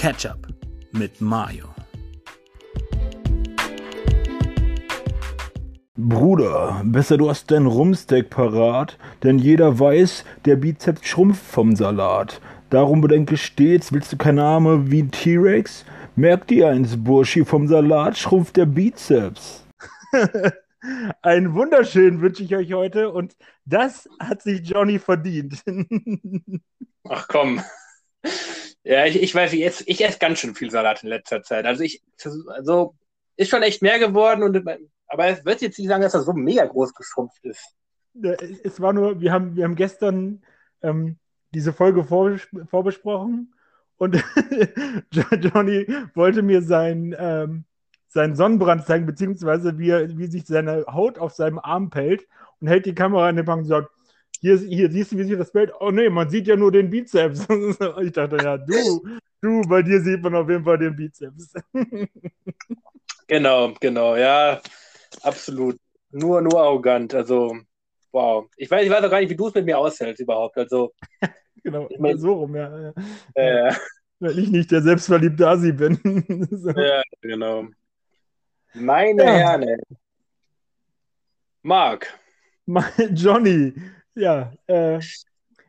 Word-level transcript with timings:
Ketchup 0.00 0.46
mit 0.92 1.20
Mayo. 1.20 1.74
Bruder, 5.96 6.82
besser 6.84 7.16
du 7.16 7.28
hast 7.28 7.50
dein 7.50 7.66
Rumsteak 7.66 8.30
parat, 8.30 8.96
denn 9.24 9.40
jeder 9.40 9.80
weiß, 9.80 10.24
der 10.44 10.54
Bizeps 10.54 11.04
schrumpft 11.04 11.44
vom 11.44 11.74
Salat. 11.74 12.40
Darum 12.70 13.00
bedenke 13.00 13.36
stets, 13.36 13.92
willst 13.92 14.12
du 14.12 14.16
keine 14.16 14.44
Arme 14.44 14.88
wie 14.88 15.02
ein 15.02 15.10
T-Rex? 15.10 15.84
Merk 16.14 16.46
dir 16.46 16.68
eins, 16.68 16.96
Burschi, 17.02 17.44
vom 17.44 17.66
Salat 17.66 18.16
schrumpft 18.16 18.56
der 18.56 18.66
Bizeps. 18.66 19.66
Einen 21.22 21.54
wunderschönen 21.54 22.20
wünsche 22.20 22.44
ich 22.44 22.54
euch 22.54 22.72
heute 22.72 23.10
und 23.10 23.36
das 23.64 24.08
hat 24.20 24.42
sich 24.42 24.60
Johnny 24.60 25.00
verdient. 25.00 25.60
Ach 27.08 27.26
komm. 27.26 27.60
Ja, 28.88 29.04
ich, 29.04 29.22
ich 29.22 29.34
weiß, 29.34 29.52
ich 29.52 29.66
esse, 29.66 29.84
ich 29.86 30.02
esse 30.02 30.18
ganz 30.18 30.38
schön 30.38 30.54
viel 30.54 30.70
Salat 30.70 31.02
in 31.02 31.10
letzter 31.10 31.42
Zeit. 31.42 31.66
Also 31.66 31.84
ich, 31.84 32.02
also 32.48 32.94
ist 33.36 33.50
schon 33.50 33.62
echt 33.62 33.82
mehr 33.82 33.98
geworden 33.98 34.42
und 34.42 34.66
aber 35.08 35.26
es 35.26 35.44
wird 35.44 35.60
jetzt 35.60 35.78
nicht 35.78 35.88
sagen, 35.88 36.02
dass 36.02 36.14
er 36.14 36.22
so 36.22 36.32
mega 36.32 36.64
groß 36.64 36.94
geschrumpft 36.94 37.44
ist. 37.44 37.76
Es 38.64 38.80
war 38.80 38.94
nur, 38.94 39.20
wir 39.20 39.30
haben, 39.30 39.56
wir 39.56 39.64
haben 39.64 39.74
gestern 39.74 40.42
ähm, 40.80 41.18
diese 41.52 41.74
Folge 41.74 42.02
vorbes 42.02 42.48
vorbesprochen 42.70 43.52
und 43.98 44.14
Johnny 45.12 45.86
wollte 46.14 46.40
mir 46.40 46.62
sein, 46.62 47.14
ähm, 47.18 47.64
seinen 48.06 48.36
Sonnenbrand 48.36 48.86
zeigen, 48.86 49.04
beziehungsweise 49.04 49.78
wie, 49.78 49.90
er, 49.90 50.16
wie 50.16 50.28
sich 50.28 50.46
seine 50.46 50.86
Haut 50.86 51.18
auf 51.18 51.34
seinem 51.34 51.58
Arm 51.58 51.90
pellt 51.90 52.26
und 52.58 52.68
hält 52.68 52.86
die 52.86 52.94
Kamera 52.94 53.28
in 53.28 53.36
den 53.36 53.44
Bank 53.44 53.64
und 53.64 53.68
sagt, 53.68 53.90
hier, 54.40 54.58
hier 54.58 54.90
siehst 54.90 55.12
du, 55.12 55.18
wie 55.18 55.24
sich 55.24 55.36
das 55.36 55.52
Bild. 55.52 55.72
Oh 55.80 55.90
nee, 55.90 56.08
man 56.08 56.30
sieht 56.30 56.46
ja 56.46 56.56
nur 56.56 56.70
den 56.70 56.90
Bizeps. 56.90 57.40
ich 58.02 58.12
dachte, 58.12 58.36
ja, 58.42 58.56
du, 58.56 59.04
du, 59.40 59.62
bei 59.62 59.82
dir 59.82 60.00
sieht 60.00 60.22
man 60.22 60.34
auf 60.34 60.48
jeden 60.48 60.64
Fall 60.64 60.78
den 60.78 60.94
Bizeps. 60.94 61.52
genau, 63.26 63.72
genau, 63.80 64.16
ja, 64.16 64.60
absolut. 65.22 65.78
Nur, 66.10 66.40
nur 66.40 66.60
arrogant. 66.60 67.14
Also, 67.14 67.56
wow. 68.12 68.48
Ich 68.56 68.70
weiß, 68.70 68.84
ich 68.84 68.90
weiß 68.90 69.04
auch 69.04 69.10
gar 69.10 69.20
nicht, 69.20 69.30
wie 69.30 69.36
du 69.36 69.48
es 69.48 69.54
mit 69.54 69.64
mir 69.64 69.78
aushältst 69.78 70.22
überhaupt. 70.22 70.56
Also, 70.56 70.92
genau, 71.64 71.88
ich 71.90 71.98
mein, 71.98 72.18
so 72.18 72.34
rum, 72.34 72.54
ja. 72.54 72.92
Äh, 73.34 73.72
Weil 74.20 74.38
ich 74.38 74.50
nicht 74.50 74.70
der 74.70 74.82
selbstverliebte 74.82 75.48
Asi 75.48 75.72
bin. 75.72 76.46
so. 76.50 76.70
Ja, 76.70 77.02
genau. 77.20 77.66
Meine 78.74 79.24
ja. 79.24 79.32
Herren. 79.32 79.80
Marc. 81.62 82.18
Johnny, 83.14 83.74
ja, 84.18 84.52
äh, 84.66 85.00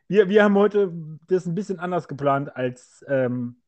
wir, 0.07 0.27
wir 0.29 0.43
haben 0.43 0.55
heute 0.55 0.91
das 1.27 1.45
ein 1.45 1.55
bisschen 1.55 1.79
anders 1.79 2.07
geplant 2.07 2.55
als 2.55 3.05
ähm, 3.07 3.61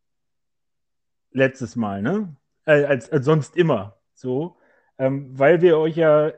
letztes 1.32 1.76
Mal, 1.76 2.02
ne? 2.02 2.36
Äh, 2.66 2.84
als, 2.86 3.12
als 3.12 3.26
sonst 3.26 3.56
immer. 3.56 3.98
So. 4.14 4.58
Ähm, 4.98 5.38
weil 5.38 5.62
wir 5.62 5.78
euch 5.78 5.96
ja 5.96 6.32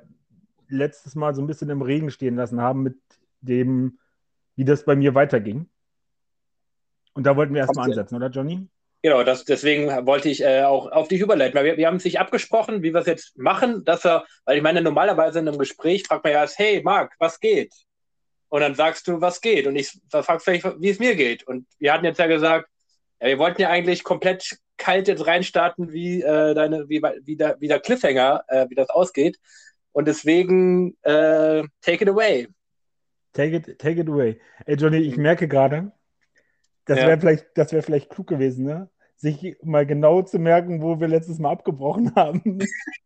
letztes 0.67 1.15
Mal 1.15 1.33
so 1.33 1.41
ein 1.41 1.47
bisschen 1.47 1.69
im 1.69 1.81
Regen 1.81 2.11
stehen 2.11 2.35
lassen 2.35 2.61
haben 2.61 2.83
mit 2.83 2.97
dem, 3.41 3.99
wie 4.55 4.65
das 4.65 4.85
bei 4.85 4.95
mir 4.95 5.15
weiterging. 5.15 5.69
Und 7.13 7.25
da 7.25 7.35
wollten 7.35 7.53
wir 7.53 7.61
erstmal 7.61 7.89
ansetzen, 7.89 8.15
oder 8.15 8.29
Johnny? 8.29 8.67
Genau, 9.03 9.23
das, 9.23 9.43
deswegen 9.43 9.87
wollte 10.05 10.29
ich 10.29 10.41
äh, 10.41 10.63
auch 10.63 10.89
auf 10.89 11.09
dich 11.09 11.19
überleiten, 11.19 11.55
weil 11.55 11.65
wir, 11.65 11.77
wir 11.77 11.87
haben 11.87 11.99
sich 11.99 12.19
abgesprochen, 12.19 12.83
wie 12.83 12.93
wir 12.93 13.01
es 13.01 13.05
jetzt 13.05 13.37
machen, 13.37 13.83
dass 13.83 14.05
er, 14.05 14.25
weil 14.45 14.57
ich 14.57 14.63
meine, 14.63 14.81
normalerweise 14.81 15.39
in 15.39 15.47
einem 15.47 15.57
Gespräch 15.57 16.03
fragt 16.03 16.23
man 16.23 16.33
ja 16.33 16.39
erst, 16.39 16.57
hey 16.57 16.81
Marc, 16.83 17.13
was 17.19 17.39
geht? 17.39 17.73
Und 18.53 18.61
dann 18.61 18.75
sagst 18.75 19.07
du, 19.07 19.19
was 19.19 19.41
geht. 19.41 19.65
Und 19.65 19.75
ich 19.75 19.99
frage 20.11 20.39
vielleicht, 20.39 20.79
wie 20.79 20.89
es 20.91 20.99
mir 20.99 21.15
geht. 21.15 21.41
Und 21.41 21.65
wir 21.79 21.91
hatten 21.91 22.05
jetzt 22.05 22.19
ja 22.19 22.27
gesagt, 22.27 22.69
ja, 23.19 23.29
wir 23.29 23.39
wollten 23.39 23.63
ja 23.63 23.71
eigentlich 23.71 24.03
komplett 24.03 24.59
kalt 24.77 25.07
jetzt 25.07 25.25
reinstarten, 25.25 25.91
wie, 25.91 26.21
äh, 26.21 26.53
deine, 26.53 26.87
wie, 26.87 27.01
wie, 27.01 27.35
der, 27.35 27.59
wie 27.59 27.67
der 27.67 27.79
Cliffhanger, 27.79 28.43
äh, 28.49 28.69
wie 28.69 28.75
das 28.75 28.91
ausgeht. 28.91 29.39
Und 29.91 30.07
deswegen, 30.07 30.95
äh, 31.01 31.63
take 31.81 32.03
it 32.03 32.07
away. 32.07 32.47
Take 33.33 33.55
it, 33.55 33.79
take 33.79 33.99
it 33.99 34.07
away. 34.07 34.39
Ey, 34.67 34.75
Johnny, 34.75 34.97
ich 34.97 35.17
merke 35.17 35.47
gerade, 35.47 35.91
das 36.85 36.99
wäre 36.99 37.09
ja. 37.09 37.17
vielleicht, 37.17 37.47
wär 37.55 37.81
vielleicht 37.81 38.11
klug 38.11 38.27
gewesen, 38.27 38.65
ne? 38.65 38.87
sich 39.15 39.57
mal 39.63 39.87
genau 39.87 40.21
zu 40.21 40.37
merken, 40.37 40.79
wo 40.83 40.99
wir 40.99 41.07
letztes 41.07 41.39
Mal 41.39 41.53
abgebrochen 41.53 42.13
haben. 42.15 42.59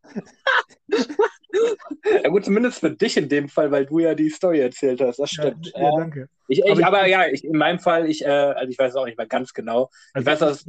ja 2.24 2.30
gut, 2.30 2.46
zumindest 2.46 2.80
für 2.80 2.91
dich 2.91 3.18
in 3.18 3.30
dem 3.30 3.50
Fall, 3.50 3.72
weil 3.72 3.85
du 3.85 4.00
ja 4.00 4.16
die 4.16 4.30
Story 4.30 4.59
erzählt 4.59 5.02
hast. 5.02 5.18
Das 5.18 5.30
stimmt. 5.30 5.72
Ja, 5.75 5.84
ja 5.84 5.91
danke. 5.97 6.30
Ich, 6.47 6.59
ich, 6.59 6.85
aber, 6.85 7.00
aber 7.00 7.06
ich, 7.06 7.12
ja, 7.12 7.28
ich, 7.28 7.44
in 7.44 7.58
meinem 7.58 7.80
Fall, 7.80 8.09
ich, 8.09 8.24
äh, 8.24 8.30
also 8.30 8.69
ich 8.69 8.78
weiß 8.78 8.91
es 8.91 8.96
auch 8.96 9.06
nicht 9.06 9.18
mehr 9.18 9.28
ganz 9.28 9.53
genau. 9.53 9.90
Also 10.13 10.22
ich 10.22 10.34
weiß, 10.34 10.40
dass, 10.40 10.66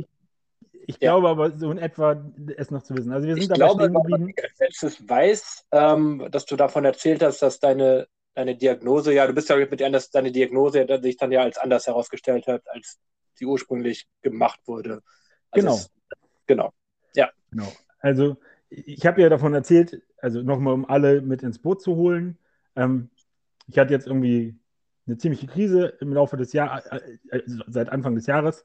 ich 0.89 0.99
glaube 0.99 1.29
aber 1.29 1.51
so 1.51 1.71
in 1.71 1.79
etwa 1.79 2.17
es 2.57 2.71
noch 2.71 2.83
zu 2.83 2.97
wissen. 2.97 3.13
Also 3.13 3.29
wir 3.29 3.35
sind 3.35 3.45
ich 3.45 3.51
glaube, 3.51 3.91
geblieben. 3.91 4.33
Letztes 4.59 5.07
weiß, 5.07 5.67
ähm, 5.73 6.27
dass 6.31 6.47
du 6.47 6.57
davon 6.57 6.85
erzählt 6.87 7.23
hast, 7.23 7.43
dass 7.43 7.61
deine, 7.61 8.09
deine 8.35 8.57
Diagnose, 8.57 9.13
ja, 9.13 9.27
du 9.27 9.35
bist 9.35 9.51
ja 9.51 9.57
mit 9.57 9.83
anders, 9.83 10.11
deine 10.11 10.33
Diagnose 10.33 10.87
sich 11.03 11.17
dann 11.19 11.31
ja 11.31 11.43
als 11.43 11.59
anders 11.59 11.87
herausgestellt 11.87 12.47
hat, 12.47 12.63
als 12.69 12.99
sie 13.35 13.45
ursprünglich 13.45 14.07
gemacht 14.23 14.61
wurde. 14.65 15.03
Also 15.51 15.67
genau. 15.67 15.75
Es, 15.75 15.91
genau. 16.47 16.73
Ja. 17.15 17.31
Genau. 17.51 17.71
Also 17.99 18.39
ich 18.71 19.05
habe 19.07 19.21
ja 19.21 19.29
davon 19.29 19.53
erzählt, 19.53 20.03
also 20.21 20.43
nochmal, 20.43 20.75
um 20.75 20.89
alle 20.89 21.21
mit 21.21 21.43
ins 21.43 21.59
Boot 21.59 21.83
zu 21.83 21.97
holen. 21.97 22.39
Ähm, 22.77 23.11
ich 23.67 23.79
hatte 23.79 23.93
jetzt 23.93 24.07
irgendwie 24.07 24.57
eine 25.07 25.17
ziemliche 25.19 25.47
Krise 25.47 25.95
im 26.01 26.13
Laufe 26.13 26.37
des 26.37 26.53
Jahres, 26.53 26.87
äh, 26.87 27.01
äh, 27.31 27.43
seit 27.67 27.91
Anfang 27.91 28.15
des 28.15 28.27
Jahres. 28.27 28.65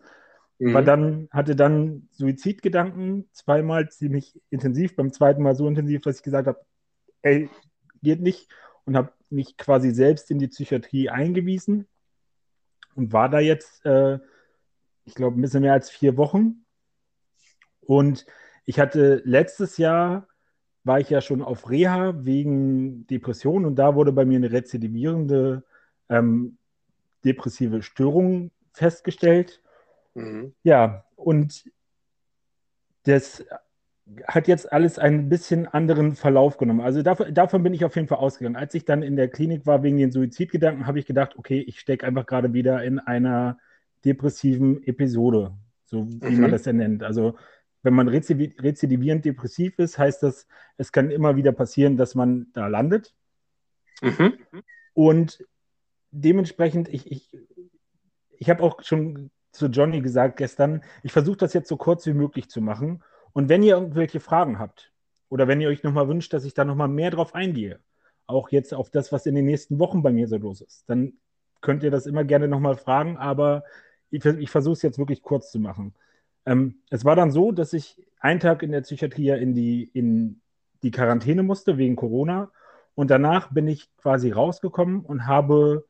Mhm. 0.59 0.73
War 0.73 0.83
dann, 0.83 1.27
hatte 1.31 1.55
dann 1.55 2.07
Suizidgedanken, 2.11 3.29
zweimal 3.31 3.89
ziemlich 3.89 4.39
intensiv, 4.49 4.95
beim 4.95 5.11
zweiten 5.11 5.41
Mal 5.41 5.55
so 5.55 5.67
intensiv, 5.67 6.01
dass 6.01 6.17
ich 6.17 6.23
gesagt 6.23 6.47
habe, 6.47 6.59
ey, 7.21 7.49
geht 8.01 8.21
nicht 8.21 8.49
und 8.85 8.95
habe 8.95 9.11
mich 9.29 9.57
quasi 9.57 9.91
selbst 9.91 10.29
in 10.31 10.39
die 10.39 10.47
Psychiatrie 10.47 11.09
eingewiesen 11.09 11.87
und 12.95 13.13
war 13.13 13.29
da 13.29 13.39
jetzt, 13.39 13.85
äh, 13.85 14.19
ich 15.05 15.15
glaube, 15.15 15.39
ein 15.39 15.41
bisschen 15.41 15.61
mehr 15.61 15.73
als 15.73 15.89
vier 15.89 16.17
Wochen. 16.17 16.65
Und 17.81 18.25
ich 18.65 18.79
hatte 18.79 19.21
letztes 19.25 19.77
Jahr 19.77 20.27
war 20.83 20.99
ich 20.99 21.09
ja 21.09 21.21
schon 21.21 21.41
auf 21.41 21.69
Reha 21.69 22.13
wegen 22.25 23.07
Depression 23.07 23.65
und 23.65 23.75
da 23.75 23.95
wurde 23.95 24.11
bei 24.11 24.25
mir 24.25 24.37
eine 24.37 24.51
rezidivierende 24.51 25.63
ähm, 26.09 26.57
depressive 27.23 27.81
Störung 27.81 28.51
festgestellt. 28.73 29.61
Mhm. 30.13 30.53
Ja, 30.63 31.05
und 31.15 31.69
das 33.03 33.45
hat 34.27 34.47
jetzt 34.47 34.71
alles 34.71 34.99
einen 34.99 35.29
bisschen 35.29 35.67
anderen 35.67 36.15
Verlauf 36.15 36.57
genommen. 36.57 36.81
Also 36.81 37.01
davon, 37.01 37.33
davon, 37.33 37.63
bin 37.63 37.73
ich 37.73 37.85
auf 37.85 37.95
jeden 37.95 38.07
Fall 38.07 38.17
ausgegangen. 38.17 38.57
Als 38.57 38.73
ich 38.73 38.83
dann 38.83 39.01
in 39.01 39.15
der 39.15 39.29
Klinik 39.29 39.65
war 39.65 39.81
wegen 39.81 39.97
den 39.97 40.11
Suizidgedanken, 40.11 40.87
habe 40.87 40.99
ich 40.99 41.05
gedacht, 41.05 41.37
okay, 41.37 41.59
ich 41.61 41.79
stecke 41.79 42.05
einfach 42.05 42.25
gerade 42.25 42.53
wieder 42.53 42.83
in 42.83 42.99
einer 42.99 43.57
depressiven 44.03 44.83
Episode, 44.83 45.53
so 45.85 46.07
wie 46.09 46.35
mhm. 46.35 46.41
man 46.41 46.51
das 46.51 46.65
ja 46.65 46.73
nennt. 46.73 47.03
Also 47.03 47.35
wenn 47.83 47.93
man 47.93 48.07
rezidivierend 48.07 49.25
depressiv 49.25 49.77
ist, 49.77 49.97
heißt 49.97 50.23
das, 50.23 50.47
es 50.77 50.91
kann 50.91 51.11
immer 51.11 51.35
wieder 51.35 51.51
passieren, 51.51 51.97
dass 51.97 52.15
man 52.15 52.47
da 52.53 52.67
landet. 52.67 53.13
Mhm. 54.01 54.33
Und 54.93 55.45
dementsprechend, 56.11 56.87
ich, 56.89 57.11
ich, 57.11 57.37
ich 58.37 58.49
habe 58.49 58.63
auch 58.63 58.81
schon 58.81 59.29
zu 59.51 59.67
Johnny 59.67 60.01
gesagt 60.01 60.37
gestern, 60.37 60.81
ich 61.03 61.11
versuche 61.11 61.37
das 61.37 61.53
jetzt 61.53 61.67
so 61.67 61.77
kurz 61.77 62.05
wie 62.05 62.13
möglich 62.13 62.49
zu 62.49 62.61
machen. 62.61 63.03
Und 63.33 63.49
wenn 63.49 63.63
ihr 63.63 63.75
irgendwelche 63.75 64.19
Fragen 64.19 64.59
habt 64.59 64.91
oder 65.29 65.47
wenn 65.47 65.59
ihr 65.59 65.69
euch 65.69 65.83
nochmal 65.83 66.07
wünscht, 66.07 66.33
dass 66.33 66.45
ich 66.45 66.53
da 66.53 66.63
nochmal 66.63 66.87
mehr 66.87 67.11
drauf 67.11 67.35
eingehe, 67.35 67.79
auch 68.27 68.49
jetzt 68.49 68.73
auf 68.73 68.89
das, 68.89 69.11
was 69.11 69.25
in 69.25 69.35
den 69.35 69.45
nächsten 69.45 69.77
Wochen 69.77 70.01
bei 70.01 70.11
mir 70.11 70.27
so 70.27 70.37
los 70.37 70.61
ist, 70.61 70.89
dann 70.89 71.13
könnt 71.61 71.83
ihr 71.83 71.91
das 71.91 72.05
immer 72.05 72.23
gerne 72.23 72.47
nochmal 72.47 72.77
fragen, 72.77 73.17
aber 73.17 73.63
ich, 74.09 74.23
ich 74.23 74.49
versuche 74.49 74.73
es 74.73 74.81
jetzt 74.81 74.99
wirklich 74.99 75.21
kurz 75.21 75.51
zu 75.51 75.59
machen. 75.59 75.93
Ähm, 76.45 76.75
es 76.89 77.05
war 77.05 77.15
dann 77.15 77.31
so, 77.31 77.51
dass 77.51 77.73
ich 77.73 78.01
einen 78.19 78.39
Tag 78.39 78.63
in 78.63 78.71
der 78.71 78.81
Psychiatrie 78.81 79.29
in 79.29 79.53
die, 79.53 79.83
in 79.93 80.41
die 80.81 80.91
Quarantäne 80.91 81.43
musste 81.43 81.77
wegen 81.77 81.95
Corona 81.95 82.51
und 82.95 83.09
danach 83.09 83.51
bin 83.51 83.67
ich 83.67 83.89
quasi 83.97 84.31
rausgekommen 84.31 85.01
und 85.01 85.27
habe 85.27 85.85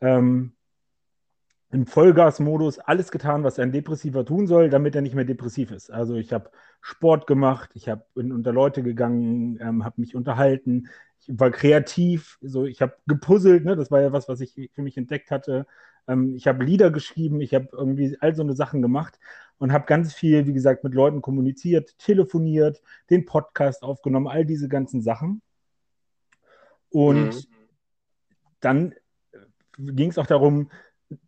ähm, 0.00 0.52
im 1.72 1.86
Vollgasmodus 1.86 2.78
alles 2.78 3.10
getan, 3.10 3.44
was 3.44 3.58
ein 3.58 3.72
Depressiver 3.72 4.24
tun 4.26 4.46
soll, 4.46 4.68
damit 4.68 4.94
er 4.94 5.00
nicht 5.00 5.14
mehr 5.14 5.24
depressiv 5.24 5.70
ist. 5.70 5.90
Also 5.90 6.16
ich 6.16 6.32
habe 6.32 6.50
Sport 6.82 7.26
gemacht, 7.26 7.70
ich 7.74 7.88
habe 7.88 8.04
unter 8.14 8.52
Leute 8.52 8.82
gegangen, 8.82 9.58
ähm, 9.60 9.84
habe 9.84 10.00
mich 10.00 10.14
unterhalten, 10.14 10.88
ich 11.20 11.28
war 11.40 11.50
kreativ, 11.50 12.38
so 12.42 12.66
ich 12.66 12.82
habe 12.82 12.96
gepuzzelt, 13.06 13.64
ne? 13.64 13.74
das 13.74 13.90
war 13.90 14.02
ja 14.02 14.12
was, 14.12 14.28
was 14.28 14.40
ich 14.40 14.70
für 14.74 14.82
mich 14.82 14.98
entdeckt 14.98 15.30
hatte. 15.30 15.66
Ähm, 16.08 16.34
ich 16.34 16.46
habe 16.46 16.64
Lieder 16.64 16.90
geschrieben, 16.90 17.40
ich 17.40 17.54
habe 17.54 17.68
irgendwie 17.72 18.16
all 18.20 18.34
so 18.34 18.42
eine 18.42 18.54
Sachen 18.54 18.82
gemacht 18.82 19.18
und 19.58 19.72
habe 19.72 19.86
ganz 19.86 20.14
viel, 20.14 20.46
wie 20.46 20.52
gesagt, 20.52 20.84
mit 20.84 20.94
Leuten 20.94 21.22
kommuniziert, 21.22 21.96
telefoniert, 21.98 22.82
den 23.10 23.24
Podcast 23.24 23.82
aufgenommen, 23.82 24.26
all 24.26 24.44
diese 24.44 24.68
ganzen 24.68 25.02
Sachen. 25.02 25.42
Und 26.90 27.34
mhm. 27.34 27.46
dann 28.60 28.94
ging 29.78 30.10
es 30.10 30.18
auch 30.18 30.26
darum, 30.26 30.70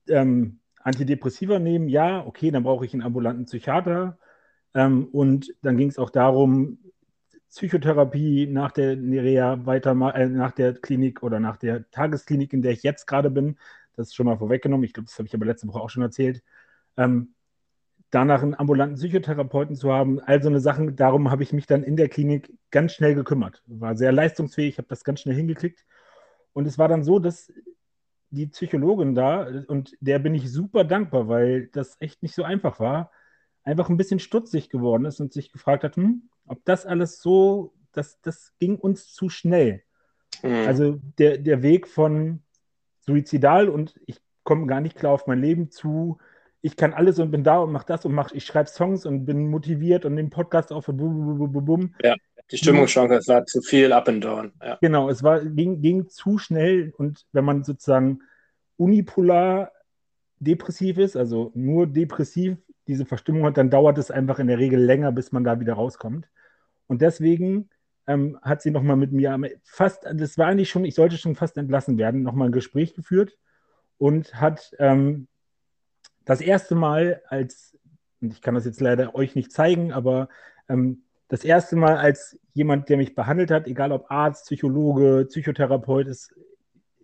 ähm, 0.08 0.60
Antidepressiva 0.80 1.58
nehmen, 1.58 1.88
ja, 1.88 2.24
okay, 2.26 2.50
dann 2.50 2.62
brauche 2.62 2.84
ich 2.84 2.92
einen 2.92 3.02
ambulanten 3.02 3.46
Psychiater. 3.46 4.18
Ähm, 4.74 5.06
und 5.06 5.54
dann 5.62 5.76
ging 5.76 5.88
es 5.88 5.98
auch 5.98 6.10
darum, 6.10 6.78
Psychotherapie 7.48 8.46
nach 8.48 8.72
der 8.72 8.96
Nerea 8.96 9.64
weiter, 9.64 9.92
äh, 10.14 10.26
nach 10.26 10.52
der 10.52 10.74
Klinik 10.74 11.22
oder 11.22 11.38
nach 11.40 11.56
der 11.56 11.88
Tagesklinik, 11.90 12.52
in 12.52 12.62
der 12.62 12.72
ich 12.72 12.82
jetzt 12.82 13.06
gerade 13.06 13.30
bin. 13.30 13.56
Das 13.96 14.08
ist 14.08 14.14
schon 14.14 14.26
mal 14.26 14.38
vorweggenommen. 14.38 14.84
Ich 14.84 14.92
glaube, 14.92 15.06
das 15.06 15.18
habe 15.18 15.26
ich 15.26 15.34
aber 15.34 15.46
letzte 15.46 15.68
Woche 15.68 15.80
auch 15.80 15.90
schon 15.90 16.02
erzählt. 16.02 16.42
Ähm, 16.96 17.34
danach 18.10 18.42
einen 18.42 18.54
ambulanten 18.54 18.96
Psychotherapeuten 18.96 19.76
zu 19.76 19.92
haben, 19.92 20.20
all 20.20 20.42
so 20.42 20.48
eine 20.48 20.60
Sachen. 20.60 20.96
Darum 20.96 21.30
habe 21.30 21.42
ich 21.42 21.52
mich 21.52 21.66
dann 21.66 21.82
in 21.82 21.96
der 21.96 22.08
Klinik 22.08 22.52
ganz 22.70 22.92
schnell 22.92 23.14
gekümmert. 23.14 23.62
War 23.66 23.96
sehr 23.96 24.12
leistungsfähig, 24.12 24.78
habe 24.78 24.88
das 24.88 25.04
ganz 25.04 25.20
schnell 25.20 25.34
hingekriegt. 25.34 25.84
Und 26.52 26.66
es 26.66 26.78
war 26.78 26.88
dann 26.88 27.02
so, 27.02 27.18
dass 27.18 27.52
die 28.30 28.46
Psychologin 28.46 29.14
da, 29.14 29.48
und 29.66 29.96
der 30.00 30.18
bin 30.18 30.34
ich 30.34 30.50
super 30.50 30.84
dankbar, 30.84 31.28
weil 31.28 31.68
das 31.68 31.96
echt 32.00 32.22
nicht 32.22 32.34
so 32.34 32.44
einfach 32.44 32.80
war, 32.80 33.10
einfach 33.64 33.88
ein 33.88 33.96
bisschen 33.96 34.20
stutzig 34.20 34.70
geworden 34.70 35.04
ist 35.04 35.20
und 35.20 35.32
sich 35.32 35.50
gefragt 35.50 35.84
hat, 35.84 35.96
hm, 35.96 36.28
ob 36.46 36.64
das 36.64 36.86
alles 36.86 37.20
so, 37.20 37.74
das, 37.92 38.20
das 38.20 38.52
ging 38.58 38.76
uns 38.76 39.12
zu 39.12 39.28
schnell. 39.28 39.82
Mhm. 40.42 40.66
Also 40.66 41.00
der, 41.18 41.38
der 41.38 41.62
Weg 41.62 41.88
von 41.88 42.43
suizidal 43.04 43.68
und 43.68 43.94
ich 44.06 44.20
komme 44.42 44.66
gar 44.66 44.80
nicht 44.80 44.96
klar 44.96 45.12
auf 45.12 45.26
mein 45.26 45.40
Leben 45.40 45.70
zu, 45.70 46.18
ich 46.60 46.76
kann 46.76 46.94
alles 46.94 47.18
und 47.18 47.30
bin 47.30 47.44
da 47.44 47.58
und 47.58 47.72
mache 47.72 47.86
das 47.86 48.04
und 48.04 48.14
mach, 48.14 48.32
ich 48.32 48.44
schreibe 48.44 48.68
Songs 48.68 49.04
und 49.04 49.26
bin 49.26 49.48
motiviert 49.48 50.04
und 50.04 50.16
den 50.16 50.30
Podcast 50.30 50.72
auf 50.72 50.88
und 50.88 50.96
bum, 50.96 51.38
bum, 51.38 51.52
bum, 51.52 51.64
bum. 51.64 51.94
Ja, 52.02 52.14
die 52.50 52.56
Stimmungsschwanke, 52.56 53.16
es 53.16 53.28
war 53.28 53.44
zu 53.44 53.60
viel 53.60 53.92
up 53.92 54.08
and 54.08 54.24
down. 54.24 54.52
Ja. 54.62 54.78
Genau, 54.80 55.08
es 55.08 55.22
war, 55.22 55.44
ging, 55.44 55.82
ging 55.82 56.08
zu 56.08 56.38
schnell 56.38 56.92
und 56.96 57.26
wenn 57.32 57.44
man 57.44 57.64
sozusagen 57.64 58.20
unipolar 58.76 59.72
depressiv 60.38 60.98
ist, 60.98 61.16
also 61.16 61.52
nur 61.54 61.86
depressiv 61.86 62.56
diese 62.86 63.06
Verstimmung 63.06 63.44
hat, 63.44 63.56
dann 63.56 63.70
dauert 63.70 63.98
es 63.98 64.10
einfach 64.10 64.38
in 64.38 64.46
der 64.46 64.58
Regel 64.58 64.80
länger, 64.80 65.12
bis 65.12 65.32
man 65.32 65.44
da 65.44 65.60
wieder 65.60 65.74
rauskommt. 65.74 66.28
Und 66.86 67.02
deswegen 67.02 67.70
ähm, 68.06 68.38
hat 68.42 68.62
sie 68.62 68.70
nochmal 68.70 68.96
mit 68.96 69.12
mir 69.12 69.38
fast, 69.62 70.04
das 70.04 70.38
war 70.38 70.46
eigentlich 70.46 70.70
schon, 70.70 70.84
ich 70.84 70.94
sollte 70.94 71.16
schon 71.16 71.36
fast 71.36 71.56
entlassen 71.56 71.98
werden, 71.98 72.22
nochmal 72.22 72.48
ein 72.48 72.52
Gespräch 72.52 72.94
geführt 72.94 73.36
und 73.98 74.34
hat 74.34 74.72
ähm, 74.78 75.26
das 76.24 76.40
erste 76.40 76.74
Mal 76.74 77.22
als, 77.28 77.76
und 78.20 78.32
ich 78.32 78.42
kann 78.42 78.54
das 78.54 78.64
jetzt 78.64 78.80
leider 78.80 79.14
euch 79.14 79.34
nicht 79.34 79.52
zeigen, 79.52 79.92
aber 79.92 80.28
ähm, 80.68 81.02
das 81.28 81.44
erste 81.44 81.76
Mal 81.76 81.96
als 81.96 82.38
jemand, 82.52 82.88
der 82.88 82.96
mich 82.96 83.14
behandelt 83.14 83.50
hat, 83.50 83.66
egal 83.66 83.92
ob 83.92 84.10
Arzt, 84.10 84.46
Psychologe, 84.46 85.26
Psychotherapeut, 85.28 86.06
ist, 86.06 86.34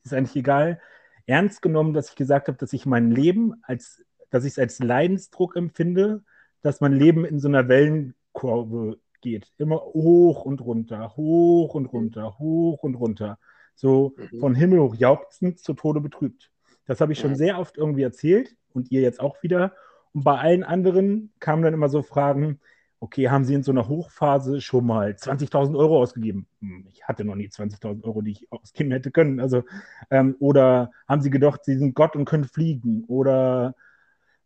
ist 0.05 0.14
eigentlich 0.14 0.37
egal, 0.37 0.81
ernst 1.26 1.62
genommen, 1.62 1.94
dass 1.94 2.11
ich 2.11 2.17
gesagt 2.17 2.49
habe, 2.49 2.58
dass 2.58 2.73
ich 2.73 2.87
mein 2.87 3.11
Leben 3.11 3.55
als 3.62 4.05
dass 4.31 4.44
ich 4.44 4.53
es 4.53 4.58
als 4.58 4.79
Leidensdruck 4.79 5.56
empfinde, 5.56 6.23
dass 6.62 6.81
mein 6.81 6.93
Leben 6.93 7.25
in 7.25 7.41
so 7.41 7.49
einer 7.49 7.69
Wellenkurve 7.69 8.99
geht. 9.20 9.52
Immer 9.58 9.81
hoch 9.81 10.44
und 10.44 10.61
runter, 10.61 11.17
hoch 11.17 11.75
und 11.75 11.87
runter, 11.87 12.38
hoch 12.38 12.82
und 12.82 12.94
runter. 12.94 13.38
So 13.75 14.14
mhm. 14.17 14.40
von 14.40 14.55
Himmel 14.55 14.81
hoch 14.81 14.94
jauchzend 14.94 15.58
zu 15.58 15.75
Tode 15.75 16.00
betrübt. 16.00 16.50
Das 16.87 17.00
habe 17.00 17.12
ich 17.12 17.20
schon 17.20 17.37
sehr 17.37 17.58
oft 17.58 17.76
irgendwie 17.76 18.02
erzählt 18.02 18.56
und 18.72 18.90
ihr 18.90 19.00
jetzt 19.00 19.20
auch 19.20 19.43
wieder. 19.43 19.75
Und 20.12 20.25
bei 20.25 20.38
allen 20.38 20.64
anderen 20.64 21.32
kamen 21.38 21.62
dann 21.62 21.75
immer 21.75 21.88
so 21.88 22.02
Fragen, 22.02 22.58
okay, 22.99 23.28
haben 23.28 23.44
Sie 23.44 23.55
in 23.55 23.62
so 23.62 23.70
einer 23.70 23.88
Hochphase 23.88 24.61
schon 24.61 24.87
mal 24.87 25.12
20.000 25.12 25.78
Euro 25.78 26.02
ausgegeben? 26.02 26.46
Hm, 26.61 26.87
ich 26.93 27.05
hatte 27.05 27.25
noch 27.25 27.37
nie 27.37 27.46
20.000 27.46 28.05
Euro, 28.05 28.22
die 28.22 28.32
ich 28.32 28.52
ausgeben 28.52 28.90
hätte 28.90 29.11
können. 29.11 29.40
Also, 29.40 29.62
ähm, 30.11 30.37
oder 30.40 30.90
haben 31.08 31.22
Sie 31.22 31.31
gedacht, 31.31 31.64
Sie 31.64 31.76
sind 31.76 31.94
Gott 31.94 32.17
und 32.17 32.25
können 32.25 32.44
fliegen? 32.44 33.05
Oder 33.06 33.75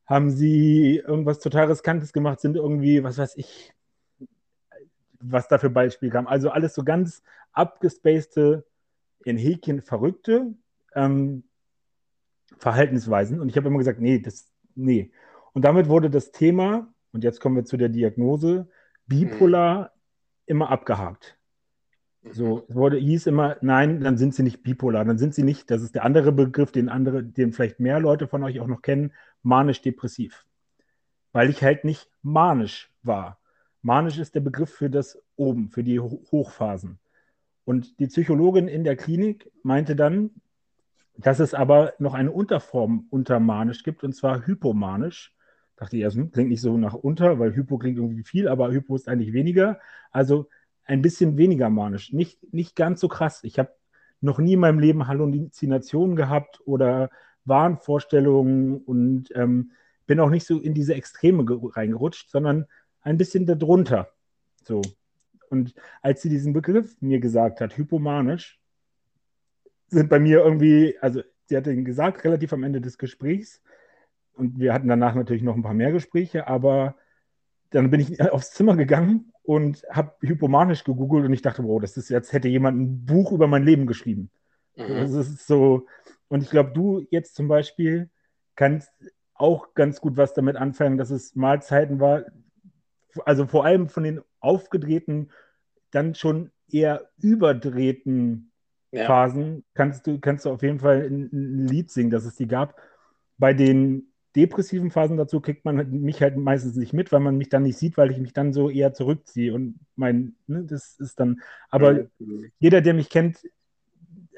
haben 0.07 0.31
sie 0.31 0.97
irgendwas 0.97 1.39
total 1.41 1.67
Riskantes 1.67 2.13
gemacht, 2.13 2.41
sind 2.41 2.57
irgendwie, 2.57 3.03
was 3.03 3.19
weiß 3.19 3.37
ich, 3.37 3.73
was 5.27 5.49
da 5.49 5.59
für 5.59 5.71
Beispiele 5.71 6.13
kam. 6.13 6.27
Also 6.27 6.51
alles 6.51 6.75
so 6.75 6.85
ganz 6.85 7.23
abgespacede, 7.53 8.65
in 9.25 9.39
Häkchen 9.39 9.81
verrückte 9.81 10.55
ähm, 10.95 11.45
Verhaltensweisen. 12.59 13.41
Und 13.41 13.49
ich 13.49 13.57
habe 13.57 13.69
immer 13.69 13.79
gesagt, 13.79 14.01
nee, 14.01 14.19
das, 14.19 14.53
nee. 14.75 15.11
Und 15.53 15.65
damit 15.65 15.89
wurde 15.89 16.11
das 16.11 16.31
Thema, 16.31 16.93
und 17.13 17.25
jetzt 17.25 17.41
kommen 17.41 17.57
wir 17.57 17.65
zu 17.65 17.77
der 17.77 17.89
Diagnose, 17.89 18.69
bipolar 19.07 19.83
mhm. 19.83 19.89
immer 20.47 20.71
abgehakt. 20.71 21.39
So, 22.31 22.65
es 22.69 22.75
wurde, 22.75 22.97
hieß 22.97 23.27
immer, 23.27 23.59
nein, 23.61 24.01
dann 24.01 24.17
sind 24.17 24.35
sie 24.35 24.43
nicht 24.43 24.63
bipolar, 24.63 25.05
dann 25.05 25.19
sind 25.19 25.35
sie 25.35 25.43
nicht, 25.43 25.71
das 25.71 25.83
ist 25.83 25.95
der 25.95 26.05
andere 26.05 26.33
Begriff, 26.33 26.73
den 26.73 26.89
andere, 26.89 27.23
den 27.23 27.53
vielleicht 27.53 27.81
mehr 27.81 28.01
Leute 28.01 28.29
von 28.29 28.43
euch 28.43 28.61
auch 28.61 28.67
noch 28.67 28.81
kennen, 28.81 29.13
manisch-depressiv. 29.43 30.47
Weil 31.33 31.51
ich 31.51 31.63
halt 31.63 31.85
nicht 31.85 32.11
manisch 32.23 32.91
war. 33.03 33.39
Manisch 33.85 34.19
ist 34.19 34.35
der 34.35 34.41
Begriff 34.41 34.71
für 34.71 34.89
das 34.89 35.23
oben, 35.37 35.69
für 35.69 35.85
die 35.85 36.01
Hochphasen. 36.01 36.99
Und 37.67 37.99
die 38.01 38.07
Psychologin 38.07 38.67
in 38.67 38.83
der 38.83 38.97
Klinik 38.97 39.53
meinte 39.63 39.95
dann, 39.95 40.31
dass 41.19 41.39
es 41.39 41.53
aber 41.53 41.93
noch 41.99 42.15
eine 42.15 42.33
Unterform 42.33 43.07
unter 43.11 43.41
manisch 43.41 43.83
gibt, 43.83 44.03
und 44.03 44.15
zwar 44.15 44.47
hypomanisch. 44.47 45.35
Dachte 45.77 45.97
ich 45.97 46.03
erst, 46.03 46.17
hm, 46.17 46.31
klingt 46.31 46.49
nicht 46.49 46.63
so 46.63 46.79
nach 46.79 46.95
unter, 46.95 47.39
weil 47.39 47.55
Hypo 47.55 47.77
klingt 47.77 47.99
irgendwie 47.99 48.25
viel, 48.25 48.49
aber 48.49 48.73
Hypo 48.73 48.97
ist 48.97 49.07
eigentlich 49.07 49.35
weniger. 49.35 49.79
Also 50.11 50.49
ein 50.85 51.03
bisschen 51.03 51.37
weniger 51.37 51.69
manisch. 51.69 52.11
Nicht, 52.11 52.55
nicht 52.55 52.77
ganz 52.77 53.01
so 53.01 53.09
krass. 53.09 53.41
Ich 53.45 53.59
habe 53.59 53.75
noch 54.23 54.39
nie 54.39 54.55
in 54.55 54.61
meinem 54.61 54.79
Leben 54.79 55.07
Halluzinationen 55.07 56.17
gehabt 56.17 56.63
oder 56.65 57.11
Wahnvorstellungen 57.45 58.79
und 58.79 59.29
ähm, 59.35 59.73
bin 60.07 60.21
auch 60.21 60.31
nicht 60.31 60.47
so 60.47 60.59
in 60.59 60.73
diese 60.73 60.95
Extreme 60.95 61.45
reingerutscht, 61.77 62.31
sondern 62.31 62.65
ein 63.05 63.17
bisschen 63.17 63.47
darunter. 63.47 64.11
So. 64.65 64.83
Und 65.51 65.75
als 66.03 66.23
sie 66.23 66.29
diesen 66.29 66.53
Begriff 66.53 67.01
mir 67.01 67.21
gesagt 67.21 67.61
hat, 67.61 67.77
hypomanisch, 67.77 68.59
sind 69.89 70.09
bei 70.09 70.19
mir 70.19 70.39
irgendwie, 70.41 70.97
also 71.01 71.23
sie 71.47 71.57
hat 71.57 71.67
ihn 71.67 71.85
gesagt, 71.85 72.25
relativ 72.25 72.53
am 72.53 72.65
Ende 72.65 72.81
des 72.81 72.99
Gesprächs. 72.99 73.63
Und 74.35 74.59
wir 74.59 74.73
hatten 74.73 74.89
danach 74.89 75.15
natürlich 75.15 75.43
noch 75.43 75.55
ein 75.55 75.63
paar 75.63 75.75
mehr 75.75 75.93
Gespräche, 75.93 76.49
aber 76.49 76.97
dann 77.71 77.91
bin 77.91 78.01
ich 78.01 78.21
aufs 78.33 78.53
Zimmer 78.53 78.77
gegangen 78.77 79.33
und 79.43 79.85
habe 79.91 80.15
hypomanisch 80.21 80.85
gegoogelt 80.85 81.27
und 81.27 81.33
ich 81.33 81.43
dachte, 81.43 81.63
wow, 81.65 81.81
das 81.81 81.97
ist 81.97 82.09
jetzt 82.09 82.33
hätte 82.33 82.49
jemand 82.49 82.79
ein 82.81 83.07
Buch 83.07 83.31
über 83.31 83.47
mein 83.47 83.65
Leben 83.65 83.87
geschrieben. 83.87 84.31
Mhm. 84.77 84.89
Das 84.89 85.13
ist 85.13 85.47
so. 85.47 85.87
Und 86.29 86.43
ich 86.43 86.51
glaube, 86.51 86.73
du 86.73 87.07
jetzt 87.11 87.37
zum 87.37 87.47
Beispiel 87.47 88.11
kannst 88.57 88.91
auch 89.35 89.75
ganz 89.75 90.01
gut 90.01 90.17
was 90.17 90.33
damit 90.33 90.57
anfangen, 90.57 90.97
dass 90.97 91.11
es 91.11 91.35
Mahlzeiten 91.37 92.01
war, 92.01 92.25
also 93.25 93.47
vor 93.47 93.65
allem 93.65 93.89
von 93.89 94.03
den 94.03 94.21
aufgedrehten, 94.41 95.31
dann 95.91 96.15
schon 96.15 96.51
eher 96.71 97.11
überdrehten 97.21 98.51
ja. 98.91 99.07
Phasen 99.07 99.65
kannst 99.75 100.07
du, 100.07 100.19
kannst 100.21 100.45
du 100.45 100.51
auf 100.51 100.63
jeden 100.63 100.79
Fall 100.79 101.03
ein, 101.03 101.31
ein 101.33 101.69
Lied 101.69 101.91
singen, 101.91 102.11
dass 102.11 102.25
es 102.25 102.37
die 102.37 102.47
gab. 102.47 102.81
Bei 103.39 103.53
den 103.53 104.13
depressiven 104.37 104.91
Phasen 104.91 105.17
dazu 105.17 105.41
kriegt 105.41 105.65
man 105.65 105.91
mich 105.91 106.23
halt 106.23 106.37
meistens 106.37 106.77
nicht 106.77 106.93
mit, 106.93 107.13
weil 107.13 107.21
man 107.21 107.37
mich 107.37 107.49
dann 107.49 107.63
nicht 107.63 107.79
sieht, 107.79 107.97
weil 107.97 108.11
ich 108.11 108.19
mich 108.19 108.33
dann 108.33 108.53
so 108.53 108.71
eher 108.71 108.93
zurückziehe. 108.93 109.55
Und 109.55 109.79
mein, 109.97 110.35
ne, 110.47 110.65
das 110.65 110.99
ist 110.99 111.21
dann, 111.21 111.41
aber 111.71 112.07
mhm. 112.19 112.51
jeder, 112.59 112.81
der 112.81 112.95
mich 112.95 113.11
kennt, 113.11 113.39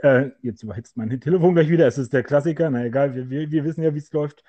äh, 0.02 0.30
jetzt 0.42 0.62
überhitzt 0.62 0.97
mein 0.97 1.21
Telefon 1.21 1.54
gleich 1.54 1.71
wieder, 1.71 1.87
es 1.87 1.99
ist 1.99 2.12
der 2.12 2.23
Klassiker, 2.23 2.68
na 2.71 2.85
egal, 2.85 3.14
wir, 3.14 3.30
wir, 3.30 3.50
wir 3.50 3.64
wissen 3.64 3.83
ja, 3.83 3.95
wie 3.95 3.99
es 3.99 4.12
läuft. 4.12 4.45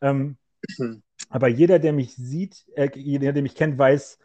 Ähm, 0.00 0.36
mhm. 0.78 1.02
Aber 1.32 1.48
jeder, 1.48 1.78
der 1.78 1.94
mich 1.94 2.14
sieht, 2.14 2.66
äh, 2.76 2.90
jeder, 2.94 3.32
der 3.32 3.42
mich 3.42 3.54
kennt, 3.54 3.78
weiß, 3.78 4.18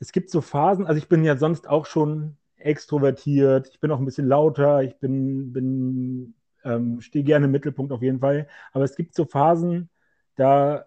es 0.00 0.10
gibt 0.10 0.30
so 0.30 0.40
Phasen, 0.40 0.86
also 0.86 0.98
ich 0.98 1.08
bin 1.08 1.24
ja 1.24 1.36
sonst 1.36 1.68
auch 1.68 1.86
schon 1.86 2.36
extrovertiert, 2.56 3.68
ich 3.68 3.78
bin 3.78 3.92
auch 3.92 4.00
ein 4.00 4.04
bisschen 4.04 4.26
lauter, 4.26 4.82
ich 4.82 4.96
bin, 4.96 5.52
bin 5.52 6.34
ähm, 6.64 7.00
stehe 7.00 7.24
gerne 7.24 7.46
im 7.46 7.52
Mittelpunkt 7.52 7.92
auf 7.92 8.02
jeden 8.02 8.18
Fall. 8.18 8.48
Aber 8.72 8.82
es 8.82 8.96
gibt 8.96 9.14
so 9.14 9.24
Phasen, 9.24 9.88
da 10.34 10.84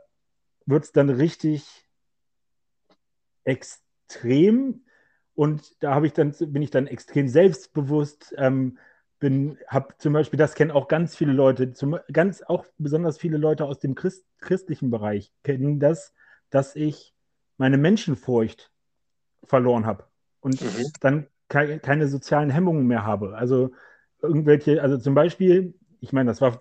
wird 0.65 0.83
es 0.83 0.91
dann 0.91 1.09
richtig 1.09 1.65
extrem 3.45 4.83
und 5.35 5.81
da 5.81 5.95
habe 5.95 6.05
ich 6.05 6.13
dann, 6.13 6.33
bin 6.37 6.61
ich 6.61 6.69
dann 6.69 6.85
extrem 6.85 7.29
selbstbewusst. 7.29 8.35
Ähm, 8.37 8.77
bin, 9.23 9.57
habe 9.67 9.95
zum 9.99 10.11
Beispiel, 10.11 10.37
das 10.37 10.53
kennen 10.53 10.71
auch 10.71 10.89
ganz 10.89 11.15
viele 11.15 11.31
Leute, 11.31 11.71
zum, 11.71 11.97
ganz 12.11 12.41
auch 12.41 12.65
besonders 12.77 13.17
viele 13.17 13.37
Leute 13.37 13.63
aus 13.63 13.79
dem 13.79 13.95
Christ, 13.95 14.25
christlichen 14.41 14.91
Bereich 14.91 15.31
kennen 15.43 15.79
das, 15.79 16.13
dass 16.49 16.75
ich 16.75 17.13
meine 17.55 17.77
Menschenfurcht 17.77 18.69
verloren 19.45 19.85
habe 19.85 20.07
und 20.41 20.61
mhm. 20.61 20.91
dann 20.99 21.27
ke 21.47 21.79
keine 21.79 22.09
sozialen 22.09 22.49
Hemmungen 22.49 22.85
mehr 22.85 23.05
habe. 23.05 23.37
Also 23.37 23.71
irgendwelche, 24.21 24.81
also 24.81 24.97
zum 24.97 25.15
Beispiel, 25.15 25.73
ich 26.01 26.11
meine, 26.11 26.29
das 26.29 26.41
war 26.41 26.59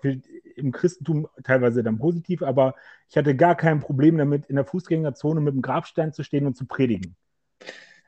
im 0.55 0.71
Christentum 0.71 1.27
teilweise 1.43 1.83
dann 1.83 1.97
positiv, 1.97 2.43
aber 2.43 2.75
ich 3.09 3.17
hatte 3.17 3.35
gar 3.35 3.55
kein 3.55 3.81
Problem 3.81 4.17
damit, 4.17 4.45
in 4.45 4.55
der 4.55 4.63
Fußgängerzone 4.63 5.41
mit 5.41 5.53
dem 5.53 5.61
Grabstein 5.61 6.13
zu 6.13 6.23
stehen 6.23 6.47
und 6.47 6.55
zu 6.55 6.65
predigen. 6.65 7.17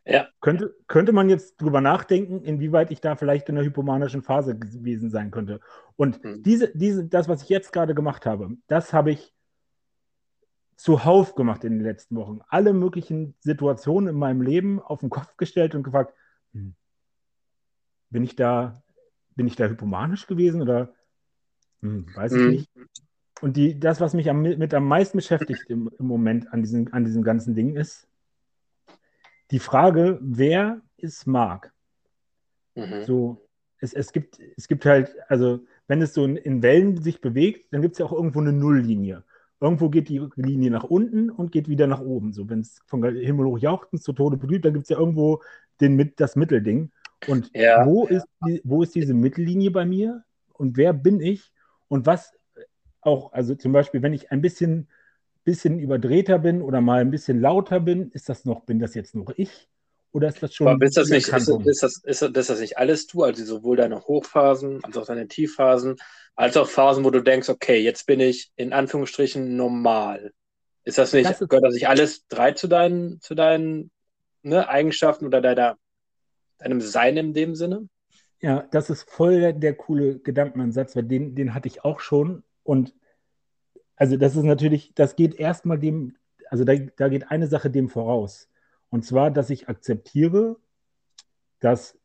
Ja. 0.05 0.27
Könnte, 0.39 0.75
könnte 0.87 1.11
man 1.11 1.29
jetzt 1.29 1.59
drüber 1.59 1.81
nachdenken, 1.81 2.43
inwieweit 2.43 2.91
ich 2.91 3.01
da 3.01 3.15
vielleicht 3.15 3.49
in 3.49 3.55
der 3.55 3.65
hypomanischen 3.65 4.21
Phase 4.21 4.57
gewesen 4.57 5.09
sein 5.09 5.31
könnte. 5.31 5.59
Und 5.95 6.23
mhm. 6.23 6.43
diese, 6.43 6.71
diese, 6.77 7.05
das, 7.05 7.27
was 7.27 7.41
ich 7.41 7.49
jetzt 7.49 7.73
gerade 7.73 7.95
gemacht 7.95 8.25
habe, 8.25 8.55
das 8.67 8.93
habe 8.93 9.11
ich 9.11 9.33
zuhauf 10.75 11.33
gemacht 11.35 11.63
in 11.63 11.73
den 11.73 11.83
letzten 11.83 12.15
Wochen. 12.17 12.41
Alle 12.49 12.73
möglichen 12.73 13.33
Situationen 13.39 14.09
in 14.09 14.15
meinem 14.15 14.41
Leben 14.41 14.79
auf 14.79 14.99
den 14.99 15.09
Kopf 15.09 15.37
gestellt 15.37 15.73
und 15.73 15.83
gefragt, 15.83 16.13
hm, 16.53 16.75
bin 18.11 18.23
ich 18.23 18.35
da, 18.35 18.83
bin 19.35 19.47
ich 19.47 19.55
da 19.55 19.65
hypomanisch 19.65 20.27
gewesen 20.27 20.61
oder 20.61 20.93
hm, 21.81 22.05
weiß 22.15 22.33
ich 22.33 22.41
mhm. 22.41 22.49
nicht. 22.49 22.69
Und 23.41 23.57
die, 23.57 23.79
das, 23.79 23.99
was 24.01 24.13
mich 24.13 24.29
am, 24.29 24.41
mit 24.41 24.73
am 24.73 24.87
meisten 24.87 25.17
beschäftigt 25.17 25.69
im, 25.69 25.89
im 25.97 26.05
Moment 26.05 26.53
an 26.53 26.61
diesem, 26.61 26.93
an 26.93 27.05
diesem 27.05 27.23
ganzen 27.23 27.55
Ding 27.55 27.75
ist, 27.75 28.07
die 29.51 29.59
Frage, 29.59 30.19
wer 30.21 30.81
ist 30.97 31.27
Mark? 31.27 31.73
Mhm. 32.75 33.03
So, 33.05 33.47
es, 33.79 33.93
es, 33.93 34.11
gibt, 34.11 34.39
es 34.57 34.67
gibt 34.67 34.85
halt, 34.85 35.15
also 35.27 35.65
wenn 35.87 36.01
es 36.01 36.13
so 36.13 36.25
in, 36.25 36.35
in 36.35 36.61
Wellen 36.61 37.01
sich 37.01 37.21
bewegt, 37.21 37.73
dann 37.73 37.81
gibt 37.81 37.93
es 37.93 37.99
ja 37.99 38.05
auch 38.05 38.13
irgendwo 38.13 38.39
eine 38.39 38.53
Nulllinie. 38.53 39.23
Irgendwo 39.61 39.89
geht 39.89 40.09
die 40.09 40.21
Linie 40.35 40.69
nach 40.71 40.83
unten 40.83 41.29
und 41.29 41.51
geht 41.51 41.69
wieder 41.69 41.87
nach 41.87 42.01
oben. 42.01 42.33
So, 42.33 42.49
wenn 42.49 42.59
es 42.59 42.81
von 42.85 43.03
Himmel 43.03 43.45
hoch 43.45 43.57
jauchzend 43.57 44.03
zu 44.03 44.13
Tode 44.13 44.37
blüht, 44.37 44.65
dann 44.65 44.73
gibt 44.73 44.83
es 44.83 44.89
ja 44.89 44.99
irgendwo 44.99 45.41
den, 45.79 46.13
das 46.17 46.35
Mittelding. 46.35 46.91
Und 47.27 47.51
ja. 47.53 47.85
wo, 47.85 48.05
ist 48.05 48.27
die, 48.45 48.61
wo 48.63 48.83
ist 48.83 48.95
diese 48.95 49.13
Mittellinie 49.13 49.71
bei 49.71 49.85
mir? 49.85 50.23
Und 50.53 50.77
wer 50.77 50.93
bin 50.93 51.21
ich? 51.21 51.51
Und 51.87 52.05
was 52.05 52.33
auch, 53.01 53.31
also 53.33 53.55
zum 53.55 53.71
Beispiel, 53.71 54.01
wenn 54.01 54.13
ich 54.13 54.31
ein 54.31 54.41
bisschen 54.41 54.89
bisschen 55.45 55.79
überdrehter 55.79 56.39
bin 56.39 56.61
oder 56.61 56.81
mal 56.81 56.99
ein 56.99 57.11
bisschen 57.11 57.39
lauter 57.39 57.79
bin, 57.79 58.11
ist 58.11 58.27
das 58.27 58.43
noch, 58.43 58.65
bin 58.65 58.79
das 58.79 58.95
jetzt 58.95 59.15
noch 59.15 59.31
ich? 59.37 59.69
Oder 60.11 60.29
ist 60.29 60.41
das 60.41 60.53
schon. 60.53 60.67
Aber 60.67 60.77
bist 60.77 60.97
das 60.97 61.09
nicht, 61.09 61.27
ist, 61.27 61.47
ist, 61.47 61.83
das, 61.83 61.97
ist, 62.03 62.21
ist 62.21 62.49
das 62.49 62.59
nicht 62.59 62.77
alles 62.77 63.07
du? 63.07 63.23
Also 63.23 63.43
sowohl 63.43 63.77
deine 63.77 64.01
Hochphasen 64.01 64.83
als 64.83 64.97
auch 64.97 65.05
deine 65.05 65.27
Tiefphasen, 65.27 65.97
als 66.35 66.57
auch 66.57 66.67
Phasen, 66.67 67.03
wo 67.03 67.09
du 67.09 67.21
denkst, 67.21 67.49
okay, 67.49 67.79
jetzt 67.79 68.07
bin 68.07 68.19
ich 68.19 68.51
in 68.55 68.73
Anführungsstrichen 68.73 69.55
normal. 69.55 70.33
Ist 70.83 70.97
das 70.97 71.13
nicht, 71.13 71.29
das 71.29 71.41
ist, 71.41 71.49
gehört 71.49 71.65
das 71.65 71.73
nicht 71.73 71.87
alles 71.87 72.27
drei 72.27 72.53
zu 72.53 72.67
deinen, 72.67 73.19
zu 73.19 73.35
deinen 73.35 73.91
ne, 74.41 74.69
Eigenschaften 74.69 75.25
oder 75.25 75.41
deiner, 75.41 75.77
deinem 76.59 76.79
Sein 76.79 77.17
in 77.17 77.33
dem 77.33 77.55
Sinne? 77.55 77.89
Ja, 78.39 78.67
das 78.71 78.89
ist 78.89 79.09
voll 79.09 79.39
der, 79.39 79.53
der 79.53 79.73
coole 79.75 80.19
Gedankenansatz, 80.19 80.95
weil 80.95 81.03
den, 81.03 81.35
den 81.35 81.53
hatte 81.53 81.67
ich 81.67 81.83
auch 81.83 81.99
schon. 81.99 82.43
Und 82.63 82.93
also 83.95 84.17
das 84.17 84.35
ist 84.35 84.43
natürlich, 84.43 84.93
das 84.95 85.15
geht 85.15 85.35
erstmal 85.35 85.79
dem, 85.79 86.15
also 86.49 86.63
da, 86.63 86.75
da 86.75 87.07
geht 87.07 87.31
eine 87.31 87.47
Sache 87.47 87.69
dem 87.69 87.89
voraus. 87.89 88.49
Und 88.89 89.05
zwar, 89.05 89.31
dass 89.31 89.49
ich 89.49 89.67
akzeptiere, 89.69 90.57
dass 91.59 91.97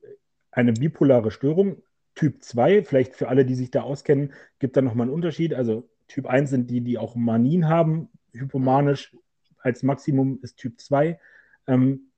eine 0.50 0.72
bipolare 0.72 1.30
Störung, 1.30 1.82
Typ 2.14 2.42
2, 2.42 2.84
vielleicht 2.84 3.14
für 3.14 3.28
alle, 3.28 3.44
die 3.44 3.54
sich 3.54 3.70
da 3.70 3.82
auskennen, 3.82 4.32
gibt 4.58 4.76
da 4.76 4.82
nochmal 4.82 5.06
einen 5.06 5.14
Unterschied. 5.14 5.54
Also 5.54 5.88
Typ 6.08 6.26
1 6.26 6.50
sind 6.50 6.70
die, 6.70 6.80
die 6.80 6.98
auch 6.98 7.14
Manien 7.14 7.68
haben, 7.68 8.08
hypomanisch 8.32 9.16
als 9.58 9.82
Maximum 9.82 10.38
ist 10.42 10.56
Typ 10.56 10.80
2. 10.80 11.18
Ähm, 11.66 12.10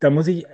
da 0.00 0.10
muss 0.10 0.26
ich 0.26 0.46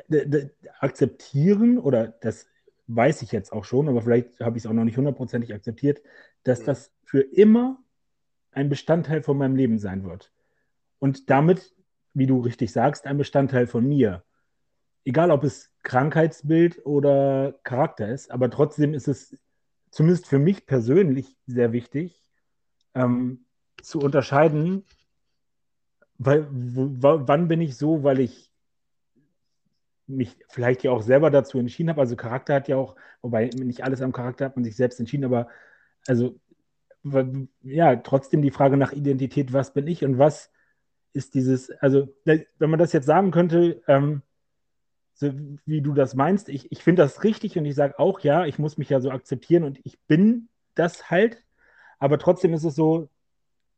akzeptieren, 0.79 1.79
oder 1.79 2.09
das 2.09 2.47
weiß 2.87 3.23
ich 3.23 3.33
jetzt 3.33 3.53
auch 3.53 3.65
schon, 3.65 3.89
aber 3.89 4.03
vielleicht 4.03 4.41
habe 4.41 4.57
ich 4.57 4.65
es 4.65 4.71
auch 4.71 4.75
noch 4.75 4.85
nicht 4.85 4.97
hundertprozentig 4.97 5.55
akzeptiert, 5.55 6.03
dass 6.45 6.63
das 6.63 6.93
für 7.05 7.21
immer 7.21 7.83
ein 8.53 8.69
Bestandteil 8.69 9.23
von 9.23 9.39
meinem 9.39 9.57
Leben 9.57 9.79
sein 9.79 10.05
wird. 10.05 10.33
Und 10.99 11.31
damit, 11.31 11.75
wie 12.15 12.27
du 12.27 12.41
richtig 12.41 12.73
sagst, 12.73 13.07
ein 13.07 13.19
Bestandteil 13.19 13.67
von 13.67 13.87
mir. 13.87 14.25
Egal, 15.05 15.31
ob 15.31 15.45
es 15.45 15.71
Krankheitsbild 15.83 16.85
oder 16.85 17.59
Charakter 17.63 18.09
ist, 18.09 18.31
aber 18.31 18.51
trotzdem 18.51 18.93
ist 18.95 19.09
es 19.09 19.39
zumindest 19.91 20.27
für 20.27 20.39
mich 20.39 20.67
persönlich 20.67 21.37
sehr 21.47 21.73
wichtig, 21.73 22.31
ähm, 22.95 23.45
zu 23.83 23.99
unterscheiden, 23.99 24.85
weil, 26.19 26.47
wann 26.51 27.49
bin 27.49 27.63
ich 27.63 27.77
so, 27.77 28.03
weil 28.03 28.21
ich 28.21 28.53
mich 30.07 30.37
vielleicht 30.49 30.83
ja 30.83 30.91
auch 30.91 31.03
selber 31.03 31.31
dazu 31.31 31.59
entschieden 31.59 31.89
habe. 31.89 32.01
Also 32.01 32.17
Charakter 32.17 32.55
hat 32.55 32.69
ja 32.69 32.77
auch, 32.77 32.97
wobei 33.23 33.49
nicht 33.57 33.85
alles 33.85 34.03
am 34.03 34.13
Charakter 34.13 34.45
hat 34.45 34.57
man 34.57 34.65
sich 34.65 34.77
selbst 34.77 35.01
entschieden, 35.01 35.25
aber 35.25 35.49
also 36.07 36.39
ja, 37.63 37.97
trotzdem 37.97 38.43
die 38.43 38.51
Frage 38.51 38.77
nach 38.77 38.93
Identität, 38.93 39.53
was 39.53 39.73
bin 39.73 39.87
ich 39.87 40.05
und 40.05 40.19
was 40.19 40.51
ist 41.13 41.35
dieses, 41.35 41.71
also 41.71 42.09
wenn 42.25 42.71
man 42.71 42.79
das 42.79 42.93
jetzt 42.93 43.07
sagen 43.07 43.31
könnte, 43.31 43.83
ähm, 43.89 44.23
so 45.15 45.33
wie 45.67 45.81
du 45.81 45.93
das 45.93 46.15
meinst, 46.15 46.49
ich, 46.49 46.71
ich 46.71 46.83
finde 46.83 47.03
das 47.03 47.25
richtig 47.25 47.59
und 47.59 47.65
ich 47.65 47.75
sage 47.75 47.99
auch, 47.99 48.21
ja, 48.21 48.47
ich 48.47 48.59
muss 48.59 48.79
mich 48.79 48.91
ja 48.91 49.01
so 49.01 49.11
akzeptieren 49.11 49.65
und 49.65 49.81
ich 49.85 49.99
bin 50.07 50.49
das 50.75 51.11
halt, 51.11 51.43
aber 51.99 52.19
trotzdem 52.19 52.55
ist 52.55 52.65
es 52.65 52.75
so, 52.75 53.09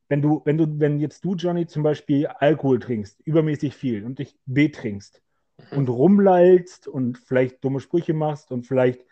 wenn 0.09 0.21
du, 0.21 0.41
wenn 0.45 0.57
du, 0.57 0.79
wenn 0.79 0.99
jetzt 0.99 1.25
du, 1.25 1.35
Johnny, 1.35 1.65
zum 1.65 1.81
Beispiel 1.83 2.27
Alkohol 2.27 2.79
trinkst, 2.79 3.21
übermäßig 3.21 3.75
viel 3.75 4.05
und 4.05 4.19
dich 4.19 4.37
betrinkst, 4.45 5.23
und 5.71 5.89
rumlallst 5.89 6.87
und 6.87 7.17
vielleicht 7.17 7.63
dumme 7.63 7.79
Sprüche 7.79 8.13
machst 8.13 8.51
und 8.51 8.65
vielleicht, 8.65 9.05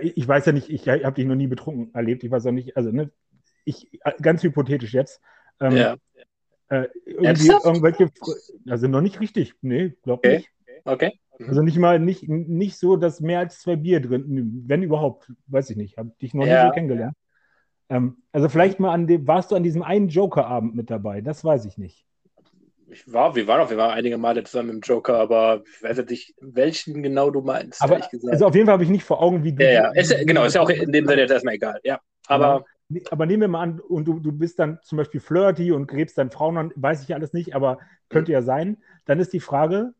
ich 0.00 0.26
weiß 0.26 0.46
ja 0.46 0.52
nicht, 0.52 0.70
ich 0.70 0.88
habe 0.88 1.12
dich 1.12 1.26
noch 1.26 1.34
nie 1.34 1.46
betrunken 1.46 1.94
erlebt, 1.94 2.24
ich 2.24 2.30
weiß 2.30 2.46
auch 2.46 2.52
nicht, 2.52 2.76
also 2.76 2.90
ne, 2.90 3.10
ich, 3.64 4.00
ganz 4.20 4.42
hypothetisch 4.42 4.92
jetzt. 4.92 5.20
Ähm, 5.60 5.76
ja. 5.76 5.96
Äh, 6.68 6.86
irgendwelche, 7.04 8.08
also 8.68 8.88
noch 8.88 9.00
nicht 9.00 9.20
richtig, 9.20 9.54
nee, 9.60 9.94
glaub 10.02 10.18
okay. 10.18 10.36
nicht. 10.38 10.50
Okay. 10.84 11.18
Also 11.46 11.62
nicht 11.62 11.78
mal, 11.78 11.98
nicht, 11.98 12.28
nicht 12.28 12.78
so, 12.78 12.96
dass 12.96 13.20
mehr 13.20 13.40
als 13.40 13.60
zwei 13.60 13.76
Bier 13.76 14.00
drin, 14.00 14.64
wenn 14.66 14.82
überhaupt, 14.82 15.32
weiß 15.46 15.70
ich 15.70 15.76
nicht, 15.76 15.96
habe 15.96 16.12
dich 16.22 16.32
noch 16.32 16.46
ja. 16.46 16.62
nie 16.62 16.68
so 16.68 16.74
kennengelernt. 16.74 17.16
Ähm, 17.88 18.18
also 18.32 18.48
vielleicht 18.48 18.80
mal 18.80 18.92
an 18.92 19.06
dem, 19.06 19.26
warst 19.26 19.50
du 19.50 19.56
an 19.56 19.62
diesem 19.62 19.82
einen 19.82 20.08
Joker-Abend 20.08 20.74
mit 20.74 20.90
dabei, 20.90 21.20
das 21.20 21.44
weiß 21.44 21.64
ich 21.64 21.76
nicht 21.76 22.06
ich 22.88 23.12
war, 23.12 23.34
wir 23.34 23.46
waren 23.46 23.60
auch, 23.60 23.70
wir 23.70 23.76
waren 23.76 23.92
einige 23.92 24.18
Male 24.18 24.42
zusammen 24.44 24.70
im 24.70 24.80
Joker, 24.80 25.18
aber 25.18 25.62
ich 25.66 25.82
weiß 25.82 25.98
jetzt 25.98 26.10
nicht, 26.10 26.34
welchen 26.40 27.02
genau 27.02 27.30
du 27.30 27.40
meinst. 27.40 27.82
Aber 27.82 28.00
also 28.30 28.46
auf 28.46 28.54
jeden 28.54 28.66
Fall 28.66 28.74
habe 28.74 28.84
ich 28.84 28.90
nicht 28.90 29.04
vor 29.04 29.22
Augen, 29.22 29.44
wie 29.44 29.52
du. 29.52 29.64
Ja, 29.64 29.70
ja. 29.70 29.90
Ist, 29.92 30.14
genau, 30.26 30.44
ist 30.44 30.54
ja 30.54 30.62
auch 30.62 30.70
in 30.70 30.92
dem 30.92 31.06
Sinne 31.06 31.22
jetzt 31.22 31.30
erstmal 31.30 31.54
egal. 31.54 31.80
Ja, 31.84 32.00
aber. 32.26 32.64
Aber 33.10 33.24
nehmen 33.24 33.40
wir 33.40 33.48
mal 33.48 33.62
an, 33.62 33.80
und 33.80 34.04
du, 34.04 34.20
du 34.20 34.30
bist 34.30 34.58
dann 34.58 34.78
zum 34.82 34.98
Beispiel 34.98 35.18
flirty 35.18 35.72
und 35.72 35.86
gräbst 35.86 36.18
dann 36.18 36.30
Frauen 36.30 36.58
an, 36.58 36.72
weiß 36.76 37.02
ich 37.02 37.14
alles 37.14 37.32
nicht, 37.32 37.54
aber 37.54 37.78
könnte 38.10 38.30
ja 38.30 38.42
sein. 38.42 38.76
Dann 39.06 39.18
ist 39.20 39.32
die 39.32 39.40
Frage, 39.40 39.94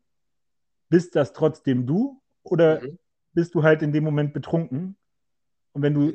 bist 0.89 1.15
das 1.15 1.33
trotzdem 1.33 1.87
du 1.87 2.21
oder 2.43 2.81
mhm. 2.81 2.99
bist 3.33 3.55
du 3.55 3.63
halt 3.63 3.81
in 3.81 3.91
dem 3.91 4.03
Moment 4.03 4.33
betrunken? 4.33 4.95
Und 5.73 5.81
wenn 5.81 5.95
du, 5.95 6.13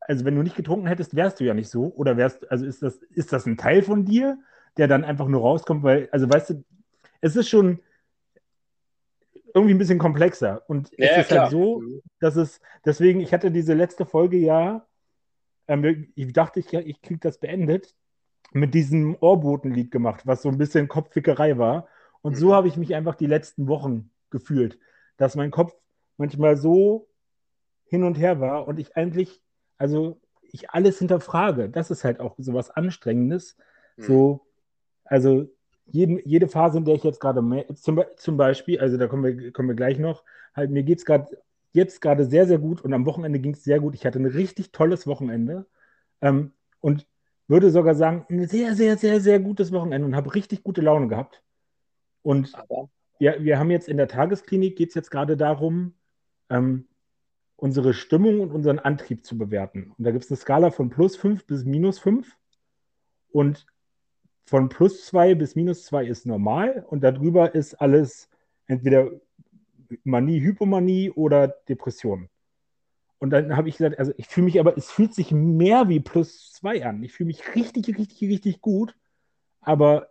also 0.00 0.24
wenn 0.24 0.34
du 0.34 0.42
nicht 0.42 0.56
getrunken 0.56 0.86
hättest, 0.86 1.14
wärst 1.14 1.38
du 1.38 1.44
ja 1.44 1.52
nicht 1.52 1.68
so. 1.68 1.92
Oder 1.94 2.16
wärst, 2.16 2.50
also 2.50 2.64
ist 2.64 2.82
das, 2.82 2.96
ist 3.10 3.32
das 3.32 3.44
ein 3.46 3.58
Teil 3.58 3.82
von 3.82 4.06
dir? 4.06 4.38
Der 4.76 4.88
dann 4.88 5.04
einfach 5.04 5.28
nur 5.28 5.40
rauskommt, 5.40 5.82
weil, 5.82 6.08
also 6.12 6.28
weißt 6.28 6.50
du, 6.50 6.64
es 7.20 7.36
ist 7.36 7.48
schon 7.48 7.80
irgendwie 9.54 9.74
ein 9.74 9.78
bisschen 9.78 9.98
komplexer. 9.98 10.62
Und 10.68 10.90
ja, 10.98 11.06
es 11.06 11.10
ist 11.10 11.16
halt 11.16 11.26
klar. 11.28 11.40
halt 11.44 11.52
so, 11.52 11.82
dass 12.20 12.36
es, 12.36 12.60
deswegen, 12.84 13.20
ich 13.20 13.32
hatte 13.32 13.50
diese 13.50 13.74
letzte 13.74 14.04
Folge 14.04 14.36
ja, 14.36 14.86
ähm, 15.66 16.12
ich 16.14 16.32
dachte, 16.32 16.60
ich, 16.60 16.72
ich 16.72 17.00
kriege 17.00 17.20
das 17.20 17.38
beendet, 17.38 17.94
mit 18.52 18.74
diesem 18.74 19.16
Ohrbotenlied 19.18 19.90
gemacht, 19.90 20.26
was 20.26 20.42
so 20.42 20.48
ein 20.48 20.58
bisschen 20.58 20.88
Kopfwickerei 20.88 21.58
war. 21.58 21.88
Und 22.22 22.34
mhm. 22.34 22.38
so 22.38 22.54
habe 22.54 22.68
ich 22.68 22.76
mich 22.76 22.94
einfach 22.94 23.14
die 23.14 23.26
letzten 23.26 23.66
Wochen 23.66 24.10
gefühlt, 24.30 24.78
dass 25.16 25.36
mein 25.36 25.50
Kopf 25.50 25.74
manchmal 26.16 26.56
so 26.56 27.08
hin 27.86 28.04
und 28.04 28.18
her 28.18 28.40
war 28.40 28.66
und 28.66 28.78
ich 28.78 28.96
eigentlich, 28.96 29.40
also 29.78 30.20
ich 30.42 30.70
alles 30.70 30.98
hinterfrage. 30.98 31.68
Das 31.68 31.90
ist 31.90 32.04
halt 32.04 32.20
auch 32.20 32.34
so 32.38 32.54
was 32.54 32.70
Anstrengendes. 32.70 33.56
Mhm. 33.96 34.02
So, 34.02 34.45
also 35.06 35.48
jeden, 35.86 36.20
jede 36.24 36.48
Phase, 36.48 36.78
in 36.78 36.84
der 36.84 36.94
ich 36.94 37.04
jetzt 37.04 37.20
gerade 37.20 37.40
zum, 37.74 38.02
zum 38.16 38.36
Beispiel, 38.36 38.80
also 38.80 38.96
da 38.96 39.06
kommen 39.06 39.24
wir, 39.24 39.52
kommen 39.52 39.68
wir 39.68 39.76
gleich 39.76 39.98
noch, 39.98 40.24
halt 40.54 40.70
mir 40.70 40.82
geht 40.82 40.98
es 40.98 41.04
gerade 41.04 41.38
jetzt 41.76 42.00
gerade 42.00 42.24
sehr, 42.24 42.46
sehr 42.46 42.58
gut 42.58 42.80
und 42.80 42.92
am 42.92 43.06
Wochenende 43.06 43.38
ging 43.38 43.52
es 43.52 43.62
sehr 43.62 43.80
gut. 43.80 43.94
Ich 43.94 44.06
hatte 44.06 44.18
ein 44.18 44.26
richtig 44.26 44.72
tolles 44.72 45.06
Wochenende 45.06 45.66
ähm, 46.22 46.52
und 46.80 47.06
würde 47.48 47.70
sogar 47.70 47.94
sagen, 47.94 48.26
ein 48.28 48.48
sehr, 48.48 48.74
sehr, 48.74 48.96
sehr, 48.96 49.20
sehr 49.20 49.38
gutes 49.38 49.70
Wochenende 49.72 50.06
und 50.06 50.16
habe 50.16 50.34
richtig 50.34 50.64
gute 50.64 50.80
Laune 50.80 51.06
gehabt. 51.06 51.42
Und 52.22 52.52
wir, 53.18 53.44
wir 53.44 53.58
haben 53.58 53.70
jetzt 53.70 53.88
in 53.88 53.98
der 53.98 54.08
Tagesklinik, 54.08 54.76
geht 54.76 54.88
es 54.88 54.94
jetzt 54.94 55.10
gerade 55.10 55.36
darum, 55.36 55.94
ähm, 56.48 56.86
unsere 57.56 57.94
Stimmung 57.94 58.40
und 58.40 58.50
unseren 58.50 58.78
Antrieb 58.78 59.24
zu 59.24 59.38
bewerten. 59.38 59.92
Und 59.96 60.04
da 60.04 60.10
gibt 60.10 60.24
es 60.24 60.30
eine 60.30 60.38
Skala 60.38 60.70
von 60.70 60.90
plus 60.90 61.16
5 61.16 61.46
bis 61.46 61.64
minus 61.64 61.98
5. 61.98 62.36
Und 63.30 63.66
von 64.46 64.68
plus 64.68 65.04
2 65.06 65.34
bis 65.34 65.56
minus 65.56 65.84
2 65.86 66.06
ist 66.06 66.24
normal 66.24 66.86
und 66.88 67.02
darüber 67.02 67.54
ist 67.54 67.74
alles 67.74 68.30
entweder 68.66 69.10
Manie, 70.04 70.40
Hypomanie 70.40 71.10
oder 71.10 71.48
Depression. 71.68 72.28
Und 73.18 73.30
dann 73.30 73.56
habe 73.56 73.68
ich 73.68 73.78
gesagt, 73.78 73.98
also 73.98 74.12
ich 74.16 74.28
fühle 74.28 74.46
mich 74.46 74.60
aber, 74.60 74.76
es 74.76 74.90
fühlt 74.90 75.14
sich 75.14 75.32
mehr 75.32 75.88
wie 75.88 76.00
plus 76.00 76.52
2 76.52 76.84
an. 76.84 77.02
Ich 77.02 77.12
fühle 77.12 77.28
mich 77.28 77.54
richtig, 77.54 77.88
richtig, 77.98 78.28
richtig 78.28 78.60
gut. 78.60 78.94
Aber 79.60 80.08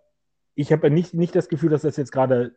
ich 0.56 0.72
habe 0.72 0.90
nicht, 0.90 1.14
nicht 1.14 1.36
das 1.36 1.48
Gefühl, 1.48 1.70
dass 1.70 1.84
das 1.84 1.98
jetzt 1.98 2.12
gerade 2.12 2.56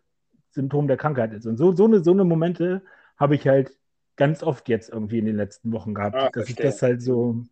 Symptom 0.51 0.89
der 0.89 0.97
Krankheit 0.97 1.33
ist. 1.33 1.47
Und 1.47 1.59
so, 1.59 1.73
so, 1.73 1.85
eine, 1.85 2.03
so 2.03 2.13
eine 2.13 2.25
Momente 2.25 2.83
habe 3.17 3.35
ich 3.35 3.47
halt 3.47 3.77
ganz 4.17 4.43
oft 4.43 4.69
jetzt 4.69 4.89
irgendwie 4.89 5.19
in 5.19 5.27
den 5.27 5.37
letzten 5.37 5.71
Wochen 5.73 5.95
gehabt, 5.95 6.17
ah, 6.17 6.31
dass 6.33 6.47
verstehe. 6.47 6.67
ich 6.67 6.73
das 6.73 6.83
halt 6.83 7.03
so. 7.03 7.45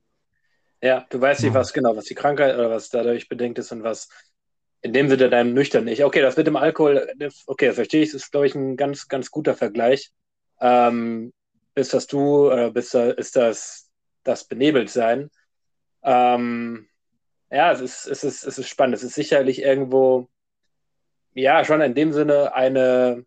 Ja, 0.82 1.06
du 1.08 1.20
weißt 1.20 1.42
nicht, 1.42 1.54
was 1.54 1.72
genau, 1.72 1.96
was 1.96 2.04
die 2.04 2.14
Krankheit 2.14 2.54
oder 2.54 2.70
was 2.70 2.90
dadurch 2.90 3.28
bedingt 3.28 3.58
ist 3.58 3.72
und 3.72 3.82
was 3.82 4.08
in 4.82 4.92
dem 4.92 5.08
Sinne 5.08 5.30
deinem 5.30 5.54
nüchtern 5.54 5.84
nicht. 5.84 6.04
Okay, 6.04 6.20
das 6.20 6.36
mit 6.36 6.46
dem 6.46 6.56
Alkohol, 6.56 7.08
okay, 7.46 7.66
das 7.66 7.74
verstehe 7.76 8.02
ich, 8.02 8.12
das 8.12 8.22
ist, 8.22 8.30
glaube 8.30 8.46
ich, 8.46 8.54
ein 8.54 8.76
ganz, 8.76 9.08
ganz 9.08 9.30
guter 9.30 9.54
Vergleich. 9.54 10.12
Ähm, 10.60 11.32
bist 11.74 11.92
das 11.94 12.06
du 12.06 12.46
oder 12.46 12.70
bist 12.70 12.94
da, 12.94 13.10
ist 13.10 13.36
das 13.36 13.90
das 14.22 14.44
Benebeltsein? 14.44 15.30
Ähm, 16.02 16.88
ja, 17.50 17.72
es 17.72 17.80
ist, 17.80 18.06
es, 18.06 18.24
ist, 18.24 18.44
es 18.44 18.58
ist 18.58 18.68
spannend. 18.68 18.96
Es 18.96 19.02
ist 19.02 19.14
sicherlich 19.14 19.62
irgendwo, 19.62 20.28
ja, 21.34 21.64
schon 21.64 21.80
in 21.80 21.94
dem 21.94 22.12
Sinne 22.12 22.54
eine, 22.54 23.24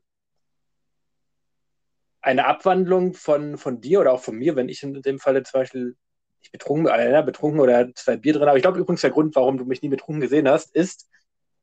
eine 2.22 2.46
Abwandlung 2.46 3.14
von, 3.14 3.58
von 3.58 3.82
dir 3.82 4.02
oder 4.02 4.14
auch 4.14 4.22
von 4.22 4.36
mir, 4.36 4.56
wenn 4.56 4.70
ich 4.70 4.84
in 4.84 5.02
dem 5.02 5.20
Falle 5.20 5.44
zum 5.44 5.62
Beispiel 5.62 5.96
nicht 6.40 6.52
betrunken, 6.52 6.88
äh, 6.88 7.24
betrunken 7.26 7.60
oder 7.60 7.94
zwei 7.96 8.18
Bier 8.18 8.34
drin 8.34 8.48
habe. 8.48 8.58
Ich 8.58 8.64
glaube 8.64 8.80
übrigens, 8.80 9.02
der 9.02 9.12
Grund, 9.12 9.36
warum 9.36 9.58
du 9.58 9.66
mich 9.66 9.82
nie 9.82 9.90
betrunken 9.90 10.22
gesehen 10.22 10.48
hast, 10.50 10.76
ist, 10.76 11.08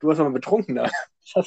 du 0.01 0.09
warst 0.09 0.21
mal 0.21 0.31
betrunkener. 0.31 0.91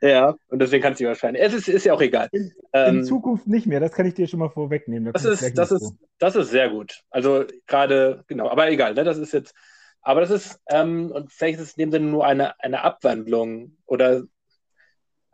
ja, 0.00 0.34
und 0.48 0.58
deswegen 0.58 0.82
kannst 0.82 1.00
du 1.00 1.04
wahrscheinlich. 1.04 1.42
Es 1.42 1.54
ist, 1.54 1.68
ist 1.68 1.84
ja 1.84 1.94
auch 1.94 2.00
egal. 2.00 2.28
In, 2.32 2.52
ähm, 2.72 2.98
in, 2.98 3.04
Zukunft 3.04 3.46
nicht 3.46 3.66
mehr, 3.66 3.78
das 3.80 3.92
kann 3.92 4.06
ich 4.06 4.14
dir 4.14 4.26
schon 4.26 4.40
mal 4.40 4.48
vorwegnehmen. 4.50 5.04
Da 5.06 5.12
das 5.12 5.24
ist, 5.24 5.56
das, 5.56 5.70
ist, 5.70 5.94
das 6.18 6.34
ist 6.36 6.50
sehr 6.50 6.70
gut. 6.70 7.02
Also 7.10 7.44
gerade, 7.66 8.24
genau, 8.26 8.48
aber 8.48 8.68
egal, 8.70 8.94
ne, 8.94 9.04
das 9.04 9.18
ist 9.18 9.32
jetzt, 9.32 9.54
aber 10.02 10.22
das 10.22 10.30
ist, 10.30 10.60
ähm, 10.68 11.10
und 11.12 11.32
vielleicht 11.32 11.60
ist 11.60 11.68
es 11.68 11.74
in 11.76 11.82
dem 11.82 11.92
Sinne 11.92 12.06
nur 12.06 12.26
eine, 12.26 12.58
eine 12.60 12.82
Abwandlung 12.82 13.76
oder 13.86 14.24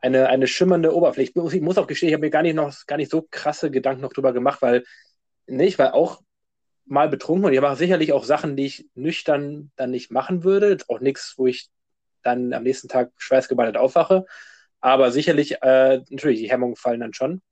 eine, 0.01 0.29
eine 0.29 0.47
schimmernde 0.47 0.95
Oberfläche. 0.95 1.31
Ich 1.31 1.37
muss, 1.37 1.55
ich 1.55 1.63
muss 1.63 1.79
auch 1.79 1.87
gestehen, 1.87 2.09
ich 2.09 2.15
habe 2.15 2.25
mir 2.27 2.31
gar 2.31 2.43
nicht 2.43 2.55
noch 2.55 2.75
gar 2.87 2.97
nicht 2.97 3.11
so 3.11 3.27
krasse 3.31 3.71
Gedanken 3.71 4.03
noch 4.03 4.13
drüber 4.13 4.33
gemacht, 4.33 4.61
weil 4.63 4.85
nicht, 5.47 5.79
weil 5.79 5.91
auch 5.91 6.23
mal 6.85 7.09
betrunken 7.09 7.47
und 7.47 7.53
ich 7.53 7.61
mache 7.61 7.77
sicherlich 7.77 8.13
auch 8.13 8.25
Sachen, 8.25 8.57
die 8.57 8.67
ich 8.67 8.89
nüchtern 8.95 9.73
dann 9.77 9.91
nicht 9.91 10.11
machen 10.11 10.45
würde. 10.45 10.79
Auch 10.89 11.01
nichts, 11.01 11.35
wo 11.37 11.47
ich 11.47 11.69
dann 12.23 12.53
am 12.53 12.63
nächsten 12.63 12.89
Tag 12.89 13.13
schweißgebadet 13.17 13.77
aufwache. 13.77 14.27
Aber 14.81 15.11
sicherlich, 15.11 15.63
äh, 15.63 16.03
natürlich, 16.11 16.41
die 16.41 16.51
Hemmungen 16.51 16.77
fallen 16.77 17.01
dann 17.01 17.15
schon. 17.15 17.43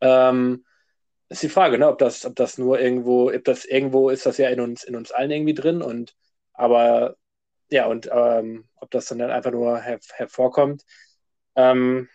Ähm, 0.00 0.64
ist 1.28 1.42
die 1.42 1.48
Frage, 1.48 1.78
ne, 1.78 1.88
ob 1.88 1.98
das, 1.98 2.24
ob 2.26 2.36
das 2.36 2.58
nur 2.58 2.78
irgendwo, 2.78 3.30
ob 3.30 3.44
das 3.44 3.64
irgendwo 3.64 4.10
ist, 4.10 4.26
das 4.26 4.38
ja 4.38 4.48
in 4.50 4.60
uns, 4.60 4.84
in 4.84 4.94
uns 4.94 5.10
allen 5.10 5.30
irgendwie 5.30 5.54
drin 5.54 5.82
und 5.82 6.14
aber 6.52 7.16
ja, 7.70 7.86
und 7.86 8.08
ähm, 8.12 8.68
ob 8.76 8.90
das 8.90 9.06
dann, 9.06 9.18
dann 9.18 9.30
einfach 9.30 9.50
nur 9.50 9.80
her 9.80 9.98
hervorkommt. 10.12 10.84
Ähm, 11.56 12.08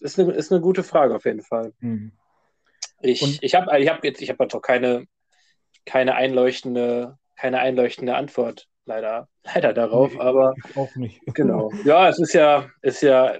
ist 0.00 0.18
eine, 0.18 0.32
ist 0.32 0.52
eine 0.52 0.60
gute 0.60 0.82
Frage 0.82 1.14
auf 1.16 1.24
jeden 1.24 1.42
Fall. 1.42 1.72
Mhm. 1.80 2.12
Ich, 3.04 3.42
ich 3.42 3.54
habe 3.54 3.78
ich 3.78 3.88
hab 3.88 4.04
jetzt, 4.04 4.22
ich 4.22 4.30
habe 4.30 4.46
doch 4.46 4.60
keine, 4.60 5.06
keine 5.84 6.14
einleuchtende, 6.14 7.18
keine 7.36 7.60
einleuchtende 7.60 8.14
Antwort, 8.14 8.66
leider, 8.86 9.28
leider 9.54 9.72
darauf, 9.72 10.12
nee, 10.12 10.20
aber 10.20 10.54
auch 10.74 10.94
nicht. 10.96 11.20
Genau. 11.34 11.70
Ja, 11.84 12.08
es 12.08 12.18
ist 12.18 12.32
ja, 12.32 12.70
ist 12.82 13.02
ja, 13.02 13.38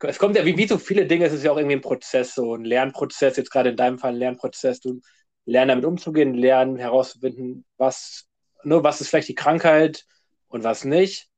es 0.00 0.18
kommt 0.18 0.36
ja 0.36 0.44
wie, 0.44 0.56
wie 0.56 0.66
so 0.66 0.78
viele 0.78 1.06
Dinge, 1.06 1.26
es 1.26 1.32
ist 1.32 1.44
ja 1.44 1.52
auch 1.52 1.56
irgendwie 1.56 1.76
ein 1.76 1.82
Prozess, 1.82 2.34
so 2.34 2.54
ein 2.54 2.64
Lernprozess, 2.64 3.36
jetzt 3.36 3.50
gerade 3.50 3.70
in 3.70 3.76
deinem 3.76 3.98
Fall 3.98 4.12
ein 4.12 4.18
Lernprozess, 4.18 4.80
du 4.80 5.00
lernen 5.46 5.68
damit 5.68 5.84
umzugehen, 5.84 6.34
lernen 6.34 6.76
herauszufinden, 6.76 7.64
was, 7.76 8.26
nur 8.62 8.84
was 8.84 9.00
ist 9.00 9.08
vielleicht 9.08 9.28
die 9.28 9.34
Krankheit 9.34 10.04
und 10.48 10.64
was 10.64 10.84
nicht. 10.84 11.28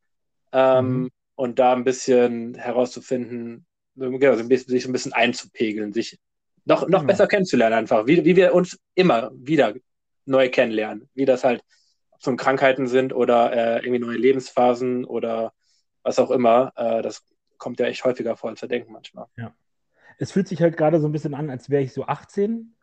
Ähm, 0.53 0.87
mhm. 0.87 1.11
Und 1.35 1.59
da 1.59 1.73
ein 1.73 1.85
bisschen 1.85 2.55
herauszufinden, 2.55 3.67
genau, 3.95 4.37
sich 4.37 4.87
ein 4.87 4.93
bisschen 4.93 5.13
einzupegeln, 5.13 5.93
sich 5.93 6.19
noch, 6.65 6.89
noch 6.89 7.01
ja. 7.01 7.07
besser 7.07 7.27
kennenzulernen, 7.27 7.75
einfach, 7.75 8.07
wie, 8.07 8.25
wie 8.25 8.37
wir 8.37 8.55
uns 8.55 8.79
immer 8.95 9.31
wieder 9.35 9.75
neu 10.25 10.49
kennenlernen, 10.49 11.09
wie 11.15 11.25
das 11.25 11.45
halt 11.45 11.63
so 12.19 12.35
Krankheiten 12.37 12.87
sind 12.87 13.13
oder 13.13 13.53
äh, 13.53 13.79
irgendwie 13.81 13.99
neue 13.99 14.17
Lebensphasen 14.17 15.05
oder 15.05 15.53
was 16.03 16.19
auch 16.19 16.31
immer. 16.31 16.73
Äh, 16.77 17.03
das 17.03 17.27
kommt 17.59 17.81
ja 17.81 17.87
echt 17.87 18.05
häufiger 18.05 18.37
vor, 18.37 18.51
als 18.51 18.63
wir 18.63 18.69
denken 18.69 18.93
manchmal. 18.93 19.27
Ja. 19.37 19.55
Es 20.19 20.31
fühlt 20.31 20.47
sich 20.47 20.63
halt 20.63 20.77
gerade 20.77 21.01
so 21.01 21.09
ein 21.09 21.13
bisschen 21.13 21.35
an, 21.35 21.51
als 21.51 21.69
wäre 21.69 21.83
ich 21.83 21.93
so 21.93 22.07
18 22.07 22.77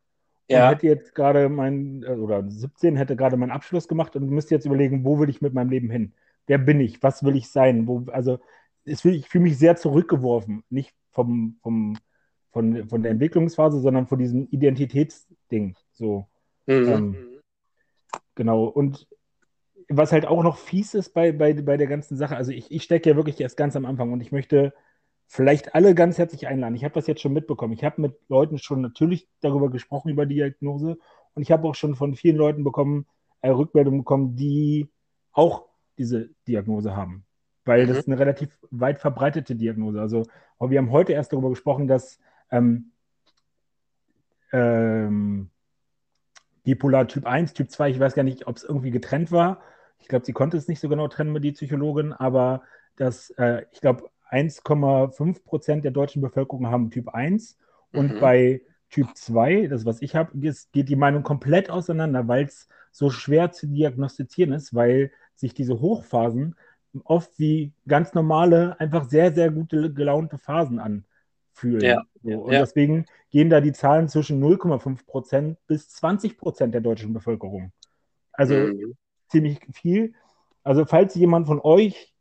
ja. 0.49 0.65
und 0.65 0.75
hätte 0.75 0.87
jetzt 0.87 1.15
gerade 1.15 1.47
mein, 1.47 2.03
äh, 2.03 2.11
oder 2.11 2.43
17, 2.49 2.97
hätte 2.97 3.15
gerade 3.15 3.37
meinen 3.37 3.51
Abschluss 3.51 3.87
gemacht 3.87 4.15
und 4.15 4.29
müsste 4.29 4.55
jetzt 4.55 4.65
überlegen, 4.65 5.05
wo 5.05 5.19
will 5.19 5.29
ich 5.29 5.41
mit 5.41 5.53
meinem 5.53 5.69
Leben 5.69 5.89
hin? 5.89 6.13
Wer 6.47 6.57
bin 6.57 6.81
ich? 6.81 7.01
Was 7.01 7.23
will 7.23 7.35
ich 7.37 7.49
sein? 7.49 7.87
Wo, 7.87 8.05
also 8.11 8.39
es, 8.83 9.05
ich 9.05 9.29
fühle 9.29 9.43
mich 9.43 9.57
sehr 9.57 9.77
zurückgeworfen, 9.77 10.63
nicht 10.69 10.93
vom, 11.11 11.57
vom 11.61 11.97
von, 12.51 12.87
von 12.87 13.03
der 13.03 13.11
Entwicklungsphase, 13.11 13.79
sondern 13.79 14.07
von 14.07 14.19
diesem 14.19 14.47
Identitätsding. 14.49 15.75
So. 15.91 16.27
Mhm. 16.65 16.87
Ähm, 16.87 17.15
genau. 18.35 18.65
Und 18.65 19.07
was 19.87 20.11
halt 20.11 20.25
auch 20.25 20.43
noch 20.43 20.57
fies 20.57 20.93
ist 20.93 21.13
bei, 21.13 21.31
bei, 21.31 21.53
bei 21.53 21.77
der 21.77 21.87
ganzen 21.87 22.15
Sache, 22.15 22.35
also 22.35 22.51
ich, 22.51 22.71
ich 22.71 22.83
stecke 22.83 23.09
ja 23.09 23.15
wirklich 23.15 23.39
erst 23.41 23.57
ganz 23.57 23.75
am 23.75 23.85
Anfang 23.85 24.13
und 24.13 24.21
ich 24.21 24.31
möchte 24.31 24.73
vielleicht 25.25 25.75
alle 25.75 25.93
ganz 25.93 26.17
herzlich 26.17 26.47
einladen. 26.47 26.75
Ich 26.75 26.83
habe 26.83 26.93
das 26.93 27.07
jetzt 27.07 27.21
schon 27.21 27.33
mitbekommen. 27.33 27.73
Ich 27.73 27.83
habe 27.83 28.01
mit 28.01 28.15
Leuten 28.29 28.57
schon 28.57 28.81
natürlich 28.81 29.27
darüber 29.41 29.69
gesprochen, 29.69 30.09
über 30.09 30.25
die 30.25 30.35
Diagnose. 30.35 30.97
Und 31.35 31.41
ich 31.43 31.51
habe 31.51 31.67
auch 31.67 31.75
schon 31.75 31.95
von 31.95 32.15
vielen 32.15 32.35
Leuten 32.35 32.63
bekommen, 32.63 33.05
äh, 33.41 33.49
Rückmeldungen 33.49 34.01
bekommen, 34.01 34.35
die 34.35 34.89
auch 35.31 35.65
diese 35.97 36.29
Diagnose 36.47 36.95
haben. 36.95 37.25
Weil 37.65 37.83
mhm. 37.83 37.89
das 37.89 37.97
ist 37.99 38.07
eine 38.07 38.17
relativ 38.17 38.57
weit 38.71 38.99
verbreitete 38.99 39.55
Diagnose. 39.55 40.01
Also 40.01 40.23
wir 40.59 40.79
haben 40.79 40.91
heute 40.91 41.13
erst 41.13 41.31
darüber 41.31 41.49
gesprochen, 41.49 41.87
dass 41.87 42.19
ähm, 42.51 42.91
ähm, 44.51 45.49
Bipolar 46.63 47.07
Typ 47.07 47.25
1, 47.25 47.53
Typ 47.53 47.69
2, 47.71 47.89
ich 47.91 47.99
weiß 47.99 48.15
gar 48.15 48.23
nicht, 48.23 48.47
ob 48.47 48.57
es 48.57 48.63
irgendwie 48.63 48.91
getrennt 48.91 49.31
war. 49.31 49.61
Ich 49.99 50.07
glaube, 50.07 50.25
sie 50.25 50.33
konnte 50.33 50.57
es 50.57 50.67
nicht 50.67 50.79
so 50.79 50.89
genau 50.89 51.07
trennen 51.07 51.31
mit 51.31 51.43
die 51.43 51.51
Psychologin, 51.51 52.13
aber 52.13 52.63
das, 52.95 53.31
äh, 53.31 53.65
ich 53.71 53.81
glaube, 53.81 54.09
1,5 54.29 55.43
Prozent 55.43 55.83
der 55.83 55.91
deutschen 55.91 56.21
Bevölkerung 56.21 56.67
haben 56.67 56.91
Typ 56.91 57.09
1 57.09 57.57
und 57.93 58.15
mhm. 58.15 58.19
bei 58.19 58.61
Typ 58.89 59.07
2, 59.15 59.67
das 59.67 59.85
was 59.85 60.01
ich 60.01 60.15
habe, 60.15 60.31
geht 60.37 60.89
die 60.89 60.95
Meinung 60.95 61.23
komplett 61.23 61.69
auseinander, 61.69 62.27
weil 62.27 62.45
es 62.45 62.67
so 62.91 63.09
schwer 63.09 63.51
zu 63.51 63.67
diagnostizieren 63.67 64.53
ist, 64.53 64.73
weil 64.73 65.11
sich 65.35 65.53
diese 65.53 65.79
Hochphasen 65.79 66.55
oft 67.03 67.37
wie 67.37 67.71
ganz 67.87 68.13
normale, 68.13 68.79
einfach 68.79 69.07
sehr, 69.07 69.31
sehr 69.31 69.51
gute 69.51 69.93
gelaunte 69.93 70.37
Phasen 70.37 70.79
an, 70.79 71.05
fühlen. 71.59 71.81
Ja. 71.81 72.01
So. 72.23 72.41
Und 72.41 72.53
ja. 72.53 72.61
deswegen 72.61 73.05
gehen 73.29 73.49
da 73.49 73.61
die 73.61 73.73
Zahlen 73.73 74.07
zwischen 74.07 74.41
0,5 74.43 75.05
Prozent 75.05 75.57
bis 75.67 75.89
20 75.89 76.37
Prozent 76.37 76.73
der 76.73 76.81
deutschen 76.81 77.13
Bevölkerung. 77.13 77.71
Also 78.31 78.55
mhm. 78.55 78.95
ziemlich 79.27 79.59
viel. 79.73 80.13
Also 80.63 80.85
falls 80.85 81.15
jemand 81.15 81.47
von 81.47 81.59
euch 81.59 82.13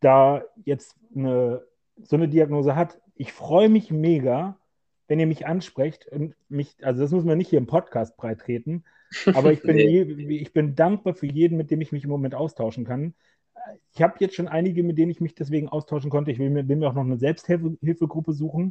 da 0.00 0.44
jetzt 0.64 0.96
eine, 1.14 1.62
so 2.02 2.16
eine 2.16 2.28
Diagnose 2.28 2.74
hat, 2.76 3.00
ich 3.14 3.32
freue 3.32 3.68
mich 3.68 3.90
mega, 3.90 4.58
wenn 5.08 5.20
ihr 5.20 5.26
mich 5.26 5.46
ansprecht 5.46 6.06
und 6.06 6.34
mich, 6.48 6.76
also 6.82 7.02
das 7.02 7.10
muss 7.10 7.24
man 7.24 7.38
nicht 7.38 7.48
hier 7.48 7.58
im 7.58 7.66
Podcast 7.66 8.16
breitreten, 8.16 8.84
aber 9.26 9.52
ich 9.52 9.62
bin, 9.62 9.76
nee. 9.76 10.02
ich 10.02 10.52
bin 10.52 10.74
dankbar 10.74 11.14
für 11.14 11.26
jeden, 11.26 11.58
mit 11.58 11.70
dem 11.70 11.80
ich 11.80 11.92
mich 11.92 12.04
im 12.04 12.10
Moment 12.10 12.34
austauschen 12.34 12.84
kann 12.84 13.14
ich 13.92 14.02
habe 14.02 14.14
jetzt 14.18 14.34
schon 14.34 14.48
einige, 14.48 14.82
mit 14.82 14.98
denen 14.98 15.10
ich 15.10 15.20
mich 15.20 15.34
deswegen 15.34 15.68
austauschen 15.68 16.10
konnte. 16.10 16.30
Ich 16.30 16.38
will 16.38 16.50
mir, 16.50 16.68
will 16.68 16.76
mir 16.76 16.88
auch 16.88 16.94
noch 16.94 17.04
eine 17.04 17.18
Selbsthilfegruppe 17.18 18.32
suchen, 18.32 18.70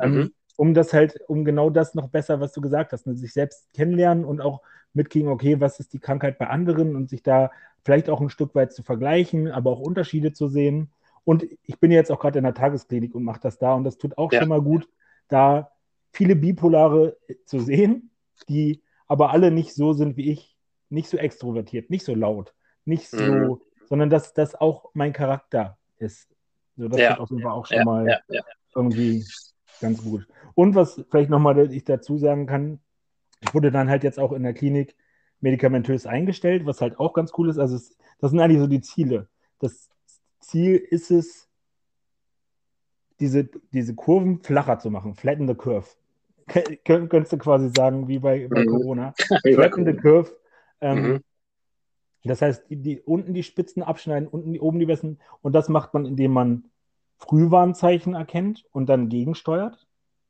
ähm, 0.00 0.14
mhm. 0.14 0.32
um 0.56 0.74
das 0.74 0.92
halt, 0.92 1.20
um 1.28 1.44
genau 1.44 1.70
das 1.70 1.94
noch 1.94 2.08
besser, 2.08 2.40
was 2.40 2.52
du 2.52 2.60
gesagt 2.60 2.92
hast, 2.92 3.06
ne, 3.06 3.14
sich 3.14 3.32
selbst 3.32 3.72
kennenlernen 3.74 4.24
und 4.24 4.40
auch 4.40 4.62
mitkriegen, 4.92 5.28
okay, 5.28 5.60
was 5.60 5.80
ist 5.80 5.92
die 5.92 5.98
Krankheit 5.98 6.38
bei 6.38 6.48
anderen 6.48 6.96
und 6.96 7.10
sich 7.10 7.22
da 7.22 7.50
vielleicht 7.84 8.08
auch 8.08 8.20
ein 8.20 8.30
Stück 8.30 8.54
weit 8.54 8.72
zu 8.72 8.82
vergleichen, 8.82 9.48
aber 9.48 9.70
auch 9.70 9.80
Unterschiede 9.80 10.32
zu 10.32 10.48
sehen. 10.48 10.90
Und 11.24 11.46
ich 11.62 11.80
bin 11.80 11.90
jetzt 11.90 12.10
auch 12.10 12.20
gerade 12.20 12.38
in 12.38 12.44
der 12.44 12.54
Tagesklinik 12.54 13.14
und 13.14 13.24
mache 13.24 13.40
das 13.40 13.58
da 13.58 13.74
und 13.74 13.84
das 13.84 13.98
tut 13.98 14.16
auch 14.18 14.32
ja. 14.32 14.40
schon 14.40 14.48
mal 14.48 14.62
gut, 14.62 14.88
da 15.28 15.70
viele 16.12 16.36
Bipolare 16.36 17.16
zu 17.44 17.60
sehen, 17.60 18.10
die 18.48 18.82
aber 19.06 19.30
alle 19.30 19.50
nicht 19.50 19.74
so 19.74 19.92
sind 19.92 20.16
wie 20.16 20.30
ich, 20.30 20.56
nicht 20.90 21.08
so 21.08 21.16
extrovertiert, 21.16 21.90
nicht 21.90 22.04
so 22.04 22.14
laut, 22.14 22.54
nicht 22.84 23.08
so 23.08 23.22
mhm 23.22 23.60
sondern 23.88 24.10
dass 24.10 24.34
das 24.34 24.54
auch 24.54 24.90
mein 24.94 25.12
Charakter 25.12 25.78
ist. 25.98 26.28
So, 26.76 26.88
das 26.88 27.00
ja. 27.00 27.18
auf 27.18 27.30
jeden 27.30 27.42
Fall 27.42 27.52
auch 27.52 27.66
schon 27.66 27.78
ja, 27.78 27.84
mal 27.84 28.22
ja, 28.28 28.42
irgendwie 28.74 29.24
ganz 29.80 30.02
gut. 30.02 30.26
Und 30.54 30.74
was 30.74 31.02
vielleicht 31.10 31.30
nochmal 31.30 31.72
ich 31.72 31.84
dazu 31.84 32.18
sagen 32.18 32.46
kann, 32.46 32.80
ich 33.40 33.54
wurde 33.54 33.70
dann 33.70 33.88
halt 33.88 34.04
jetzt 34.04 34.18
auch 34.18 34.32
in 34.32 34.42
der 34.42 34.54
Klinik 34.54 34.96
medikamentös 35.40 36.06
eingestellt, 36.06 36.66
was 36.66 36.80
halt 36.80 36.98
auch 36.98 37.12
ganz 37.12 37.32
cool 37.36 37.48
ist. 37.48 37.58
Also 37.58 37.76
es, 37.76 37.96
das 38.18 38.30
sind 38.30 38.40
eigentlich 38.40 38.60
so 38.60 38.66
die 38.66 38.80
Ziele. 38.80 39.28
Das 39.58 39.90
Ziel 40.40 40.76
ist 40.76 41.10
es, 41.10 41.48
diese, 43.20 43.48
diese 43.72 43.94
Kurven 43.94 44.42
flacher 44.42 44.78
zu 44.78 44.90
machen, 44.90 45.14
flatten 45.14 45.46
the 45.46 45.54
curve. 45.54 45.86
Kön 46.46 47.08
könntest 47.08 47.32
du 47.32 47.38
quasi 47.38 47.70
sagen, 47.74 48.08
wie 48.08 48.18
bei, 48.18 48.48
bei 48.48 48.64
mhm. 48.64 48.68
Corona. 48.68 49.14
Flatten 49.42 49.86
the 49.86 49.94
curve. 49.94 50.30
Ähm, 50.80 51.02
mhm 51.02 51.24
Das 52.24 52.40
heißt, 52.40 52.70
die, 52.70 52.76
die, 52.76 53.00
unten 53.00 53.34
die 53.34 53.42
Spitzen 53.42 53.82
abschneiden, 53.82 54.28
unten 54.28 54.52
die, 54.52 54.60
oben 54.60 54.78
die 54.78 54.86
besten. 54.86 55.18
Und 55.42 55.54
das 55.54 55.68
macht 55.68 55.92
man, 55.92 56.06
indem 56.06 56.32
man 56.32 56.64
Frühwarnzeichen 57.18 58.14
erkennt 58.14 58.64
und 58.72 58.88
dann 58.88 59.08
gegensteuert. 59.08 59.86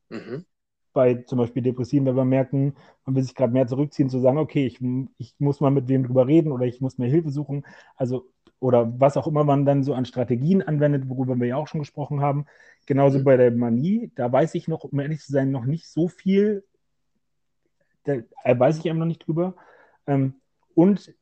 Mhm. 0.09 0.45
Bei 0.93 1.15
zum 1.15 1.37
Beispiel 1.37 1.63
Depressiven, 1.63 2.05
wenn 2.05 2.15
wir 2.15 2.25
merken, 2.25 2.75
man 3.05 3.15
will 3.15 3.23
sich 3.23 3.35
gerade 3.35 3.53
mehr 3.53 3.67
zurückziehen, 3.67 4.09
zu 4.09 4.19
sagen, 4.19 4.37
okay, 4.37 4.65
ich, 4.65 4.79
ich 5.17 5.35
muss 5.39 5.59
mal 5.59 5.71
mit 5.71 5.87
wem 5.87 6.03
drüber 6.05 6.27
reden 6.27 6.51
oder 6.51 6.65
ich 6.65 6.81
muss 6.81 6.97
mir 6.97 7.07
Hilfe 7.07 7.31
suchen. 7.31 7.65
Also, 7.95 8.29
oder 8.59 8.99
was 8.99 9.17
auch 9.17 9.27
immer 9.27 9.43
man 9.43 9.65
dann 9.65 9.83
so 9.83 9.93
an 9.93 10.05
Strategien 10.05 10.61
anwendet, 10.61 11.09
worüber 11.09 11.37
wir 11.37 11.47
ja 11.47 11.57
auch 11.57 11.67
schon 11.67 11.81
gesprochen 11.81 12.21
haben. 12.21 12.45
Genauso 12.85 13.19
mhm. 13.19 13.23
bei 13.23 13.37
der 13.37 13.51
Manie, 13.51 14.11
da 14.15 14.31
weiß 14.31 14.55
ich 14.55 14.67
noch, 14.67 14.83
um 14.83 14.99
ehrlich 14.99 15.21
zu 15.21 15.31
sein, 15.31 15.51
noch 15.51 15.65
nicht 15.65 15.87
so 15.87 16.07
viel. 16.07 16.65
Da 18.03 18.17
weiß 18.43 18.77
ich 18.79 18.89
einem 18.89 18.99
noch 18.99 19.05
nicht 19.05 19.25
drüber. 19.25 19.55
Ähm, 20.07 20.35
und 20.75 21.13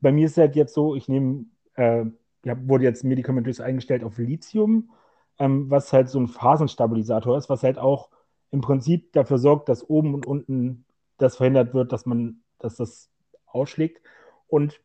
bei 0.00 0.12
mir 0.12 0.26
ist 0.26 0.32
es 0.32 0.38
halt 0.38 0.56
jetzt 0.56 0.74
so, 0.74 0.94
ich 0.94 1.08
nehme, 1.08 1.46
äh, 1.74 2.04
wurde 2.44 2.84
jetzt 2.84 3.04
medikamentös 3.04 3.60
eingestellt 3.60 4.04
auf 4.04 4.18
Lithium, 4.18 4.90
ähm, 5.38 5.70
was 5.70 5.92
halt 5.92 6.08
so 6.08 6.18
ein 6.18 6.28
Phasenstabilisator 6.28 7.36
ist, 7.36 7.48
was 7.48 7.62
halt 7.62 7.78
auch 7.78 8.10
im 8.50 8.60
Prinzip 8.60 9.12
dafür 9.12 9.38
sorgt, 9.38 9.68
dass 9.68 9.88
oben 9.88 10.14
und 10.14 10.26
unten 10.26 10.84
das 11.18 11.36
verhindert 11.36 11.74
wird, 11.74 11.92
dass 11.92 12.06
man, 12.06 12.42
dass 12.58 12.76
das 12.76 13.10
ausschlägt. 13.46 14.02
Und 14.48 14.80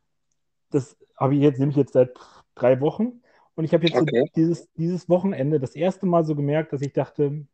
das 0.71 0.97
habe 1.17 1.36
ich 1.36 1.41
jetzt, 1.41 1.60
nehme 1.60 1.71
ich 1.71 1.78
jetzt 1.78 1.93
seit 1.93 2.13
drei 2.56 2.80
Wochen. 2.82 3.21
Und 3.56 3.63
ich 3.63 3.73
habe 3.73 3.86
jetzt 3.86 3.95
okay. 3.95 4.19
so 4.19 4.32
dieses, 4.36 4.71
dieses 4.73 5.10
Wochenende 5.10 5.60
das 5.60 5.75
erste 5.75 6.06
Mal 6.06 6.25
so 6.25 6.36
gemerkt, 6.36 6.73
dass 6.73 6.82
ich 6.82 6.93
dachte, 6.93 7.47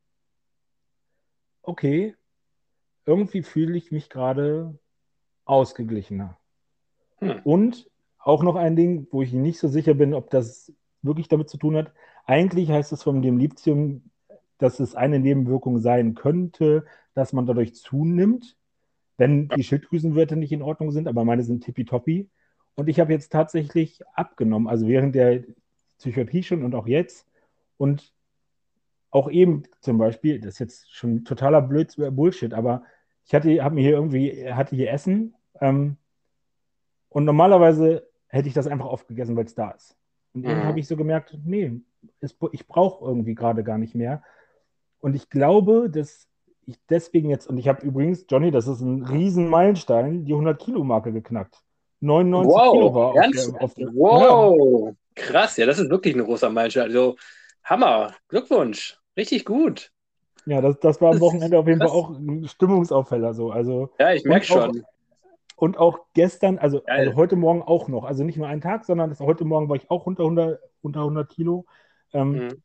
okay, 1.62 2.16
irgendwie 3.06 3.44
fühle 3.44 3.78
ich 3.78 3.92
mich 3.92 4.10
gerade 4.10 4.78
ausgeglichener. 5.46 6.41
Hm. 7.22 7.40
Und 7.44 7.90
auch 8.20 8.44
noch 8.44 8.56
ein 8.56 8.76
Ding, 8.76 9.08
wo 9.12 9.22
ich 9.22 9.34
nicht 9.34 9.60
so 9.60 9.68
sicher 9.68 9.94
bin, 9.94 10.14
ob 10.14 10.30
das 10.30 10.74
wirklich 11.02 11.28
damit 11.28 11.50
zu 11.50 11.58
tun 11.58 11.76
hat. 11.76 11.92
Eigentlich 12.26 12.70
heißt 12.70 12.92
es 12.92 13.04
von 13.04 13.22
dem 13.22 13.38
Lithium, 13.38 14.04
dass 14.58 14.80
es 14.80 14.96
eine 14.96 15.20
Nebenwirkung 15.20 15.80
sein 15.80 16.14
könnte, 16.14 16.86
dass 17.14 17.34
man 17.34 17.46
dadurch 17.46 17.74
zunimmt, 17.74 18.58
wenn 19.18 19.50
die 19.50 19.64
Schilddrüsenwerte 19.64 20.36
nicht 20.36 20.52
in 20.52 20.62
Ordnung 20.62 20.92
sind, 20.92 21.08
aber 21.08 21.26
meine 21.26 21.44
sind 21.44 21.64
tippitoppi. 21.64 22.30
Und 22.76 22.88
ich 22.88 23.00
habe 23.00 23.12
jetzt 23.12 23.32
tatsächlich 23.32 24.02
abgenommen, 24.14 24.68
also 24.68 24.88
während 24.88 25.16
der 25.16 25.44
Psychiatrie 25.98 26.44
schon 26.44 26.64
und 26.64 26.76
auch 26.76 26.88
jetzt. 26.88 27.28
Und 27.78 28.14
auch 29.10 29.30
eben 29.30 29.64
zum 29.82 29.98
Beispiel, 29.98 30.40
das 30.40 30.54
ist 30.54 30.60
jetzt 30.60 30.96
schon 30.96 31.26
totaler 31.26 31.62
Blöd, 31.62 31.96
Bullshit, 32.12 32.54
aber 32.54 32.84
ich 33.26 33.34
hatte, 33.34 33.48
mir 33.50 33.82
hier 33.82 33.92
irgendwie, 33.92 34.52
hatte 34.52 34.76
hier 34.76 34.92
Essen 34.92 35.36
ähm, 35.60 35.98
und 37.12 37.26
normalerweise 37.26 38.08
hätte 38.28 38.48
ich 38.48 38.54
das 38.54 38.68
einfach 38.68 38.86
aufgegessen, 38.86 39.36
weil 39.36 39.46
es 39.46 39.54
da 39.56 39.72
ist. 39.72 39.98
Und 40.34 40.46
eben 40.46 40.60
mhm. 40.60 40.64
habe 40.64 40.80
ich 40.80 40.88
so 40.88 40.96
gemerkt, 40.96 41.38
nee, 41.44 41.82
es, 42.22 42.36
ich 42.54 42.68
brauche 42.68 43.06
irgendwie 43.06 43.36
gerade 43.36 43.64
gar 43.64 43.78
nicht 43.78 43.96
mehr. 43.96 44.24
Und 45.02 45.14
ich 45.16 45.30
glaube, 45.30 45.90
dass 45.90 46.28
ich 46.66 46.78
deswegen 46.90 47.30
jetzt, 47.30 47.48
und 47.48 47.58
ich 47.58 47.68
habe 47.68 47.86
übrigens, 47.86 48.26
Johnny, 48.30 48.50
das 48.50 48.68
ist 48.68 48.80
ein 48.80 49.04
riesen 49.04 49.50
Meilenstein, 49.50 50.24
die 50.24 50.34
100-Kilo-Marke 50.34 51.12
geknackt. 51.12 51.62
99 52.00 52.52
wow, 52.52 52.72
Kilo 52.72 52.96
war 52.96 53.08
auf 53.10 53.14
der, 53.14 53.62
auf 53.62 53.74
der, 53.74 53.88
Wow, 53.88 54.88
ja. 54.88 54.94
krass, 55.16 55.58
ja, 55.58 55.66
das 55.66 55.80
ist 55.80 55.90
wirklich 55.90 56.16
ein 56.16 56.24
großer 56.24 56.50
Meilenstein. 56.50 56.84
Also, 56.84 57.18
Hammer, 57.64 58.16
Glückwunsch, 58.30 58.98
richtig 59.18 59.44
gut. 59.44 59.92
Ja, 60.46 60.62
das, 60.62 60.80
das 60.80 61.02
war 61.02 61.12
am 61.12 61.20
Wochenende 61.20 61.60
auf 61.60 61.68
jeden. 61.68 61.80
Fall 61.80 61.90
auch 61.90 62.10
ein 62.10 62.48
Stimmungsaufheller. 62.48 63.34
So. 63.34 63.52
Also, 63.52 63.92
ja, 64.00 64.14
ich 64.14 64.24
merke 64.24 64.46
schon. 64.46 64.84
Und 65.62 65.78
auch 65.78 66.08
gestern, 66.16 66.58
also, 66.58 66.84
also, 66.86 67.14
heute 67.14 67.36
Morgen 67.36 67.62
auch 67.62 67.88
noch. 67.88 68.04
Also 68.04 68.24
nicht 68.24 68.36
nur 68.36 68.48
einen 68.48 68.62
Tag, 68.62 68.84
sondern 68.84 69.16
heute 69.20 69.46
Morgen 69.46 69.70
war 69.70 69.76
ich 69.76 69.92
auch 69.92 70.08
unter 70.08 70.24
100, 70.24 70.60
unter 70.82 71.02
100 71.02 71.30
Kilo. 71.30 71.68
Ähm, 72.14 72.32
mhm. 72.32 72.64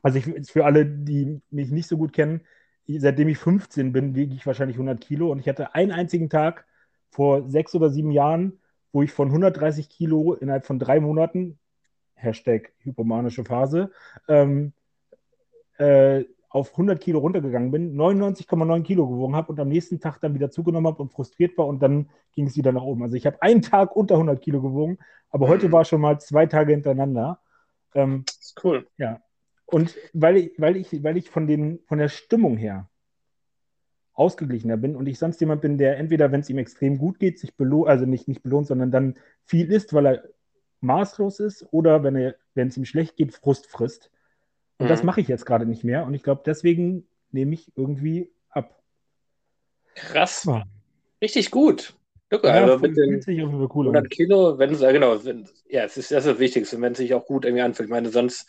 Also 0.00 0.18
ich, 0.18 0.48
für 0.48 0.64
alle, 0.64 0.86
die 0.86 1.40
mich 1.50 1.72
nicht 1.72 1.88
so 1.88 1.96
gut 1.98 2.12
kennen, 2.12 2.42
seitdem 2.86 3.26
ich 3.26 3.38
15 3.38 3.90
bin, 3.90 4.14
wiege 4.14 4.32
ich 4.32 4.46
wahrscheinlich 4.46 4.76
100 4.76 5.00
Kilo. 5.00 5.32
Und 5.32 5.40
ich 5.40 5.48
hatte 5.48 5.74
einen 5.74 5.90
einzigen 5.90 6.30
Tag 6.30 6.66
vor 7.10 7.50
sechs 7.50 7.74
oder 7.74 7.90
sieben 7.90 8.12
Jahren, 8.12 8.60
wo 8.92 9.02
ich 9.02 9.10
von 9.10 9.26
130 9.26 9.88
Kilo 9.88 10.34
innerhalb 10.34 10.66
von 10.66 10.78
drei 10.78 11.00
Monaten, 11.00 11.58
Hashtag 12.14 12.72
hypomanische 12.78 13.44
Phase, 13.44 13.90
ähm, 14.28 14.72
äh, 15.78 16.22
auf 16.56 16.70
100 16.70 16.98
Kilo 16.98 17.18
runtergegangen 17.18 17.70
bin, 17.70 17.94
99,9 17.96 18.82
Kilo 18.82 19.06
gewogen 19.06 19.36
habe 19.36 19.52
und 19.52 19.60
am 19.60 19.68
nächsten 19.68 20.00
Tag 20.00 20.18
dann 20.20 20.34
wieder 20.34 20.50
zugenommen 20.50 20.86
habe 20.86 21.02
und 21.02 21.12
frustriert 21.12 21.56
war 21.58 21.66
und 21.66 21.82
dann 21.82 22.08
ging 22.32 22.46
es 22.46 22.56
wieder 22.56 22.72
nach 22.72 22.82
oben. 22.82 23.02
Also 23.02 23.14
ich 23.14 23.26
habe 23.26 23.42
einen 23.42 23.60
Tag 23.60 23.94
unter 23.94 24.14
100 24.14 24.40
Kilo 24.40 24.62
gewogen, 24.62 24.98
aber 25.28 25.48
heute 25.48 25.70
war 25.70 25.84
schon 25.84 26.00
mal 26.00 26.18
zwei 26.18 26.46
Tage 26.46 26.72
hintereinander. 26.72 27.40
Ähm, 27.94 28.24
das 28.26 28.36
ist 28.36 28.64
cool. 28.64 28.86
Ja. 28.96 29.20
Und 29.66 29.94
weil 30.14 30.38
ich, 30.38 30.52
weil 30.56 30.76
ich, 30.76 31.04
weil 31.04 31.18
ich 31.18 31.28
von, 31.28 31.46
den, 31.46 31.80
von 31.86 31.98
der 31.98 32.08
Stimmung 32.08 32.56
her 32.56 32.88
ausgeglichener 34.14 34.78
bin 34.78 34.96
und 34.96 35.06
ich 35.06 35.18
sonst 35.18 35.38
jemand 35.40 35.60
bin, 35.60 35.76
der 35.76 35.98
entweder, 35.98 36.32
wenn 36.32 36.40
es 36.40 36.48
ihm 36.48 36.56
extrem 36.56 36.96
gut 36.96 37.18
geht, 37.18 37.38
sich 37.38 37.54
belohnt, 37.54 37.88
also 37.88 38.06
nicht, 38.06 38.28
nicht 38.28 38.42
belohnt, 38.42 38.66
sondern 38.66 38.90
dann 38.90 39.16
viel 39.44 39.70
isst, 39.70 39.92
weil 39.92 40.06
er 40.06 40.24
maßlos 40.80 41.40
ist 41.40 41.66
oder 41.70 42.02
wenn 42.02 42.16
er, 42.16 42.36
wenn 42.54 42.68
es 42.68 42.78
ihm 42.78 42.86
schlecht 42.86 43.16
geht, 43.16 43.34
Frust 43.34 43.66
frisst. 43.66 44.10
Und 44.78 44.86
mhm. 44.86 44.88
das 44.88 45.02
mache 45.02 45.20
ich 45.20 45.28
jetzt 45.28 45.46
gerade 45.46 45.66
nicht 45.66 45.84
mehr. 45.84 46.04
Und 46.04 46.14
ich 46.14 46.22
glaube, 46.22 46.42
deswegen 46.44 47.06
nehme 47.30 47.54
ich 47.54 47.72
irgendwie 47.76 48.30
ab. 48.50 48.82
Krass. 49.94 50.44
Ja. 50.44 50.64
Richtig 51.22 51.50
gut. 51.50 51.94
Guck, 52.28 52.44
ja, 52.44 52.50
also 52.50 52.78
mit 52.78 52.96
den 52.96 53.22
cool 53.74 53.86
100 53.86 54.10
Kilo, 54.10 54.58
wenn 54.58 54.72
es, 54.72 54.80
genau, 54.80 55.24
wenn, 55.24 55.48
ja, 55.68 55.84
es 55.84 55.96
ist 55.96 56.10
das, 56.10 56.24
ist 56.24 56.32
das 56.32 56.38
Wichtigste, 56.40 56.80
wenn 56.80 56.92
es 56.92 56.98
sich 56.98 57.14
auch 57.14 57.24
gut 57.24 57.44
irgendwie 57.44 57.62
anfühlt. 57.62 57.88
Ich 57.88 57.92
meine, 57.92 58.10
sonst, 58.10 58.48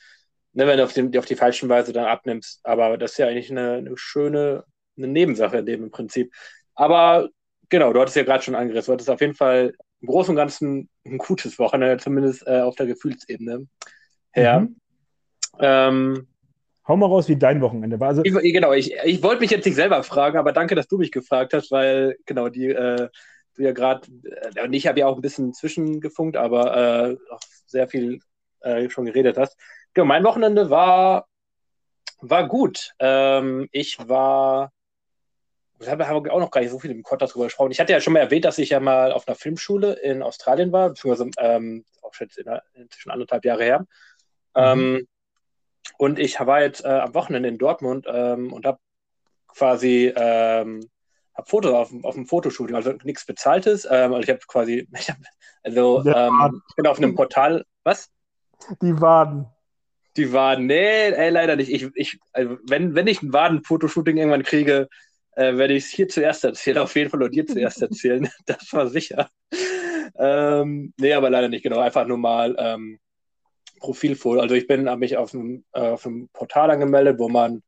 ne, 0.54 0.66
wenn 0.66 0.78
du 0.78 0.84
auf, 0.84 0.94
den, 0.94 1.16
auf 1.18 1.26
die 1.26 1.36
falschen 1.36 1.70
Weise 1.70 1.94
dann 1.94 2.06
abnimmst. 2.06 2.60
Aber 2.64 2.98
das 2.98 3.12
ist 3.12 3.18
ja 3.20 3.28
eigentlich 3.28 3.52
eine, 3.52 3.74
eine 3.74 3.96
schöne 3.96 4.64
eine 4.98 5.08
Nebensache 5.08 5.58
in 5.58 5.66
dem 5.66 5.84
im 5.84 5.92
Prinzip. 5.92 6.34
Aber 6.76 7.30
genau, 7.70 7.94
du 7.94 8.02
hattest 8.02 8.18
ja 8.18 8.24
gerade 8.24 8.44
schon 8.44 8.56
angerissen. 8.56 8.88
Du 8.88 8.94
hattest 8.94 9.10
auf 9.10 9.22
jeden 9.22 9.36
Fall 9.36 9.74
im 10.02 10.08
Großen 10.08 10.32
und 10.32 10.38
Ganzen 10.38 10.90
ein 11.06 11.18
gutes 11.18 11.58
Wochenende, 11.60 11.98
zumindest 11.98 12.46
äh, 12.48 12.62
auf 12.62 12.76
der 12.76 12.88
Gefühlsebene 12.88 13.68
her. 14.32 14.62
Mhm. 14.62 14.76
Ähm, 15.60 16.28
Hau 16.88 16.96
mal 16.96 17.08
raus, 17.08 17.28
wie 17.28 17.36
dein 17.36 17.60
Wochenende 17.62 18.00
war. 18.00 18.10
Also, 18.10 18.24
ich, 18.24 18.34
genau, 18.54 18.72
ich, 18.72 18.94
ich 19.04 19.22
wollte 19.22 19.42
mich 19.42 19.52
jetzt 19.52 19.66
nicht 19.66 19.76
selber 19.76 20.04
fragen, 20.04 20.38
aber 20.38 20.54
danke, 20.54 20.74
dass 20.74 20.88
du 20.88 20.98
mich 20.98 21.12
gefragt 21.12 21.54
hast, 21.54 21.70
weil 21.70 22.16
genau 22.26 22.48
die 22.48 22.70
äh, 22.70 23.10
du 23.56 23.64
ja 23.64 23.74
gerade 23.74 24.08
äh, 24.56 24.64
und 24.64 24.72
ich 24.72 24.88
habe 24.88 25.00
ja 25.00 25.08
auch 25.08 25.16
ein 25.16 25.22
bisschen 25.22 25.54
zwischengefunkt, 25.54 26.38
aber 26.38 27.10
äh, 27.10 27.18
auch 27.34 27.42
sehr 27.66 27.90
viel 27.90 28.20
äh, 28.62 28.90
schon 28.90 29.06
geredet 29.06 29.38
hast. 29.38 29.58
Genau, 29.94 30.06
mein 30.06 30.24
Wochenende 30.24 30.70
war 30.70 31.28
war 32.22 32.48
gut. 32.48 32.94
Ähm, 33.00 33.68
ich 33.72 33.98
war 34.08 34.72
da 35.80 36.08
haben 36.08 36.26
wir 36.26 36.34
auch 36.34 36.40
noch 36.40 36.52
gar 36.52 36.62
nicht 36.62 36.72
so 36.72 36.80
viel 36.80 36.92
im 36.92 37.04
Podcast 37.04 37.36
drüber 37.36 37.46
gesprochen. 37.46 37.72
Ich 37.72 37.80
hatte 37.80 37.94
ja 37.94 38.02
schon 38.02 38.14
mal 38.14 38.20
erwähnt, 38.20 38.46
dass 38.46 38.58
ich 38.58 38.70
ja 38.70 38.80
mal 38.80 39.12
auf 39.12 39.28
einer 39.28 39.36
Filmschule 39.36 39.94
in 39.94 40.24
Australien 40.24 40.72
war, 40.72 40.90
beziehungsweise 40.90 41.30
ähm, 41.38 41.86
auch 42.02 42.14
schon 42.14 42.30
inzwischen 42.74 43.12
anderthalb 43.12 43.46
Jahre 43.46 43.64
her. 43.64 43.80
Mhm. 43.80 43.86
Ähm, 44.56 45.08
und 45.98 46.20
ich 46.20 46.40
war 46.40 46.62
jetzt 46.62 46.84
äh, 46.84 46.90
am 46.90 47.14
Wochenende 47.14 47.50
in 47.50 47.58
Dortmund 47.58 48.06
ähm, 48.10 48.52
und 48.54 48.66
habe 48.66 48.80
quasi 49.48 50.14
ähm, 50.16 50.88
hab 51.34 51.50
Fotos 51.50 51.74
auf, 51.74 51.92
auf 52.04 52.16
dem 52.16 52.26
Fotoshooting, 52.26 52.76
also 52.76 52.94
nichts 53.04 53.26
Bezahltes. 53.26 53.86
Ähm, 53.86 54.14
also 54.14 54.24
ich 54.24 54.30
habe 54.30 54.40
quasi, 54.48 54.88
ich 55.00 55.10
hab, 55.10 55.18
also 55.64 56.04
ähm, 56.06 56.62
ich 56.70 56.76
bin 56.76 56.88
auf 56.88 56.98
einem 56.98 57.16
Portal, 57.16 57.66
was? 57.84 58.10
Die 58.82 59.00
Waden. 59.00 59.46
Die 60.16 60.34
Waden, 60.34 60.66
nee, 60.66 61.10
ey, 61.10 61.30
leider 61.30 61.56
nicht. 61.56 61.72
Ich, 61.72 61.88
ich, 61.94 62.20
also 62.34 62.58
wenn, 62.68 62.96
wenn 62.96 63.08
ich 63.08 63.22
ein 63.22 63.34
Waden-Fotoshooting 63.34 64.18
irgendwann 64.18 64.44
kriege, 64.44 64.88
äh, 65.34 65.56
werde 65.58 65.76
ich 65.76 65.86
es 65.86 65.90
hier 65.92 66.08
zuerst 66.08 66.44
erzählen, 66.44 66.80
auf 66.80 66.96
jeden 66.96 67.12
Fall 67.12 67.22
und 67.22 67.36
dir 67.36 67.46
zuerst 67.46 67.82
erzählen. 67.82 68.28
das 68.48 68.74
war 68.74 68.88
sicher. 68.88 69.30
Ähm, 70.18 70.94
nee, 70.98 71.14
aber 71.14 71.30
leider 71.30 71.50
nicht, 71.50 71.62
genau. 71.62 71.80
Einfach 71.80 72.08
nur 72.08 72.18
mal 72.18 72.56
ähm, 72.58 73.00
Profilfoto. 73.80 74.40
Also 74.40 74.56
ich 74.56 74.68
bin, 74.68 74.90
habe 74.90 75.00
mich 75.00 75.18
auf 75.18 75.34
einem, 75.34 75.64
äh, 75.74 75.80
auf 75.80 76.06
einem 76.06 76.30
Portal 76.34 76.72
angemeldet, 76.72 77.20
wo 77.20 77.30
man 77.30 77.64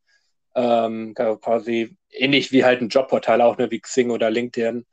ähm, 0.56 1.14
quasi 1.14 1.96
ähnlich 2.12 2.52
wie 2.52 2.66
halt 2.66 2.82
ein 2.82 2.90
Jobportal, 2.90 3.42
auch 3.42 3.58
ne, 3.58 3.70
wie 3.72 3.80
Xing 3.80 4.10
oder 4.12 4.30
LinkedIn, 4.30 4.86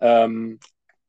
ähm, 0.00 0.58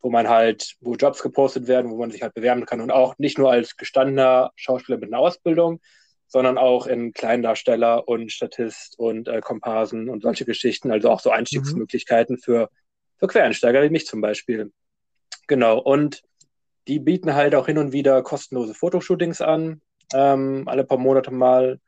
wo 0.02 0.10
man 0.10 0.28
halt, 0.28 0.76
wo 0.82 0.95
Jobs 0.95 1.23
gepostet 1.23 1.67
werden, 1.67 1.89
wo 1.89 1.97
man 1.97 2.12
sich 2.12 2.21
halt 2.21 2.34
bewerben 2.34 2.65
kann 2.65 2.82
und 2.82 2.91
auch 2.91 3.15
nicht 3.17 3.38
nur 3.38 3.52
als 3.52 3.78
gestandener 3.78 4.52
Schauspieler 4.56 4.97
mit 4.97 5.10
einer 5.10 5.19
Ausbildung, 5.19 5.80
sondern 6.28 6.58
auch 6.58 6.88
in 6.88 7.13
Kleindarsteller 7.13 8.08
und 8.08 8.32
Statist 8.32 8.99
und 8.99 9.28
äh, 9.28 9.39
Komparsen 9.39 10.10
und 10.10 10.23
solche 10.23 10.45
Geschichten, 10.45 10.91
also 10.91 11.10
auch 11.10 11.19
so 11.19 11.30
Einstiegsmöglichkeiten 11.30 12.36
mhm. 12.36 12.39
für, 12.39 12.69
für 13.17 13.28
Quereinsteiger 13.28 13.84
wie 13.84 13.89
mich 13.89 14.06
zum 14.06 14.19
Beispiel. 14.19 14.71
Genau, 15.47 15.80
und 15.80 16.21
die 16.88 17.00
bieten 17.00 17.36
halt 17.36 17.56
auch 17.56 17.65
hin 17.67 17.78
und 17.78 17.93
wieder 17.93 18.22
kostenlose 18.24 18.74
Fotoshootings 18.74 19.41
an, 19.41 19.82
ähm, 20.13 20.63
alle 20.67 20.84
paar 20.86 20.98
Monate 20.98 21.32
mal. 21.32 21.80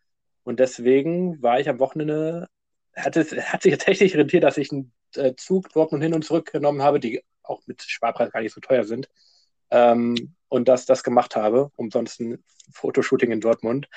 Und 0.44 0.60
deswegen 0.60 1.42
war 1.42 1.60
ich 1.60 1.70
am 1.70 1.80
Wochenende, 1.80 2.48
hat, 2.96 3.18
es, 3.18 3.32
hat 3.34 3.64
sich 3.64 3.74
tatsächlich 3.78 4.16
rentiert, 4.18 4.44
dass 4.44 4.58
ich 4.58 4.72
einen 4.72 4.92
äh, 5.16 5.34
Zug 5.36 5.70
Dortmund 5.74 6.04
hin 6.04 6.14
und 6.14 6.24
zurück 6.26 6.52
genommen 6.52 6.82
habe, 6.84 7.00
die 7.00 7.24
auch 7.44 7.62
mit 7.68 7.82
Sparpreis 7.84 8.32
gar 8.32 8.42
nicht 8.42 8.54
so 8.54 8.62
teuer 8.62 8.84
sind. 8.86 9.10
ähm, 9.72 10.36
und 10.50 10.68
das, 10.68 10.86
das 10.86 11.04
gemacht 11.04 11.36
habe. 11.36 11.72
Umsonst 11.76 12.20
ein 12.22 12.44
Fotoshooting 12.72 13.32
in 13.32 13.42
Dortmund. 13.42 13.88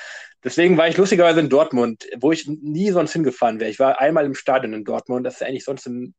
Deswegen 0.45 0.77
war 0.77 0.89
ich 0.89 0.97
lustigerweise 0.97 1.41
in 1.41 1.49
Dortmund, 1.49 2.07
wo 2.21 2.33
ich 2.33 2.47
nie 2.49 2.91
sonst 2.91 3.13
hingefahren 3.13 3.61
wäre. 3.61 3.71
Ich 3.71 3.79
war 3.79 4.01
einmal 4.01 4.27
im 4.27 4.35
Stadion 4.35 4.73
in 4.73 4.85
Dortmund. 4.85 5.27
Das 5.27 5.37
ist 5.37 5.43
eigentlich 5.43 5.65
sonst 5.65 5.87
ein, 5.87 6.15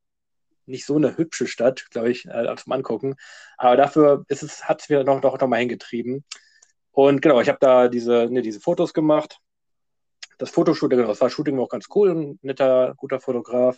nicht 0.70 0.86
so 0.86 0.96
eine 0.96 1.18
hübsche 1.18 1.48
Stadt, 1.48 1.90
glaube 1.92 2.12
ich, 2.12 2.26
äh, 2.26 2.56
zum 2.56 2.74
Angucken. 2.74 3.16
Aber 3.58 3.76
dafür 3.76 4.26
ist 4.28 4.44
es, 4.44 4.66
hat 4.66 4.82
es 4.82 4.90
mir 4.90 5.04
noch, 5.04 5.22
noch, 5.22 5.40
noch 5.40 5.48
mal 5.48 5.60
hingetrieben. 5.60 6.24
Und 6.92 7.22
genau, 7.22 7.42
ich 7.42 7.50
habe 7.50 7.60
da 7.60 7.88
diese, 7.88 8.28
ne, 8.30 8.42
diese 8.42 8.60
Fotos 8.60 8.94
gemacht. 8.94 9.40
Das 10.38 10.50
Fotoshooting, 10.52 10.98
genau, 10.98 11.10
das 11.10 11.22
war 11.22 11.30
Shooting 11.30 11.60
auch 11.60 11.70
ganz 11.70 11.88
cool, 11.94 12.16
ein 12.16 12.40
netter, 12.42 12.94
guter 12.96 13.20
Fotograf. 13.20 13.78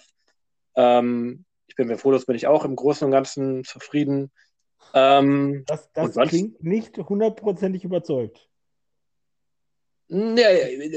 Ähm, 0.75 1.45
ich 1.67 1.75
bin 1.75 1.87
mit 1.87 1.99
Fotos 1.99 2.25
bin 2.25 2.35
ich 2.35 2.47
auch 2.47 2.65
im 2.65 2.75
Großen 2.75 3.05
und 3.05 3.11
Ganzen 3.11 3.63
zufrieden. 3.63 4.31
Ähm, 4.93 5.63
das 5.65 5.91
das 5.93 6.15
klingt 6.15 6.63
nicht 6.63 6.97
hundertprozentig 6.97 7.83
überzeugt. 7.83 8.47
Nee, 10.07 10.91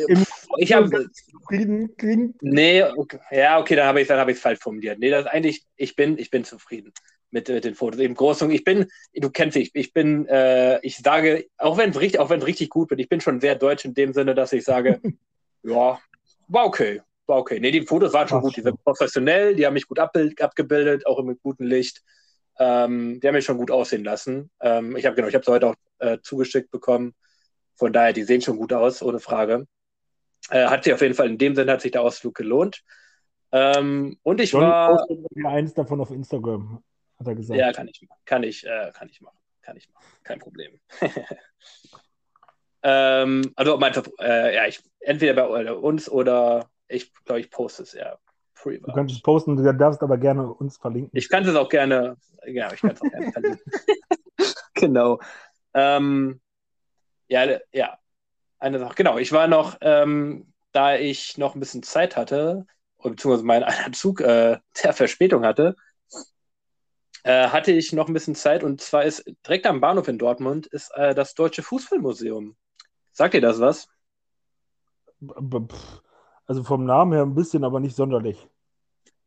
ich 0.58 0.72
habe 0.72 1.10
zufrieden 1.12 1.96
klingt. 1.96 2.42
Nee, 2.42 2.82
okay, 2.82 3.18
ja, 3.30 3.58
okay, 3.58 3.76
dann 3.76 3.86
habe 3.86 4.02
ich 4.02 4.08
es 4.08 4.40
falsch 4.40 4.60
formuliert. 4.60 4.98
Nee, 4.98 5.10
das 5.10 5.26
ist 5.26 5.30
eigentlich, 5.30 5.64
ich 5.76 5.96
bin, 5.96 6.18
ich 6.18 6.30
bin 6.30 6.44
zufrieden 6.44 6.92
mit, 7.30 7.48
mit 7.48 7.64
den 7.64 7.74
Fotos. 7.74 8.00
Im 8.00 8.14
Großen, 8.14 8.50
ich 8.50 8.64
bin, 8.64 8.86
du 9.12 9.30
kennst 9.30 9.56
dich, 9.56 9.70
ich 9.74 9.92
bin, 9.92 10.26
äh, 10.28 10.78
ich 10.80 10.98
sage, 10.98 11.46
auch 11.58 11.76
wenn 11.76 11.90
es 11.90 12.00
richtig, 12.00 12.20
auch 12.20 12.30
wenn 12.30 12.42
richtig 12.42 12.70
gut 12.70 12.88
bin, 12.88 12.98
ich 12.98 13.08
bin 13.08 13.20
schon 13.20 13.40
sehr 13.40 13.56
deutsch 13.56 13.84
in 13.84 13.94
dem 13.94 14.12
Sinne, 14.12 14.34
dass 14.34 14.52
ich 14.52 14.64
sage, 14.64 15.00
ja, 15.62 15.98
war 16.48 16.64
okay, 16.64 17.02
war 17.26 17.38
okay. 17.38 17.58
Nee, 17.60 17.72
die 17.72 17.82
Fotos 17.86 18.12
waren 18.12 18.28
schon 18.28 18.38
Ach, 18.38 18.42
gut, 18.42 18.56
die 18.56 18.62
sind 18.62 18.82
professionell, 18.84 19.56
die 19.56 19.66
haben 19.66 19.74
mich 19.74 19.88
gut 19.88 19.98
abbild, 19.98 20.40
abgebildet, 20.40 21.06
auch 21.06 21.22
mit 21.22 21.42
gutem 21.42 21.66
Licht. 21.66 22.02
Ähm, 22.58 23.18
die 23.20 23.26
haben 23.26 23.34
mich 23.34 23.44
schon 23.44 23.58
gut 23.58 23.72
aussehen 23.72 24.04
lassen. 24.04 24.50
Ähm, 24.60 24.96
ich 24.96 25.04
habe 25.06 25.16
genau, 25.16 25.28
ich 25.28 25.34
habe 25.34 25.44
sie 25.44 25.50
heute 25.50 25.68
auch 25.68 25.74
äh, 25.98 26.18
zugeschickt 26.22 26.70
bekommen. 26.70 27.14
Von 27.76 27.92
daher, 27.92 28.12
die 28.12 28.22
sehen 28.22 28.42
schon 28.42 28.56
gut 28.56 28.72
aus, 28.72 29.02
ohne 29.02 29.18
Frage. 29.18 29.66
Äh, 30.50 30.66
hat 30.66 30.84
sich 30.84 30.92
auf 30.92 31.00
jeden 31.00 31.14
Fall 31.14 31.28
in 31.28 31.38
dem 31.38 31.54
Sinne 31.54 31.72
hat 31.72 31.80
sich 31.80 31.92
der 31.92 32.02
Ausflug 32.02 32.34
gelohnt. 32.34 32.82
Ähm, 33.52 34.18
und 34.22 34.40
ich 34.40 34.52
John 34.52 34.62
war. 34.62 35.06
Eins 35.44 35.74
davon 35.74 36.00
auf 36.00 36.10
Instagram, 36.10 36.82
hat 37.18 37.26
er 37.26 37.34
gesagt. 37.34 37.58
Ja, 37.58 37.72
kann 37.72 37.88
ich, 37.88 38.06
kann 38.24 38.42
ich, 38.42 38.66
äh, 38.66 38.90
kann 38.92 39.08
ich 39.08 39.20
machen. 39.20 39.38
Kann 39.62 39.76
ich 39.76 39.88
machen. 39.90 40.04
Kein 40.24 40.38
Problem. 40.40 40.80
ähm, 42.82 43.52
also 43.54 43.78
meinst 43.78 44.04
du, 44.04 44.12
äh, 44.20 44.54
ja, 44.54 44.66
ich 44.66 44.82
entweder 45.00 45.34
bei 45.34 45.72
uns 45.72 46.08
oder 46.08 46.68
ich 46.88 47.12
glaube, 47.24 47.40
ich 47.40 47.50
poste 47.50 47.84
es 47.84 47.92
ja 47.92 48.18
privat. 48.54 48.88
Du 48.88 48.92
kannst 48.92 49.14
es 49.14 49.22
posten, 49.22 49.56
du 49.56 49.72
darfst 49.72 50.02
aber 50.02 50.18
gerne 50.18 50.52
uns 50.52 50.76
verlinken. 50.76 51.16
Ich 51.16 51.28
kann 51.28 51.44
es 51.44 51.54
auch 51.54 51.68
gerne, 51.68 52.16
ja, 52.46 52.72
ich 52.72 52.80
kann 52.80 52.90
es 52.90 53.00
auch 53.00 53.10
gerne 53.10 53.32
verlinken. 53.32 53.72
genau. 54.74 55.20
Ähm, 55.74 56.40
ja, 57.28 57.58
ja. 57.72 57.98
Eine 58.64 58.78
Sache, 58.78 58.94
genau. 58.94 59.18
Ich 59.18 59.30
war 59.30 59.46
noch, 59.46 59.76
ähm, 59.82 60.50
da 60.72 60.96
ich 60.96 61.36
noch 61.36 61.54
ein 61.54 61.60
bisschen 61.60 61.82
Zeit 61.82 62.16
hatte, 62.16 62.64
beziehungsweise 63.02 63.44
mein 63.44 63.62
einer 63.62 63.92
Zug 63.92 64.22
äh, 64.22 64.58
der 64.82 64.92
Verspätung 64.94 65.44
hatte, 65.44 65.76
äh, 67.24 67.48
hatte 67.48 67.72
ich 67.72 67.92
noch 67.92 68.08
ein 68.08 68.14
bisschen 68.14 68.34
Zeit 68.34 68.64
und 68.64 68.80
zwar 68.80 69.04
ist 69.04 69.22
direkt 69.46 69.66
am 69.66 69.82
Bahnhof 69.82 70.08
in 70.08 70.16
Dortmund 70.16 70.66
ist 70.66 70.90
äh, 70.94 71.14
das 71.14 71.34
Deutsche 71.34 71.62
Fußballmuseum. 71.62 72.56
Sagt 73.12 73.34
ihr 73.34 73.42
das 73.42 73.60
was? 73.60 73.86
Also 76.46 76.64
vom 76.64 76.86
Namen 76.86 77.12
her 77.12 77.20
ein 77.20 77.34
bisschen, 77.34 77.64
aber 77.64 77.80
nicht 77.80 77.96
sonderlich. 77.96 78.48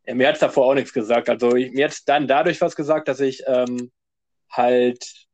Ja, 0.08 0.16
mir 0.16 0.30
hat 0.30 0.36
es 0.36 0.42
davor 0.42 0.66
auch 0.66 0.74
nichts 0.74 0.94
gesagt. 0.94 1.30
Also 1.30 1.56
ich, 1.56 1.72
mir 1.74 1.86
hat 1.86 1.92
es 1.92 2.04
dann 2.04 2.28
dadurch 2.28 2.60
was 2.60 2.76
gesagt, 2.76 3.08
dass 3.08 3.20
ich 3.20 3.44
ähm, 3.46 3.92
halt, 4.50 5.28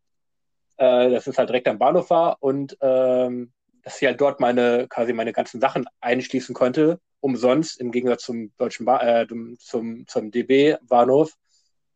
äh, 0.76 1.10
dass 1.10 1.26
es 1.26 1.38
halt 1.38 1.48
direkt 1.48 1.70
am 1.70 1.80
Bahnhof 1.80 2.10
war 2.10 2.36
und 2.42 2.78
ähm, 2.82 3.54
dass 3.84 4.02
ich 4.02 4.08
halt 4.08 4.20
dort 4.20 4.40
meine, 4.40 4.88
quasi 4.88 5.14
meine 5.14 5.34
ganzen 5.34 5.62
Sachen 5.62 5.86
einschließen 6.02 6.56
konnte, 6.56 7.00
umsonst, 7.20 7.80
im 7.80 7.92
Gegensatz 7.92 8.24
zum 8.24 8.52
deutschen 8.58 8.86
ba 8.86 9.22
äh, 9.22 9.28
zum, 9.60 10.08
zum 10.08 10.32
DB-Bahnhof, 10.32 11.34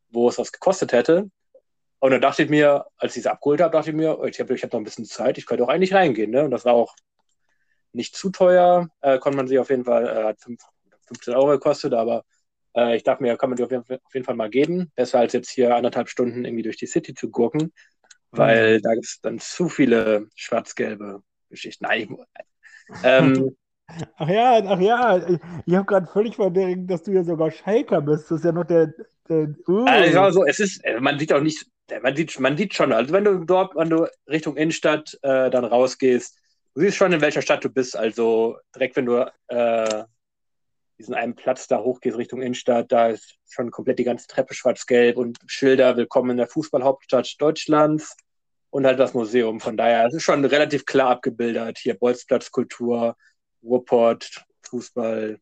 wo 0.10 0.30
es 0.30 0.38
was 0.38 0.52
gekostet 0.52 0.92
hätte. 0.92 1.30
Und 2.00 2.12
dann 2.12 2.22
dachte 2.22 2.44
ich 2.44 2.50
mir, 2.50 2.86
als 2.98 3.16
ich 3.16 3.24
sie 3.24 3.30
abgeholt 3.30 3.62
habe, 3.62 3.72
dachte 3.72 3.90
ich 3.90 3.96
mir, 3.96 4.22
ich 4.26 4.40
habe 4.40 4.54
ich 4.54 4.64
hab 4.64 4.72
noch 4.72 4.80
ein 4.80 4.84
bisschen 4.84 5.06
Zeit, 5.06 5.38
ich 5.38 5.46
könnte 5.46 5.64
auch 5.64 5.70
eigentlich 5.70 5.94
reingehen. 5.94 6.32
Ne? 6.32 6.44
Und 6.44 6.52
das 6.52 6.66
war 6.66 6.74
auch 6.74 6.96
nicht 7.92 8.16
zu 8.16 8.30
teuer, 8.30 8.90
äh, 9.02 9.18
konnte 9.18 9.38
man 9.38 9.48
sich 9.48 9.58
auf 9.58 9.70
jeden 9.70 9.86
Fall, 9.86 10.06
äh, 10.08 10.24
hat 10.26 10.40
15 11.08 11.34
Euro 11.34 11.48
gekostet, 11.48 11.94
aber 11.94 12.24
äh, 12.76 12.96
ich 12.96 13.04
dachte 13.04 13.24
mir, 13.24 13.36
kann 13.38 13.50
man 13.50 13.58
die 13.58 13.64
auf 13.64 13.72
jeden, 13.72 13.84
Fall, 13.84 14.00
auf 14.04 14.14
jeden, 14.14 14.26
Fall, 14.26 14.36
mal 14.36 14.50
geben. 14.50 14.92
Besser 14.96 15.20
als 15.20 15.34
jetzt 15.34 15.50
hier 15.50 15.76
anderthalb 15.76 16.10
Stunden 16.10 16.46
irgendwie 16.46 16.64
durch 16.64 16.78
die 16.78 16.86
City 16.86 17.14
zu 17.14 17.32
gurken, 17.32 17.74
weil 18.32 18.78
mhm. 18.78 18.82
da 18.84 18.94
gibt 18.94 19.06
es 19.06 19.20
dann 19.22 19.40
zu 19.40 19.68
viele 19.68 20.28
schwarz-gelbe 20.36 21.24
Geschichten. 21.50 21.86
Nein, 21.86 22.18
ähm, 23.04 23.56
Ach 24.18 24.28
ja, 24.28 24.62
ach 24.66 24.80
ja, 24.82 25.18
ich 25.66 25.76
habe 25.76 25.86
gerade 25.86 26.08
völlig 26.08 26.36
verdrängt, 26.36 26.92
dass 26.92 27.04
du 27.04 27.12
ja 27.12 27.24
sogar 27.24 27.52
Schalker 27.52 28.02
bist. 28.02 28.30
Das 28.30 28.40
ist 28.40 28.46
ja 28.46 28.52
noch 28.52 28.66
der. 28.66 28.94
der 29.30 29.56
uh. 29.68 29.86
also, 29.86 30.46
es 30.46 30.60
ist, 30.60 30.84
äh, 30.84 31.00
man 31.00 31.18
sieht 31.18 31.32
auch 31.32 31.40
nicht, 31.40 31.66
man 32.02 32.14
sieht, 32.14 32.38
man 32.40 32.58
sieht 32.58 32.74
schon, 32.74 32.92
also 32.92 33.14
wenn 33.14 33.24
du 33.24 33.46
dort, 33.46 33.76
wenn 33.76 33.90
du 33.90 34.08
Richtung 34.28 34.58
Innenstadt 34.58 35.18
äh, 35.22 35.50
dann 35.50 35.64
rausgehst, 35.64 36.38
du 36.76 36.82
siehst 36.82 36.98
schon, 36.98 37.14
in 37.14 37.22
welcher 37.22 37.42
Stadt 37.42 37.64
du 37.64 37.70
bist. 37.70 37.96
Also 37.96 38.58
direkt, 38.76 38.98
wenn 38.98 39.06
du 39.06 39.32
äh, 39.48 40.04
diesen 41.00 41.14
einen 41.14 41.36
Platz 41.36 41.68
da 41.68 41.80
hochgehst 41.80 42.18
Richtung 42.18 42.42
Innenstadt, 42.42 42.92
da 42.92 43.08
ist 43.08 43.38
schon 43.50 43.72
komplett 43.72 44.00
die 44.00 44.04
ganze 44.04 44.28
Treppe 44.28 44.54
schwarz-gelb 44.54 45.16
und 45.16 45.38
Schilder, 45.46 45.96
willkommen 45.96 46.32
in 46.32 46.38
der 46.38 46.48
Fußballhauptstadt 46.48 47.36
Deutschlands 47.40 48.18
und 48.70 48.86
halt 48.86 49.00
das 49.00 49.14
Museum. 49.14 49.60
Von 49.60 49.78
daher, 49.78 50.06
es 50.06 50.14
ist 50.14 50.24
schon 50.24 50.44
relativ 50.46 50.86
klar 50.86 51.10
abgebildet. 51.12 51.78
Hier 51.80 51.98
Bolzplatzkultur, 51.98 53.16
Ruhrport, 53.64 54.46
Fußball. 54.64 55.40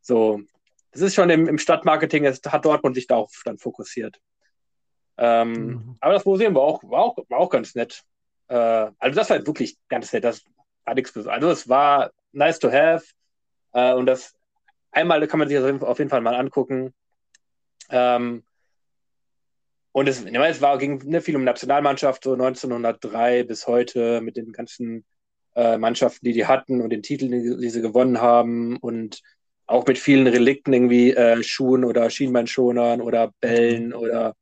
So, 0.00 0.40
das 0.92 1.02
ist 1.02 1.14
schon 1.14 1.30
im, 1.30 1.46
im 1.46 1.58
Stadtmarketing, 1.58 2.24
es 2.24 2.40
hat 2.46 2.64
Dortmund 2.64 2.96
sich 2.96 3.06
darauf 3.06 3.30
dann 3.44 3.58
fokussiert. 3.58 4.18
Ähm, 5.16 5.52
mhm. 5.52 5.96
Aber 6.00 6.14
das 6.14 6.24
Museum 6.24 6.54
war 6.54 6.62
auch, 6.62 6.82
war 6.84 7.02
auch, 7.02 7.18
war 7.28 7.38
auch 7.38 7.50
ganz 7.50 7.74
nett. 7.74 8.02
Äh, 8.48 8.54
also 8.54 9.16
das 9.16 9.28
war 9.28 9.38
halt 9.38 9.46
wirklich 9.46 9.76
ganz 9.88 10.12
nett. 10.12 10.24
Das 10.24 10.42
war 10.84 10.94
nichts 10.94 11.12
Besonderes. 11.12 11.42
Also 11.42 11.50
es 11.50 11.68
war 11.68 12.10
nice 12.32 12.58
to 12.58 12.70
have. 12.70 13.04
Äh, 13.72 13.94
und 13.94 14.06
das 14.06 14.34
einmal 14.92 15.26
kann 15.26 15.38
man 15.38 15.48
sich 15.48 15.58
das 15.58 15.82
auf 15.82 15.98
jeden 15.98 16.10
Fall 16.10 16.20
mal 16.20 16.34
angucken. 16.34 16.94
Ähm, 17.90 18.44
und 19.98 20.08
es, 20.08 20.24
es 20.24 20.60
war, 20.62 20.78
ging 20.78 21.02
ne, 21.06 21.20
viel 21.20 21.34
um 21.34 21.42
Nationalmannschaft, 21.42 22.22
so 22.22 22.32
1903 22.32 23.42
bis 23.42 23.66
heute 23.66 24.20
mit 24.20 24.36
den 24.36 24.52
ganzen 24.52 25.04
äh, 25.56 25.76
Mannschaften, 25.76 26.24
die 26.24 26.32
die 26.32 26.46
hatten 26.46 26.80
und 26.80 26.90
den 26.90 27.02
Titeln, 27.02 27.32
die, 27.32 27.56
die, 27.56 27.70
sie 27.70 27.82
gewonnen 27.82 28.20
haben 28.20 28.76
und 28.76 29.22
auch 29.66 29.86
mit 29.86 29.98
vielen 29.98 30.28
Relikten, 30.28 30.72
irgendwie 30.72 31.12
äh, 31.14 31.42
Schuhen 31.42 31.84
oder 31.84 32.10
Schienbeinschonern 32.10 33.00
oder 33.00 33.32
Bällen 33.40 33.92
oder 33.92 34.36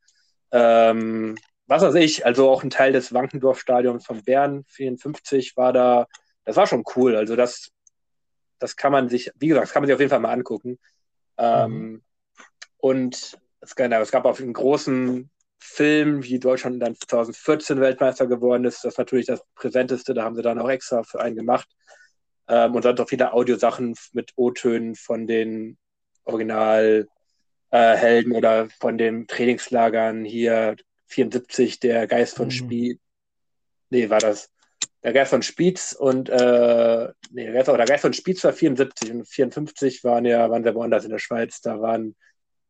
ähm, 0.52 1.36
was 1.66 1.82
weiß 1.82 1.94
ich, 1.94 2.26
also 2.26 2.50
auch 2.50 2.62
ein 2.62 2.70
Teil 2.70 2.92
des 2.92 3.14
Wankendorf-Stadions 3.14 4.04
von 4.04 4.22
Bern 4.22 4.64
54 4.68 5.56
war 5.56 5.72
da, 5.72 6.06
das 6.44 6.56
war 6.56 6.66
schon 6.66 6.84
cool. 6.94 7.16
Also 7.16 7.34
das, 7.34 7.70
das 8.58 8.76
kann 8.76 8.92
man 8.92 9.08
sich, 9.08 9.30
wie 9.36 9.48
gesagt, 9.48 9.64
das 9.64 9.72
kann 9.72 9.82
man 9.82 9.88
sich 9.88 9.94
auf 9.94 10.00
jeden 10.00 10.10
Fall 10.10 10.20
mal 10.20 10.32
angucken. 10.32 10.78
Ähm, 11.38 11.72
mhm. 11.72 12.02
Und 12.76 13.38
es, 13.60 13.74
genau, 13.74 14.00
es 14.00 14.12
gab 14.12 14.26
auch 14.26 14.38
einen 14.38 14.52
großen 14.52 15.30
Film, 15.58 16.22
wie 16.24 16.38
Deutschland 16.38 16.82
dann 16.82 16.96
2014 16.96 17.80
Weltmeister 17.80 18.26
geworden 18.26 18.64
ist. 18.64 18.84
Das 18.84 18.94
ist 18.94 18.98
natürlich 18.98 19.26
das 19.26 19.42
Präsenteste, 19.54 20.14
da 20.14 20.24
haben 20.24 20.36
sie 20.36 20.42
dann 20.42 20.58
auch 20.58 20.68
extra 20.68 21.02
für 21.02 21.20
einen 21.20 21.36
gemacht. 21.36 21.68
Ähm, 22.48 22.74
und 22.74 22.84
dann 22.84 22.98
auch 22.98 23.08
viele 23.08 23.32
Audiosachen 23.32 23.94
mit 24.12 24.32
O-Tönen 24.36 24.94
von 24.94 25.26
den 25.26 25.78
Originalhelden 26.24 27.08
äh, 27.70 28.36
oder 28.36 28.68
von 28.80 28.98
den 28.98 29.26
Trainingslagern 29.26 30.24
hier 30.24 30.76
74, 31.06 31.80
der 31.80 32.06
Geist 32.06 32.36
von 32.36 32.46
mhm. 32.46 32.52
Spiez. 32.52 32.98
Nee, 33.90 34.10
war 34.10 34.18
das. 34.18 34.50
Der 35.02 35.12
Geist 35.12 35.30
von 35.30 35.42
Spiez 35.42 35.92
und 35.92 36.28
äh, 36.28 37.08
nee, 37.30 37.44
der 37.44 37.52
Geist, 37.52 37.68
der 37.68 37.84
Geist 37.84 38.02
von 38.02 38.12
Spiez 38.12 38.42
war 38.42 38.52
74 38.52 39.12
und 39.12 39.28
54 39.28 40.02
waren 40.02 40.24
ja, 40.24 40.50
waren 40.50 40.64
wir 40.64 40.74
woanders 40.74 41.04
in 41.04 41.10
der 41.10 41.18
Schweiz. 41.18 41.60
Da 41.60 41.80
war 41.80 41.94
ein 41.94 42.16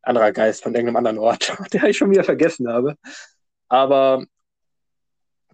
anderer 0.07 0.33
Geist 0.33 0.63
von 0.63 0.75
irgendeinem 0.75 0.97
anderen 0.97 1.19
Ort, 1.19 1.57
der 1.73 1.85
ich 1.85 1.97
schon 1.97 2.11
wieder 2.11 2.25
vergessen 2.25 2.69
habe. 2.69 2.97
Aber 3.69 4.25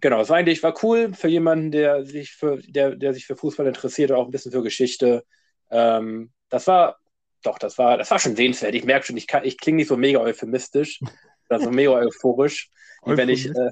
genau, 0.01 0.21
es 0.21 0.29
war 0.29 0.37
eigentlich 0.37 0.63
war 0.63 0.73
cool 0.83 1.13
für 1.13 1.27
jemanden, 1.27 1.71
der 1.71 2.05
sich 2.05 2.33
für, 2.33 2.57
der, 2.61 2.95
der 2.95 3.13
sich 3.13 3.25
für 3.25 3.35
Fußball 3.35 3.67
interessiert 3.67 4.11
und 4.11 4.17
auch 4.17 4.25
ein 4.25 4.31
bisschen 4.31 4.51
für 4.51 4.63
Geschichte. 4.63 5.25
Ähm, 5.71 6.31
das 6.49 6.67
war, 6.67 6.97
doch, 7.43 7.57
das 7.57 7.77
war, 7.77 7.97
das 7.97 8.11
war 8.11 8.19
schon 8.19 8.35
sehenswert. 8.35 8.75
Ich 8.75 8.85
merke 8.85 9.07
schon, 9.07 9.17
ich, 9.17 9.27
ich 9.43 9.57
klinge 9.57 9.77
nicht 9.77 9.87
so 9.87 9.97
mega 9.97 10.19
euphemistisch 10.19 10.99
oder 11.49 11.59
so 11.59 11.71
mega 11.71 11.91
euphorisch, 11.91 12.69
wie 13.05 13.17
wenn 13.17 13.29
ich. 13.29 13.47
Äh, 13.47 13.71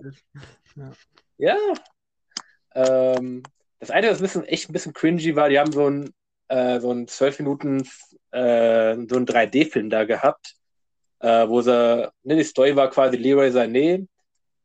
ja. 1.37 1.55
ja. 1.55 1.73
Ähm, 2.73 3.43
das 3.79 3.91
eine, 3.91 4.09
was 4.09 4.19
ein 4.19 4.23
bisschen, 4.23 4.45
echt 4.45 4.69
ein 4.69 4.73
bisschen 4.73 4.93
cringy 4.93 5.35
war, 5.35 5.49
die 5.49 5.59
haben 5.59 5.71
so 5.71 5.89
ein 5.89 6.13
äh, 6.51 6.79
so 6.81 6.91
einen 6.91 7.07
12 7.07 7.39
Minuten 7.39 7.81
äh, 8.31 8.95
so 9.07 9.15
einen 9.15 9.25
3D-Film 9.25 9.89
da 9.89 10.03
gehabt, 10.03 10.55
äh, 11.21 11.47
wo 11.47 11.61
sie, 11.61 12.09
ne, 12.23 12.35
die 12.35 12.43
Story 12.43 12.75
war 12.75 12.89
quasi 12.89 13.17
Leroy 13.17 13.49
Sané 13.49 14.07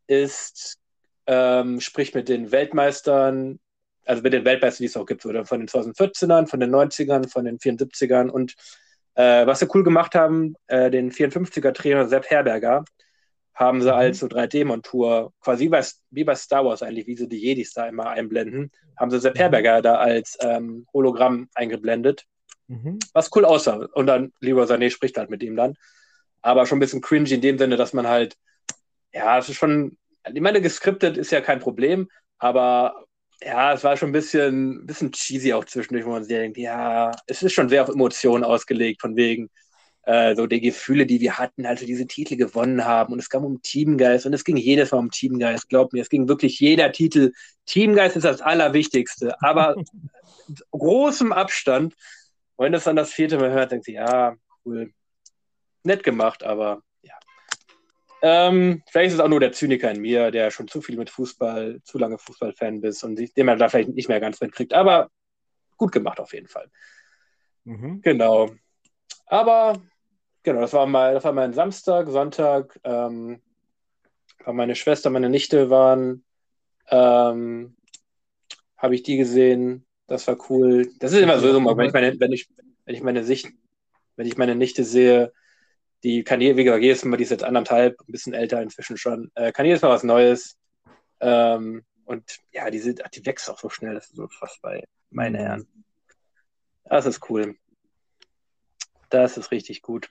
ist 0.06 0.78
ähm, 1.26 1.80
spricht 1.80 2.14
mit 2.14 2.28
den 2.28 2.52
Weltmeistern, 2.52 3.58
also 4.04 4.22
mit 4.22 4.32
den 4.32 4.44
Weltmeistern, 4.44 4.84
die 4.84 4.88
es 4.88 4.96
auch 4.96 5.06
gibt, 5.06 5.26
oder 5.26 5.44
von 5.44 5.60
den 5.60 5.68
2014ern, 5.68 6.46
von 6.46 6.60
den 6.60 6.74
90ern, 6.74 7.28
von 7.28 7.44
den 7.44 7.58
74ern 7.58 8.28
und 8.28 8.54
äh, 9.14 9.46
was 9.46 9.60
sie 9.60 9.68
cool 9.74 9.82
gemacht 9.82 10.14
haben, 10.14 10.54
äh, 10.68 10.90
den 10.90 11.10
54er-Trainer 11.10 12.06
Sepp 12.06 12.30
Herberger 12.30 12.84
haben 13.54 13.80
sie 13.80 13.88
mhm. 13.88 13.94
als 13.94 14.18
so 14.18 14.26
3D-Montur, 14.26 15.32
quasi 15.40 15.64
wie 15.64 15.68
bei, 15.70 15.84
wie 16.10 16.24
bei, 16.24 16.34
Star 16.34 16.64
Wars 16.64 16.82
eigentlich, 16.82 17.06
wie 17.06 17.16
sie 17.16 17.28
die 17.28 17.38
Jedis 17.38 17.72
da 17.72 17.86
immer 17.88 18.10
einblenden, 18.10 18.70
haben 18.98 19.10
sie 19.10 19.18
Sepp 19.18 19.34
mhm. 19.34 19.40
Herberger 19.40 19.82
da 19.82 19.96
als 19.96 20.36
ähm, 20.40 20.86
Hologramm 20.92 21.48
eingeblendet. 21.54 22.26
Mhm. 22.68 22.98
Was 23.14 23.34
cool 23.34 23.46
aussah. 23.46 23.88
Und 23.94 24.06
dann 24.06 24.32
lieber 24.40 24.64
Sané 24.64 24.90
spricht 24.90 25.16
halt 25.16 25.30
mit 25.30 25.42
ihm 25.42 25.56
dann. 25.56 25.74
Aber 26.46 26.64
schon 26.64 26.78
ein 26.78 26.80
bisschen 26.80 27.00
cringy 27.00 27.34
in 27.34 27.40
dem 27.40 27.58
Sinne, 27.58 27.76
dass 27.76 27.92
man 27.92 28.06
halt, 28.06 28.36
ja, 29.12 29.36
es 29.36 29.48
ist 29.48 29.56
schon, 29.56 29.98
ich 30.32 30.40
meine, 30.40 30.60
geskriptet 30.60 31.16
ist 31.16 31.32
ja 31.32 31.40
kein 31.40 31.58
Problem, 31.58 32.08
aber 32.38 33.04
ja, 33.42 33.72
es 33.72 33.82
war 33.82 33.96
schon 33.96 34.10
ein 34.10 34.12
bisschen, 34.12 34.86
bisschen 34.86 35.10
cheesy 35.10 35.52
auch 35.52 35.64
zwischendurch, 35.64 36.06
wo 36.06 36.10
man 36.10 36.22
sich 36.22 36.32
denkt, 36.32 36.56
ja, 36.56 37.10
es 37.26 37.42
ist 37.42 37.52
schon 37.52 37.68
sehr 37.68 37.82
auf 37.82 37.88
Emotionen 37.88 38.44
ausgelegt, 38.44 39.00
von 39.00 39.16
wegen, 39.16 39.50
äh, 40.04 40.36
so 40.36 40.46
die 40.46 40.60
Gefühle, 40.60 41.04
die 41.04 41.20
wir 41.20 41.36
hatten, 41.36 41.66
als 41.66 41.80
wir 41.80 41.88
diese 41.88 42.06
Titel 42.06 42.36
gewonnen 42.36 42.84
haben. 42.84 43.12
Und 43.12 43.18
es 43.18 43.28
ging 43.28 43.42
um 43.42 43.60
Teamgeist 43.60 44.24
und 44.26 44.32
es 44.32 44.44
ging 44.44 44.56
jedes 44.56 44.92
Mal 44.92 44.98
um 44.98 45.10
Teamgeist. 45.10 45.68
Glaub 45.68 45.92
mir, 45.92 46.02
es 46.02 46.08
ging 46.08 46.28
wirklich 46.28 46.60
jeder 46.60 46.92
Titel. 46.92 47.32
Teamgeist 47.66 48.14
ist 48.14 48.24
das 48.24 48.40
Allerwichtigste, 48.40 49.34
aber 49.42 49.74
großem 50.70 51.32
Abstand. 51.32 51.94
Und 52.54 52.66
wenn 52.66 52.74
es 52.74 52.84
dann 52.84 52.94
das 52.94 53.12
vierte 53.12 53.36
Mal 53.36 53.50
hört, 53.50 53.72
denkt 53.72 53.86
sie, 53.86 53.94
ja, 53.94 54.36
cool, 54.64 54.92
nett 55.86 56.02
gemacht, 56.02 56.42
aber 56.42 56.82
ja. 57.02 57.14
Ähm, 58.22 58.82
vielleicht 58.90 59.08
ist 59.08 59.14
es 59.14 59.20
auch 59.20 59.28
nur 59.28 59.40
der 59.40 59.52
Zyniker 59.52 59.90
in 59.90 60.00
mir, 60.00 60.30
der 60.30 60.50
schon 60.50 60.68
zu 60.68 60.82
viel 60.82 60.96
mit 60.96 61.10
Fußball, 61.10 61.80
zu 61.84 61.98
lange 61.98 62.18
Fußballfan 62.18 62.82
ist 62.82 63.02
und 63.04 63.16
dem 63.36 63.48
er 63.48 63.56
da 63.56 63.68
vielleicht 63.68 63.90
nicht 63.90 64.08
mehr 64.08 64.20
ganz 64.20 64.40
mitkriegt. 64.40 64.74
Aber 64.74 65.10
gut 65.76 65.92
gemacht 65.92 66.20
auf 66.20 66.32
jeden 66.32 66.48
Fall. 66.48 66.68
Mhm. 67.64 68.00
Genau. 68.02 68.50
Aber 69.26 69.80
Genau, 70.46 70.60
das 70.60 70.72
war 70.74 70.86
mal, 70.86 71.12
das 71.12 71.24
war 71.24 71.32
mein 71.32 71.52
Samstag, 71.52 72.08
Sonntag. 72.08 72.78
Ähm, 72.84 73.42
meine 74.46 74.76
Schwester, 74.76 75.10
meine 75.10 75.28
Nichte 75.28 75.70
waren, 75.70 76.24
ähm, 76.88 77.74
habe 78.76 78.94
ich 78.94 79.02
die 79.02 79.16
gesehen. 79.16 79.84
Das 80.06 80.28
war 80.28 80.38
cool. 80.48 80.88
Das 81.00 81.10
ist 81.12 81.18
immer 81.18 81.40
so, 81.40 81.48
wenn 81.48 81.86
ich 81.86 81.92
meine, 81.92 82.20
wenn 82.20 82.30
ich, 82.30 82.48
wenn 82.84 82.94
ich 82.94 83.02
meine 83.02 83.24
Sicht, 83.24 83.48
wenn 84.14 84.28
ich 84.28 84.36
meine 84.36 84.54
Nichte 84.54 84.84
sehe, 84.84 85.32
die 86.02 86.24
kann 86.24 86.40
je, 86.40 86.56
wie 86.56 86.64
gesagt, 86.64 86.82
jedes 86.82 87.04
Mal, 87.04 87.16
die 87.16 87.24
ist 87.24 87.30
jetzt 87.30 87.44
anderthalb, 87.44 88.00
ein 88.00 88.12
bisschen 88.12 88.34
älter 88.34 88.62
inzwischen 88.62 88.96
schon, 88.96 89.30
äh, 89.34 89.52
kann 89.52 89.66
jedes 89.66 89.82
Mal 89.82 89.90
was 89.90 90.02
Neues. 90.02 90.56
Ähm, 91.20 91.84
und 92.04 92.38
ja, 92.52 92.70
die, 92.70 92.78
sind, 92.78 93.02
die 93.14 93.26
wächst 93.26 93.50
auch 93.50 93.58
so 93.58 93.68
schnell, 93.68 93.94
das 93.94 94.06
ist 94.06 94.16
so 94.16 94.28
fast 94.28 94.60
bei 94.62 94.84
meinen 95.10 95.34
Herren. 95.34 95.66
Das 96.84 97.06
ist 97.06 97.28
cool. 97.28 97.56
Das 99.10 99.36
ist 99.36 99.50
richtig 99.50 99.82
gut. 99.82 100.08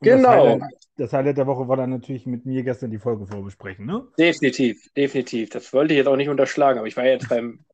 Genau. 0.00 0.32
Das 0.32 0.34
Highlight, 0.34 0.78
das 0.96 1.12
Highlight, 1.12 1.38
der 1.38 1.46
Woche 1.46 1.68
war 1.68 1.76
dann 1.76 1.90
natürlich 1.90 2.26
mit 2.26 2.44
mir 2.44 2.64
gestern 2.64 2.90
die 2.90 2.98
Folge 2.98 3.26
vorbesprechen, 3.26 3.86
ne? 3.86 4.08
Definitiv, 4.18 4.92
definitiv. 4.94 5.50
Das 5.50 5.72
wollte 5.72 5.94
ich 5.94 5.98
jetzt 5.98 6.08
auch 6.08 6.16
nicht 6.16 6.28
unterschlagen, 6.28 6.78
aber 6.78 6.88
ich 6.88 6.96
war 6.96 7.04
jetzt 7.04 7.28
beim 7.28 7.64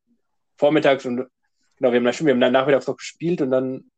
Vormittags 0.56 1.06
und 1.06 1.26
genau, 1.76 1.92
wir 1.92 1.96
haben, 1.96 2.04
dann, 2.04 2.26
wir 2.26 2.32
haben 2.32 2.40
dann 2.40 2.52
nachmittags 2.52 2.86
noch 2.86 2.98
gespielt 2.98 3.40
und 3.40 3.50
dann, 3.50 3.90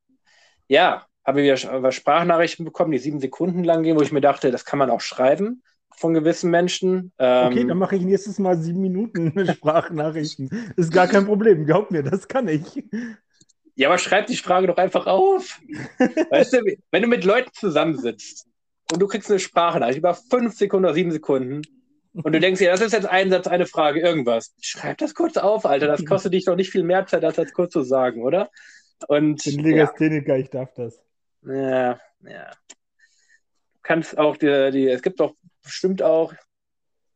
ja, 0.69 1.07
habe 1.25 1.43
ich 1.43 1.65
wieder 1.65 1.93
Sprachnachrichten 1.93 2.65
bekommen, 2.65 2.93
die 2.93 2.99
sieben 2.99 3.21
Sekunden 3.21 3.65
lang 3.65 3.83
gehen, 3.83 3.97
wo 3.97 4.03
ich 4.03 4.13
mir 4.13 4.21
dachte, 4.21 4.51
das 4.51 4.65
kann 4.65 4.79
man 4.79 4.91
auch 4.91 5.01
schreiben 5.01 5.63
von 5.97 6.15
gewissen 6.15 6.51
Menschen. 6.51 7.13
okay, 7.19 7.61
ähm, 7.61 7.69
dann 7.69 7.79
mache 7.79 7.97
ich 7.97 8.03
nächstes 8.03 8.39
Mal 8.39 8.57
sieben 8.57 8.81
Minuten 8.81 9.33
Sprachnachrichten. 9.55 10.73
Ist 10.77 10.93
gar 10.93 11.07
kein 11.07 11.27
Problem, 11.27 11.67
glaub 11.67 11.91
mir, 11.91 12.03
das 12.03 12.27
kann 12.27 12.49
ich. 12.49 12.83
Ja, 13.75 13.89
aber 13.89 13.99
schreib 13.99 14.27
die 14.27 14.37
Frage 14.37 14.67
doch 14.67 14.79
einfach 14.79 15.07
auf. 15.07 15.61
weißt 16.31 16.55
du, 16.55 16.77
wenn 16.91 17.03
du 17.03 17.09
mit 17.09 17.25
Leuten 17.25 17.51
zusammensitzt 17.53 18.47
und 18.93 19.01
du 19.01 19.07
kriegst 19.07 19.31
eine 19.31 19.39
Sprachnachricht 19.39 19.99
über 19.99 20.15
fünf 20.15 20.57
Sekunden 20.57 20.87
oder 20.87 20.95
sieben 20.95 21.13
Sekunden 21.13 21.63
und 22.13 22.33
du 22.33 22.41
denkst 22.41 22.59
dir, 22.59 22.71
das 22.71 22.81
ist 22.81 22.93
jetzt 22.93 23.07
ein 23.07 23.31
Satz, 23.31 23.47
eine 23.47 23.67
Frage, 23.67 24.01
irgendwas. 24.01 24.55
Schreib 24.61 24.99
das 24.99 25.15
kurz 25.15 25.37
auf, 25.37 25.65
Alter. 25.65 25.87
Das 25.87 26.05
kostet 26.05 26.35
dich 26.35 26.45
doch 26.45 26.57
nicht 26.57 26.71
viel 26.71 26.83
mehr 26.83 27.07
Zeit, 27.07 27.25
als 27.25 27.37
das 27.37 27.53
kurz 27.53 27.73
zu 27.73 27.83
sagen, 27.83 28.23
oder? 28.23 28.51
Und, 29.07 29.47
ich 29.47 29.57
bin 29.57 29.65
Legastheniker, 29.65 30.35
ja. 30.35 30.43
ich 30.43 30.51
darf 30.51 30.73
das. 30.75 31.01
Ja, 31.43 31.99
ja. 32.23 32.51
Du 32.51 33.81
kannst 33.83 34.19
auch 34.19 34.37
die, 34.37 34.71
die 34.73 34.89
es 34.89 35.03
gibt 35.03 35.21
doch 35.21 35.35
bestimmt 35.63 36.03
auch, 36.03 36.33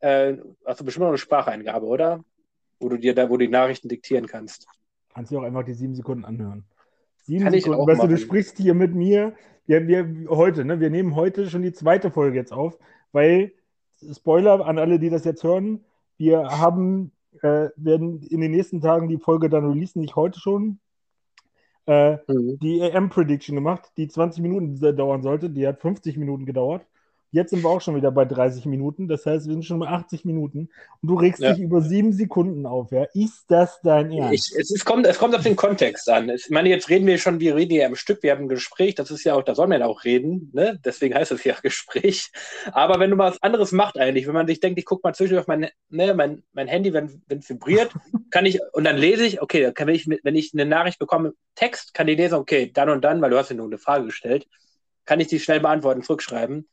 äh, 0.01 0.37
also 0.65 0.85
bestimmt 0.85 1.05
auch 1.05 1.11
eine 1.11 1.19
Spracheingabe, 1.19 1.87
oder? 1.87 2.25
Wo 2.81 2.89
du 2.89 2.97
dir 2.97 3.15
da, 3.15 3.29
wo 3.29 3.37
du 3.37 3.47
die 3.47 3.53
Nachrichten 3.53 3.89
diktieren 3.89 4.27
kannst. 4.27 4.67
Kannst 5.13 5.31
du 5.31 5.39
auch 5.39 5.45
einfach 5.45 5.65
die 5.65 5.75
sieben 5.75 5.95
Sekunden 5.95 6.25
anhören. 6.25 6.65
Sieben 7.23 7.45
Kann 7.45 7.53
Sekunden. 7.53 7.87
weißt 7.87 8.03
du, 8.03 8.09
du 8.09 8.19
sprichst 8.19 8.59
hier 8.59 8.75
mit 8.75 8.95
mir. 8.95 9.35
Wir, 9.67 9.87
wir 9.87 10.29
heute, 10.29 10.65
ne? 10.65 10.81
Wir 10.81 10.91
nehmen 10.91 11.15
heute 11.15 11.49
schon 11.49 11.63
die 11.63 11.73
zweite 11.73 12.11
Folge 12.11 12.37
jetzt 12.37 12.53
auf, 12.53 12.79
weil 13.13 13.53
Spoiler 14.13 14.67
an 14.67 14.79
alle, 14.79 14.99
die 14.99 15.09
das 15.09 15.25
jetzt 15.25 15.45
hören. 15.45 15.85
Wir 16.19 16.43
haben 16.43 17.13
äh, 17.41 17.69
werden 17.77 18.23
in 18.23 18.41
den 18.41 18.51
nächsten 18.51 18.81
Tagen 18.81 19.09
die 19.09 19.19
Folge 19.19 19.49
dann 19.49 19.67
releasen, 19.67 20.01
nicht 20.01 20.17
heute 20.17 20.39
schon. 20.39 20.79
Äh, 21.87 22.16
mhm. 22.29 22.59
Die 22.61 22.81
EM-Prediction 22.81 23.55
gemacht, 23.57 23.92
die 23.97 24.09
20 24.09 24.42
Minuten 24.42 24.97
dauern 24.97 25.23
sollte. 25.23 25.51
Die 25.51 25.66
hat 25.66 25.81
50 25.81 26.16
Minuten 26.16 26.47
gedauert. 26.47 26.87
Jetzt 27.35 27.51
sind 27.51 27.64
wir 27.64 27.68
auch 27.68 27.81
schon 27.81 27.97
wieder 27.97 28.12
bei 28.12 28.25
30 28.25 28.64
Minuten. 28.66 29.09
Das 29.09 29.27
heißt, 29.27 29.49
wir 29.49 29.55
sind 29.55 29.64
schon 29.64 29.81
bei 29.81 29.88
80 29.88 30.25
Minuten. 30.25 30.68
Und 31.03 31.09
du 31.09 31.16
regst 31.16 31.42
ja. 31.42 31.53
dich 31.53 31.64
über 31.64 31.81
sieben 31.83 32.12
Sekunden 32.12 32.64
auf. 32.64 32.92
Ja? 32.92 33.09
Ist 33.12 33.47
das 33.49 33.81
dein 33.83 34.12
Ernst? 34.12 34.53
Ich, 34.53 34.61
es, 34.61 34.70
es, 34.70 34.85
kommt, 34.85 35.05
es 35.05 35.18
kommt 35.18 35.35
auf 35.35 35.42
den 35.42 35.57
Kontext 35.57 36.09
an. 36.09 36.29
Ich 36.29 36.49
meine, 36.51 36.68
jetzt 36.68 36.88
reden 36.90 37.09
wir 37.09 37.18
schon, 37.18 37.40
wir 37.40 37.57
reden 37.57 37.73
ja 37.73 37.88
im 37.88 37.97
Stück, 37.97 38.23
wir 38.23 38.31
haben 38.31 38.44
ein 38.44 38.49
Gespräch. 38.49 38.94
Das 38.94 39.11
ist 39.11 39.25
ja 39.25 39.35
auch, 39.35 39.42
da 39.42 39.57
soll 39.57 39.66
man 39.66 39.81
ja 39.81 39.87
auch 39.87 40.05
reden. 40.05 40.53
Ne? 40.53 40.79
Deswegen 40.85 41.16
heißt 41.16 41.33
es 41.33 41.42
ja 41.42 41.57
Gespräch. 41.62 42.31
Aber 42.70 43.01
wenn 43.01 43.11
du 43.11 43.16
mal 43.16 43.33
was 43.33 43.42
anderes 43.42 43.73
macht 43.73 43.99
eigentlich, 43.99 44.29
wenn 44.29 44.35
man 44.35 44.47
sich 44.47 44.61
denkt, 44.61 44.79
ich 44.79 44.85
gucke 44.85 45.01
mal 45.03 45.12
zwischendurch 45.12 45.42
auf 45.42 45.49
mein, 45.49 45.68
ne, 45.88 46.14
mein, 46.14 46.44
mein 46.53 46.68
Handy, 46.68 46.92
wenn 46.92 47.20
es 47.27 47.51
vibriert, 47.51 47.92
kann 48.31 48.47
ich, 48.47 48.61
und 48.75 48.85
dann 48.85 48.97
lese 48.97 49.27
ich, 49.27 49.42
okay, 49.42 49.73
kann 49.73 49.88
ich, 49.88 50.07
wenn 50.07 50.37
ich 50.37 50.53
eine 50.55 50.66
Nachricht 50.66 51.01
bekomme, 51.01 51.35
Text, 51.57 51.94
kann 51.94 52.07
ich 52.07 52.16
lesen, 52.16 52.37
okay, 52.37 52.70
dann 52.73 52.90
und 52.90 53.03
dann, 53.03 53.20
weil 53.20 53.31
du 53.31 53.38
hast 53.38 53.51
ja 53.51 53.57
nur 53.57 53.66
eine 53.66 53.79
Frage 53.79 54.05
gestellt, 54.05 54.47
kann 55.05 55.18
ich 55.18 55.27
die 55.27 55.40
schnell 55.40 55.59
beantworten, 55.59 56.05
zurückschreiben 56.05 56.68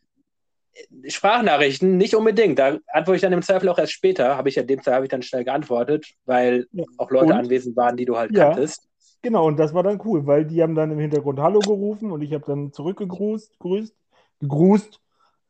Sprachnachrichten 1.07 1.97
nicht 1.97 2.15
unbedingt. 2.15 2.59
Da 2.59 2.77
antworte 2.87 3.15
ich 3.15 3.21
dann 3.21 3.33
im 3.33 3.41
Zweifel 3.41 3.69
auch 3.69 3.77
erst 3.77 3.93
später. 3.93 4.37
Habe 4.37 4.49
ich 4.49 4.55
ja 4.55 4.63
dem 4.63 4.79
Fall 4.79 4.93
habe 4.93 5.05
ich 5.05 5.11
dann 5.11 5.21
schnell 5.21 5.43
geantwortet, 5.43 6.07
weil 6.25 6.67
ja. 6.71 6.83
auch 6.97 7.11
Leute 7.11 7.25
und? 7.25 7.31
anwesend 7.33 7.75
waren, 7.75 7.97
die 7.97 8.05
du 8.05 8.17
halt 8.17 8.35
ja. 8.35 8.45
kanntest. 8.45 8.87
Genau, 9.21 9.45
und 9.45 9.57
das 9.57 9.73
war 9.73 9.83
dann 9.83 10.01
cool, 10.05 10.25
weil 10.25 10.45
die 10.45 10.63
haben 10.63 10.73
dann 10.73 10.91
im 10.91 10.99
Hintergrund 10.99 11.39
Hallo 11.39 11.59
gerufen 11.59 12.11
und 12.11 12.21
ich 12.21 12.33
habe 12.33 12.45
dann 12.47 12.73
zurückgegrüßt, 12.73 13.59
grüßt, 13.59 13.95
gegrüßt. 14.39 14.99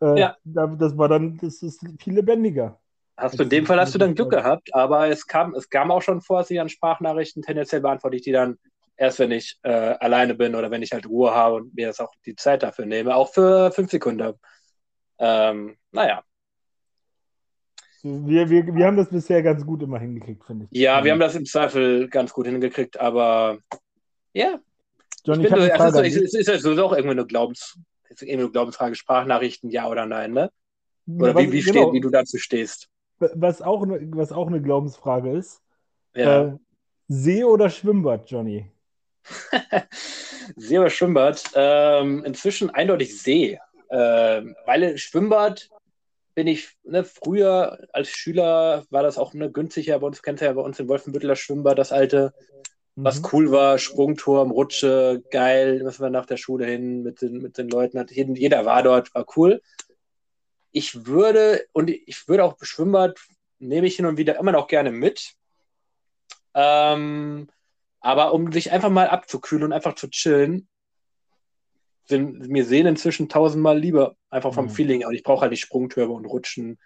Äh, 0.02 0.20
ja. 0.20 0.38
Das 0.44 0.98
war 0.98 1.08
dann, 1.08 1.38
das 1.42 1.62
ist 1.62 1.86
viel 2.00 2.16
lebendiger. 2.16 2.78
Hast 3.16 3.40
du 3.40 3.44
in 3.44 3.50
dem 3.50 3.66
Fall 3.66 3.80
hast 3.80 3.94
du 3.94 4.00
dann 4.00 4.16
Glück 4.16 4.32
gehabt, 4.32 4.74
aber 4.74 5.08
es 5.08 5.28
kam, 5.28 5.54
es 5.54 5.70
kam 5.70 5.92
auch 5.92 6.02
schon 6.02 6.22
vor, 6.22 6.40
dass 6.40 6.50
ich 6.50 6.58
dann 6.58 6.70
Sprachnachrichten 6.70 7.44
tendenziell 7.44 7.82
beantworte 7.82 8.16
ich 8.16 8.24
die 8.24 8.32
dann 8.32 8.58
erst, 8.98 9.20
wenn 9.20 9.32
ich 9.32 9.58
äh, 9.64 9.70
alleine 9.70 10.34
bin 10.34 10.56
oder 10.56 10.72
wenn 10.72 10.82
ich 10.82 10.92
halt 10.92 11.08
Ruhe 11.08 11.34
habe 11.34 11.56
und 11.56 11.76
mir 11.76 11.88
das 11.88 12.00
auch 12.00 12.14
die 12.26 12.36
Zeit 12.36 12.64
dafür 12.64 12.86
nehme, 12.86 13.16
auch 13.16 13.32
für 13.32 13.72
fünf 13.72 13.92
Sekunden. 13.92 14.34
Ähm, 15.22 15.78
naja. 15.92 16.24
Wir, 18.04 18.50
wir, 18.50 18.66
wir 18.76 18.88
haben 18.88 18.98
das 18.98 19.10
bisher 19.10 19.44
ganz 19.44 19.64
gut 19.64 19.84
immer 19.84 20.00
hingekriegt, 20.00 20.44
finde 20.44 20.68
ich. 20.70 20.78
Ja, 20.78 21.04
wir 21.04 21.12
haben 21.12 21.20
das 21.20 21.36
im 21.36 21.46
Zweifel 21.46 22.10
ganz 22.10 22.34
gut 22.34 22.48
hingekriegt, 22.48 23.00
aber 23.00 23.60
ja. 24.34 24.60
John, 25.24 25.40
ich 25.40 25.46
ich 25.46 25.54
finde, 25.54 25.68
es, 26.08 26.16
ist, 26.16 26.34
es 26.34 26.48
ist, 26.48 26.66
ist 26.66 26.80
auch 26.80 26.94
irgendwie 26.94 27.12
eine, 27.12 27.28
Glaubens, 27.28 27.78
irgendwie 28.10 28.34
eine 28.34 28.50
Glaubensfrage, 28.50 28.96
Sprachnachrichten, 28.96 29.70
ja 29.70 29.88
oder 29.88 30.08
nein, 30.08 30.32
ne? 30.34 30.52
Oder 31.08 31.36
was, 31.36 31.44
wie, 31.44 31.52
wie, 31.52 31.62
genau. 31.62 31.82
steht, 31.84 31.94
wie 31.94 32.00
du 32.00 32.10
dazu 32.10 32.40
stehst. 32.40 32.90
Was 33.20 33.62
auch, 33.62 33.86
was 33.88 34.32
auch 34.32 34.48
eine 34.48 34.64
Glaubensfrage 34.64 35.32
ist, 35.38 35.62
ja. 36.16 36.48
äh, 36.48 36.58
See 37.08 37.44
oder 37.44 37.70
Schwimmbad, 37.70 38.32
Johnny? 38.32 38.66
See 40.56 40.80
oder 40.80 40.90
Schwimmbad? 40.90 41.44
Ähm, 41.54 42.24
inzwischen 42.26 42.72
eindeutig 42.72 43.22
See. 43.22 43.60
Ähm, 43.92 44.56
weil 44.66 44.98
Schwimmbad 44.98 45.70
bin 46.34 46.48
ich, 46.48 46.70
ne, 46.84 47.04
früher 47.04 47.88
als 47.92 48.10
Schüler 48.10 48.86
war 48.90 49.04
das 49.04 49.18
auch 49.18 49.34
ne, 49.34 49.52
günstiger. 49.52 50.00
Bei 50.00 50.08
uns 50.08 50.24
kennt 50.24 50.42
ihr 50.42 50.48
ja 50.48 50.54
bei 50.54 50.62
uns 50.62 50.80
in 50.80 50.88
Wolfenbüttel 50.88 51.36
Schwimmbad, 51.36 51.78
das 51.78 51.92
alte, 51.92 52.34
mhm. 52.96 53.04
was 53.04 53.22
cool 53.34 53.52
war, 53.52 53.78
Sprungturm, 53.78 54.52
Rutsche, 54.52 55.24
geil, 55.30 55.84
müssen 55.84 56.04
wir 56.04 56.10
nach 56.10 56.26
der 56.26 56.38
Schule 56.38 56.66
hin 56.66 57.04
mit 57.04 57.22
den, 57.22 57.42
mit 57.42 57.58
den 57.58 57.68
Leuten. 57.68 58.06
Jeder 58.36 58.66
war 58.66 58.82
dort, 58.82 59.14
war 59.14 59.26
cool. 59.36 59.62
Ich 60.72 61.06
würde, 61.06 61.66
und 61.74 61.90
ich 61.90 62.28
würde 62.30 62.46
auch 62.46 62.56
Schwimmbad, 62.62 63.20
nehme 63.60 63.88
ich 63.88 63.98
hin 63.98 64.06
und 64.06 64.18
wieder 64.18 64.40
immer 64.40 64.54
noch 64.54 64.68
gerne 64.68 64.92
mit. 64.92 65.34
Ähm, 66.54 67.50
aber 68.00 68.34
um 68.34 68.52
sich 68.54 68.72
einfach 68.72 68.90
mal 68.90 69.08
abzukühlen 69.08 69.66
und 69.66 69.74
einfach 69.74 69.96
zu 69.96 70.10
chillen, 70.10 70.68
sind 72.06 72.48
mir 72.50 72.66
Seen 72.66 72.86
inzwischen 72.86 73.30
tausendmal 73.30 73.78
lieber, 73.78 74.16
einfach 74.30 74.54
vom 74.54 74.66
mhm. 74.66 74.70
Feeling. 74.70 75.06
Und 75.06 75.14
ich 75.14 75.24
brauche 75.24 75.42
halt 75.42 75.52
nicht 75.52 75.62
Sprungtürme 75.62 76.14
und 76.14 76.26
Rutschen. 76.26 76.78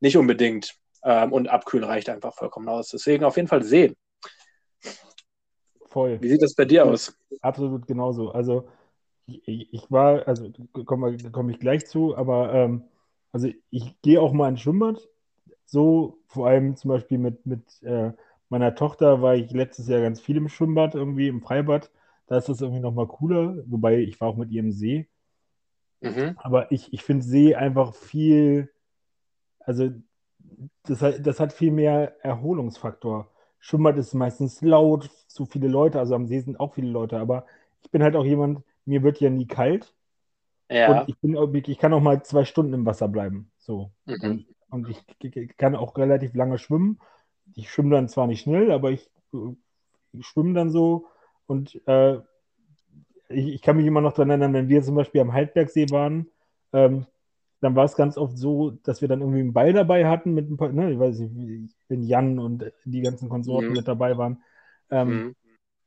Nicht 0.00 0.16
unbedingt. 0.16 0.74
Ähm, 1.04 1.32
und 1.32 1.48
abkühlen 1.48 1.84
reicht 1.84 2.08
einfach 2.08 2.34
vollkommen 2.34 2.68
aus. 2.68 2.88
Deswegen 2.88 3.24
auf 3.24 3.36
jeden 3.36 3.48
Fall 3.48 3.62
sehen. 3.62 3.96
Voll. 5.86 6.20
Wie 6.20 6.28
sieht 6.28 6.42
das 6.42 6.54
bei 6.54 6.64
dir 6.64 6.86
aus? 6.86 7.16
Absolut 7.40 7.86
genauso. 7.86 8.30
Also 8.30 8.68
ich, 9.26 9.72
ich 9.72 9.90
war, 9.90 10.26
also 10.26 10.50
komme 10.84 11.16
komm 11.30 11.50
ich 11.50 11.58
gleich 11.58 11.86
zu, 11.86 12.16
aber 12.16 12.52
ähm, 12.52 12.84
also 13.30 13.48
ich 13.70 14.00
gehe 14.02 14.20
auch 14.20 14.32
mal 14.32 14.48
ins 14.48 14.60
Schwimmbad. 14.60 15.08
So, 15.66 16.18
vor 16.26 16.48
allem 16.48 16.76
zum 16.76 16.90
Beispiel 16.90 17.18
mit, 17.18 17.46
mit 17.46 17.82
äh, 17.82 18.12
meiner 18.48 18.74
Tochter 18.74 19.22
war 19.22 19.34
ich 19.34 19.50
letztes 19.52 19.88
Jahr 19.88 20.00
ganz 20.00 20.20
viel 20.20 20.36
im 20.36 20.48
Schwimmbad, 20.48 20.94
irgendwie 20.94 21.28
im 21.28 21.40
Freibad. 21.40 21.90
Da 22.32 22.38
ist 22.38 22.48
das 22.48 22.62
irgendwie 22.62 22.80
nochmal 22.80 23.08
cooler, 23.08 23.62
wobei 23.66 23.98
ich 23.98 24.18
war 24.18 24.28
auch 24.28 24.36
mit 24.38 24.50
ihr 24.50 24.60
im 24.60 24.72
See. 24.72 25.06
Mhm. 26.00 26.32
Aber 26.38 26.72
ich, 26.72 26.90
ich 26.90 27.02
finde 27.02 27.22
See 27.26 27.54
einfach 27.54 27.94
viel, 27.94 28.70
also 29.60 29.90
das, 30.84 31.02
hat- 31.02 31.26
das 31.26 31.40
hat 31.40 31.52
viel 31.52 31.70
mehr 31.72 32.16
Erholungsfaktor. 32.24 33.30
Schwimmbad 33.58 33.98
ist 33.98 34.14
meistens 34.14 34.62
laut, 34.62 35.10
zu 35.26 35.44
viele 35.44 35.68
Leute, 35.68 35.98
also 35.98 36.14
am 36.14 36.26
See 36.26 36.40
sind 36.40 36.58
auch 36.58 36.72
viele 36.72 36.88
Leute, 36.90 37.18
aber 37.18 37.44
ich 37.82 37.90
bin 37.90 38.02
halt 38.02 38.16
auch 38.16 38.24
jemand, 38.24 38.62
mir 38.86 39.02
wird 39.02 39.20
ja 39.20 39.28
nie 39.28 39.46
kalt 39.46 39.94
Ja. 40.70 41.02
und 41.02 41.10
ich 41.10 41.18
bin, 41.18 41.36
ich 41.66 41.78
kann 41.78 41.92
auch 41.92 42.00
mal 42.00 42.22
zwei 42.22 42.46
Stunden 42.46 42.72
im 42.72 42.86
Wasser 42.86 43.08
bleiben. 43.08 43.50
So. 43.58 43.90
Mhm. 44.06 44.46
Und 44.70 44.88
ich, 44.88 45.04
ich 45.20 45.56
kann 45.58 45.76
auch 45.76 45.98
relativ 45.98 46.32
lange 46.32 46.56
schwimmen. 46.56 46.98
Ich 47.54 47.70
schwimme 47.70 47.90
dann 47.90 48.08
zwar 48.08 48.26
nicht 48.26 48.40
schnell, 48.40 48.72
aber 48.72 48.90
ich, 48.90 49.10
äh, 49.34 49.54
ich 50.14 50.26
schwimme 50.26 50.54
dann 50.54 50.70
so 50.70 51.08
und 51.46 51.80
äh, 51.86 52.18
ich, 53.28 53.48
ich 53.54 53.62
kann 53.62 53.76
mich 53.76 53.86
immer 53.86 54.00
noch 54.00 54.12
daran 54.12 54.30
erinnern, 54.30 54.52
wenn 54.52 54.68
wir 54.68 54.82
zum 54.82 54.94
Beispiel 54.94 55.20
am 55.20 55.32
Heidbergsee 55.32 55.90
waren, 55.90 56.26
ähm, 56.72 57.06
dann 57.60 57.76
war 57.76 57.84
es 57.84 57.94
ganz 57.94 58.18
oft 58.18 58.36
so, 58.36 58.72
dass 58.82 59.00
wir 59.02 59.08
dann 59.08 59.20
irgendwie 59.20 59.40
einen 59.40 59.52
Ball 59.52 59.72
dabei 59.72 60.06
hatten 60.08 60.34
mit 60.34 60.50
ein 60.50 60.56
paar, 60.56 60.70
ne, 60.70 60.92
ich 60.92 60.98
weiß 60.98 61.18
nicht, 61.20 61.74
wenn 61.88 62.02
Jan 62.02 62.38
und 62.38 62.72
die 62.84 63.02
ganzen 63.02 63.28
Konsorten 63.28 63.72
Mhm. 63.72 63.76
mit 63.76 63.88
dabei 63.88 64.18
waren, 64.18 64.42
ähm, 64.90 65.12
Mhm. 65.12 65.34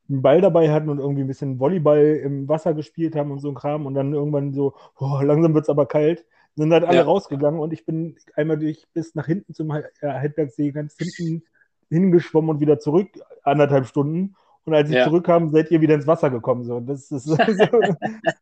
einen 0.09 0.21
Ball 0.21 0.41
dabei 0.41 0.71
hatten 0.71 0.89
und 0.89 0.99
irgendwie 0.99 1.23
ein 1.23 1.27
bisschen 1.27 1.59
Volleyball 1.59 1.99
im 2.23 2.47
Wasser 2.47 2.73
gespielt 2.73 3.15
haben 3.15 3.31
und 3.31 3.39
so 3.39 3.49
ein 3.49 3.55
Kram 3.55 3.85
und 3.85 3.95
dann 3.95 4.13
irgendwann 4.13 4.53
so, 4.53 4.75
oh, 4.99 5.21
langsam 5.23 5.53
wird 5.53 5.65
es 5.65 5.69
aber 5.69 5.85
kalt, 5.87 6.25
sind 6.55 6.71
halt 6.73 6.83
alle 6.85 6.97
Ja. 6.97 7.03
rausgegangen 7.03 7.59
und 7.59 7.73
ich 7.73 7.85
bin 7.85 8.15
einmal 8.35 8.57
durch 8.59 8.87
bis 8.93 9.15
nach 9.15 9.25
hinten 9.27 9.53
zum 9.53 9.73
He- 9.73 9.83
äh, 10.01 10.07
Heidbergsee 10.09 10.71
ganz 10.71 10.97
hinten 10.97 11.43
hingeschwommen 11.89 12.51
und 12.51 12.59
wieder 12.61 12.79
zurück, 12.79 13.09
anderthalb 13.43 13.87
Stunden. 13.87 14.35
Und 14.65 14.73
als 14.73 14.89
ich 14.89 14.95
Ja. 14.95 15.03
zurückkam, 15.03 15.49
seid 15.49 15.69
ihr 15.71 15.79
wieder 15.81 15.95
ins 15.95 16.07
Wasser 16.07 16.29
gekommen. 16.29 16.63
So. 16.65 16.79
Das 16.79 17.11
ist 17.11 17.23
so, 17.25 17.37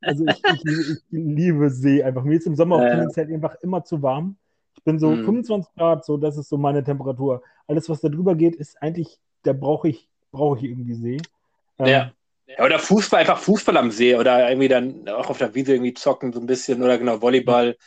also 0.06 0.26
ich, 0.26 0.42
ich, 0.48 0.66
ich 0.66 1.00
liebe 1.12 1.70
See 1.70 2.02
einfach. 2.04 2.24
Mir 2.24 2.38
ist 2.38 2.48
im 2.48 2.56
Sommer 2.56 2.78
auch 2.78 2.84
Ja. 2.84 2.90
tendenziell 2.92 3.34
einfach 3.34 3.56
immer 3.62 3.84
zu 3.84 4.02
warm. 4.02 4.38
Ich 4.78 4.84
bin 4.84 5.00
so 5.00 5.12
Mhm. 5.12 5.26
25 5.26 5.74
Grad, 5.76 6.06
so 6.06 6.18
das 6.18 6.38
ist 6.38 6.50
so 6.50 6.58
meine 6.58 6.84
Temperatur. 6.84 7.42
Alles, 7.68 7.90
was 7.90 8.02
da 8.02 8.10
drüber 8.10 8.36
geht, 8.36 8.56
ist 8.56 8.82
eigentlich, 8.82 9.20
da 9.44 9.54
brauche 9.54 9.90
ich, 9.90 10.08
brauche 10.32 10.58
ich 10.60 10.64
irgendwie 10.66 10.94
See. 10.96 11.18
Ähm, 11.80 11.88
Ja. 11.88 12.12
Ja, 12.46 12.66
oder 12.66 12.78
Fußball, 12.78 13.22
einfach 13.22 13.38
Fußball 13.38 13.78
am 13.78 13.90
See 13.90 14.16
oder 14.18 14.50
irgendwie 14.50 14.68
dann 14.68 15.08
auch 15.08 15.30
auf 15.30 15.38
der 15.38 15.56
Wiese 15.56 15.74
irgendwie 15.74 15.94
zocken, 15.94 16.34
so 16.34 16.42
ein 16.42 16.46
bisschen 16.46 16.84
oder 16.84 16.98
genau 16.98 17.22
Volleyball. 17.22 17.78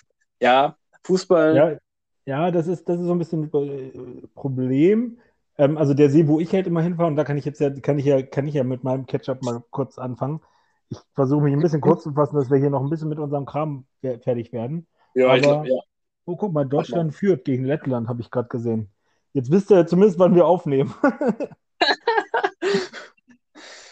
Ja, 0.41 0.77
Fußball. 1.05 1.55
Ja, 1.57 1.77
ja, 2.25 2.51
das 2.51 2.67
ist, 2.67 2.89
das 2.89 2.99
ist 2.99 3.05
so 3.07 3.13
ein 3.13 3.19
bisschen 3.19 3.43
ein 3.53 4.29
Problem. 4.35 5.19
Ähm, 5.59 5.79
also 5.79 5.95
der 5.95 6.11
See, 6.11 6.29
wo 6.29 6.39
ich 6.41 6.53
halt 6.53 6.67
immer 6.67 6.83
hinfahre, 6.83 7.09
und 7.09 7.17
da 7.17 7.25
kann 7.25 7.37
ich 7.39 7.45
jetzt 7.45 7.61
ja, 7.61 7.71
kann 7.71 7.99
ich 7.99 8.05
ja, 8.05 8.23
kann 8.23 8.47
ich 8.47 8.55
ja 8.55 8.65
mit 8.65 8.85
meinem 8.85 9.07
Ketchup 9.07 9.43
mal 9.43 9.63
kurz 9.71 9.99
anfangen. 9.99 10.41
Ich 10.89 10.99
versuche 11.15 11.43
mich 11.43 11.53
ein 11.53 11.61
bisschen 11.61 11.81
kurz 11.81 12.03
zu 12.05 12.13
fassen, 12.13 12.37
dass 12.37 12.51
wir 12.51 12.59
hier 12.59 12.71
noch 12.71 12.83
ein 12.83 12.91
bisschen 12.91 13.09
mit 13.09 13.19
unserem 13.19 13.45
Kram 13.47 13.87
fe- 14.01 14.19
fertig 14.21 14.53
werden. 14.53 14.87
Ja, 15.15 15.35
ich 15.35 15.43
Aber- 15.47 15.63
glaub, 15.63 15.67
ja. 15.67 15.81
Oh, 16.29 16.37
guck 16.37 16.53
mal, 16.53 16.65
Deutschland 16.67 17.15
führt 17.15 17.45
gegen 17.45 17.65
Lettland, 17.65 18.09
habe 18.09 18.21
ich 18.21 18.31
gerade 18.33 18.49
gesehen. 18.49 18.91
Jetzt 19.33 19.51
wisst 19.53 19.71
ihr 19.71 19.87
zumindest, 19.87 20.19
wann 20.19 20.35
wir 20.35 20.45
aufnehmen. 20.47 20.93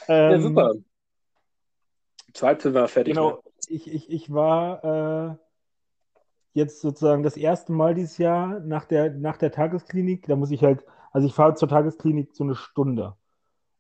ja, 0.08 0.30
Ähm, 0.32 0.42
super. 0.42 0.72
Zweit 2.32 2.62
sind 2.62 2.74
wir 2.74 2.88
fertig. 2.88 3.14
Genau, 3.14 3.30
Ne? 3.30 3.38
ich, 3.68 3.92
ich, 3.92 4.10
ich 4.10 4.32
war 4.32 5.30
äh, 5.32 5.36
jetzt 6.54 6.80
sozusagen 6.80 7.22
das 7.22 7.36
erste 7.36 7.72
Mal 7.72 7.94
dieses 7.94 8.18
Jahr 8.18 8.60
nach 8.60 8.84
der, 8.84 9.10
nach 9.10 9.36
der 9.36 9.52
Tagesklinik. 9.52 10.26
Da 10.26 10.36
muss 10.36 10.50
ich 10.50 10.62
halt, 10.64 10.84
also 11.14 11.28
ich 11.28 11.34
fahre 11.34 11.54
zur 11.54 11.68
Tagesklinik 11.68 12.34
so 12.34 12.44
eine 12.44 12.56
Stunde. 12.56 13.16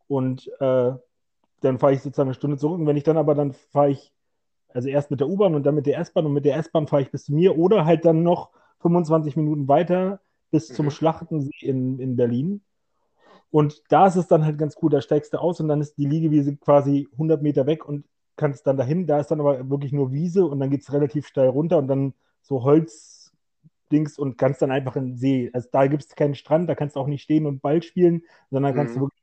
Und 0.08 0.48
äh, 0.60 0.92
dann 1.60 1.78
fahre 1.78 1.94
ich 1.94 2.02
sozusagen 2.02 2.28
eine 2.28 2.34
Stunde 2.34 2.58
zurück. 2.58 2.80
Und 2.80 2.86
wenn 2.86 2.96
ich 2.96 3.04
dann 3.04 3.18
aber, 3.18 3.34
dann 3.34 3.52
fahre 3.52 3.90
ich, 3.90 4.12
also 4.68 4.88
erst 4.88 5.10
mit 5.10 5.20
der 5.20 5.28
U-Bahn 5.28 5.54
und 5.56 5.64
dann 5.64 5.74
mit 5.74 5.86
der 5.86 5.98
S-Bahn. 5.98 6.26
Und 6.26 6.34
mit 6.34 6.46
der 6.46 6.56
S-Bahn 6.56 6.86
fahre 6.88 7.02
ich 7.02 7.10
bis 7.10 7.24
zu 7.26 7.34
mir 7.34 7.58
oder 7.58 7.86
halt 7.86 8.04
dann 8.04 8.22
noch 8.22 8.50
25 8.80 9.36
Minuten 9.36 9.68
weiter 9.68 10.20
bis 10.52 10.72
zum 10.72 10.86
Mhm. 10.86 10.90
Schlachtensee 10.90 11.50
in, 11.62 11.98
in 12.00 12.16
Berlin. 12.16 12.62
Und 13.50 13.82
da 13.88 14.06
ist 14.06 14.16
es 14.16 14.28
dann 14.28 14.44
halt 14.44 14.58
ganz 14.58 14.76
cool, 14.82 14.90
da 14.90 15.00
steigst 15.00 15.32
du 15.32 15.38
aus 15.38 15.60
und 15.60 15.68
dann 15.68 15.80
ist 15.80 15.96
die 15.98 16.06
Liegewiese 16.06 16.56
quasi 16.56 17.08
100 17.12 17.42
Meter 17.42 17.66
weg 17.66 17.88
und 17.88 18.04
kannst 18.36 18.66
dann 18.66 18.76
dahin. 18.76 19.06
Da 19.06 19.20
ist 19.20 19.30
dann 19.30 19.40
aber 19.40 19.70
wirklich 19.70 19.92
nur 19.92 20.12
Wiese 20.12 20.44
und 20.46 20.60
dann 20.60 20.70
geht 20.70 20.82
es 20.82 20.92
relativ 20.92 21.26
steil 21.26 21.48
runter 21.48 21.78
und 21.78 21.88
dann 21.88 22.14
so 22.42 22.64
Holzdings 23.90 24.18
und 24.18 24.38
kannst 24.38 24.62
dann 24.62 24.70
einfach 24.70 24.96
in 24.96 25.08
den 25.08 25.16
See. 25.16 25.50
Also 25.52 25.68
da 25.72 25.86
gibt 25.86 26.04
es 26.04 26.14
keinen 26.16 26.34
Strand, 26.34 26.68
da 26.68 26.74
kannst 26.74 26.96
du 26.96 27.00
auch 27.00 27.06
nicht 27.06 27.22
stehen 27.22 27.46
und 27.46 27.62
Ball 27.62 27.82
spielen, 27.82 28.22
sondern 28.50 28.74
kannst 28.74 28.94
Mhm. 28.94 28.96
du 28.96 29.02
wirklich. 29.02 29.22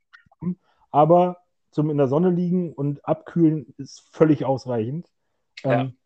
Aber 0.90 1.38
zum 1.70 1.90
in 1.90 1.96
der 1.98 2.08
Sonne 2.08 2.30
liegen 2.30 2.72
und 2.72 3.04
abkühlen 3.06 3.74
ist 3.78 4.00
völlig 4.12 4.44
ausreichend. 4.44 5.08
Ja, 5.68 5.82
Ähm, 5.82 5.96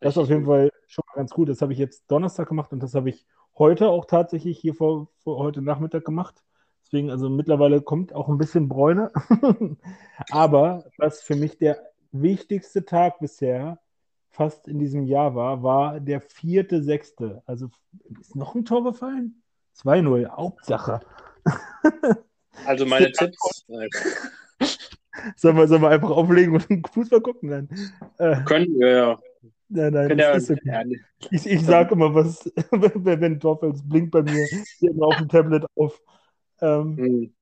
das 0.00 0.14
ist 0.14 0.18
auf 0.18 0.30
jeden 0.30 0.44
gut. 0.44 0.46
Fall 0.46 0.70
schon 0.86 1.04
mal 1.08 1.16
ganz 1.16 1.32
gut. 1.32 1.48
Das 1.48 1.62
habe 1.62 1.72
ich 1.72 1.78
jetzt 1.78 2.10
Donnerstag 2.10 2.48
gemacht 2.48 2.72
und 2.72 2.82
das 2.82 2.94
habe 2.94 3.10
ich 3.10 3.26
heute 3.58 3.88
auch 3.90 4.06
tatsächlich 4.06 4.58
hier 4.58 4.74
vor, 4.74 5.08
vor 5.24 5.38
heute 5.38 5.62
Nachmittag 5.62 6.04
gemacht. 6.04 6.42
Deswegen, 6.86 7.10
also 7.10 7.30
mittlerweile 7.30 7.82
kommt 7.82 8.14
auch 8.14 8.28
ein 8.28 8.38
bisschen 8.38 8.68
Bräune. 8.68 9.12
Aber 10.28 10.92
was 10.98 11.22
für 11.22 11.36
mich 11.36 11.58
der 11.58 11.80
wichtigste 12.12 12.84
Tag 12.84 13.20
bisher 13.20 13.80
fast 14.32 14.66
in 14.66 14.78
diesem 14.78 15.04
Jahr 15.04 15.34
war, 15.34 15.62
war 15.62 16.00
der 16.00 16.20
vierte, 16.20 16.82
sechste. 16.82 17.42
Also 17.46 17.68
ist 18.20 18.34
noch 18.34 18.54
ein 18.54 18.64
Tor 18.64 18.82
gefallen? 18.82 19.42
2-0, 19.76 20.28
Hauptsache. 20.28 21.00
Also 22.66 22.86
meine 22.86 23.10
Tipps 23.12 23.64
Sollen 25.36 25.56
wir, 25.56 25.68
sollen 25.68 25.82
wir 25.82 25.90
einfach 25.90 26.10
auflegen 26.10 26.54
und 26.54 26.88
Fußball 26.92 27.20
gucken? 27.20 27.50
Nein, 27.50 27.68
äh, 28.18 28.42
können 28.44 28.78
wir 28.78 28.88
ja. 28.88 29.18
nein, 29.68 29.92
nein 29.92 30.08
das 30.10 30.18
ja, 30.18 30.32
ist 30.32 30.50
okay. 30.50 30.60
ja, 30.64 30.82
Ich, 31.30 31.46
ich 31.46 31.64
sage 31.64 31.94
immer 31.94 32.14
was, 32.14 32.44
wenn, 32.70 33.04
wenn 33.04 33.24
ein 33.24 33.40
Tor 33.40 33.58
fällt, 33.58 33.76
es 33.76 33.88
blinkt 33.88 34.10
bei 34.10 34.22
mir 34.22 34.46
immer 34.80 35.06
auf 35.06 35.16
dem 35.16 35.28
Tablet 35.28 35.64
auf. 35.76 36.00
Ähm, 36.60 36.96
hm, 36.96 37.34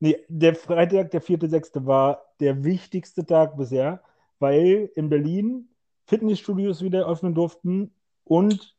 nee, 0.00 0.18
der 0.28 0.54
Freitag, 0.54 1.10
der 1.10 1.22
4.6. 1.22 1.86
war 1.86 2.22
der 2.40 2.64
wichtigste 2.64 3.24
Tag 3.24 3.56
bisher, 3.56 4.02
weil 4.38 4.90
in 4.94 5.08
Berlin 5.08 5.69
Fitnessstudios 6.10 6.82
wieder 6.82 7.06
öffnen 7.06 7.34
durften 7.34 7.92
und 8.24 8.76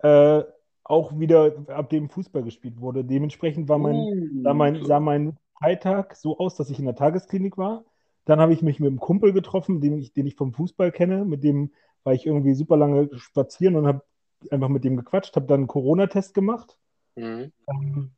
äh, 0.00 0.42
auch 0.84 1.18
wieder 1.18 1.54
ab 1.68 1.88
dem 1.88 2.10
Fußball 2.10 2.42
gespielt 2.42 2.78
wurde. 2.78 3.04
Dementsprechend 3.04 3.70
war 3.70 3.78
mein, 3.78 3.94
uh, 3.94 4.42
sah 4.42 4.52
mein, 4.52 4.84
sah 4.84 5.00
mein 5.00 5.38
Freitag 5.58 6.14
so 6.14 6.38
aus, 6.38 6.56
dass 6.56 6.68
ich 6.68 6.78
in 6.78 6.84
der 6.84 6.94
Tagesklinik 6.94 7.56
war. 7.56 7.84
Dann 8.26 8.38
habe 8.38 8.52
ich 8.52 8.60
mich 8.60 8.80
mit 8.80 8.88
einem 8.88 9.00
Kumpel 9.00 9.32
getroffen, 9.32 9.80
den 9.80 9.96
ich, 9.98 10.12
den 10.12 10.26
ich 10.26 10.36
vom 10.36 10.52
Fußball 10.52 10.92
kenne. 10.92 11.24
Mit 11.24 11.42
dem 11.42 11.72
war 12.04 12.12
ich 12.12 12.26
irgendwie 12.26 12.54
super 12.54 12.76
lange 12.76 13.08
spazieren 13.16 13.74
und 13.76 13.86
habe 13.86 14.02
einfach 14.50 14.68
mit 14.68 14.84
dem 14.84 14.98
gequatscht, 14.98 15.34
habe 15.36 15.46
dann 15.46 15.60
einen 15.60 15.68
Corona-Test 15.68 16.34
gemacht 16.34 16.76
hm, 17.16 17.50
ähm, 17.70 18.10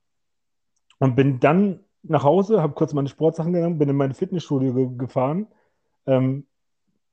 und 0.99 1.15
bin 1.15 1.39
dann 1.39 1.85
nach 2.03 2.25
Hause, 2.25 2.63
habe 2.63 2.75
kurz 2.75 2.95
meine 2.95 3.09
Sportsachen 3.09 3.53
genommen, 3.53 3.79
bin 3.79 3.91
in 3.91 3.97
mein 3.97 4.15
Fitnessstudio 4.15 4.75
ge 4.75 4.89
gefahren 4.97 5.47
ähm, 6.07 6.47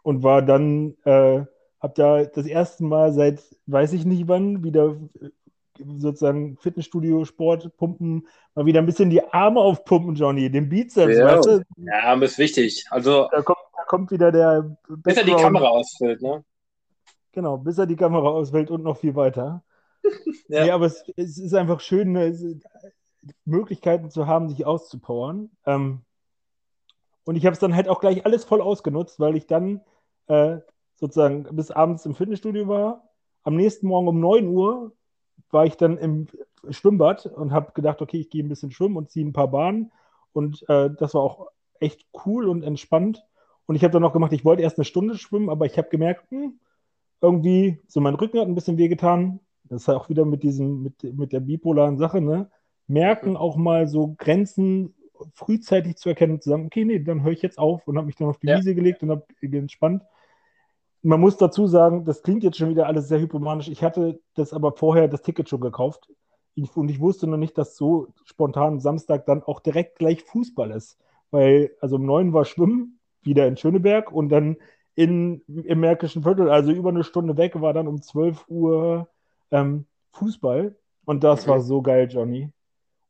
und 0.03 0.23
war 0.23 0.41
dann, 0.41 0.95
äh, 1.05 1.45
habe 1.79 1.93
da 1.95 2.23
das 2.23 2.45
erste 2.45 2.83
Mal 2.83 3.13
seit 3.13 3.41
weiß 3.65 3.93
ich 3.93 4.05
nicht 4.05 4.27
wann 4.27 4.63
wieder 4.63 4.97
äh, 5.21 5.29
sozusagen 5.97 6.57
Fitnessstudio, 6.57 7.25
Sport, 7.25 7.75
Pumpen, 7.77 8.27
mal 8.55 8.65
wieder 8.65 8.79
ein 8.79 8.85
bisschen 8.85 9.09
die 9.09 9.23
Arme 9.23 9.59
aufpumpen, 9.59 10.15
Johnny, 10.15 10.49
den 10.51 10.69
Bizeps, 10.69 11.17
Ja. 11.17 11.25
weißt 11.25 11.45
du? 11.47 11.63
Ja, 11.77 12.03
aber 12.03 12.25
ist 12.25 12.37
wichtig. 12.37 12.85
Also, 12.89 13.27
Da 13.31 13.41
kommt, 13.41 13.59
da 13.75 13.83
kommt 13.85 14.11
wieder 14.11 14.31
der 14.31 14.77
bis 14.87 15.17
er 15.17 15.23
die 15.23 15.33
Kamera 15.33 15.69
ausfüllt, 15.69 16.21
ne? 16.21 16.43
Genau, 17.31 17.57
bis 17.57 17.77
er 17.77 17.85
die 17.85 17.95
Kamera 17.95 18.27
auswählt 18.27 18.69
und 18.69 18.83
noch 18.83 18.97
viel 18.97 19.15
weiter. 19.15 19.63
Ja. 20.47 20.65
Nee, 20.65 20.71
aber 20.71 20.87
es, 20.87 21.05
es 21.15 21.37
ist 21.37 21.53
einfach 21.53 21.79
schön, 21.79 22.11
ne, 22.11 22.25
es, 22.25 22.43
Möglichkeiten 23.45 24.09
zu 24.09 24.27
haben, 24.27 24.49
sich 24.49 24.65
auszupowern. 24.65 25.49
Ähm, 25.65 26.01
und 27.31 27.37
ich 27.37 27.45
habe 27.45 27.53
es 27.53 27.59
dann 27.59 27.73
halt 27.73 27.87
auch 27.87 28.01
gleich 28.01 28.25
alles 28.25 28.43
voll 28.43 28.59
ausgenutzt, 28.59 29.17
weil 29.17 29.37
ich 29.37 29.47
dann 29.47 29.79
äh, 30.27 30.57
sozusagen 30.95 31.43
bis 31.55 31.71
abends 31.71 32.05
im 32.05 32.13
Fitnessstudio 32.13 32.67
war. 32.67 33.07
Am 33.43 33.55
nächsten 33.55 33.87
Morgen 33.87 34.09
um 34.09 34.19
9 34.19 34.49
Uhr 34.49 34.91
war 35.49 35.65
ich 35.65 35.77
dann 35.77 35.97
im 35.97 36.27
Schwimmbad 36.69 37.27
und 37.27 37.53
habe 37.53 37.71
gedacht, 37.71 38.01
okay, 38.01 38.17
ich 38.17 38.29
gehe 38.29 38.43
ein 38.43 38.49
bisschen 38.49 38.71
schwimmen 38.71 38.97
und 38.97 39.11
ziehe 39.11 39.25
ein 39.25 39.31
paar 39.31 39.47
Bahnen. 39.47 39.93
Und 40.33 40.67
äh, 40.67 40.89
das 40.99 41.13
war 41.13 41.21
auch 41.21 41.47
echt 41.79 42.05
cool 42.25 42.49
und 42.49 42.63
entspannt. 42.63 43.25
Und 43.65 43.75
ich 43.75 43.83
habe 43.85 43.93
dann 43.93 44.01
noch 44.01 44.11
gemacht, 44.11 44.33
ich 44.33 44.43
wollte 44.43 44.63
erst 44.63 44.77
eine 44.77 44.83
Stunde 44.83 45.17
schwimmen, 45.17 45.49
aber 45.49 45.65
ich 45.65 45.77
habe 45.77 45.87
gemerkt, 45.87 46.29
hm, 46.31 46.59
irgendwie, 47.21 47.79
so 47.87 48.01
mein 48.01 48.15
Rücken 48.15 48.41
hat 48.41 48.47
ein 48.49 48.55
bisschen 48.55 48.77
wehgetan. 48.77 49.39
Das 49.63 49.83
ist 49.83 49.89
auch 49.89 50.09
wieder 50.09 50.25
mit 50.25 50.43
diesem, 50.43 50.83
mit, 50.83 51.01
mit 51.01 51.31
der 51.31 51.39
bipolaren 51.39 51.97
Sache, 51.97 52.19
ne? 52.19 52.51
Merken 52.87 53.37
auch 53.37 53.55
mal 53.55 53.87
so 53.87 54.15
Grenzen 54.17 54.95
frühzeitig 55.33 55.97
zu 55.97 56.09
erkennen, 56.09 56.41
zu 56.41 56.49
sagen, 56.49 56.65
okay, 56.65 56.85
nee, 56.85 56.99
dann 56.99 57.23
höre 57.23 57.31
ich 57.31 57.41
jetzt 57.41 57.57
auf 57.57 57.87
und 57.87 57.97
habe 57.97 58.07
mich 58.07 58.15
dann 58.15 58.27
auf 58.27 58.37
die 58.37 58.47
Ja. 58.47 58.57
Wiese 58.57 58.75
gelegt 58.75 59.03
und 59.03 59.11
habe 59.11 59.25
entspannt. 59.41 60.03
Man 61.01 61.19
muss 61.19 61.37
dazu 61.37 61.67
sagen, 61.67 62.05
das 62.05 62.21
klingt 62.21 62.43
jetzt 62.43 62.57
schon 62.57 62.69
wieder 62.69 62.87
alles 62.87 63.07
sehr 63.07 63.19
hypomanisch. 63.19 63.69
Ich 63.69 63.83
hatte 63.83 64.19
das 64.35 64.53
aber 64.53 64.73
vorher 64.73 65.07
das 65.07 65.21
Ticket 65.23 65.49
schon 65.49 65.61
gekauft. 65.61 66.07
Ich, 66.55 66.75
und 66.75 66.89
ich 66.89 66.99
wusste 66.99 67.27
noch 67.27 67.37
nicht, 67.37 67.57
dass 67.57 67.75
so 67.75 68.07
spontan 68.25 68.79
Samstag 68.79 69.25
dann 69.25 69.41
auch 69.41 69.59
direkt 69.61 69.97
gleich 69.97 70.23
Fußball 70.23 70.71
ist. 70.71 70.97
Weil, 71.31 71.71
also 71.79 71.95
um 71.95 72.05
neun 72.05 72.33
war 72.33 72.45
Schwimmen, 72.45 72.99
wieder 73.23 73.47
in 73.47 73.57
Schöneberg 73.57 74.11
und 74.11 74.29
dann 74.29 74.57
in, 74.95 75.41
im 75.47 75.79
Märkischen 75.79 76.23
Viertel, 76.23 76.49
also 76.49 76.71
über 76.71 76.89
eine 76.89 77.03
Stunde 77.03 77.37
weg, 77.37 77.59
war 77.61 77.73
dann 77.73 77.87
um 77.87 78.01
12 78.01 78.45
Uhr 78.49 79.07
ähm, 79.49 79.85
Fußball. 80.11 80.75
Und 81.05 81.23
das 81.23 81.47
war 81.47 81.61
so 81.61 81.81
geil, 81.81 82.07
Johnny. 82.11 82.51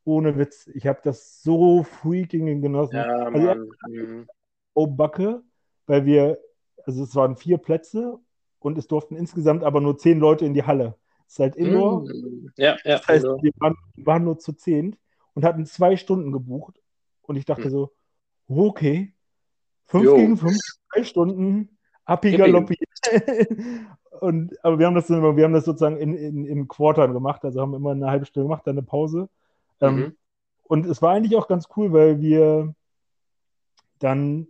Ohne 0.03 0.37
Witz. 0.37 0.67
Ich 0.73 0.87
habe 0.87 0.99
das 1.03 1.43
so 1.43 1.83
freaking 1.83 2.61
genossen. 2.61 2.95
Ja, 2.95 3.05
Also. 3.05 3.55
Mhm. 3.87 4.27
oh 4.73 4.87
Backe, 4.87 5.43
weil 5.85 6.05
wir, 6.05 6.39
also 6.85 7.03
es 7.03 7.15
waren 7.15 7.35
vier 7.35 7.57
Plätze 7.57 8.19
und 8.59 8.77
es 8.77 8.87
durften 8.87 9.15
insgesamt 9.15 9.63
aber 9.63 9.81
nur 9.81 9.97
zehn 9.97 10.19
Leute 10.19 10.45
in 10.45 10.53
die 10.53 10.63
Halle. 10.63 10.95
Es 11.27 11.33
ist 11.33 11.39
halt 11.39 11.55
Indoor. 11.55 12.01
Mhm. 12.01 12.51
Ja, 12.57 12.77
ja. 12.83 12.97
Das 12.97 13.07
heißt, 13.07 13.25
also, 13.25 13.41
wir 13.41 13.51
waren, 13.57 13.75
wir 13.95 14.05
waren 14.05 14.23
nur 14.23 14.39
zu 14.39 14.53
zehn 14.53 14.95
und 15.33 15.45
hatten 15.45 15.65
zwei 15.65 15.95
Stunden 15.97 16.31
gebucht. 16.31 16.81
Und 17.21 17.35
ich 17.35 17.45
dachte 17.45 17.65
Hm. 17.65 17.69
so, 17.69 17.91
okay, 18.47 19.13
fünf 19.85 20.05
Jo. 20.05 20.15
gegen 20.15 20.37
fünf, 20.37 20.57
zwei 20.91 21.03
Stunden, 21.03 21.77
Appi 22.05 22.31
Gib 22.31 22.39
Galoppi. 22.39 22.77
und, 24.19 24.53
aber 24.63 24.79
wir 24.79 24.87
haben 24.87 24.95
das, 24.95 25.09
wir 25.09 25.43
haben 25.43 25.53
das 25.53 25.65
sozusagen 25.65 25.97
in, 25.97 26.15
in, 26.15 26.45
in 26.45 26.67
Quartern 26.67 27.13
gemacht, 27.13 27.43
also 27.45 27.61
haben 27.61 27.73
immer 27.73 27.91
eine 27.91 28.09
halbe 28.09 28.25
Stunde 28.25 28.47
gemacht, 28.47 28.65
dann 28.65 28.77
eine 28.77 28.85
Pause. 28.85 29.29
Ähm, 29.81 29.95
Mhm. 29.97 30.17
und 30.63 30.85
es 30.85 31.01
war 31.01 31.11
eigentlich 31.13 31.35
auch 31.35 31.47
ganz 31.47 31.67
cool, 31.75 31.91
weil 31.93 32.21
wir 32.21 32.73
dann 33.99 34.47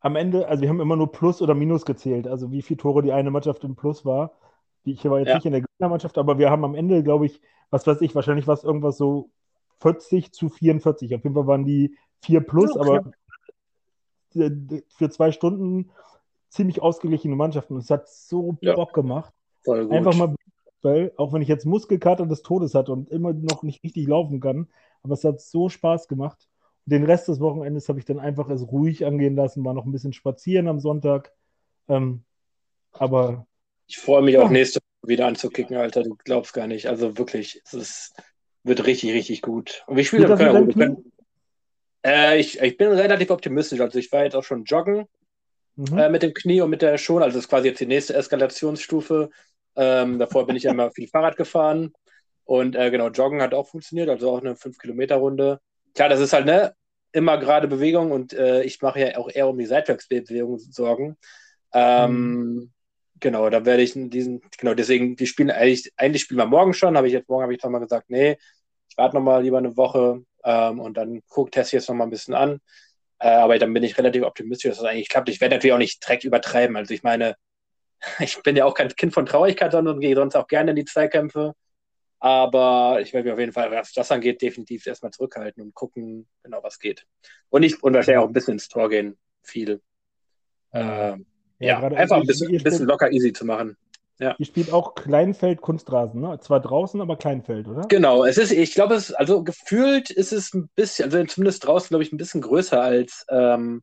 am 0.00 0.16
Ende, 0.16 0.48
also 0.48 0.62
wir 0.62 0.68
haben 0.68 0.80
immer 0.80 0.96
nur 0.96 1.10
Plus 1.12 1.42
oder 1.42 1.54
Minus 1.54 1.84
gezählt, 1.84 2.26
also 2.28 2.50
wie 2.52 2.62
viele 2.62 2.78
Tore 2.78 3.02
die 3.02 3.12
eine 3.12 3.30
Mannschaft 3.30 3.64
im 3.64 3.74
Plus 3.76 4.04
war. 4.04 4.32
Ich 4.84 5.04
war 5.04 5.18
jetzt 5.18 5.28
Ja. 5.28 5.34
nicht 5.34 5.46
in 5.46 5.52
der 5.52 5.62
Gegnermannschaft, 5.62 6.16
aber 6.18 6.38
wir 6.38 6.50
haben 6.50 6.64
am 6.64 6.74
Ende, 6.74 7.02
glaube 7.02 7.26
ich, 7.26 7.40
was 7.70 7.86
weiß 7.86 8.00
ich, 8.02 8.14
wahrscheinlich 8.14 8.46
war 8.46 8.54
es 8.54 8.62
irgendwas 8.62 8.96
so 8.96 9.30
40 9.80 10.32
zu 10.32 10.48
44. 10.48 11.14
Auf 11.14 11.24
jeden 11.24 11.34
Fall 11.34 11.46
waren 11.46 11.64
die 11.64 11.96
4 12.22 12.40
plus, 12.40 12.76
Ja, 12.76 12.80
aber 12.82 13.12
für 14.32 15.10
zwei 15.10 15.32
Stunden 15.32 15.90
ziemlich 16.48 16.80
ausgeglichene 16.82 17.34
Mannschaften. 17.36 17.74
Und 17.74 17.80
es 17.80 17.90
hat 17.90 18.08
so 18.08 18.56
Ja. 18.60 18.74
Bock 18.74 18.92
gemacht. 18.92 19.32
Einfach 19.66 20.14
mal, 20.14 20.34
weil, 20.86 21.12
auch 21.16 21.32
wenn 21.32 21.42
ich 21.42 21.48
jetzt 21.48 21.66
Muskelkater 21.66 22.24
des 22.26 22.42
Todes 22.42 22.74
hatte 22.74 22.92
und 22.92 23.10
immer 23.10 23.32
noch 23.32 23.62
nicht 23.62 23.82
richtig 23.82 24.06
laufen 24.06 24.40
kann, 24.40 24.68
aber 25.02 25.14
es 25.14 25.24
hat 25.24 25.40
so 25.40 25.68
Spaß 25.68 26.08
gemacht. 26.08 26.48
Und 26.86 26.92
den 26.92 27.04
Rest 27.04 27.28
des 27.28 27.40
Wochenendes 27.40 27.88
habe 27.88 27.98
ich 27.98 28.04
dann 28.04 28.20
einfach 28.20 28.48
es 28.48 28.62
ruhig 28.62 29.04
angehen 29.04 29.34
lassen, 29.34 29.64
war 29.64 29.74
noch 29.74 29.84
ein 29.84 29.92
bisschen 29.92 30.12
spazieren 30.12 30.68
am 30.68 30.78
Sonntag. 30.80 31.32
Ähm, 31.88 32.22
aber 32.92 33.46
Ich 33.88 33.98
freue 33.98 34.22
mich 34.22 34.34
Ja. 34.34 34.42
auch 34.42 34.50
nächste 34.50 34.80
Woche 34.80 35.08
wieder 35.08 35.26
anzukicken, 35.26 35.76
Alter. 35.76 36.02
Du 36.02 36.16
glaubst 36.24 36.52
gar 36.54 36.66
nicht. 36.66 36.86
Also 36.88 37.18
wirklich, 37.18 37.60
es 37.64 37.74
ist, 37.74 38.14
wird 38.64 38.86
richtig, 38.86 39.12
richtig 39.12 39.42
gut. 39.42 39.84
Und 39.86 39.96
wir 39.96 40.04
spielen 40.04 40.22
ja 40.22 40.34
deinem 40.34 40.66
gut. 40.66 40.76
Wir 40.76 40.86
können, 40.86 41.12
äh, 42.04 42.38
ich, 42.38 42.60
ich 42.60 42.76
bin 42.76 42.88
relativ 42.88 43.30
optimistisch. 43.30 43.80
Also 43.80 43.98
ich 43.98 44.10
war 44.12 44.24
jetzt 44.24 44.34
auch 44.34 44.44
schon 44.44 44.64
joggen 44.64 45.06
mhm. 45.76 45.98
äh, 45.98 46.08
mit 46.08 46.22
dem 46.22 46.34
Knie 46.34 46.60
und 46.60 46.70
mit 46.70 46.82
der 46.82 46.98
schon. 46.98 47.22
Also 47.22 47.36
das 47.36 47.44
ist 47.44 47.50
quasi 47.50 47.68
jetzt 47.68 47.80
die 47.80 47.86
nächste 47.86 48.14
Eskalationsstufe. 48.14 49.30
Ähm, 49.76 50.18
davor 50.18 50.46
bin 50.46 50.56
ich 50.56 50.64
ja 50.64 50.72
immer 50.72 50.90
viel 50.90 51.08
Fahrrad 51.08 51.36
gefahren. 51.36 51.92
Und 52.44 52.76
äh, 52.76 52.90
genau, 52.90 53.08
Joggen 53.08 53.42
hat 53.42 53.54
auch 53.54 53.68
funktioniert, 53.68 54.08
also 54.08 54.30
auch 54.30 54.40
eine 54.40 54.54
5-Kilometer-Runde. 54.54 55.60
Klar, 55.94 56.08
das 56.08 56.20
ist 56.20 56.32
halt 56.32 56.46
ne, 56.46 56.74
immer 57.12 57.38
gerade 57.38 57.68
Bewegung 57.68 58.12
und 58.12 58.32
äh, 58.32 58.62
ich 58.62 58.82
mache 58.82 59.00
ja 59.00 59.18
auch 59.18 59.28
eher 59.28 59.48
um 59.48 59.58
die 59.58 59.66
Seitwärtsbewegung 59.66 60.58
Sorgen. 60.58 61.16
Ähm, 61.72 62.72
Genau, 63.20 63.48
da 63.48 63.64
werde 63.64 63.82
ich 63.82 63.92
diesen, 63.94 64.42
genau, 64.58 64.74
deswegen, 64.74 65.16
die 65.16 65.26
spielen 65.26 65.50
eigentlich, 65.50 65.90
eigentlich 65.96 66.22
spielen 66.22 66.38
wir 66.38 66.46
morgen 66.46 66.74
schon, 66.74 66.96
habe 66.96 67.06
ich 67.06 67.14
jetzt 67.14 67.28
morgen 67.28 67.44
habe 67.44 67.54
ich 67.54 67.62
nochmal 67.62 67.80
gesagt, 67.80 68.10
nee, 68.10 68.36
ich 68.88 68.96
warte 68.98 69.16
nochmal 69.16 69.42
lieber 69.42 69.58
eine 69.58 69.76
Woche 69.76 70.22
ähm, 70.44 70.80
und 70.80 70.96
dann 70.98 71.22
guck, 71.28 71.50
teste 71.50 71.76
ich 71.76 71.80
jetzt 71.80 71.88
nochmal 71.88 72.06
ein 72.06 72.10
bisschen 72.10 72.34
an. 72.34 72.60
Äh, 73.18 73.28
aber 73.28 73.58
dann 73.58 73.72
bin 73.72 73.82
ich 73.82 73.96
relativ 73.96 74.22
optimistisch, 74.22 74.70
dass 74.70 74.78
das 74.78 74.86
eigentlich 74.90 75.08
klappt. 75.08 75.30
Ich 75.30 75.40
werde 75.40 75.54
natürlich 75.56 75.72
auch 75.72 75.78
nicht 75.78 76.04
direkt 76.04 76.24
übertreiben. 76.24 76.76
Also 76.76 76.92
ich 76.92 77.02
meine, 77.02 77.36
ich 78.20 78.42
bin 78.42 78.56
ja 78.56 78.64
auch 78.64 78.74
kein 78.74 78.88
Kind 78.88 79.14
von 79.14 79.26
Traurigkeit, 79.26 79.72
sondern 79.72 80.00
gehe 80.00 80.14
sonst 80.14 80.36
auch 80.36 80.46
gerne 80.46 80.70
in 80.70 80.76
die 80.76 80.84
Zweikämpfe. 80.84 81.54
Aber 82.18 82.98
ich 83.02 83.12
werde 83.12 83.24
mich 83.24 83.32
auf 83.34 83.38
jeden 83.38 83.52
Fall, 83.52 83.70
was 83.70 83.92
das 83.92 84.10
angeht, 84.10 84.40
definitiv 84.40 84.86
erstmal 84.86 85.12
zurückhalten 85.12 85.62
und 85.62 85.74
gucken, 85.74 86.26
genau 86.42 86.62
was 86.62 86.78
geht. 86.78 87.06
Und 87.50 87.62
ich 87.62 87.82
und 87.82 87.92
wahrscheinlich 87.94 88.24
auch 88.24 88.28
ein 88.28 88.32
bisschen 88.32 88.54
ins 88.54 88.68
Tor 88.68 88.88
gehen. 88.88 89.18
Viel. 89.42 89.80
Ähm, 90.72 91.26
ja, 91.58 91.80
gerade- 91.80 91.96
einfach 91.96 92.16
ein 92.16 92.26
bisschen, 92.26 92.62
bisschen 92.62 92.86
locker 92.86 93.12
easy 93.12 93.32
zu 93.32 93.44
machen. 93.44 93.76
ihr 94.18 94.34
spielt 94.46 94.72
auch 94.72 94.94
Kleinfeld 94.94 95.60
Kunstrasen, 95.60 96.22
ne? 96.22 96.38
Zwar 96.40 96.60
draußen, 96.60 97.00
aber 97.00 97.16
Kleinfeld, 97.16 97.68
oder? 97.68 97.82
Genau, 97.88 98.24
es 98.24 98.38
ist, 98.38 98.50
ich 98.50 98.72
glaube, 98.72 98.94
es, 98.94 99.12
also 99.12 99.44
gefühlt 99.44 100.10
ist 100.10 100.32
es 100.32 100.54
ein 100.54 100.68
bisschen, 100.74 101.04
also 101.04 101.22
zumindest 101.24 101.66
draußen, 101.66 101.88
glaube 101.88 102.02
ich, 102.02 102.12
ein 102.12 102.16
bisschen 102.16 102.40
größer 102.40 102.80
als, 102.80 103.26
ähm, 103.28 103.82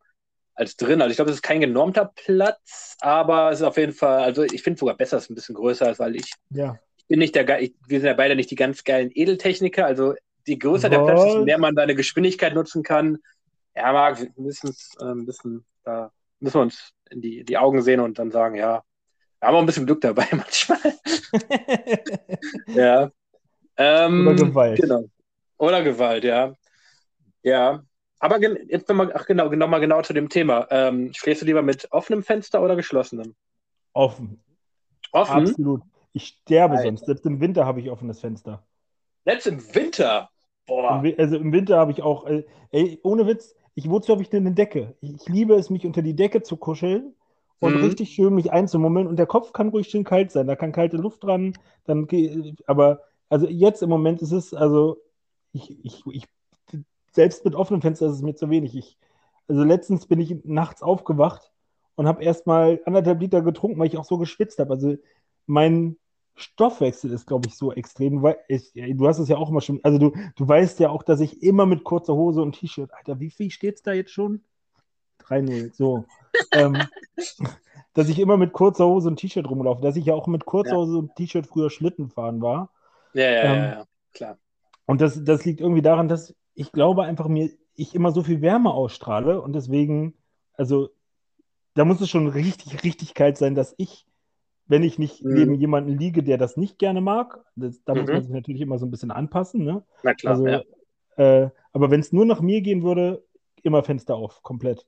als 0.56 0.76
drin. 0.78 1.02
Also 1.02 1.12
ich 1.12 1.16
glaube, 1.18 1.32
es 1.32 1.38
ist 1.38 1.42
kein 1.44 1.62
genormter 1.62 2.12
Platz, 2.16 2.96
aber 3.02 3.52
es 3.52 3.60
ist 3.60 3.66
auf 3.66 3.78
jeden 3.78 3.94
Fall, 3.94 4.24
also 4.24 4.44
ich 4.44 4.62
finde 4.64 4.80
sogar 4.80 4.96
besser, 4.96 5.18
dass 5.18 5.24
es 5.26 5.30
ein 5.30 5.36
bisschen 5.36 5.56
größer 5.56 5.90
ist, 5.92 6.00
weil 6.00 6.16
ich, 6.16 6.32
Ja. 6.52 6.78
ich 6.98 7.08
bin 7.08 7.20
nicht 7.20 7.36
der, 7.36 7.62
ich, 7.62 7.74
wir 7.88 8.00
sind 8.00 8.08
ja 8.08 8.14
beide 8.14 8.36
nicht 8.36 8.52
die 8.52 8.56
ganz 8.56 8.84
geilen 8.84 9.10
Edeltechniker, 9.14 9.86
also 9.86 10.14
je 10.46 10.58
größer 10.58 10.90
der 10.90 11.00
Platz, 11.00 11.24
desto 11.24 11.40
Was? 11.40 11.46
mehr 11.46 11.58
man 11.58 11.76
seine 11.76 11.96
Geschwindigkeit 11.96 12.54
nutzen 12.54 12.84
kann. 12.84 13.18
Ja, 13.76 13.92
Marc, 13.94 14.20
wir 14.22 14.30
müssen 14.36 14.70
es 14.70 14.92
äh, 15.00 15.06
ein 15.06 15.26
bisschen, 15.26 15.66
da 15.84 16.12
müssen 16.40 16.56
wir 16.56 16.62
uns 16.62 16.92
in 17.10 17.22
die, 17.22 17.44
die 17.44 17.58
Augen 17.58 17.82
sehen 17.82 18.00
und 18.00 18.20
dann 18.20 18.30
sagen, 18.32 18.56
ja, 18.56 18.84
wir 19.40 19.48
haben 19.48 19.56
auch 19.56 19.60
ein 19.60 19.66
bisschen 19.66 19.86
Glück 19.86 20.02
dabei 20.02 20.28
manchmal. 20.32 20.80
Ja. 22.68 23.10
Ähm, 23.78 24.28
Oder 24.28 24.36
Gewalt. 24.36 24.80
Genau. 24.80 25.06
Oder 25.58 25.82
Gewalt, 25.84 26.24
ja. 26.24 26.54
Ja. 27.42 27.84
Aber 28.24 28.40
jetzt 28.40 28.88
nochmal, 28.88 29.12
ach 29.14 29.26
genau, 29.26 29.50
nochmal 29.50 29.82
genau 29.82 30.02
zu 30.02 30.14
dem 30.14 30.30
Thema. 30.30 30.66
Ähm, 30.72 31.12
schläfst 31.14 31.42
du 31.42 31.46
lieber 31.46 31.62
mit 31.62 31.92
offenem 31.92 32.24
Fenster 32.24 32.64
oder 32.64 32.78
geschlossenem? 32.78 33.36
Offen. 33.94 34.40
Offen? 35.12 35.40
Absolut. 35.48 35.82
Ich 36.14 36.28
sterbe 36.28 36.76
Alter. 36.76 36.84
sonst. 36.86 37.06
Selbst 37.06 37.26
im 37.26 37.42
Winter 37.42 37.66
habe 37.66 37.82
ich 37.82 37.90
offenes 37.90 38.22
Fenster. 38.22 38.64
Jetzt 39.26 39.48
im 39.48 39.60
Winter. 39.76 40.30
Boah. 40.66 41.04
Also 41.18 41.36
im 41.36 41.52
Winter 41.52 41.78
habe 41.78 41.92
ich 41.92 42.02
auch, 42.02 42.26
äh, 42.26 42.46
ey, 42.72 42.98
ohne 43.04 43.28
Witz, 43.28 43.56
ich, 43.76 43.90
wozu 43.90 44.14
habe 44.14 44.22
ich 44.22 44.30
denn 44.30 44.46
eine 44.46 44.56
Decke? 44.56 44.96
Ich, 45.02 45.14
ich 45.16 45.28
liebe 45.28 45.56
es, 45.56 45.70
mich 45.70 45.86
unter 45.86 46.02
die 46.02 46.16
Decke 46.16 46.44
zu 46.44 46.56
kuscheln 46.56 47.14
und 47.60 47.76
Mhm. 47.76 47.84
richtig 47.84 48.14
schön 48.14 48.34
mich 48.36 48.54
einzumummeln. 48.54 49.08
Und 49.08 49.18
der 49.18 49.26
Kopf 49.26 49.52
kann 49.52 49.68
ruhig 49.70 49.90
schön 49.90 50.06
kalt 50.06 50.32
sein. 50.32 50.48
Da 50.48 50.56
kann 50.56 50.72
kalte 50.72 50.96
Luft 50.96 51.24
dran. 51.26 51.58
Dann, 51.86 52.08
geh- 52.08 52.54
aber 52.68 53.02
also 53.30 53.48
jetzt 53.50 53.82
im 53.84 53.90
Moment 53.90 54.22
ist 54.22 54.32
es, 54.32 54.54
also 54.54 54.98
ich, 55.52 55.84
ich, 55.86 56.04
ich 56.10 56.24
selbst 57.14 57.46
mit 57.46 57.56
offenem 57.56 57.82
Fenster 57.82 58.08
ist 58.08 58.14
es 58.16 58.22
mir 58.22 58.36
zu 58.36 58.50
wenig. 58.50 58.76
Ich, 58.76 58.98
also 59.48 59.64
letztens 59.64 60.08
bin 60.08 60.20
ich 60.20 60.36
nachts 60.44 60.82
aufgewacht 60.82 61.52
und 61.96 62.08
habe 62.08 62.24
erst 62.24 62.48
mal 62.48 62.82
anderthalb 62.86 63.22
Liter 63.22 63.42
getrunken, 63.42 63.80
weil 63.80 63.88
ich 63.88 63.98
auch 63.98 64.06
so 64.06 64.18
geschwitzt 64.18 64.60
habe. 64.60 64.74
Also 64.74 64.96
mein 65.46 65.98
Stoffwechsel 66.36 67.12
ist, 67.12 67.28
glaube 67.28 67.48
ich, 67.48 67.56
so 67.56 67.72
extrem. 67.72 68.24
Weil 68.24 68.38
ich, 68.48 68.74
du 68.74 69.08
hast 69.08 69.20
es 69.20 69.30
ja 69.30 69.38
auch 69.38 69.50
immer 69.50 69.62
schon, 69.62 69.80
also 69.84 69.98
du, 70.00 70.12
du 70.36 70.48
weißt 70.48 70.80
ja 70.80 70.90
auch, 70.90 71.04
dass 71.04 71.20
ich 71.20 71.44
immer 71.44 71.66
mit 71.66 71.84
kurzer 71.84 72.16
Hose 72.16 72.42
und 72.42 72.60
T-Shirt, 72.60 72.92
Alter, 72.94 73.20
wie 73.20 73.30
viel 73.30 73.52
steht 73.52 73.76
es 73.76 73.84
da 73.84 73.94
jetzt 73.94 74.12
schon? 74.12 74.44
3-0, 75.24 75.74
so. 75.74 76.06
ähm, 76.52 76.82
dass 77.94 78.10
ich 78.10 78.20
immer 78.20 78.38
mit 78.38 78.54
kurzer 78.54 78.86
Hose 78.86 79.08
und 79.08 79.18
T-Shirt 79.18 79.48
rumlaufe, 79.48 79.82
dass 79.82 79.96
ich 79.96 80.06
ja 80.06 80.16
auch 80.16 80.28
mit 80.28 80.46
kurzer 80.46 80.72
Ja. 80.72 80.78
Hose 80.78 80.98
und 80.98 81.16
T-Shirt 81.16 81.46
früher 81.46 81.70
Schlitten 81.70 82.10
fahren 82.10 82.42
war. 82.42 82.72
Ja, 83.14 83.30
ja, 83.30 83.42
Ähm, 83.44 83.56
ja, 83.56 83.70
ja, 83.70 83.86
klar. 84.14 84.38
Und 84.86 85.00
das, 85.00 85.24
das 85.24 85.46
liegt 85.46 85.62
irgendwie 85.62 85.84
daran, 85.84 86.08
dass 86.08 86.36
ich 86.56 86.72
glaube 86.72 87.04
einfach 87.04 87.28
mir, 87.28 87.52
ich 87.76 87.96
immer 87.96 88.12
so 88.12 88.24
viel 88.24 88.42
Wärme 88.42 88.72
ausstrahle 88.74 89.42
und 89.42 89.54
deswegen, 89.54 90.16
also 90.54 90.90
da 91.76 91.86
muss 91.86 92.02
es 92.02 92.10
schon 92.10 92.28
richtig, 92.28 92.84
richtig 92.84 93.14
kalt 93.14 93.38
sein, 93.38 93.56
dass 93.56 93.74
ich, 93.78 94.06
wenn 94.68 94.84
ich 94.84 95.00
nicht 95.00 95.24
Mhm. 95.24 95.36
neben 95.36 95.56
jemandem 95.56 95.98
liege, 95.98 96.24
der 96.24 96.38
das 96.38 96.58
nicht 96.58 96.80
gerne 96.80 97.02
mag, 97.02 97.40
das, 97.56 97.84
da 97.86 97.96
muss 97.96 98.08
Mhm. 98.08 98.14
man 98.14 98.24
sich 98.24 98.32
natürlich 98.32 98.62
immer 98.62 98.80
so 98.80 98.86
ein 98.86 98.92
bisschen 98.92 99.12
anpassen, 99.12 99.64
ne? 99.64 99.84
Na 100.04 100.14
klar. 100.14 100.34
Also, 100.36 100.48
ja. 100.48 100.62
äh, 101.18 101.50
aber 101.74 101.92
wenn 101.92 102.00
es 102.02 102.14
nur 102.14 102.26
nach 102.26 102.42
mir 102.42 102.62
gehen 102.62 102.84
würde, 102.84 103.24
immer 103.64 103.84
Fenster 103.84 104.16
auf, 104.16 104.42
komplett. 104.44 104.86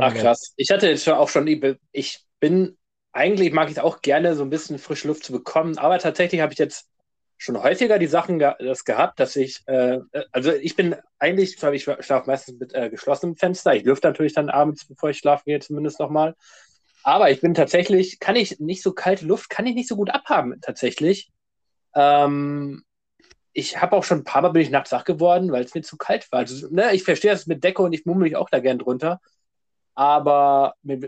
Ach 0.00 0.12
Sperranlage. 0.12 0.20
krass. 0.20 0.52
Ich 0.56 0.70
hatte 0.70 0.88
jetzt 0.88 1.04
schon 1.04 1.14
auch 1.14 1.28
schon, 1.28 1.46
ich 1.92 2.24
bin, 2.40 2.76
eigentlich 3.12 3.52
mag 3.52 3.68
ich 3.68 3.76
es 3.76 3.82
auch 3.82 4.00
gerne, 4.00 4.34
so 4.34 4.42
ein 4.42 4.50
bisschen 4.50 4.78
frische 4.78 5.08
Luft 5.08 5.24
zu 5.24 5.32
bekommen, 5.32 5.78
aber 5.78 5.98
tatsächlich 5.98 6.40
habe 6.40 6.52
ich 6.52 6.58
jetzt 6.58 6.88
schon 7.38 7.62
häufiger 7.62 7.98
die 7.98 8.06
Sachen 8.06 8.38
ge 8.38 8.52
das 8.58 8.84
gehabt, 8.84 9.20
dass 9.20 9.36
ich, 9.36 9.62
äh, 9.66 10.00
also 10.32 10.52
ich 10.52 10.76
bin 10.76 10.96
eigentlich, 11.18 11.62
ich 11.62 11.82
schlafe 11.82 12.26
meistens 12.26 12.58
mit 12.58 12.74
äh, 12.74 12.90
geschlossenem 12.90 13.36
Fenster. 13.36 13.74
Ich 13.74 13.84
lüfte 13.84 14.08
natürlich 14.08 14.34
dann 14.34 14.50
abends, 14.50 14.84
bevor 14.86 15.10
ich 15.10 15.18
schlafen 15.18 15.44
gehe, 15.46 15.60
zumindest 15.60 16.00
nochmal. 16.00 16.34
Aber 17.04 17.30
ich 17.30 17.40
bin 17.40 17.54
tatsächlich, 17.54 18.18
kann 18.18 18.36
ich 18.36 18.58
nicht 18.58 18.82
so 18.82 18.92
kalte 18.92 19.24
Luft, 19.24 19.48
kann 19.48 19.66
ich 19.66 19.74
nicht 19.74 19.88
so 19.88 19.96
gut 19.96 20.10
abhaben, 20.10 20.60
tatsächlich. 20.60 21.30
Ähm, 21.94 22.82
ich 23.52 23.80
habe 23.80 23.96
auch 23.96 24.04
schon 24.04 24.18
ein 24.18 24.24
paar 24.24 24.42
Mal 24.42 24.50
bin 24.50 24.62
ich 24.62 24.70
nachts 24.70 24.92
wach 24.92 25.04
geworden, 25.04 25.52
weil 25.52 25.64
es 25.64 25.74
mir 25.74 25.82
zu 25.82 25.96
kalt 25.96 26.30
war. 26.32 26.40
Also, 26.40 26.68
ne, 26.70 26.92
ich 26.92 27.04
verstehe 27.04 27.30
das 27.30 27.46
mit 27.46 27.62
Decke 27.64 27.82
und 27.82 27.92
ich 27.92 28.04
mummel 28.04 28.24
mich 28.24 28.36
auch 28.36 28.50
da 28.50 28.58
gern 28.58 28.78
drunter. 28.78 29.20
Aber 29.98 30.76
wenn 30.84 31.02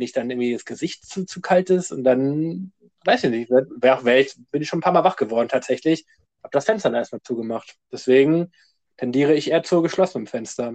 ich 0.00 0.10
dann 0.10 0.28
irgendwie 0.28 0.52
das 0.52 0.64
Gesicht 0.64 1.06
zu, 1.08 1.24
zu 1.24 1.40
kalt 1.40 1.70
ist 1.70 1.92
und 1.92 2.02
dann, 2.02 2.72
weiß 3.04 3.22
ich 3.22 3.30
nicht, 3.30 3.50
wär, 3.50 4.04
wär 4.04 4.18
ich, 4.18 4.34
bin 4.50 4.60
ich 4.60 4.68
schon 4.68 4.80
ein 4.80 4.82
paar 4.82 4.92
Mal 4.92 5.04
wach 5.04 5.14
geworden 5.14 5.48
tatsächlich. 5.48 6.04
Habe 6.42 6.50
das 6.50 6.64
Fenster 6.64 6.88
dann 6.88 6.98
erstmal 6.98 7.22
zugemacht. 7.22 7.76
Deswegen 7.92 8.50
tendiere 8.96 9.32
ich 9.32 9.52
eher 9.52 9.62
zu 9.62 9.80
geschlossenem 9.80 10.26
Fenster. 10.26 10.74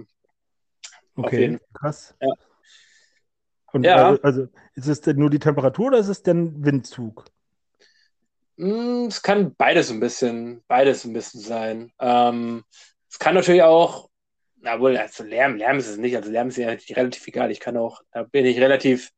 Okay, 1.14 1.58
krass. 1.74 2.14
Ja. 2.22 2.28
Und 3.72 3.84
ja. 3.84 3.96
Also, 3.96 4.22
also, 4.22 4.48
ist 4.74 4.88
es 4.88 5.02
denn 5.02 5.18
nur 5.18 5.28
die 5.28 5.38
Temperatur 5.38 5.88
oder 5.88 5.98
ist 5.98 6.08
es 6.08 6.22
denn 6.22 6.64
Windzug? 6.64 7.26
Hm, 8.56 9.08
es 9.08 9.20
kann 9.20 9.54
beides 9.54 9.90
ein 9.90 10.00
bisschen, 10.00 10.64
beides 10.68 11.04
ein 11.04 11.12
bisschen 11.12 11.42
sein. 11.42 11.92
Ähm, 11.98 12.64
es 13.10 13.18
kann 13.18 13.34
natürlich 13.34 13.62
auch, 13.62 14.08
na 14.64 14.80
wohl, 14.80 14.96
also 14.96 15.22
Lärm, 15.24 15.56
Lärm 15.56 15.78
ist 15.78 15.88
es 15.88 15.98
nicht, 15.98 16.16
also 16.16 16.30
Lärm 16.30 16.48
ist 16.48 16.56
ja 16.56 16.68
relativ 16.68 17.26
egal. 17.26 17.50
Ich 17.50 17.60
kann 17.60 17.76
auch, 17.76 18.00
da 18.12 18.22
bin 18.22 18.46
ich 18.46 18.58
relativ, 18.58 19.10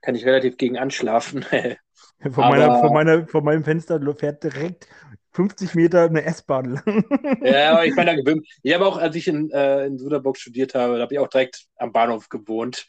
kann 0.00 0.14
ich 0.14 0.24
relativ 0.24 0.56
gegen 0.56 0.78
anschlafen. 0.78 1.44
von, 2.30 2.48
meiner, 2.48 2.80
von, 2.80 2.92
meiner, 2.92 3.26
von 3.28 3.44
meinem 3.44 3.62
Fenster 3.62 4.00
fährt 4.18 4.42
direkt 4.42 4.88
50 5.32 5.74
Meter 5.74 6.04
eine 6.04 6.24
S-Bahn 6.24 6.64
lang. 6.72 7.04
ja, 7.42 7.72
aber 7.72 7.84
ich 7.84 7.94
meine, 7.94 8.22
ich 8.62 8.74
habe 8.74 8.86
auch, 8.86 8.96
als 8.96 9.14
ich 9.16 9.28
in, 9.28 9.50
äh, 9.50 9.84
in 9.84 9.98
Suderburg 9.98 10.38
studiert 10.38 10.74
habe, 10.74 10.96
da 10.96 11.02
habe 11.02 11.14
ich 11.14 11.20
auch 11.20 11.28
direkt 11.28 11.66
am 11.76 11.92
Bahnhof 11.92 12.30
gewohnt. 12.30 12.86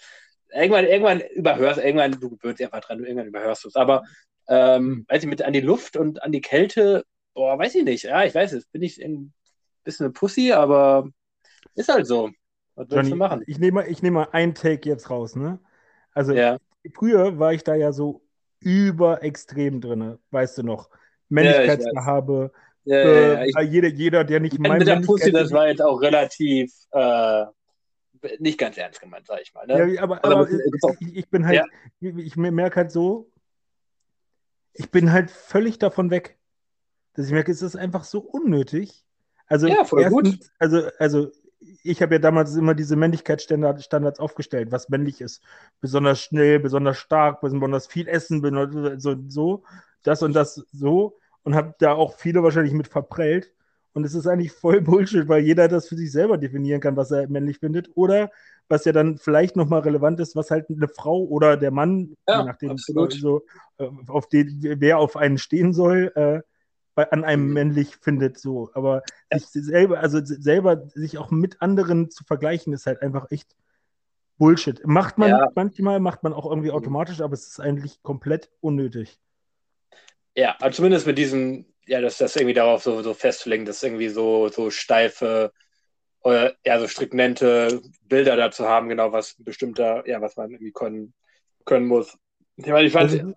Irgendwann, 0.54 0.86
irgendwann 0.86 1.20
überhörst, 1.20 1.84
irgendwann, 1.84 2.12
du 2.12 2.38
gewöhnst 2.38 2.62
einfach 2.62 2.80
dran, 2.80 3.04
irgendwann 3.04 3.28
überhörst 3.28 3.66
du 3.66 3.68
es. 3.68 3.76
Aber 3.76 4.04
ähm, 4.48 5.06
weiß 5.10 5.24
ich, 5.24 5.30
mit 5.30 5.42
an 5.42 5.52
die 5.52 5.60
Luft 5.60 5.98
und 5.98 6.24
an 6.24 6.32
die 6.32 6.40
Kälte, 6.40 7.04
boah, 7.34 7.60
weiß 7.60 7.76
ich 7.76 7.84
nicht. 7.84 8.04
Ja, 8.04 8.24
ich 8.24 8.34
weiß, 8.34 8.54
jetzt 8.54 8.72
bin 8.72 8.82
ich 8.82 9.04
ein 9.04 9.34
bisschen 9.84 10.06
eine 10.06 10.14
Pussy, 10.14 10.54
aber 10.54 11.10
ist 11.76 11.90
halt 11.90 12.08
so. 12.08 12.32
Was 12.76 12.88
Johnny, 12.90 13.10
du 13.10 13.16
machen? 13.16 13.44
Ich 13.48 13.60
nehme 13.60 13.88
ich 13.88 14.02
nehm 14.04 14.14
mal 14.14 14.30
einen 14.32 14.54
Take 14.54 14.88
jetzt 14.88 15.10
raus, 15.10 15.36
ne? 15.36 15.60
Also, 16.14 16.34
ja. 16.34 16.58
früher 16.94 17.40
war 17.40 17.54
ich 17.54 17.64
da 17.64 17.76
ja 17.76 17.92
so 17.92 18.22
überextrem 18.60 19.82
drin, 19.82 20.18
weißt 20.32 20.60
du 20.60 20.64
noch. 20.64 20.90
Männlichkeitsgehabe. 21.30 22.52
Ja, 22.84 22.98
ja, 22.98 23.44
ja, 23.44 23.62
jeder, 23.62 23.90
jeder, 23.90 24.24
der 24.24 24.40
nicht 24.40 24.58
mein 24.60 24.78
Mit 24.78 24.88
der 24.88 25.02
Pussy, 25.02 25.32
das 25.32 25.52
war 25.52 25.68
jetzt 25.68 25.82
auch 25.82 26.02
relativ 26.02 26.74
äh, 26.92 27.46
nicht 28.40 28.58
ganz 28.58 28.78
ernst 28.78 29.02
gemeint, 29.02 29.28
sag 29.28 29.42
ich 29.42 29.54
mal. 29.54 29.68
Ne? 29.68 29.96
Ja, 29.96 30.04
aber, 30.04 30.24
aber 30.24 30.48
ich, 30.50 31.18
ich, 31.18 31.30
bin 31.30 31.46
halt, 31.46 31.64
ich, 32.00 32.16
ich 32.16 32.36
merke 32.38 32.78
halt 32.78 32.92
so, 32.92 33.30
ich 34.74 34.90
bin 34.90 35.12
halt 35.12 35.32
völlig 35.32 35.80
davon 35.80 36.12
weg. 36.12 36.38
Dass 37.14 37.26
ich 37.26 37.32
merke, 37.32 37.52
es 37.52 37.62
ist 37.62 37.76
einfach 37.76 38.04
so 38.04 38.20
unnötig. 38.20 39.04
Also, 39.48 39.68
ja, 39.68 39.84
voll 39.84 40.04
erstens, 40.04 40.40
gut. 40.40 40.50
Also, 40.60 40.90
also 41.00 41.32
ich 41.60 42.02
habe 42.02 42.16
ja 42.16 42.20
damals 42.20 42.56
immer 42.56 42.74
diese 42.74 42.96
Männlichkeitsstandards 42.96 44.20
aufgestellt, 44.20 44.72
was 44.72 44.90
männlich 44.90 45.22
ist. 45.22 45.42
Besonders 45.82 46.22
schnell, 46.22 46.60
besonders 46.60 46.98
stark, 46.98 47.42
besonders 47.42 47.88
viel 47.88 48.08
essen, 48.08 48.42
so, 49.00 49.16
so 49.28 49.64
das 50.04 50.22
und 50.22 50.34
das 50.34 50.66
so. 50.72 51.18
Und 51.44 51.56
habe 51.56 51.76
da 51.80 51.94
auch 51.94 52.16
viele 52.16 52.44
wahrscheinlich 52.44 52.74
mit 52.74 52.88
verprellt. 52.88 53.54
Und 53.94 54.04
es 54.04 54.14
ist 54.14 54.28
eigentlich 54.28 54.52
voll 54.52 54.82
Bullshit, 54.82 55.28
weil 55.28 55.44
jeder 55.44 55.68
das 55.68 55.88
für 55.88 55.96
sich 55.96 56.12
selber 56.12 56.38
definieren 56.38 56.82
kann, 56.82 56.96
was 56.96 57.10
er 57.12 57.28
männlich 57.30 57.60
findet. 57.60 57.90
Oder 57.96 58.30
was 58.68 58.86
ja 58.86 58.92
dann 58.92 59.18
vielleicht 59.18 59.56
nochmal 59.56 59.82
relevant 59.82 60.20
ist, 60.20 60.36
was 60.36 60.52
halt 60.52 60.70
eine 60.70 60.88
Frau 60.88 61.24
oder 61.24 61.58
der 61.58 61.72
Mann, 61.72 62.16
ja, 62.28 62.42
je 62.42 62.46
nachdem, 62.46 62.72
absolut. 62.72 63.14
so, 63.14 63.44
äh, 63.78 63.88
auf 64.08 64.28
den, 64.28 64.60
wer 64.62 65.00
auf 65.00 65.16
einen 65.16 65.38
stehen 65.38 65.74
soll, 65.74 66.12
äh, 66.16 66.42
bei, 66.98 67.12
an 67.12 67.24
einem 67.24 67.46
mhm. 67.48 67.54
männlich 67.54 67.96
findet. 68.02 68.40
So. 68.40 68.72
Aber 68.74 69.04
sich 69.32 69.46
selber, 69.52 70.00
also 70.00 70.20
selber 70.24 70.88
sich 70.88 71.20
auch 71.20 71.30
mit 71.30 71.62
anderen 71.62 72.10
zu 72.10 72.24
vergleichen, 72.24 72.74
ist 72.74 72.88
halt 72.88 73.04
einfach 73.04 73.30
echt 73.30 73.56
Bullshit. 74.40 74.84
Macht 74.84 75.20
man 75.20 75.30
ja. 75.30 75.48
manchmal, 75.54 76.00
macht 76.00 76.24
man 76.24 76.34
auch 76.34 76.50
irgendwie 76.50 76.72
automatisch, 76.72 77.22
aber 77.22 77.36
es 77.36 77.48
ist 77.48 77.60
eigentlich 77.60 78.02
komplett 78.02 78.50
unnötig. 78.62 79.20
Ja, 80.36 80.56
also 80.60 80.78
zumindest 80.78 81.06
mit 81.06 81.20
diesem, 81.20 81.66
ja, 81.86 82.02
das, 82.02 82.18
das 82.18 82.36
irgendwie 82.36 82.56
darauf 82.56 82.82
so, 82.82 83.04
so 83.04 83.14
festzulegen, 83.14 83.68
dass 83.68 83.84
irgendwie 83.84 84.10
so, 84.10 84.50
so 84.50 84.72
steife 84.72 85.52
oder 86.22 86.56
ja, 86.66 86.80
so 86.80 86.88
stricknente 86.88 87.80
Bilder 88.06 88.36
dazu 88.36 88.68
haben, 88.68 88.90
genau 88.90 89.12
was 89.12 89.36
bestimmter, 89.38 90.08
ja, 90.08 90.20
was 90.20 90.36
man 90.36 90.50
irgendwie 90.50 90.72
können, 90.72 91.14
können 91.64 91.86
muss. 91.86 92.18
Ich 92.56 92.66
meine, 92.66 92.88
ich 92.88 92.94
fand, 92.94 93.12
also, 93.12 93.34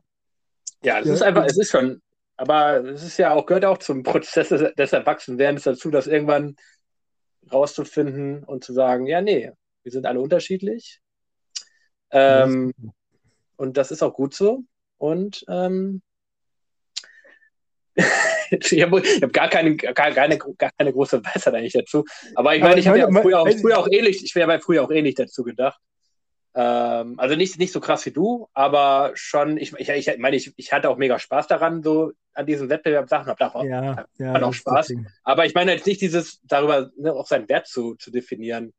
ja, 0.82 1.00
es 1.00 1.08
ja, 1.08 1.14
ist 1.14 1.22
einfach, 1.22 1.44
es 1.44 1.58
ist 1.58 1.70
schon, 1.70 2.00
aber 2.40 2.82
es 2.86 3.02
ist 3.02 3.18
ja 3.18 3.34
auch, 3.34 3.44
gehört 3.44 3.66
auch 3.66 3.76
zum 3.76 4.02
Prozess 4.02 4.48
des, 4.48 4.74
des 4.74 4.92
Erwachsenwerdens 4.94 5.64
dazu, 5.64 5.90
das 5.90 6.06
irgendwann 6.06 6.56
rauszufinden 7.52 8.44
und 8.44 8.64
zu 8.64 8.72
sagen, 8.72 9.04
ja, 9.04 9.20
nee, 9.20 9.52
wir 9.82 9.92
sind 9.92 10.06
alle 10.06 10.20
unterschiedlich. 10.20 11.00
Ähm, 12.10 12.72
und 13.56 13.76
das 13.76 13.90
ist 13.90 14.02
auch 14.02 14.14
gut 14.14 14.32
so. 14.32 14.62
Und 14.96 15.44
ähm, 15.48 16.00
ich 18.50 18.82
habe 18.82 19.02
hab 19.02 19.32
gar, 19.34 19.50
keine, 19.50 19.76
gar, 19.76 20.10
keine, 20.10 20.38
gar 20.38 20.70
keine 20.78 20.92
große 20.94 21.22
Weisheit 21.22 21.52
eigentlich 21.52 21.74
dazu. 21.74 22.06
Aber 22.36 22.56
ich 22.56 22.62
meine, 22.62 22.80
ich 22.80 22.88
habe 22.88 23.00
ja 23.00 23.08
früher 23.20 23.40
auch, 23.40 23.50
früher 23.60 23.78
auch 23.78 23.88
ähnlich, 23.90 24.24
ich 24.24 24.34
wäre 24.34 24.60
früher 24.60 24.82
auch 24.82 24.90
ähnlich 24.90 25.14
dazu 25.14 25.42
gedacht. 25.42 25.78
Ähm, 26.54 27.14
also 27.18 27.36
nicht, 27.36 27.58
nicht 27.58 27.72
so 27.72 27.80
krass 27.80 28.04
wie 28.06 28.10
du, 28.10 28.48
aber 28.54 29.12
schon, 29.14 29.56
ich, 29.56 29.72
ich, 29.74 29.88
ich 29.88 30.18
meine, 30.18 30.36
ich, 30.36 30.52
ich 30.56 30.72
hatte 30.72 30.90
auch 30.90 30.96
mega 30.96 31.18
Spaß 31.18 31.46
daran, 31.46 31.82
so 31.82 32.12
an 32.34 32.46
diesen 32.46 32.68
Wettbewerbssachen, 32.68 33.28
habe 33.28 33.54
auch, 33.54 33.64
ja, 33.64 34.04
ja, 34.18 34.42
auch 34.42 34.52
Spaß. 34.52 34.92
Aber 35.22 35.46
ich 35.46 35.54
meine 35.54 35.72
jetzt 35.72 35.86
nicht 35.86 36.00
dieses, 36.00 36.40
darüber 36.42 36.90
ne, 36.96 37.12
auch 37.12 37.26
seinen 37.26 37.48
Wert 37.48 37.68
zu, 37.68 37.94
zu 37.94 38.10
definieren. 38.10 38.72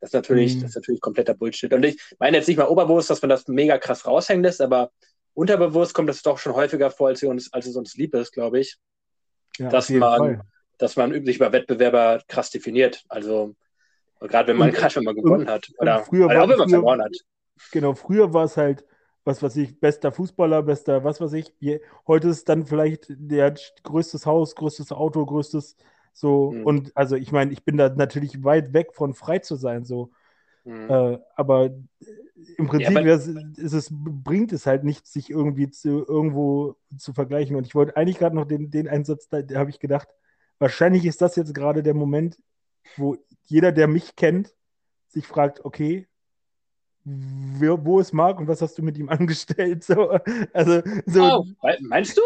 Das 0.00 0.10
ist 0.10 0.14
natürlich, 0.14 0.56
mhm. 0.56 0.62
das 0.62 0.70
ist 0.70 0.76
natürlich 0.76 1.00
kompletter 1.00 1.34
Bullshit. 1.34 1.72
Und 1.72 1.84
ich 1.84 2.00
meine 2.18 2.38
jetzt 2.38 2.46
nicht 2.46 2.56
mal 2.56 2.68
oberbewusst, 2.68 3.10
dass 3.10 3.20
man 3.20 3.28
das 3.28 3.46
mega 3.48 3.76
krass 3.78 4.06
raushängen 4.06 4.44
lässt, 4.44 4.60
aber 4.60 4.90
unterbewusst 5.34 5.92
kommt 5.92 6.08
das 6.08 6.22
doch 6.22 6.38
schon 6.38 6.54
häufiger 6.54 6.90
vor, 6.90 7.08
als, 7.08 7.22
uns, 7.22 7.52
als 7.52 7.66
es 7.66 7.76
uns 7.76 7.94
lieb 7.96 8.14
ist, 8.14 8.32
glaube 8.32 8.60
ich. 8.60 8.76
Ja, 9.58 9.68
dass, 9.68 9.90
man, 9.90 10.42
dass 10.78 10.96
man 10.96 11.12
üblich 11.12 11.36
über 11.36 11.52
Wettbewerber 11.52 12.22
krass 12.28 12.50
definiert. 12.50 13.04
Also 13.08 13.54
gerade 14.20 14.48
wenn 14.48 14.56
man 14.56 14.70
gerade 14.70 14.90
schon 14.90 15.04
mal 15.04 15.14
gewonnen 15.14 15.48
hat. 15.48 15.70
Oder, 15.78 16.00
früher 16.00 16.26
oder 16.26 16.42
auch 16.42 16.48
wenn 16.48 16.58
man 16.58 16.68
verloren 16.68 17.02
hat. 17.02 17.16
Genau, 17.72 17.94
früher 17.94 18.32
war 18.32 18.44
es 18.44 18.56
halt, 18.56 18.84
was 19.24 19.42
weiß 19.42 19.56
ich, 19.56 19.78
bester 19.80 20.12
Fußballer, 20.12 20.62
bester, 20.62 21.04
was 21.04 21.20
weiß 21.20 21.32
ich. 21.34 21.52
Heute 22.06 22.28
ist 22.28 22.48
dann 22.48 22.66
vielleicht 22.66 23.06
der 23.08 23.54
größtes 23.82 24.26
Haus, 24.26 24.54
größtes 24.54 24.92
Auto, 24.92 25.24
größtes 25.24 25.76
so. 26.12 26.52
Mhm. 26.52 26.64
Und 26.64 26.96
also 26.96 27.16
ich 27.16 27.30
meine, 27.32 27.52
ich 27.52 27.64
bin 27.64 27.76
da 27.76 27.88
natürlich 27.88 28.42
weit 28.42 28.72
weg 28.72 28.94
von 28.94 29.14
frei 29.14 29.38
zu 29.38 29.56
sein, 29.56 29.84
so. 29.84 30.10
Mhm. 30.64 30.90
Äh, 30.90 31.18
aber 31.36 31.70
im 32.56 32.66
Prinzip 32.66 32.90
ja, 32.90 33.14
ist, 33.14 33.28
ist 33.58 33.72
es, 33.72 33.88
bringt 33.90 34.52
es 34.52 34.66
halt 34.66 34.84
nichts, 34.84 35.12
sich 35.12 35.30
irgendwie 35.30 35.70
zu, 35.70 36.06
irgendwo 36.06 36.76
zu 36.96 37.12
vergleichen. 37.12 37.56
Und 37.56 37.66
ich 37.66 37.74
wollte 37.74 37.96
eigentlich 37.96 38.18
gerade 38.18 38.36
noch 38.36 38.46
den, 38.46 38.70
den 38.70 38.88
Einsatz, 38.88 39.28
da, 39.28 39.42
da 39.42 39.58
habe 39.58 39.70
ich 39.70 39.78
gedacht, 39.78 40.08
wahrscheinlich 40.58 41.04
ist 41.04 41.22
das 41.22 41.36
jetzt 41.36 41.54
gerade 41.54 41.82
der 41.82 41.94
Moment, 41.94 42.38
wo 42.96 43.16
jeder, 43.44 43.72
der 43.72 43.88
mich 43.88 44.16
kennt, 44.16 44.54
sich 45.08 45.26
fragt, 45.26 45.64
okay, 45.64 46.06
wo, 47.04 48.00
ist 48.00 48.12
Marc 48.12 48.38
und 48.38 48.48
was 48.48 48.60
hast 48.60 48.76
du 48.78 48.82
mit 48.82 48.98
ihm 48.98 49.08
angestellt? 49.08 49.84
So, 49.84 50.10
also, 50.52 50.82
so, 51.06 51.22
oh, 51.22 51.44
meinst 51.80 52.16
du? 52.16 52.22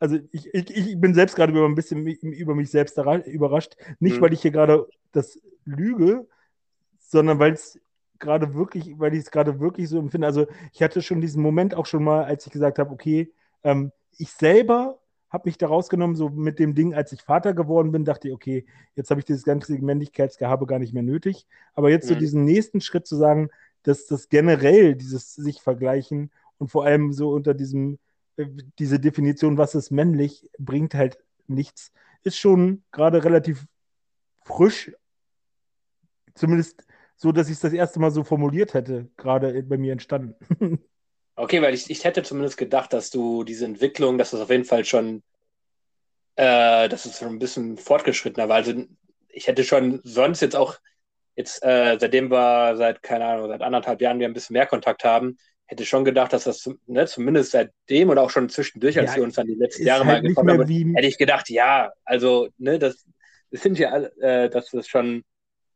Also 0.00 0.18
ich, 0.32 0.52
ich, 0.52 0.70
ich 0.70 1.00
bin 1.00 1.14
selbst 1.14 1.36
gerade 1.36 1.52
über 1.52 1.64
ein 1.64 1.74
bisschen 1.74 2.04
über 2.06 2.54
mich 2.54 2.70
selbst 2.70 2.98
überrascht. 2.98 3.76
Nicht, 4.00 4.16
hm. 4.16 4.22
weil 4.22 4.32
ich 4.32 4.42
hier 4.42 4.50
gerade 4.50 4.86
das 5.12 5.38
lüge, 5.64 6.26
sondern 6.98 7.38
weil 7.38 7.52
es 7.52 7.80
gerade 8.18 8.54
wirklich, 8.54 8.98
weil 8.98 9.14
ich 9.14 9.20
es 9.20 9.30
gerade 9.30 9.60
wirklich 9.60 9.88
so 9.88 9.98
empfinde. 9.98 10.26
Also 10.26 10.46
ich 10.72 10.82
hatte 10.82 11.00
schon 11.00 11.20
diesen 11.20 11.42
Moment 11.42 11.74
auch 11.74 11.86
schon 11.86 12.04
mal, 12.04 12.24
als 12.24 12.46
ich 12.46 12.52
gesagt 12.52 12.78
habe, 12.78 12.90
okay, 12.90 13.32
ähm, 13.62 13.92
ich 14.18 14.30
selber 14.30 14.98
habe 15.34 15.48
mich 15.48 15.58
da 15.58 15.66
rausgenommen, 15.66 16.14
so 16.14 16.28
mit 16.28 16.60
dem 16.60 16.76
Ding, 16.76 16.94
als 16.94 17.10
ich 17.10 17.22
Vater 17.22 17.54
geworden 17.54 17.90
bin, 17.90 18.04
dachte 18.04 18.28
ich, 18.28 18.34
okay, 18.34 18.64
jetzt 18.94 19.10
habe 19.10 19.18
ich 19.18 19.24
dieses 19.24 19.42
ganze 19.42 19.76
Männlichkeitsgehabe 19.76 20.64
gar 20.64 20.78
nicht 20.78 20.94
mehr 20.94 21.02
nötig. 21.02 21.46
Aber 21.74 21.90
jetzt 21.90 22.04
mhm. 22.04 22.14
so 22.14 22.14
diesen 22.20 22.44
nächsten 22.44 22.80
Schritt 22.80 23.04
zu 23.04 23.16
sagen, 23.16 23.50
dass 23.82 24.06
das 24.06 24.28
generell, 24.28 24.94
dieses 24.94 25.34
sich 25.34 25.60
vergleichen 25.60 26.30
und 26.58 26.70
vor 26.70 26.84
allem 26.84 27.12
so 27.12 27.30
unter 27.32 27.52
diesem, 27.52 27.98
äh, 28.36 28.46
diese 28.78 29.00
Definition, 29.00 29.58
was 29.58 29.74
ist 29.74 29.90
männlich, 29.90 30.48
bringt 30.56 30.94
halt 30.94 31.18
nichts, 31.48 31.92
ist 32.22 32.38
schon 32.38 32.84
gerade 32.92 33.24
relativ 33.24 33.66
frisch, 34.44 34.92
zumindest 36.34 36.86
so, 37.16 37.32
dass 37.32 37.48
ich 37.48 37.54
es 37.54 37.60
das 37.60 37.72
erste 37.72 37.98
Mal 37.98 38.12
so 38.12 38.22
formuliert 38.22 38.72
hätte, 38.72 39.08
gerade 39.16 39.64
bei 39.64 39.78
mir 39.78 39.92
entstanden. 39.92 40.36
okay, 41.36 41.62
weil 41.62 41.74
ich, 41.74 41.90
ich 41.90 42.04
hätte 42.04 42.22
zumindest 42.22 42.56
gedacht, 42.56 42.92
dass 42.92 43.10
du 43.10 43.44
diese 43.44 43.64
Entwicklung, 43.64 44.18
dass 44.18 44.30
das 44.30 44.40
auf 44.40 44.50
jeden 44.50 44.64
Fall 44.64 44.84
schon, 44.84 45.22
äh, 46.36 46.88
dass 46.88 47.04
es 47.04 47.18
schon 47.18 47.28
ein 47.28 47.38
bisschen 47.38 47.76
fortgeschrittener 47.76 48.48
war. 48.48 48.56
Also 48.56 48.74
ich 49.28 49.46
hätte 49.46 49.64
schon 49.64 50.00
sonst 50.04 50.40
jetzt 50.40 50.56
auch, 50.56 50.78
jetzt, 51.36 51.62
äh, 51.64 51.96
seitdem 51.98 52.30
wir 52.30 52.76
seit, 52.76 53.02
keine 53.02 53.26
Ahnung, 53.26 53.48
seit 53.48 53.62
anderthalb 53.62 54.00
Jahren 54.00 54.18
wir 54.18 54.28
ein 54.28 54.34
bisschen 54.34 54.54
mehr 54.54 54.66
Kontakt 54.66 55.04
haben, 55.04 55.36
hätte 55.66 55.84
schon 55.84 56.04
gedacht, 56.04 56.32
dass 56.32 56.44
das 56.44 56.70
ne, 56.86 57.06
zumindest 57.06 57.52
seitdem 57.52 58.10
und 58.10 58.18
auch 58.18 58.30
schon 58.30 58.48
zwischendurch, 58.48 58.98
als 58.98 59.12
Ja, 59.12 59.16
wir 59.16 59.22
uns 59.24 59.34
dann 59.34 59.46
die 59.46 59.54
letzten 59.54 59.86
Jahre 59.86 60.04
halt 60.04 60.22
mal 60.22 60.44
mehr 60.44 60.58
haben, 60.58 60.94
hätte 60.94 61.08
ich 61.08 61.18
gedacht, 61.18 61.48
ja, 61.48 61.92
also, 62.04 62.48
ne, 62.58 62.78
das, 62.78 63.06
das 63.50 63.62
sind 63.62 63.78
ja, 63.78 63.90
alle, 63.90 64.12
äh, 64.20 64.50
dass 64.50 64.70
das 64.70 64.86
schon, 64.86 65.24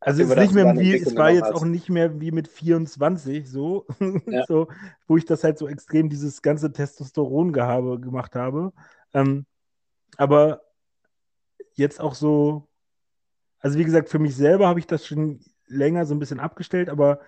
Also 0.00 0.22
es 0.22 0.36
nicht 0.36 0.54
mehr 0.54 0.78
wie, 0.78 0.94
es 0.94 1.16
war 1.16 1.30
jetzt 1.30 1.44
hast. 1.44 1.54
auch 1.54 1.64
nicht 1.64 1.88
mehr 1.88 2.20
wie 2.20 2.30
mit 2.30 2.48
24 2.48 3.50
so, 3.50 3.86
Ja. 4.26 4.44
so, 4.46 4.68
wo 5.06 5.16
ich 5.16 5.24
das 5.24 5.42
halt 5.42 5.58
so 5.58 5.68
extrem 5.68 6.08
dieses 6.08 6.40
ganze 6.42 6.72
Testosterongehabe 6.72 7.98
gemacht 7.98 8.36
habe. 8.36 8.72
Ähm, 9.12 9.44
aber 10.16 10.62
jetzt 11.74 12.00
auch 12.00 12.14
so, 12.14 12.68
also 13.58 13.78
wie 13.78 13.84
gesagt, 13.84 14.08
für 14.08 14.18
mich 14.18 14.36
selber 14.36 14.68
habe 14.68 14.78
ich 14.78 14.86
das 14.86 15.06
schon 15.06 15.40
länger 15.66 16.06
so 16.06 16.14
ein 16.14 16.18
bisschen 16.18 16.40
abgestellt, 16.40 16.88
aber 16.88 17.20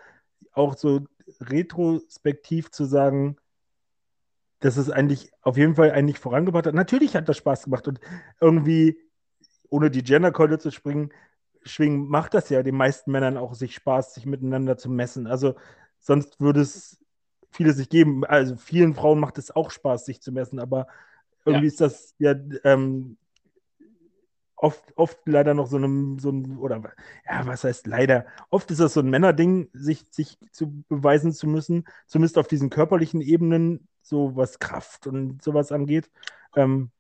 auch 0.53 0.77
so 0.77 1.07
retrospektiv 1.41 2.71
zu 2.71 2.85
sagen, 2.85 3.37
dass 4.61 4.77
es 4.77 4.91
eigentlich 4.91 5.33
auf 5.43 5.57
jeden 5.57 5.75
Fall 5.75 5.91
eigentlich 5.91 6.19
vorangebracht 6.19 6.67
hat. 6.67 6.75
Natürlich 6.75 7.17
hat 7.17 7.29
das 7.29 7.37
Spaß 7.37 7.65
gemacht 7.65 7.89
und 7.89 8.01
irgendwie, 8.41 8.99
ohne 9.71 9.91
die 9.91 10.03
Genderkeule 10.03 10.59
zu 10.59 10.71
springen, 10.71 11.11
schwingen, 11.63 12.09
macht 12.09 12.35
das 12.35 12.49
ja 12.49 12.63
den 12.63 12.77
meisten 12.77 13.11
Männern 13.11 13.37
auch 13.37 13.55
sich 13.55 13.75
Spaß, 13.75 14.15
sich 14.15 14.27
miteinander 14.27 14.77
zu 14.77 14.91
messen. 14.91 15.27
Also 15.27 15.55
sonst 15.99 16.41
würde 16.41 16.61
es 16.61 16.99
viele 17.51 17.73
sich 17.73 17.89
geben. 17.89 18.25
Also 18.25 18.57
vielen 18.57 18.95
Frauen 18.95 19.21
macht 19.21 19.39
es 19.39 19.51
auch 19.51 19.71
Spaß, 19.71 20.05
sich 20.05 20.21
zu 20.21 20.33
messen, 20.33 20.59
aber 20.59 20.87
irgendwie 21.45 21.67
ist 21.67 21.81
das 21.81 22.15
ja 22.19 22.35
ähm, 22.65 23.17
oft, 24.61 24.97
oft 24.97 25.19
leider 25.27 25.55
noch 25.55 25.67
so 25.67 25.77
einem, 25.77 26.19
so 26.19 26.31
ein, 26.31 26.59
oder 26.59 26.83
ja, 27.27 27.47
was 27.47 27.65
heißt 27.65 27.87
leider? 27.87 28.27
Oft 28.51 28.71
ist 28.71 28.81
das 28.81 28.95
so 28.95 29.01
ein 29.01 29.11
Männerding, 29.11 29.69
sich, 29.73 30.05
sich 30.11 30.39
zu 30.53 30.83
beweisen 30.89 31.33
zu 31.33 31.47
müssen, 31.47 31.85
zumindest 32.07 32.39
auf 32.39 32.47
diesen 32.47 32.71
körperlichen 32.71 33.21
Ebenen, 33.21 33.89
so 34.03 34.37
was 34.37 34.59
Kraft 34.59 35.07
und 35.07 35.43
sowas 35.43 35.73
angeht. 35.73 36.11
Ähm, 36.55 36.91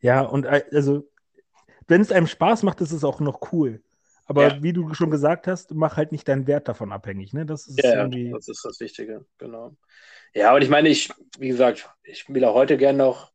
ja, 0.00 0.22
und 0.22 0.46
äh, 0.46 0.64
also, 0.72 1.08
wenn 1.88 2.00
es 2.00 2.12
einem 2.12 2.26
Spaß 2.26 2.62
macht, 2.62 2.80
ist 2.80 2.92
es 2.92 3.04
auch 3.04 3.20
noch 3.20 3.52
cool. 3.52 3.82
Aber 4.26 4.48
Ja. 4.48 4.62
wie 4.62 4.72
du 4.72 4.92
schon 4.94 5.10
gesagt 5.10 5.46
hast, 5.46 5.72
mach 5.72 5.96
halt 5.96 6.10
nicht 6.10 6.26
deinen 6.26 6.46
Wert 6.46 6.66
davon 6.68 6.92
abhängig, 6.92 7.32
ne? 7.32 7.46
Das 7.46 7.66
ist 7.68 7.82
ja, 7.82 8.02
irgendwie. 8.02 8.32
das 8.32 8.48
ist 8.48 8.64
das 8.64 8.80
Wichtige, 8.80 9.24
genau. 9.38 9.76
Ja, 10.34 10.54
und 10.54 10.62
ich 10.62 10.68
meine, 10.68 10.88
ich, 10.88 11.12
wie 11.38 11.48
gesagt, 11.48 11.88
ich 12.02 12.18
spiele 12.18 12.50
auch 12.50 12.54
heute 12.54 12.76
gerne 12.76 12.98
noch 12.98 13.32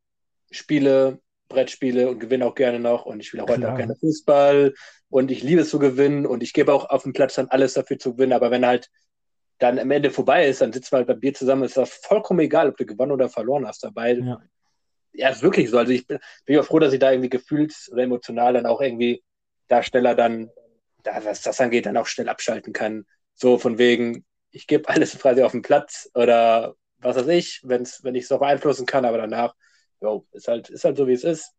Spiele, 0.52 1.20
Brettspiele 1.48 2.10
und 2.10 2.20
gewinne 2.20 2.46
auch 2.46 2.56
gerne 2.56 2.80
noch 2.80 3.06
und 3.06 3.22
ich 3.22 3.28
spiele 3.28 3.44
auch 3.44 3.50
heute 3.50 3.62
Klar. 3.62 3.74
auch 3.74 3.78
gerne 3.78 3.96
Fußball 3.96 4.74
und 5.10 5.32
ich 5.32 5.44
liebe 5.44 5.62
es 5.62 5.70
zu 5.70 5.80
gewinnen 5.80 6.26
und 6.26 6.44
ich 6.44 6.54
gebe 6.54 6.74
auch 6.74 6.90
auf 6.90 7.04
dem 7.04 7.14
Platz 7.14 7.36
dann 7.36 7.48
alles 7.48 7.74
dafür 7.74 7.98
zu 7.98 8.14
gewinnen, 8.14 8.34
aber 8.34 8.52
wenn 8.52 8.66
halt 8.66 8.90
dann 9.60 9.80
am 9.80 9.92
Ende 9.92 10.12
vorbei 10.12 10.48
ist, 10.48 10.62
dann 10.62 10.74
sitzen 10.74 10.92
wir 10.92 10.98
halt 10.98 11.08
bei 11.08 11.14
Bier 11.14 11.34
zusammen, 11.34 11.64
ist 11.64 11.78
das 11.78 11.92
vollkommen 11.92 12.40
egal, 12.42 12.70
ob 12.70 12.78
du 12.78 12.86
gewonnen 12.86 13.12
oder 13.12 13.30
verloren 13.30 13.68
hast 13.68 13.84
dabei. 13.84 14.14
Ja. 14.14 14.42
Ja, 15.14 15.30
ist 15.30 15.44
wirklich 15.44 15.70
so. 15.70 15.78
Also 15.78 15.92
ich 15.92 16.08
bin, 16.08 16.20
bin 16.46 16.60
auch 16.60 16.66
froh, 16.66 16.80
dass 16.80 16.94
ich 16.94 17.00
da 17.00 17.12
irgendwie 17.12 17.30
gefühls- 17.30 17.90
oder 17.92 18.04
emotional 18.04 18.54
dann 18.54 18.66
auch 18.66 18.82
irgendwie 18.82 19.24
da 19.68 19.84
schneller 19.84 20.16
dann, 20.16 20.50
da, 21.04 21.24
was 21.26 21.42
das 21.42 21.60
angeht, 21.60 21.86
dann 21.86 21.98
auch 21.98 22.08
schnell 22.08 22.30
abschalten 22.30 22.74
kann. 22.74 23.06
So 23.34 23.58
von 23.58 23.78
wegen, 23.78 24.26
ich 24.52 24.68
gebe 24.68 24.88
alles 24.90 25.18
quasi 25.18 25.42
auf 25.44 25.52
den 25.52 25.62
Platz 25.62 26.10
oder 26.14 26.76
was 27.00 27.16
weiß 27.16 27.28
ich, 27.28 27.62
wenn's, 27.64 28.04
wenn 28.04 28.16
ich 28.16 28.26
es 28.26 28.30
noch 28.30 28.40
beeinflussen 28.40 28.86
kann, 28.86 29.06
aber 29.06 29.18
danach, 29.18 29.56
jo, 30.02 30.28
ist 30.32 30.48
halt, 30.48 30.70
ist 30.70 30.84
halt 30.84 30.98
so, 30.98 31.08
wie 31.08 31.14
es 31.14 31.24
ist. 31.24 31.54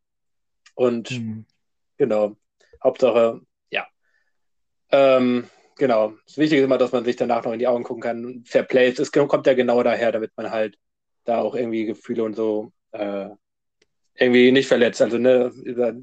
Und 0.74 1.10
Hm. 1.10 1.46
genau, 1.96 2.36
Hauptsache, 2.82 3.40
ja. 3.70 3.86
Ähm, 4.90 5.48
genau. 5.76 6.14
Das 6.26 6.38
Wichtige 6.38 6.60
ist 6.60 6.66
immer, 6.66 6.78
dass 6.78 6.92
man 6.92 7.04
sich 7.04 7.16
danach 7.16 7.44
noch 7.44 7.52
in 7.52 7.58
die 7.58 7.66
Augen 7.66 7.84
gucken 7.84 8.02
kann. 8.02 8.44
Fair 8.46 8.62
Play, 8.62 8.88
es 8.88 9.10
kommt 9.12 9.46
ja 9.46 9.54
genau 9.54 9.82
daher, 9.82 10.12
damit 10.12 10.32
man 10.36 10.50
halt 10.50 10.78
da 11.24 11.40
auch 11.40 11.54
irgendwie 11.54 11.86
Gefühle 11.86 12.24
und 12.24 12.34
so 12.34 12.72
äh, 12.92 13.28
irgendwie 14.16 14.52
nicht 14.52 14.68
verletzt. 14.68 15.02
Also 15.02 15.18
ne, 15.18 15.52
über, 15.64 15.94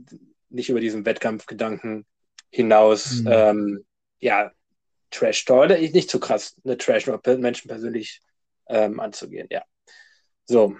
nicht 0.49 0.69
über 0.69 0.79
diesen 0.79 1.05
Wettkampfgedanken 1.05 2.05
hinaus. 2.51 3.21
Mhm. 3.21 3.27
Ähm, 3.27 3.85
ja, 4.19 4.51
Trash 5.11 5.45
Talk, 5.45 5.69
nicht 5.71 6.09
zu 6.09 6.19
krass, 6.19 6.55
eine 6.65 6.77
Trash 6.77 7.07
Menschen 7.07 7.69
persönlich 7.69 8.21
ähm, 8.67 8.99
anzugehen, 8.99 9.47
ja. 9.51 9.63
So, 10.45 10.75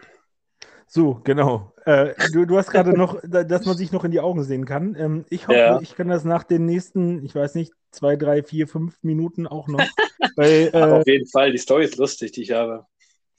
So, 0.87 1.21
genau. 1.23 1.73
Äh, 1.85 2.15
du, 2.29 2.45
du 2.45 2.57
hast 2.57 2.71
gerade 2.71 2.93
noch, 2.93 3.19
da- 3.23 3.43
dass 3.43 3.65
man 3.65 3.77
sich 3.77 3.91
noch 3.91 4.03
in 4.03 4.11
die 4.11 4.19
Augen 4.19 4.43
sehen 4.43 4.65
kann. 4.65 4.95
Ähm, 4.95 5.25
ich 5.29 5.47
hoffe, 5.47 5.61
Ja. 5.65 5.79
ich 5.81 5.95
kann 5.95 6.07
das 6.07 6.23
nach 6.25 6.43
den 6.43 6.65
nächsten, 6.65 7.23
ich 7.23 7.35
weiß 7.35 7.55
nicht, 7.55 7.73
zwei, 7.91 8.15
drei, 8.15 8.43
vier, 8.43 8.67
fünf 8.67 8.97
Minuten 9.03 9.47
auch 9.47 9.67
noch. 9.67 9.93
Weil 10.35 10.69
äh, 10.73 11.03
auf 11.03 11.05
jeden 11.07 11.27
Fall, 11.27 11.51
die 11.51 11.57
Story 11.57 11.85
ist 11.85 11.97
lustig, 11.97 12.31
die 12.31 12.41
ich 12.43 12.51
habe. 12.51 12.85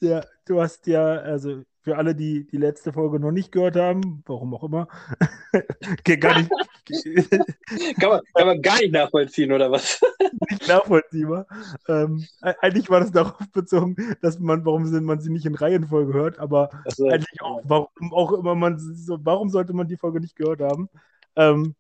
ja, 0.01 0.24
du 0.47 0.61
hast 0.61 0.86
ja, 0.86 1.03
also 1.18 1.62
für 1.83 1.97
alle, 1.97 2.14
die 2.14 2.47
die 2.47 2.59
letzte 2.59 2.93
Folge 2.93 3.18
noch 3.18 3.33
nicht 3.33 3.53
gehört 3.53 3.76
haben, 3.76 4.22
warum 4.26 4.55
auch 4.55 4.64
immer, 4.64 4.89
gar 6.05 6.39
nicht, 6.39 6.51
Kann 8.01 8.11
man, 8.11 8.20
kann 8.35 8.47
man 8.47 8.62
gar 8.62 8.78
nicht 8.78 8.93
nachvollziehen, 8.93 9.53
oder 9.53 9.70
was? 9.70 10.01
nicht 10.51 10.68
nachvollziehbar. 10.68 11.47
Ähm, 11.89 12.26
eigentlich 12.41 12.91
war 12.91 13.01
das 13.01 13.12
darauf 13.12 13.51
bezogen, 13.53 13.97
dass 14.22 14.39
man, 14.39 14.64
warum 14.64 14.87
sind 14.87 15.05
man 15.05 15.20
sie 15.20 15.31
nicht 15.31 15.47
in 15.47 15.55
Reihenfolge 15.55 16.12
hört, 16.12 16.39
aber 16.39 16.70
Also, 16.85 17.09
eigentlich 17.09 17.41
auch, 17.43 17.61
warum 17.64 18.12
auch 18.12 18.33
immer 18.33 18.55
man 18.55 18.78
so, 18.78 19.18
warum 19.22 19.51
sollte 19.51 19.72
man 19.72 19.89
die 19.89 19.97
Folge 19.97 20.20
nicht 20.20 20.37
gehört 20.37 20.61
haben? 20.61 20.89
Ähm, 21.37 21.74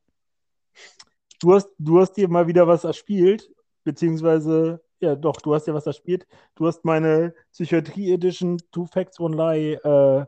du 1.40 1.54
hast, 1.54 1.68
du 1.78 2.00
hast 2.00 2.12
dir 2.12 2.28
mal 2.28 2.46
wieder 2.46 2.66
was 2.66 2.84
erspielt, 2.84 3.50
beziehungsweise, 3.84 4.80
ja 5.00 5.16
doch, 5.16 5.40
du 5.40 5.54
hast 5.54 5.66
ja 5.66 5.74
was 5.74 5.86
erspielt. 5.86 6.26
Du 6.54 6.66
hast 6.66 6.84
meine 6.84 7.34
Psychiatrie 7.52 8.12
Edition 8.12 8.58
Two 8.70 8.86
Facts, 8.86 9.18
One 9.18 9.36
Lie, 9.36 9.74
äh, 9.74 10.24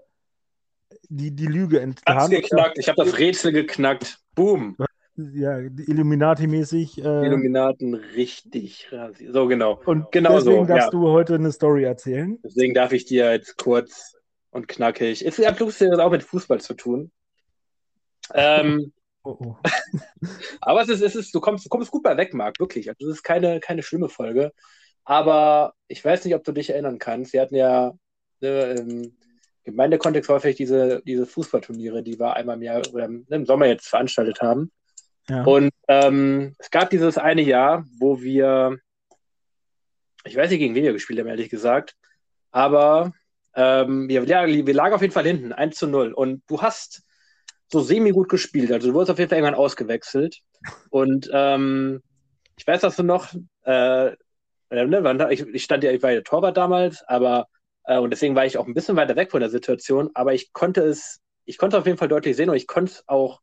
die, 1.09 1.31
die 1.35 1.47
Lüge 1.47 1.81
enttarnt. 1.81 2.31
geknackt. 2.31 2.79
Ich 2.79 2.89
habe 2.89 3.05
das 3.05 3.18
Rätsel 3.18 3.53
geknackt. 3.53 4.18
Boom. 4.35 4.77
Ja, 5.16 5.59
Illuminati-mäßig. 5.59 7.05
Äh, 7.05 7.27
Illuminaten 7.27 7.95
richtig 7.95 8.91
rasiert. 8.91 9.35
So 9.35 9.47
genau. 9.47 9.81
und 9.85 10.11
genau 10.11 10.37
deswegen 10.37 10.66
so, 10.66 10.73
darfst 10.73 10.87
ja. 10.87 10.91
du 10.91 11.09
heute 11.09 11.35
eine 11.35 11.53
Story 11.53 11.85
erzählen. 11.85 12.39
Deswegen 12.43 12.73
darf 12.73 12.93
ich 12.93 13.05
dir 13.05 13.31
jetzt 13.31 13.59
kurz 13.59 14.16
und 14.51 14.68
knackig. 14.68 15.25
Ist 15.25 15.39
ja 15.39 15.53
plus 15.53 15.83
auch 15.83 16.11
mit 16.11 16.23
Fußball 16.23 16.61
zu 16.61 16.75
tun. 16.75 17.11
Ähm, 18.33 18.93
Oh, 19.25 19.37
oh. 19.39 19.57
aber 20.61 20.83
es 20.83 20.89
ist, 20.89 21.01
es 21.01 21.14
ist, 21.14 21.35
du 21.35 21.41
kommst, 21.41 21.64
du 21.64 21.68
kommst 21.68 21.91
gut 21.91 22.03
bei 22.03 22.16
weg, 22.16 22.35
Marc, 22.35 22.59
wirklich. 22.59 22.89
Also 22.89 23.09
es 23.09 23.16
ist 23.16 23.23
keine, 23.23 23.61
keine 23.61 23.83
schlimme 23.83 24.09
Folge. 24.09 24.53
Aber 25.05 25.75
ich 25.89 26.05
weiß 26.05 26.25
nicht, 26.25 26.35
ob 26.35 26.45
du 26.45 26.53
dich 26.53 26.70
erinnern 26.70 26.99
kannst. 26.99 27.33
Wir 27.33 27.43
hatten 27.43 27.57
ja 27.57 27.93
ne, 28.41 28.73
im 28.73 29.16
Gemeindekontext 29.64 30.29
häufig 30.29 30.57
diese, 30.57 31.03
diese 31.05 31.27
Fußballturniere, 31.27 32.03
die 32.03 32.18
wir 32.18 32.35
einmal 32.35 32.57
im 32.57 32.62
Jahr 32.62 32.83
oder 32.93 33.05
im 33.05 33.27
im 33.29 33.47
Sommer 33.47 33.66
jetzt 33.66 33.89
veranstaltet 33.89 34.41
haben. 34.43 34.73
Ja. 35.29 35.45
Und 35.45 35.70
ähm, 35.89 36.55
es 36.59 36.70
gab 36.70 36.91
dieses 36.91 37.16
eine 37.16 37.43
Jahr, 37.43 37.85
wo 37.99 38.20
wir, 38.20 38.79
ich 40.25 40.37
weiß 40.37 40.51
nicht, 40.51 40.59
gegen 40.59 40.75
wen 40.75 40.85
wir 40.85 40.93
gespielt 40.93 41.20
haben, 41.20 41.29
ehrlich 41.29 41.51
gesagt, 41.51 41.97
aber 42.51 43.12
ähm, 43.55 44.09
wir, 44.09 44.27
wir 44.27 44.75
lagen 44.75 44.95
auf 44.95 45.03
jeden 45.03 45.12
Fall 45.12 45.27
hinten, 45.27 45.53
1 45.53 45.77
zu 45.77 45.87
0. 45.87 46.12
Und 46.12 46.43
du 46.49 46.61
hast 46.61 47.03
so 47.73 47.81
semi-gut 47.81 48.29
gespielt. 48.29 48.70
Also 48.70 48.89
du 48.89 48.95
wurdest 48.95 49.11
auf 49.11 49.18
jeden 49.18 49.31
Fall 49.31 49.39
irgendwann 49.39 49.59
ausgewechselt. 49.59 50.39
Und 50.91 51.31
ähm, 51.33 52.03
ich 52.57 52.66
weiß, 52.66 52.83
dass 52.83 52.97
du 52.97 53.03
noch, 53.03 53.33
äh, 53.64 54.09
äh, 54.09 54.87
ne, 54.87 55.29
ich, 55.31 55.41
ich 55.41 55.64
stand 55.64 55.83
ja, 55.83 55.91
ich 55.91 56.03
war 56.03 56.12
ja 56.12 56.20
Torwart 56.20 56.57
damals, 56.57 57.03
aber 57.09 57.49
äh, 57.85 57.99
und 57.99 58.11
deswegen 58.11 58.37
war 58.37 58.47
ich 58.47 58.59
auch 58.59 58.66
ein 58.66 58.75
bisschen 58.75 58.97
weiter 58.97 59.16
weg 59.16 59.31
von 59.31 59.41
der 59.41 59.51
Situation, 59.51 60.11
aber 60.14 60.35
ich 60.35 60.53
konnte 60.53 60.83
es, 60.83 61.20
ich 61.45 61.59
konnte 61.59 61.79
auf 61.79 61.87
jeden 61.87 61.99
Fall 61.99 62.09
deutlich 62.09 62.37
sehen 62.37 62.51
und 62.51 62.57
ich 62.57 62.66
konnte 62.66 62.93
es 62.93 63.05
auch 63.09 63.41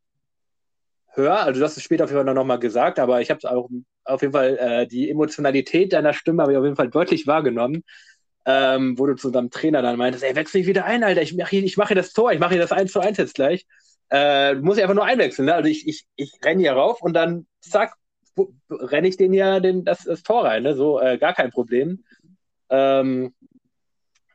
hören. 1.12 1.38
Also 1.38 1.60
du 1.60 1.66
hast 1.66 1.76
es 1.76 1.82
später 1.82 2.04
auf 2.04 2.10
jeden 2.10 2.24
Fall 2.24 2.34
noch 2.34 2.44
mal 2.44 2.58
gesagt, 2.58 2.98
aber 2.98 3.20
ich 3.20 3.30
habe 3.30 3.38
es 3.38 3.44
auch 3.44 3.68
auf 4.04 4.22
jeden 4.22 4.32
Fall, 4.32 4.56
äh, 4.58 4.86
die 4.86 5.10
Emotionalität 5.10 5.92
deiner 5.92 6.14
Stimme 6.14 6.42
habe 6.42 6.52
ich 6.52 6.58
auf 6.58 6.64
jeden 6.64 6.76
Fall 6.76 6.88
deutlich 6.88 7.26
wahrgenommen. 7.26 7.84
Ähm, 8.46 8.98
wo 8.98 9.04
du 9.04 9.16
zu 9.16 9.30
deinem 9.30 9.50
Trainer 9.50 9.82
dann 9.82 9.98
meintest, 9.98 10.24
ey, 10.24 10.34
wechsel 10.34 10.62
dich 10.62 10.66
wieder 10.66 10.86
ein, 10.86 11.04
Alter, 11.04 11.20
ich 11.20 11.36
mache 11.36 11.50
hier, 11.50 11.62
ich 11.62 11.76
mache 11.76 11.88
hier 11.88 11.96
das 11.96 12.14
Tor, 12.14 12.32
ich 12.32 12.40
mache 12.40 12.52
hier 12.54 12.62
das 12.62 12.72
1 12.72 12.90
zu 12.90 12.98
1 12.98 13.18
jetzt 13.18 13.34
gleich. 13.34 13.66
Äh, 14.10 14.54
musst 14.56 14.78
ja 14.78 14.84
einfach 14.84 14.94
nur 14.94 15.04
einwechseln, 15.04 15.46
ne? 15.46 15.54
Also 15.54 15.68
ich, 15.68 15.86
ich, 15.86 16.04
ich 16.16 16.32
renne 16.44 16.60
hier 16.60 16.72
rauf 16.72 17.00
und 17.02 17.14
dann 17.14 17.46
zack, 17.60 17.94
renne 18.68 19.08
ich 19.08 19.16
den 19.16 19.32
ja 19.32 19.60
den, 19.60 19.84
das, 19.84 20.04
das 20.04 20.22
Tor 20.22 20.44
rein, 20.44 20.64
ne? 20.64 20.74
So, 20.74 21.00
äh, 21.00 21.18
gar 21.18 21.34
kein 21.34 21.50
Problem. 21.50 22.04
Ähm, 22.70 23.34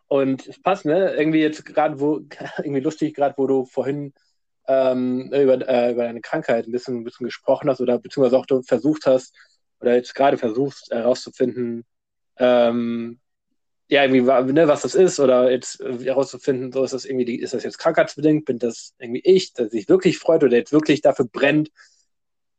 und 0.07 0.47
es 0.47 0.61
passt, 0.61 0.85
ne? 0.85 1.15
Irgendwie 1.15 1.41
jetzt 1.41 1.65
gerade, 1.65 1.99
wo, 1.99 2.21
irgendwie 2.57 2.81
lustig, 2.81 3.15
gerade 3.15 3.35
wo 3.37 3.47
du 3.47 3.65
vorhin 3.65 4.13
ähm, 4.67 5.31
über, 5.33 5.67
äh, 5.67 5.91
über 5.91 6.03
deine 6.03 6.21
Krankheit 6.21 6.67
ein 6.67 6.71
bisschen, 6.71 6.97
ein 6.97 7.03
bisschen 7.03 7.25
gesprochen 7.25 7.69
hast 7.69 7.81
oder 7.81 7.99
beziehungsweise 7.99 8.37
auch 8.37 8.45
du 8.45 8.61
versucht 8.63 9.05
hast 9.05 9.35
oder 9.79 9.95
jetzt 9.95 10.15
gerade 10.15 10.37
versuchst 10.37 10.91
herauszufinden, 10.91 11.85
ähm, 12.37 13.19
ja, 13.87 14.03
irgendwie, 14.03 14.21
ne, 14.53 14.67
was 14.67 14.81
das 14.81 14.95
ist 14.95 15.19
oder 15.19 15.51
jetzt 15.51 15.79
äh, 15.81 15.99
herauszufinden, 16.03 16.71
so 16.71 16.83
ist 16.83 16.93
das 16.93 17.05
irgendwie, 17.05 17.25
die- 17.25 17.39
ist 17.39 17.53
das 17.53 17.63
jetzt 17.63 17.77
krankheitsbedingt, 17.77 18.45
bin 18.45 18.57
das 18.59 18.93
irgendwie 18.99 19.21
ich, 19.23 19.53
der 19.53 19.69
sich 19.69 19.87
wirklich 19.89 20.17
freut 20.17 20.43
oder 20.43 20.57
jetzt 20.57 20.71
wirklich 20.71 21.01
dafür 21.01 21.25
brennt. 21.31 21.69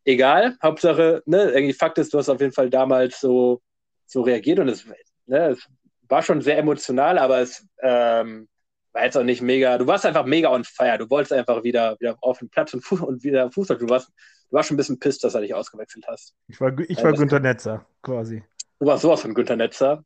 Egal, 0.04 0.56
Hauptsache, 0.62 1.22
ne, 1.26 1.50
irgendwie 1.50 1.72
Fakt 1.72 1.98
ist, 1.98 2.14
du 2.14 2.18
hast 2.18 2.28
auf 2.28 2.40
jeden 2.40 2.52
Fall 2.52 2.70
damals 2.70 3.20
so, 3.20 3.60
so 4.06 4.22
reagiert 4.22 4.60
und 4.60 4.68
es, 4.68 4.84
ne, 5.26 5.48
es 5.50 5.66
war 6.08 6.22
schon 6.22 6.40
sehr 6.42 6.58
emotional, 6.58 7.18
aber 7.18 7.40
es 7.40 7.66
ähm, 7.82 8.48
war 8.92 9.04
jetzt 9.04 9.18
auch 9.18 9.24
nicht 9.24 9.42
mega. 9.42 9.76
Du 9.78 9.86
warst 9.88 10.06
einfach 10.06 10.24
mega 10.24 10.50
on 10.50 10.62
fire. 10.62 10.96
Du 10.98 11.10
wolltest 11.10 11.32
einfach 11.32 11.64
wieder, 11.64 11.96
wieder 11.98 12.16
auf 12.20 12.38
den 12.38 12.48
Platz 12.48 12.72
und, 12.72 12.82
Fuß, 12.82 13.00
und 13.00 13.24
wieder 13.24 13.50
Fußball. 13.50 13.78
Du 13.78 13.88
warst, 13.88 14.08
du 14.08 14.54
warst 14.54 14.68
schon 14.68 14.76
ein 14.76 14.78
bisschen 14.78 15.00
pisst, 15.00 15.24
dass 15.24 15.34
er 15.34 15.40
dich 15.40 15.54
ausgewechselt 15.54 16.06
hast. 16.06 16.34
Ich 16.46 16.60
war, 16.60 16.72
ich 16.78 17.02
war 17.02 17.12
Günter 17.12 17.40
Netzer, 17.40 17.84
quasi. 18.00 18.44
Du 18.78 18.86
warst 18.86 19.02
sowas 19.02 19.20
von 19.22 19.34
Günter 19.34 19.56
Netzer. 19.56 20.04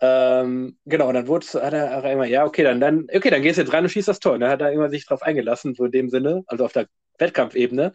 Ähm, 0.00 0.76
genau, 0.84 1.08
und 1.08 1.14
dann 1.14 1.26
wurde 1.26 1.46
hat 1.46 1.72
er, 1.72 1.90
hat 1.90 2.04
er 2.04 2.12
immer, 2.12 2.26
ja, 2.26 2.44
okay, 2.44 2.62
dann, 2.62 2.80
dann, 2.80 3.06
okay, 3.14 3.30
dann 3.30 3.42
gehst 3.42 3.56
du 3.56 3.62
jetzt 3.62 3.72
rein 3.72 3.84
und 3.84 3.90
schießt 3.90 4.08
das 4.08 4.20
Tor. 4.20 4.34
Und 4.34 4.40
dann 4.40 4.50
hat 4.50 4.60
er 4.60 4.72
immer 4.72 4.90
sich 4.90 5.06
drauf 5.06 5.22
eingelassen, 5.22 5.74
so 5.74 5.86
in 5.86 5.92
dem 5.92 6.10
Sinne, 6.10 6.42
also 6.46 6.64
auf 6.64 6.72
der 6.72 6.86
Wettkampfebene. 7.18 7.94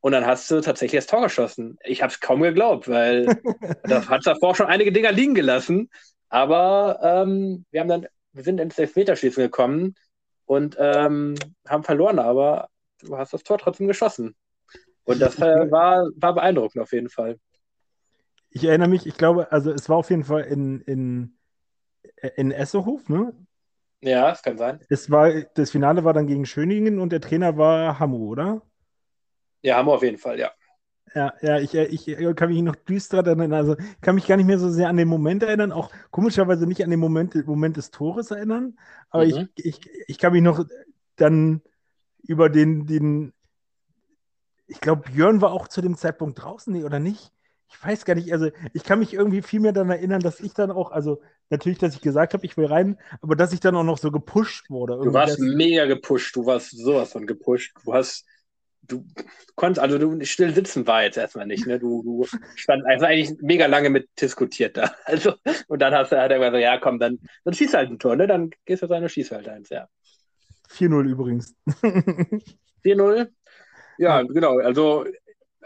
Und 0.00 0.12
dann 0.12 0.26
hast 0.26 0.50
du 0.50 0.60
tatsächlich 0.60 0.98
das 0.98 1.06
Tor 1.06 1.22
geschossen. 1.22 1.78
Ich 1.84 2.02
habe 2.02 2.12
es 2.12 2.18
kaum 2.18 2.42
geglaubt, 2.42 2.88
weil 2.88 3.26
da 3.84 4.08
hat 4.08 4.26
davor 4.26 4.56
schon 4.56 4.66
einige 4.66 4.90
Dinger 4.90 5.12
liegen 5.12 5.34
gelassen. 5.34 5.90
Aber 6.28 6.98
ähm, 7.02 7.64
wir 7.70 7.80
haben 7.80 7.88
dann, 7.88 8.06
wir 8.32 8.42
sind 8.42 8.58
ins 8.58 8.78
Elfmeterschießen 8.78 9.44
gekommen 9.44 9.94
und 10.46 10.76
ähm, 10.78 11.34
haben 11.68 11.84
verloren, 11.84 12.18
aber 12.18 12.68
du 13.00 13.16
hast 13.16 13.32
das 13.32 13.44
Tor 13.44 13.58
trotzdem 13.58 13.86
geschossen. 13.86 14.34
Und 15.04 15.20
das 15.20 15.38
äh, 15.38 15.70
war, 15.70 16.08
war 16.16 16.34
beeindruckend 16.34 16.82
auf 16.82 16.92
jeden 16.92 17.08
Fall. 17.08 17.38
Ich 18.52 18.64
erinnere 18.64 18.88
mich, 18.88 19.06
ich 19.06 19.16
glaube, 19.16 19.50
also 19.50 19.70
es 19.70 19.88
war 19.88 19.96
auf 19.96 20.10
jeden 20.10 20.24
Fall 20.24 20.42
in, 20.42 20.80
in, 20.82 21.38
in 22.36 22.50
Essehof, 22.50 23.08
ne? 23.08 23.32
Ja, 24.00 24.30
es 24.30 24.42
kann 24.42 24.58
sein. 24.58 24.80
Es 24.88 25.10
war, 25.10 25.30
das 25.54 25.70
Finale 25.70 26.04
war 26.04 26.12
dann 26.12 26.26
gegen 26.26 26.44
Schöningen 26.44 26.98
und 26.98 27.12
der 27.12 27.20
Trainer 27.20 27.56
war 27.56 27.98
Hamu, 27.98 28.28
oder? 28.28 28.62
Ja, 29.62 29.78
Hamu 29.78 29.92
auf 29.92 30.02
jeden 30.02 30.18
Fall, 30.18 30.38
ja. 30.38 30.50
Ja, 31.14 31.32
ja, 31.42 31.58
ich, 31.58 31.74
ich 31.74 32.36
kann 32.36 32.48
mich 32.48 32.62
noch 32.62 32.76
düster 32.76 33.18
erinnern. 33.18 33.52
Also 33.52 33.76
kann 34.00 34.14
mich 34.14 34.26
gar 34.26 34.36
nicht 34.36 34.46
mehr 34.46 34.58
so 34.58 34.70
sehr 34.70 34.88
an 34.88 34.96
den 34.96 35.08
Moment 35.08 35.42
erinnern, 35.42 35.72
auch 35.72 35.90
komischerweise 36.10 36.66
nicht 36.66 36.82
an 36.82 36.90
den 36.90 37.00
Moment, 37.00 37.34
Moment 37.46 37.76
des 37.76 37.90
Tores 37.90 38.30
erinnern. 38.30 38.78
Aber 39.10 39.24
mhm. 39.24 39.48
ich, 39.56 39.66
ich, 39.66 39.90
ich 40.08 40.18
kann 40.18 40.32
mich 40.32 40.42
noch 40.42 40.64
dann 41.16 41.62
über 42.22 42.48
den, 42.48 42.86
den 42.86 43.32
ich 44.66 44.80
glaube, 44.80 45.02
Björn 45.10 45.42
war 45.42 45.52
auch 45.52 45.68
zu 45.68 45.82
dem 45.82 45.96
Zeitpunkt 45.96 46.42
draußen, 46.42 46.72
nee, 46.72 46.84
oder 46.84 46.98
nicht? 46.98 47.30
Ich 47.72 47.84
weiß 47.84 48.04
gar 48.04 48.14
nicht, 48.14 48.32
also 48.32 48.50
ich 48.74 48.84
kann 48.84 48.98
mich 49.00 49.14
irgendwie 49.14 49.42
viel 49.42 49.60
mehr 49.60 49.72
daran 49.72 49.90
erinnern, 49.90 50.20
dass 50.20 50.40
ich 50.40 50.52
dann 50.54 50.70
auch, 50.70 50.92
also 50.92 51.20
natürlich, 51.50 51.78
dass 51.78 51.94
ich 51.94 52.00
gesagt 52.00 52.34
habe, 52.34 52.44
ich 52.46 52.56
will 52.56 52.66
rein, 52.66 52.98
aber 53.20 53.34
dass 53.34 53.52
ich 53.52 53.60
dann 53.60 53.74
auch 53.74 53.82
noch 53.82 53.98
so 53.98 54.12
gepusht 54.12 54.70
wurde. 54.70 54.98
Du 55.02 55.12
warst 55.12 55.40
mega 55.40 55.86
gepusht, 55.86 56.36
du 56.36 56.46
warst 56.46 56.70
sowas 56.70 57.12
von 57.12 57.26
gepusht. 57.26 57.74
Du 57.84 57.92
hast 57.92 58.24
du 58.82 59.04
konntest, 59.54 59.80
also 59.80 59.98
du 59.98 60.24
still 60.24 60.54
sitzen 60.54 60.86
war 60.86 61.02
jetzt 61.02 61.16
erstmal 61.16 61.46
nicht, 61.46 61.66
ne? 61.66 61.78
Du, 61.78 62.02
du 62.02 62.26
stand 62.56 62.84
einfach 62.84 63.08
eigentlich 63.08 63.36
mega 63.40 63.66
lange 63.66 63.90
mit 63.90 64.08
diskutiert 64.20 64.76
da. 64.76 64.94
Also, 65.04 65.34
und 65.68 65.80
dann 65.80 65.94
hast 65.94 66.12
du, 66.12 66.20
hat 66.20 66.30
er 66.30 66.38
gesagt, 66.38 66.56
ja 66.56 66.78
komm, 66.78 66.98
dann, 66.98 67.18
dann 67.44 67.54
schießt 67.54 67.74
halt 67.74 67.90
ein 67.90 67.98
Tor, 67.98 68.16
ne? 68.16 68.26
Dann 68.26 68.50
gehst 68.64 68.82
du 68.82 68.86
seine 68.86 69.08
Schieß 69.08 69.30
halt 69.32 69.48
eins, 69.48 69.68
ja. 69.70 69.88
4-0 70.70 71.08
übrigens. 71.08 71.54
4-0? 72.84 73.28
Ja, 73.98 74.22
genau. 74.22 74.58
Also 74.58 75.04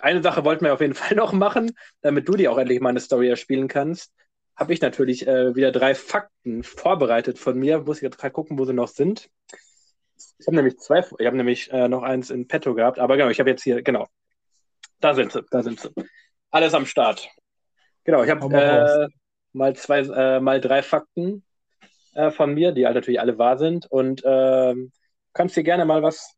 eine 0.00 0.22
Sache 0.22 0.44
wollten 0.44 0.64
wir 0.64 0.74
auf 0.74 0.80
jeden 0.80 0.94
Fall 0.94 1.16
noch 1.16 1.32
machen, 1.32 1.72
damit 2.00 2.28
du 2.28 2.32
dir 2.32 2.52
auch 2.52 2.58
endlich 2.58 2.80
mal 2.80 2.90
eine 2.90 3.00
Story 3.00 3.28
erspielen 3.28 3.68
kannst. 3.68 4.12
Habe 4.54 4.72
ich 4.72 4.80
natürlich 4.80 5.26
äh, 5.26 5.54
wieder 5.54 5.70
drei 5.70 5.94
Fakten 5.94 6.62
vorbereitet 6.62 7.38
von 7.38 7.58
mir. 7.58 7.80
Muss 7.80 7.98
ich 7.98 8.02
jetzt 8.02 8.18
gerade 8.18 8.32
gucken, 8.32 8.58
wo 8.58 8.64
sie 8.64 8.72
noch 8.72 8.88
sind. 8.88 9.28
Ich 10.38 10.46
habe 10.46 10.56
nämlich 10.56 10.78
zwei, 10.78 11.04
ich 11.18 11.26
habe 11.26 11.36
nämlich 11.36 11.70
äh, 11.72 11.88
noch 11.88 12.02
eins 12.02 12.30
in 12.30 12.48
petto 12.48 12.74
gehabt, 12.74 12.98
aber 12.98 13.16
genau, 13.16 13.28
ich 13.28 13.38
habe 13.38 13.50
jetzt 13.50 13.62
hier, 13.62 13.82
genau. 13.82 14.06
Da 15.00 15.14
sind 15.14 15.32
sie, 15.32 15.42
da 15.50 15.62
sind 15.62 15.80
sie. 15.80 15.90
Alles 16.50 16.72
am 16.72 16.86
Start. 16.86 17.28
Genau, 18.04 18.22
ich 18.22 18.30
habe 18.30 18.46
äh, 18.56 19.08
mal 19.52 19.76
zwei, 19.76 20.00
äh, 20.00 20.40
mal 20.40 20.60
drei 20.60 20.82
Fakten 20.82 21.44
äh, 22.14 22.30
von 22.30 22.54
mir, 22.54 22.72
die 22.72 22.86
halt 22.86 22.94
natürlich 22.94 23.20
alle 23.20 23.36
wahr 23.36 23.58
sind. 23.58 23.86
Und 23.86 24.22
ähm, 24.24 24.92
kannst 25.32 25.56
dir 25.56 25.64
gerne 25.64 25.84
mal 25.84 26.02
was. 26.02 26.35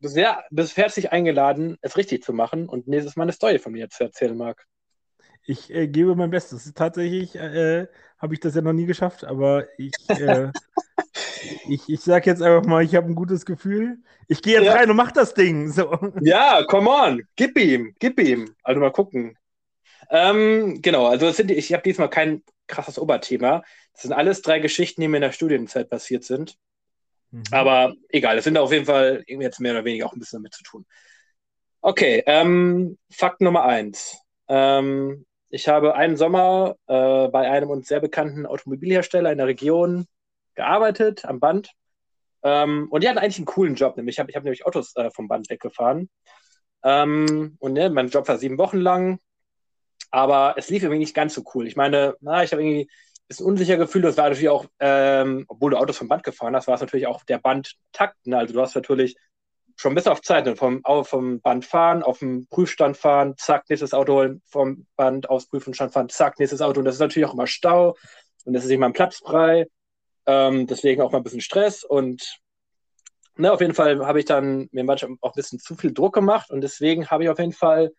Sehr, 0.00 0.44
bist 0.50 0.76
herzlich 0.76 1.12
eingeladen, 1.12 1.76
es 1.80 1.96
richtig 1.96 2.22
zu 2.22 2.32
machen 2.32 2.68
und 2.68 2.86
nächstes 2.86 3.16
Mal 3.16 3.24
eine 3.24 3.32
Story 3.32 3.58
von 3.58 3.72
mir 3.72 3.88
zu 3.88 4.04
erzählen, 4.04 4.36
Marc. 4.36 4.66
Ich 5.44 5.72
äh, 5.74 5.88
gebe 5.88 6.14
mein 6.14 6.30
Bestes. 6.30 6.72
Tatsächlich 6.74 7.34
äh, 7.34 7.86
habe 8.18 8.34
ich 8.34 8.40
das 8.40 8.54
ja 8.54 8.60
noch 8.60 8.72
nie 8.72 8.86
geschafft, 8.86 9.24
aber 9.24 9.66
ich 9.78 9.94
äh, 10.08 10.52
ich, 11.68 11.88
ich 11.88 12.00
sag 12.00 12.26
jetzt 12.26 12.42
einfach 12.42 12.68
mal, 12.68 12.84
ich 12.84 12.94
habe 12.94 13.06
ein 13.06 13.14
gutes 13.14 13.44
Gefühl. 13.46 13.98
Ich 14.26 14.42
gehe 14.42 14.54
jetzt 14.54 14.66
ja. 14.66 14.74
rein 14.74 14.90
und 14.90 14.96
mach 14.96 15.12
das 15.12 15.34
Ding. 15.34 15.70
So. 15.70 15.96
Ja, 16.20 16.62
come 16.64 16.90
on, 16.90 17.22
gib 17.36 17.58
ihm, 17.58 17.94
gib 17.98 18.20
ihm. 18.20 18.54
Also 18.62 18.80
mal 18.80 18.92
gucken. 18.92 19.36
Ähm, 20.10 20.80
genau, 20.80 21.06
also 21.06 21.30
sind, 21.30 21.50
ich 21.50 21.72
habe 21.72 21.82
diesmal 21.82 22.10
kein 22.10 22.42
krasses 22.66 22.98
Oberthema. 22.98 23.62
Das 23.92 24.02
sind 24.02 24.12
alles 24.12 24.42
drei 24.42 24.58
Geschichten, 24.58 25.00
die 25.00 25.08
mir 25.08 25.18
in 25.18 25.22
der 25.22 25.32
Studienzeit 25.32 25.90
passiert 25.90 26.24
sind. 26.24 26.56
Mhm. 27.30 27.42
Aber 27.50 27.94
egal, 28.08 28.38
es 28.38 28.44
sind 28.44 28.58
auf 28.58 28.72
jeden 28.72 28.86
Fall 28.86 29.24
jetzt 29.26 29.60
mehr 29.60 29.72
oder 29.72 29.84
weniger 29.84 30.06
auch 30.06 30.12
ein 30.12 30.18
bisschen 30.18 30.38
damit 30.38 30.54
zu 30.54 30.62
tun. 30.62 30.86
Okay, 31.80 32.22
ähm, 32.26 32.98
Fakt 33.10 33.40
Nummer 33.40 33.64
eins. 33.64 34.18
Ähm, 34.48 35.26
ich 35.50 35.68
habe 35.68 35.94
einen 35.94 36.16
Sommer 36.16 36.76
äh, 36.86 37.28
bei 37.28 37.50
einem 37.50 37.70
uns 37.70 37.88
sehr 37.88 38.00
bekannten 38.00 38.46
Automobilhersteller 38.46 39.32
in 39.32 39.38
der 39.38 39.46
Region 39.46 40.06
gearbeitet 40.54 41.24
am 41.24 41.40
Band. 41.40 41.70
Ähm, 42.42 42.88
und 42.90 43.02
die 43.02 43.08
hatten 43.08 43.18
eigentlich 43.18 43.38
einen 43.38 43.46
coolen 43.46 43.74
Job. 43.74 43.96
Nämlich, 43.96 44.16
ich 44.16 44.20
habe 44.20 44.32
hab 44.32 44.44
nämlich 44.44 44.66
Autos 44.66 44.94
äh, 44.96 45.10
vom 45.10 45.28
Band 45.28 45.48
weggefahren. 45.50 46.10
Ähm, 46.82 47.56
und 47.58 47.72
ne, 47.72 47.90
mein 47.90 48.08
Job 48.08 48.28
war 48.28 48.38
sieben 48.38 48.58
Wochen 48.58 48.78
lang. 48.78 49.18
Aber 50.10 50.54
es 50.56 50.70
lief 50.70 50.82
irgendwie 50.82 51.00
nicht 51.00 51.14
ganz 51.14 51.34
so 51.34 51.42
cool. 51.54 51.66
Ich 51.66 51.76
meine, 51.76 52.16
na, 52.20 52.42
ich 52.42 52.52
habe 52.52 52.62
irgendwie 52.62 52.90
ein 53.28 53.36
bisschen 53.36 53.46
unsicher 53.46 53.76
gefühlt. 53.76 54.04
Das 54.04 54.16
war 54.16 54.24
natürlich 54.24 54.48
auch, 54.48 54.64
ähm, 54.80 55.44
obwohl 55.48 55.72
du 55.72 55.76
Autos 55.76 55.98
vom 55.98 56.08
Band 56.08 56.24
gefahren 56.24 56.56
hast, 56.56 56.66
war 56.66 56.76
es 56.76 56.80
natürlich 56.80 57.06
auch 57.06 57.24
der 57.24 57.38
Bandtakt. 57.38 58.26
Ne? 58.26 58.38
Also 58.38 58.54
du 58.54 58.60
hast 58.60 58.74
natürlich 58.74 59.16
schon 59.76 59.94
bis 59.94 60.06
auf 60.06 60.22
Zeit 60.22 60.46
ne? 60.46 60.56
vom, 60.56 60.82
vom 61.04 61.40
Band 61.42 61.66
fahren, 61.66 62.02
auf 62.02 62.20
dem 62.20 62.46
Prüfstand 62.48 62.96
fahren, 62.96 63.34
zack, 63.36 63.68
nächstes 63.68 63.92
Auto 63.92 64.14
holen, 64.14 64.42
vom 64.46 64.86
Band 64.96 65.28
aufs 65.28 65.46
Prüfstand 65.46 65.92
fahren, 65.92 66.08
zack, 66.08 66.38
nächstes 66.38 66.62
Auto. 66.62 66.80
Und 66.80 66.86
das 66.86 66.94
ist 66.94 67.00
natürlich 67.00 67.28
auch 67.28 67.34
immer 67.34 67.46
Stau 67.46 67.96
und 68.44 68.54
das 68.54 68.64
ist 68.64 68.78
mal 68.78 68.86
ein 68.86 68.92
Platz 68.94 69.18
frei. 69.18 69.66
Ähm, 70.26 70.66
deswegen 70.66 71.02
auch 71.02 71.12
mal 71.12 71.18
ein 71.18 71.24
bisschen 71.24 71.42
Stress 71.42 71.84
und 71.84 72.40
ne, 73.36 73.52
auf 73.52 73.60
jeden 73.60 73.74
Fall 73.74 74.04
habe 74.06 74.18
ich 74.18 74.24
dann 74.24 74.68
mir 74.72 74.84
manchmal 74.84 75.16
auch 75.20 75.32
ein 75.32 75.36
bisschen 75.36 75.58
zu 75.58 75.76
viel 75.76 75.92
Druck 75.92 76.14
gemacht 76.14 76.50
und 76.50 76.62
deswegen 76.62 77.08
habe 77.08 77.24
ich 77.24 77.30
auf 77.30 77.38
jeden 77.38 77.52
Fall 77.52 77.92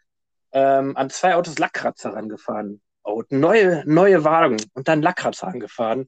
ähm, 0.51 0.97
an 0.97 1.09
zwei 1.09 1.35
Autos 1.35 1.59
Lackkratzer 1.59 2.13
rangefahren. 2.13 2.81
Oh, 3.09 3.23
neue, 3.29 3.83
neue 3.85 4.23
Wagen 4.23 4.57
und 4.73 4.87
dann 4.87 5.01
Lackkratzer 5.01 5.47
angefahren. 5.47 6.07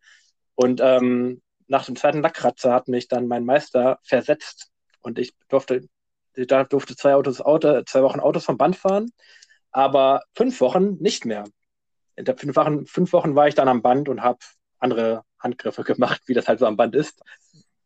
Und 0.56 0.82
ähm, 0.84 1.42
nach 1.68 1.86
dem 1.86 1.96
zweiten 1.96 2.22
Lackkratzer 2.22 2.74
hat 2.74 2.88
mich 2.88 3.08
dann 3.08 3.28
mein 3.28 3.46
Meister 3.46 4.00
versetzt 4.04 4.70
und 5.02 5.18
ich 5.18 5.34
durfte, 5.48 5.88
ich 6.36 6.48
durfte 6.48 6.96
zwei 6.96 7.16
Autos, 7.16 7.42
Auto, 7.42 7.82
zwei 7.84 8.04
Wochen 8.04 8.20
Autos 8.20 8.46
vom 8.46 8.58
Band 8.58 8.76
fahren, 8.76 9.12
aber 9.72 10.22
fünf 10.36 10.60
Wochen 10.62 10.98
nicht 11.00 11.26
mehr. 11.26 11.46
In 12.16 12.26
der 12.26 12.38
fünf 12.38 12.56
Wochen, 12.56 12.86
fünf 12.86 13.14
Wochen 13.14 13.36
war 13.36 13.48
ich 13.48 13.56
dann 13.56 13.68
am 13.68 13.82
Band 13.82 14.10
und 14.10 14.22
habe 14.22 14.40
andere 14.80 15.24
Handgriffe 15.40 15.84
gemacht, 15.84 16.22
wie 16.26 16.34
das 16.34 16.48
halt 16.48 16.60
so 16.60 16.66
am 16.66 16.78
Band 16.78 16.96
ist. 16.96 17.22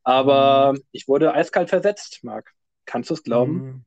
Aber 0.03 0.73
mhm. 0.73 0.81
ich 0.91 1.07
wurde 1.07 1.33
eiskalt 1.33 1.69
versetzt, 1.69 2.19
Marc. 2.23 2.51
Kannst 2.85 3.09
du 3.09 3.13
es 3.13 3.23
glauben? 3.23 3.53
Mhm. 3.53 3.85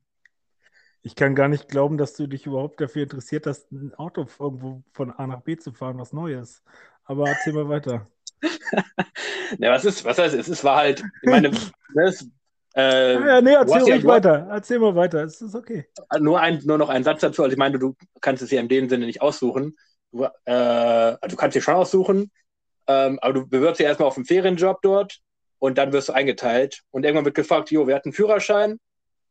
Ich 1.01 1.15
kann 1.15 1.35
gar 1.35 1.47
nicht 1.47 1.69
glauben, 1.69 1.97
dass 1.97 2.13
du 2.13 2.27
dich 2.27 2.45
überhaupt 2.45 2.81
dafür 2.81 3.03
interessiert 3.03 3.45
hast, 3.45 3.71
ein 3.71 3.93
Auto 3.95 4.27
irgendwo 4.39 4.83
von 4.91 5.11
A 5.11 5.27
nach 5.27 5.41
B 5.41 5.57
zu 5.57 5.71
fahren, 5.71 5.97
was 5.97 6.13
Neues. 6.13 6.61
Aber 7.05 7.27
erzähl 7.27 7.53
mal 7.53 7.69
weiter. 7.69 8.05
ja, 9.59 9.71
was 9.71 9.85
ist, 9.85 10.03
was 10.03 10.17
heißt, 10.17 10.35
es 10.35 10.49
ist, 10.49 10.63
war 10.63 10.77
halt, 10.77 11.03
ich 11.21 11.29
meine, 11.29 11.51
das, 11.95 12.27
äh, 12.75 13.13
ja, 13.13 13.41
nee, 13.41 13.53
erzähl 13.53 13.81
ruhig 13.81 14.03
ja, 14.03 14.09
weiter. 14.09 14.47
Erzähl 14.51 14.79
mal 14.79 14.95
weiter, 14.95 15.23
es 15.23 15.41
ist 15.41 15.55
okay. 15.55 15.85
Nur, 16.19 16.39
ein, 16.39 16.61
nur 16.65 16.77
noch 16.77 16.89
ein 16.89 17.03
Satz 17.03 17.21
dazu. 17.21 17.43
Also 17.43 17.53
ich 17.53 17.57
meine, 17.57 17.79
du 17.79 17.95
kannst 18.21 18.43
es 18.43 18.51
ja 18.51 18.59
in 18.59 18.67
dem 18.67 18.89
Sinne 18.89 19.05
nicht 19.05 19.21
aussuchen. 19.21 19.75
Du, 20.11 20.23
äh, 20.45 20.51
also 20.51 21.27
du 21.27 21.35
kannst 21.35 21.55
dir 21.55 21.61
schon 21.61 21.75
aussuchen, 21.75 22.31
ähm, 22.87 23.19
aber 23.21 23.33
du 23.33 23.47
bewirbst 23.47 23.79
dich 23.79 23.87
erstmal 23.87 24.07
auf 24.07 24.17
einen 24.17 24.25
Ferienjob 24.25 24.81
dort 24.81 25.19
und 25.57 25.77
dann 25.77 25.91
wirst 25.93 26.09
du 26.09 26.13
eingeteilt. 26.13 26.81
Und 26.91 27.05
irgendwann 27.05 27.25
wird 27.25 27.35
gefragt, 27.35 27.71
jo, 27.71 27.87
wer 27.87 27.95
hat 27.95 28.05
einen 28.05 28.13
Führerschein? 28.13 28.79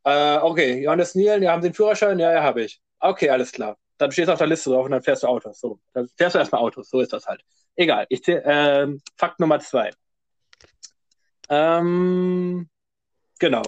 Äh, 0.03 0.37
okay, 0.37 0.83
Johannes 0.83 1.15
Nielen, 1.15 1.43
ja, 1.43 1.51
haben 1.51 1.61
Sie 1.61 1.67
einen 1.67 1.75
Führerschein? 1.75 2.19
Ja, 2.19 2.33
ja, 2.33 2.43
habe 2.43 2.63
ich. 2.63 2.81
Okay, 2.99 3.29
alles 3.29 3.51
klar. 3.51 3.77
Dann 3.97 4.11
stehst 4.11 4.29
du 4.29 4.33
auf 4.33 4.39
der 4.39 4.47
Liste 4.47 4.69
drauf 4.69 4.85
und 4.85 4.91
dann 4.91 5.03
fährst 5.03 5.23
du 5.23 5.27
Autos. 5.27 5.59
So, 5.59 5.79
dann 5.93 6.07
fährst 6.17 6.35
du 6.35 6.39
erstmal 6.39 6.61
Autos. 6.61 6.89
So 6.89 7.01
ist 7.01 7.13
das 7.13 7.25
halt. 7.27 7.43
Egal. 7.75 8.05
Ich, 8.09 8.27
äh, 8.27 8.87
Fakt 9.17 9.39
Nummer 9.39 9.59
zwei. 9.59 9.91
Ähm, 11.49 12.69
genau. 13.39 13.63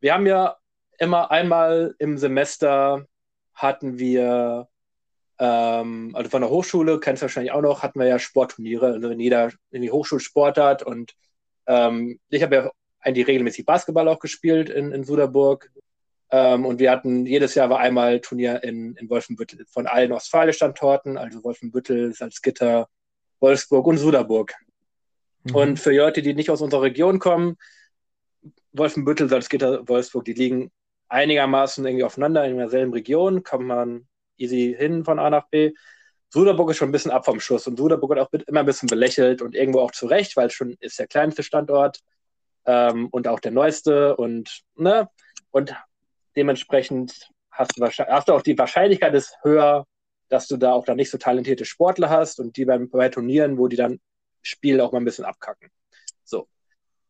Wir 0.00 0.14
haben 0.14 0.26
ja 0.26 0.56
immer 0.98 1.30
einmal 1.30 1.94
im 1.98 2.18
Semester 2.18 3.06
hatten 3.54 3.98
wir 3.98 4.68
ähm, 5.40 6.12
also 6.14 6.30
von 6.30 6.42
der 6.42 6.50
Hochschule, 6.50 7.00
kennst 7.00 7.22
du 7.22 7.24
wahrscheinlich 7.24 7.52
auch 7.52 7.62
noch, 7.62 7.82
hatten 7.82 7.98
wir 7.98 8.06
ja 8.06 8.18
Sportturniere, 8.18 8.92
also 8.92 9.08
in 9.08 9.20
jeder, 9.20 9.50
in 9.70 9.80
die 9.82 9.90
Hochschulsportart 9.90 10.82
und 10.82 11.14
ähm, 11.66 12.20
ich 12.28 12.42
habe 12.42 12.54
ja 12.54 12.70
eigentlich 13.00 13.26
regelmäßig 13.26 13.66
Basketball 13.66 14.08
auch 14.08 14.18
gespielt 14.18 14.70
in, 14.70 14.92
in 14.92 15.04
Suderburg. 15.04 15.70
Ähm, 16.30 16.64
und 16.64 16.78
wir 16.78 16.90
hatten 16.90 17.26
jedes 17.26 17.54
Jahr 17.54 17.70
war 17.70 17.80
einmal 17.80 18.20
Turnier 18.20 18.62
in, 18.62 18.94
in 18.96 19.10
Wolfenbüttel 19.10 19.66
von 19.66 19.86
allen 19.86 20.12
Ostfalen-Standorten, 20.12 21.16
also 21.16 21.42
Wolfenbüttel, 21.42 22.12
Salzgitter, 22.14 22.88
Wolfsburg 23.40 23.86
und 23.86 23.98
Suderburg. 23.98 24.54
Mhm. 25.44 25.54
Und 25.54 25.80
für 25.80 25.92
Leute, 25.92 26.22
die 26.22 26.34
nicht 26.34 26.50
aus 26.50 26.60
unserer 26.60 26.82
Region 26.82 27.18
kommen, 27.18 27.56
Wolfenbüttel, 28.72 29.28
Salzgitter, 29.28 29.88
Wolfsburg, 29.88 30.24
die 30.24 30.34
liegen 30.34 30.70
einigermaßen 31.08 31.84
irgendwie 31.84 32.04
aufeinander 32.04 32.44
in 32.44 32.56
derselben 32.56 32.92
Region, 32.92 33.42
kommt 33.42 33.66
man 33.66 34.06
easy 34.36 34.74
hin 34.78 35.04
von 35.04 35.18
A 35.18 35.28
nach 35.30 35.48
B. 35.48 35.72
Suderburg 36.28 36.70
ist 36.70 36.76
schon 36.76 36.90
ein 36.90 36.92
bisschen 36.92 37.10
ab 37.10 37.24
vom 37.24 37.40
Schuss 37.40 37.66
und 37.66 37.76
Suderburg 37.76 38.10
wird 38.10 38.20
auch 38.20 38.32
immer 38.46 38.60
ein 38.60 38.66
bisschen 38.66 38.88
belächelt 38.88 39.42
und 39.42 39.56
irgendwo 39.56 39.80
auch 39.80 39.90
zu 39.90 40.06
Recht, 40.06 40.36
weil 40.36 40.46
es 40.46 40.52
schon 40.52 40.76
ist 40.78 40.98
der 40.98 41.08
kleinste 41.08 41.42
Standort 41.42 41.98
ähm, 42.66 43.08
und 43.08 43.28
auch 43.28 43.40
der 43.40 43.52
neueste 43.52 44.16
und 44.16 44.62
ne 44.76 45.08
und 45.50 45.74
dementsprechend 46.36 47.30
hast 47.50 47.76
du, 47.76 47.84
hast 47.84 48.28
du 48.28 48.32
auch 48.32 48.42
die 48.42 48.58
Wahrscheinlichkeit 48.58 49.14
ist 49.14 49.36
höher, 49.42 49.86
dass 50.28 50.46
du 50.46 50.56
da 50.56 50.72
auch 50.72 50.84
dann 50.84 50.96
nicht 50.96 51.10
so 51.10 51.18
talentierte 51.18 51.64
Sportler 51.64 52.08
hast 52.08 52.40
und 52.40 52.56
die 52.56 52.64
beim, 52.64 52.88
bei 52.88 53.08
Turnieren, 53.08 53.58
wo 53.58 53.68
die 53.68 53.76
dann 53.76 54.00
Spiel 54.42 54.80
auch 54.80 54.92
mal 54.92 54.98
ein 54.98 55.04
bisschen 55.04 55.24
abkacken. 55.24 55.68
So. 56.24 56.48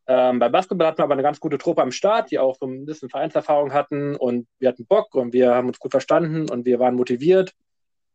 Ähm, 0.07 0.39
bei 0.39 0.49
Basketball 0.49 0.87
hatten 0.87 0.97
wir 0.97 1.03
aber 1.03 1.13
eine 1.13 1.23
ganz 1.23 1.39
gute 1.39 1.57
Truppe 1.57 1.81
am 1.81 1.91
Start, 1.91 2.31
die 2.31 2.39
auch 2.39 2.57
so 2.59 2.65
ein 2.65 2.85
bisschen 2.85 3.09
Vereinserfahrung 3.09 3.71
hatten 3.71 4.15
und 4.15 4.47
wir 4.59 4.69
hatten 4.69 4.85
Bock 4.85 5.15
und 5.15 5.31
wir 5.31 5.53
haben 5.53 5.67
uns 5.67 5.79
gut 5.79 5.91
verstanden 5.91 6.49
und 6.49 6.65
wir 6.65 6.79
waren 6.79 6.95
motiviert 6.95 7.53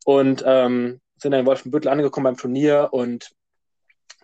und 0.04 0.42
ähm, 0.46 1.00
sind 1.16 1.30
dann 1.30 1.40
in 1.40 1.46
Wolfenbüttel 1.46 1.90
angekommen 1.90 2.24
beim 2.24 2.36
Turnier 2.36 2.88
und 2.90 3.30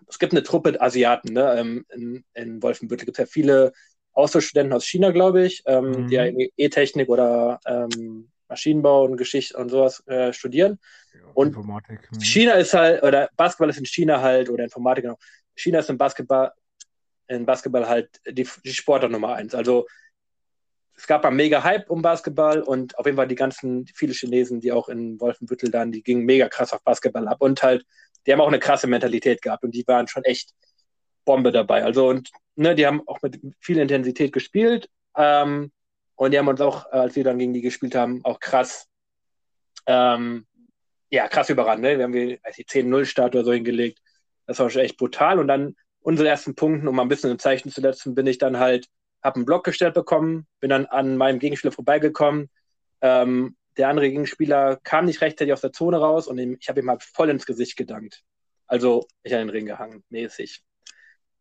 es 0.08 0.18
gibt 0.18 0.32
eine 0.32 0.42
Truppe 0.42 0.80
Asiaten 0.80 1.32
ne? 1.32 1.54
Ähm, 1.58 1.86
in, 1.90 2.24
in 2.34 2.62
Wolfenbüttel. 2.62 3.06
gibt 3.06 3.18
es 3.18 3.22
ja 3.22 3.26
viele 3.26 3.72
Austauschstudenten 4.12 4.72
aus 4.74 4.84
China, 4.84 5.10
glaube 5.10 5.44
ich, 5.44 5.62
ähm, 5.66 5.90
mhm. 5.90 6.08
die 6.08 6.14
ja 6.14 6.26
E-Technik 6.56 7.08
oder 7.08 7.60
ähm, 7.66 8.30
Maschinenbau 8.48 9.04
und 9.04 9.16
Geschichte 9.16 9.56
und 9.56 9.70
sowas 9.70 10.06
äh, 10.06 10.32
studieren. 10.32 10.78
Ja, 11.14 11.20
und 11.34 11.48
Informatik. 11.48 12.08
Mhm. 12.12 12.20
China 12.20 12.52
ist 12.52 12.74
halt, 12.74 13.02
oder 13.02 13.30
Basketball 13.36 13.70
ist 13.70 13.78
in 13.78 13.86
China 13.86 14.20
halt, 14.20 14.50
oder 14.50 14.64
Informatik, 14.64 15.04
genau. 15.04 15.18
China 15.54 15.78
ist 15.78 15.90
im 15.90 15.98
Basketball, 15.98 16.52
in 17.28 17.46
Basketball 17.46 17.88
halt 17.88 18.08
die, 18.28 18.46
die 18.64 18.74
Sportart 18.74 19.10
Nummer 19.10 19.34
eins. 19.34 19.54
Also 19.54 19.86
es 20.94 21.06
gab 21.06 21.24
einen 21.24 21.36
mega 21.36 21.64
Hype 21.64 21.90
um 21.90 22.02
Basketball 22.02 22.62
und 22.62 22.98
auf 22.98 23.06
jeden 23.06 23.16
Fall 23.16 23.28
die 23.28 23.34
ganzen, 23.34 23.86
viele 23.86 24.12
Chinesen, 24.12 24.60
die 24.60 24.72
auch 24.72 24.88
in 24.88 25.18
Wolfenbüttel 25.20 25.70
dann, 25.70 25.90
die 25.90 26.02
gingen 26.02 26.24
mega 26.24 26.48
krass 26.48 26.72
auf 26.72 26.82
Basketball 26.84 27.26
ab 27.28 27.40
und 27.40 27.62
halt, 27.62 27.84
die 28.26 28.32
haben 28.32 28.40
auch 28.40 28.48
eine 28.48 28.58
krasse 28.58 28.86
Mentalität 28.86 29.42
gehabt 29.42 29.64
und 29.64 29.72
die 29.72 29.84
waren 29.86 30.08
schon 30.08 30.24
echt 30.24 30.52
Bombe 31.24 31.52
dabei. 31.52 31.84
Also 31.84 32.08
und 32.08 32.30
ne, 32.56 32.74
die 32.74 32.86
haben 32.86 33.06
auch 33.06 33.20
mit 33.22 33.40
viel 33.60 33.78
Intensität 33.78 34.32
gespielt. 34.32 34.88
Ähm, 35.16 35.72
und 36.16 36.30
die 36.32 36.38
haben 36.38 36.48
uns 36.48 36.60
auch, 36.60 36.90
als 36.90 37.16
wir 37.16 37.24
dann 37.24 37.38
gegen 37.38 37.52
die 37.52 37.62
gespielt 37.62 37.94
haben, 37.94 38.24
auch 38.24 38.38
krass, 38.38 38.86
ähm, 39.86 40.46
ja, 41.10 41.28
krass 41.28 41.50
überrannt. 41.50 41.82
Ne? 41.82 41.98
Wir 41.98 42.04
haben 42.04 42.12
die 42.12 42.38
10-0-Start 42.38 43.34
oder 43.34 43.44
so 43.44 43.52
hingelegt. 43.52 43.98
Das 44.46 44.58
war 44.58 44.70
schon 44.70 44.82
echt 44.82 44.98
brutal. 44.98 45.38
Und 45.38 45.48
dann 45.48 45.74
unsere 46.00 46.28
ersten 46.28 46.54
Punkten, 46.54 46.88
um 46.88 46.96
mal 46.96 47.02
ein 47.02 47.08
bisschen 47.08 47.30
ein 47.30 47.38
Zeichen 47.38 47.70
zu 47.70 47.80
setzen, 47.80 48.14
bin 48.14 48.26
ich 48.26 48.38
dann 48.38 48.58
halt, 48.58 48.86
habe 49.22 49.36
einen 49.36 49.46
Block 49.46 49.64
gestellt 49.64 49.94
bekommen, 49.94 50.46
bin 50.60 50.70
dann 50.70 50.86
an 50.86 51.16
meinem 51.16 51.38
Gegenspieler 51.38 51.72
vorbeigekommen. 51.72 52.50
Ähm, 53.00 53.56
der 53.76 53.88
andere 53.88 54.08
Gegenspieler 54.08 54.78
kam 54.82 55.06
nicht 55.06 55.20
rechtzeitig 55.20 55.52
aus 55.52 55.60
der 55.60 55.72
Zone 55.72 55.98
raus 55.98 56.26
und 56.26 56.38
ich 56.38 56.68
habe 56.68 56.80
ihm 56.80 56.90
halt 56.90 57.02
voll 57.02 57.30
ins 57.30 57.46
Gesicht 57.46 57.76
gedankt. 57.76 58.22
Also 58.66 59.06
ich 59.22 59.32
an 59.34 59.40
den 59.40 59.50
Ring 59.50 59.66
gehangen, 59.66 60.04
mäßig. 60.08 60.62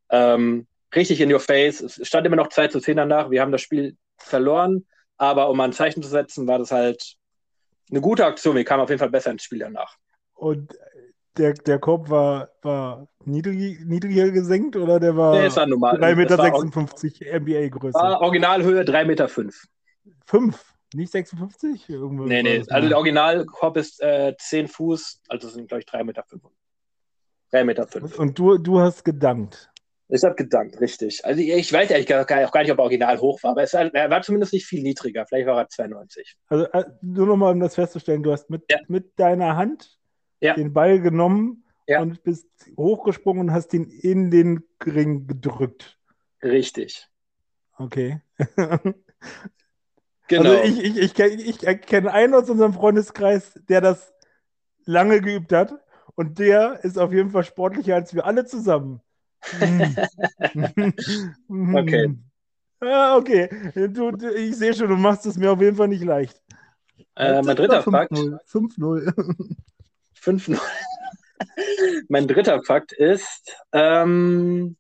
Ähm, 0.10 0.68
richtig 0.94 1.22
in 1.22 1.32
your 1.32 1.40
face. 1.40 1.82
Es 1.82 2.06
stand 2.08 2.26
immer 2.26 2.36
noch 2.36 2.50
2 2.50 2.68
zu 2.68 2.80
10 2.80 2.98
danach. 2.98 3.30
Wir 3.30 3.42
haben 3.42 3.52
das 3.52 3.62
Spiel 3.62 3.98
verloren, 4.18 4.86
aber 5.18 5.50
um 5.50 5.60
ein 5.62 5.74
Zeichen 5.74 6.04
zu 6.04 6.10
setzen, 6.10 6.48
war 6.48 6.60
das 6.60 6.72
halt 6.72 7.16
eine 7.90 8.02
gute 8.02 8.26
Aktion. 8.26 8.56
Wir 8.56 8.66
kamen 8.66 8.84
auf 8.84 8.90
jeden 8.90 9.00
Fall 9.00 9.10
besser 9.10 9.32
ins 9.32 9.44
Spiel 9.44 9.60
danach. 9.60 9.98
Und 10.34 10.74
der, 11.38 11.54
der 11.54 11.80
Korb 11.80 12.10
war, 12.10 12.50
war 12.62 13.08
niedrig, 13.24 13.80
niedriger 13.86 14.32
gesenkt 14.32 14.76
oder 14.76 15.00
der 15.00 15.16
war, 15.16 15.34
nee, 15.34 15.56
war 15.56 15.66
normal. 15.66 15.98
3,56 15.98 17.24
Meter 17.24 17.40
NBA-Größe? 17.40 17.98
Originalhöhe 18.20 18.82
3,5 18.82 19.06
Meter. 19.06 19.30
5? 19.30 20.66
Nicht 20.94 21.12
56? 21.12 21.90
Irgendwo 21.90 22.26
nee, 22.26 22.44
nee. 22.44 22.64
Also 22.70 22.88
der 22.88 22.98
Originalkorb 22.98 23.78
ist 23.78 24.02
äh, 24.02 24.36
10 24.38 24.68
Fuß, 24.68 25.22
also 25.30 25.48
sind, 25.50 25.68
glaube 25.68 25.82
ich, 25.82 25.88
3,5 25.88 26.04
Meter. 26.04 26.26
3,5 27.52 27.64
Meter. 27.64 28.20
Und 28.20 28.38
du, 28.38 28.58
du 28.58 28.80
hast 28.80 29.04
gedankt. 29.04 29.72
Ich 30.14 30.24
habe 30.26 30.36
gedankt, 30.36 30.82
richtig. 30.82 31.24
Also 31.24 31.42
ich 31.42 31.72
weiß 31.72 31.90
ehrlich 31.90 32.06
gesagt 32.06 32.30
auch 32.30 32.52
gar 32.52 32.62
nicht, 32.62 32.72
ob 32.72 32.80
er 32.80 32.84
original 32.84 33.18
hoch 33.22 33.42
war, 33.44 33.52
aber 33.52 33.64
es, 33.64 33.74
er 33.74 34.10
war 34.10 34.22
zumindest 34.22 34.52
nicht 34.52 34.66
viel 34.66 34.84
niedriger. 34.84 35.26
Vielleicht 35.26 35.48
war 35.48 35.58
er 35.58 35.70
92. 35.70 36.36
Also 36.48 36.66
äh, 36.66 36.84
nur 37.02 37.28
nochmal, 37.28 37.54
um 37.54 37.62
das 37.62 37.76
festzustellen, 37.76 38.22
du 38.22 38.34
hast 38.34 38.50
mit, 38.50 38.64
ja. 38.70 38.80
mit 38.90 39.18
deiner 39.18 39.56
Hand 39.56 39.98
ja. 40.42 40.54
den 40.54 40.74
Ball 40.74 41.00
genommen 41.00 41.64
ja. 41.88 42.02
und 42.02 42.24
bist 42.24 42.50
hochgesprungen 42.76 43.48
und 43.48 43.54
hast 43.54 43.74
ihn 43.74 43.86
in 43.86 44.30
den 44.32 44.66
Ring 44.86 45.28
gedrückt. 45.28 45.98
Richtig. 46.44 47.08
Okay. 47.78 48.22
genau. 50.38 50.52
Also 50.52 50.64
ich, 50.64 50.98
ich, 50.98 51.20
ich, 51.20 51.64
ich, 51.64 51.82
kenne 51.82 52.12
einen 52.12 52.34
aus 52.34 52.50
unserem 52.50 52.74
Freundeskreis, 52.74 53.54
der 53.70 53.82
das 53.82 54.14
lange 54.86 55.22
geübt 55.22 55.54
hat 55.54 55.74
und 56.16 56.40
der 56.40 56.84
ist 56.84 56.98
auf 56.98 57.14
jeden 57.14 57.30
Fall 57.30 57.44
sportlicher 57.44 57.96
als 57.96 58.14
wir 58.14 58.26
alle 58.26 58.46
zusammen. 58.46 59.02
okay. 61.50 62.16
Ah, 62.84 63.16
okay. 63.16 63.48
Du, 63.76 64.10
du, 64.10 64.34
ich 64.34 64.58
sehe 64.58 64.74
schon, 64.74 64.90
du 64.90 64.96
machst 64.96 65.28
es 65.28 65.38
mir 65.38 65.52
auf 65.52 65.62
jeden 65.62 65.78
Fall 65.78 65.88
nicht 65.88 66.04
leicht. 66.04 66.42
Äh, 67.16 67.44
mein 67.44 67.56
dritter 67.56 67.84
Fakt. 67.84 68.12
5-0. 68.12 69.14
5-0. 70.20 70.60
mein 72.10 72.28
dritter 72.28 72.64
Fakt 72.64 72.92
ist, 72.92 73.56
ähm, 73.72 74.78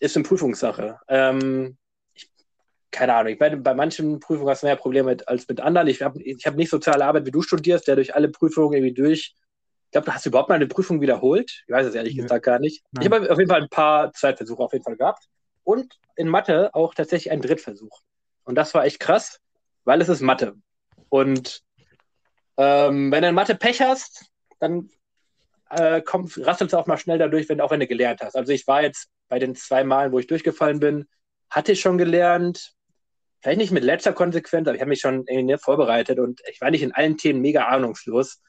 ist 0.00 0.16
eine 0.16 0.24
Prüfungssache. 0.24 1.00
Ähm, 1.06 1.76
keine 2.92 3.14
Ahnung, 3.14 3.32
ich 3.32 3.40
meine, 3.40 3.56
bei 3.56 3.74
manchen 3.74 4.20
Prüfungen 4.20 4.48
hast 4.50 4.62
du 4.62 4.66
mehr 4.66 4.76
Probleme 4.76 5.10
mit, 5.10 5.26
als 5.26 5.48
mit 5.48 5.60
anderen. 5.60 5.88
Ich 5.88 6.02
habe 6.02 6.22
ich 6.22 6.46
hab 6.46 6.54
nicht 6.54 6.70
soziale 6.70 7.04
Arbeit, 7.04 7.26
wie 7.26 7.30
du 7.30 7.42
studierst, 7.42 7.88
der 7.88 7.96
durch 7.96 8.14
alle 8.14 8.28
Prüfungen 8.28 8.74
irgendwie 8.74 8.94
durch 8.94 9.34
ich 9.92 9.94
glaube, 9.94 10.14
hast 10.14 10.24
du 10.24 10.30
überhaupt 10.30 10.48
mal 10.48 10.54
eine 10.54 10.66
Prüfung 10.66 11.02
wiederholt? 11.02 11.64
Ich 11.66 11.70
weiß 11.70 11.86
es 11.86 11.94
ehrlich 11.94 12.14
nee. 12.16 12.22
gesagt 12.22 12.46
gar 12.46 12.58
nicht. 12.58 12.82
Nein. 12.92 13.02
Ich 13.04 13.12
habe 13.12 13.30
auf 13.30 13.36
jeden 13.36 13.50
Fall 13.50 13.60
ein 13.60 13.68
paar 13.68 14.10
Zweitversuche 14.14 14.62
auf 14.62 14.72
jeden 14.72 14.84
Fall 14.84 14.96
gehabt. 14.96 15.28
Und 15.64 15.98
in 16.16 16.28
Mathe 16.28 16.70
auch 16.72 16.94
tatsächlich 16.94 17.30
einen 17.30 17.42
Drittversuch. 17.42 18.00
Und 18.44 18.54
das 18.54 18.72
war 18.72 18.86
echt 18.86 19.00
krass, 19.00 19.38
weil 19.84 20.00
es 20.00 20.08
ist 20.08 20.22
Mathe. 20.22 20.54
Und 21.10 21.60
ähm, 22.56 23.12
wenn 23.12 23.20
du 23.20 23.28
in 23.28 23.34
Mathe 23.34 23.54
Pech 23.54 23.82
hast, 23.82 24.30
dann 24.60 24.88
äh, 25.68 26.00
kommt, 26.00 26.38
rasselst 26.38 26.72
du 26.72 26.78
auch 26.78 26.86
mal 26.86 26.96
schnell 26.96 27.18
dadurch, 27.18 27.50
wenn, 27.50 27.60
auch 27.60 27.70
wenn 27.70 27.80
du 27.80 27.86
gelernt 27.86 28.22
hast. 28.22 28.34
Also 28.34 28.50
ich 28.50 28.66
war 28.66 28.82
jetzt 28.82 29.10
bei 29.28 29.38
den 29.38 29.54
zwei 29.54 29.84
Malen, 29.84 30.10
wo 30.10 30.18
ich 30.18 30.26
durchgefallen 30.26 30.80
bin, 30.80 31.06
hatte 31.50 31.72
ich 31.72 31.82
schon 31.82 31.98
gelernt. 31.98 32.72
Vielleicht 33.42 33.58
nicht 33.58 33.72
mit 33.72 33.84
letzter 33.84 34.12
Konsequenz, 34.12 34.68
aber 34.68 34.76
ich 34.76 34.80
habe 34.80 34.88
mich 34.88 35.00
schon 35.00 35.24
irgendwie 35.26 35.58
vorbereitet 35.58 36.18
und 36.18 36.40
ich 36.50 36.60
war 36.60 36.70
nicht 36.70 36.82
in 36.82 36.92
allen 36.92 37.16
Themen 37.16 37.40
mega 37.40 37.64
ahnungslos 37.66 38.40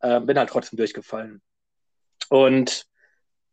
äh, 0.00 0.20
bin 0.20 0.38
halt 0.38 0.50
trotzdem 0.50 0.76
durchgefallen. 0.76 1.42
Und 2.28 2.86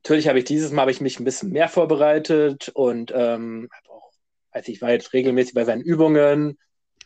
natürlich 0.04 0.28
habe 0.28 0.40
ich 0.40 0.46
dieses 0.46 0.72
Mal 0.72 0.90
ich 0.90 1.02
mich 1.02 1.20
ein 1.20 1.24
bisschen 1.24 1.52
mehr 1.52 1.70
vorbereitet 1.70 2.70
und 2.70 3.12
ähm, 3.16 3.70
auch, 3.90 4.12
also 4.52 4.72
ich 4.72 4.82
war 4.82 4.92
jetzt 4.92 5.14
regelmäßig 5.14 5.54
bei 5.54 5.66
seinen 5.66 5.82
Übungen 5.82 6.58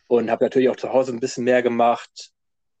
und 0.06 0.30
habe 0.30 0.44
natürlich 0.44 0.68
auch 0.68 0.76
zu 0.76 0.92
Hause 0.92 1.12
ein 1.12 1.20
bisschen 1.20 1.44
mehr 1.44 1.62
gemacht. 1.62 2.32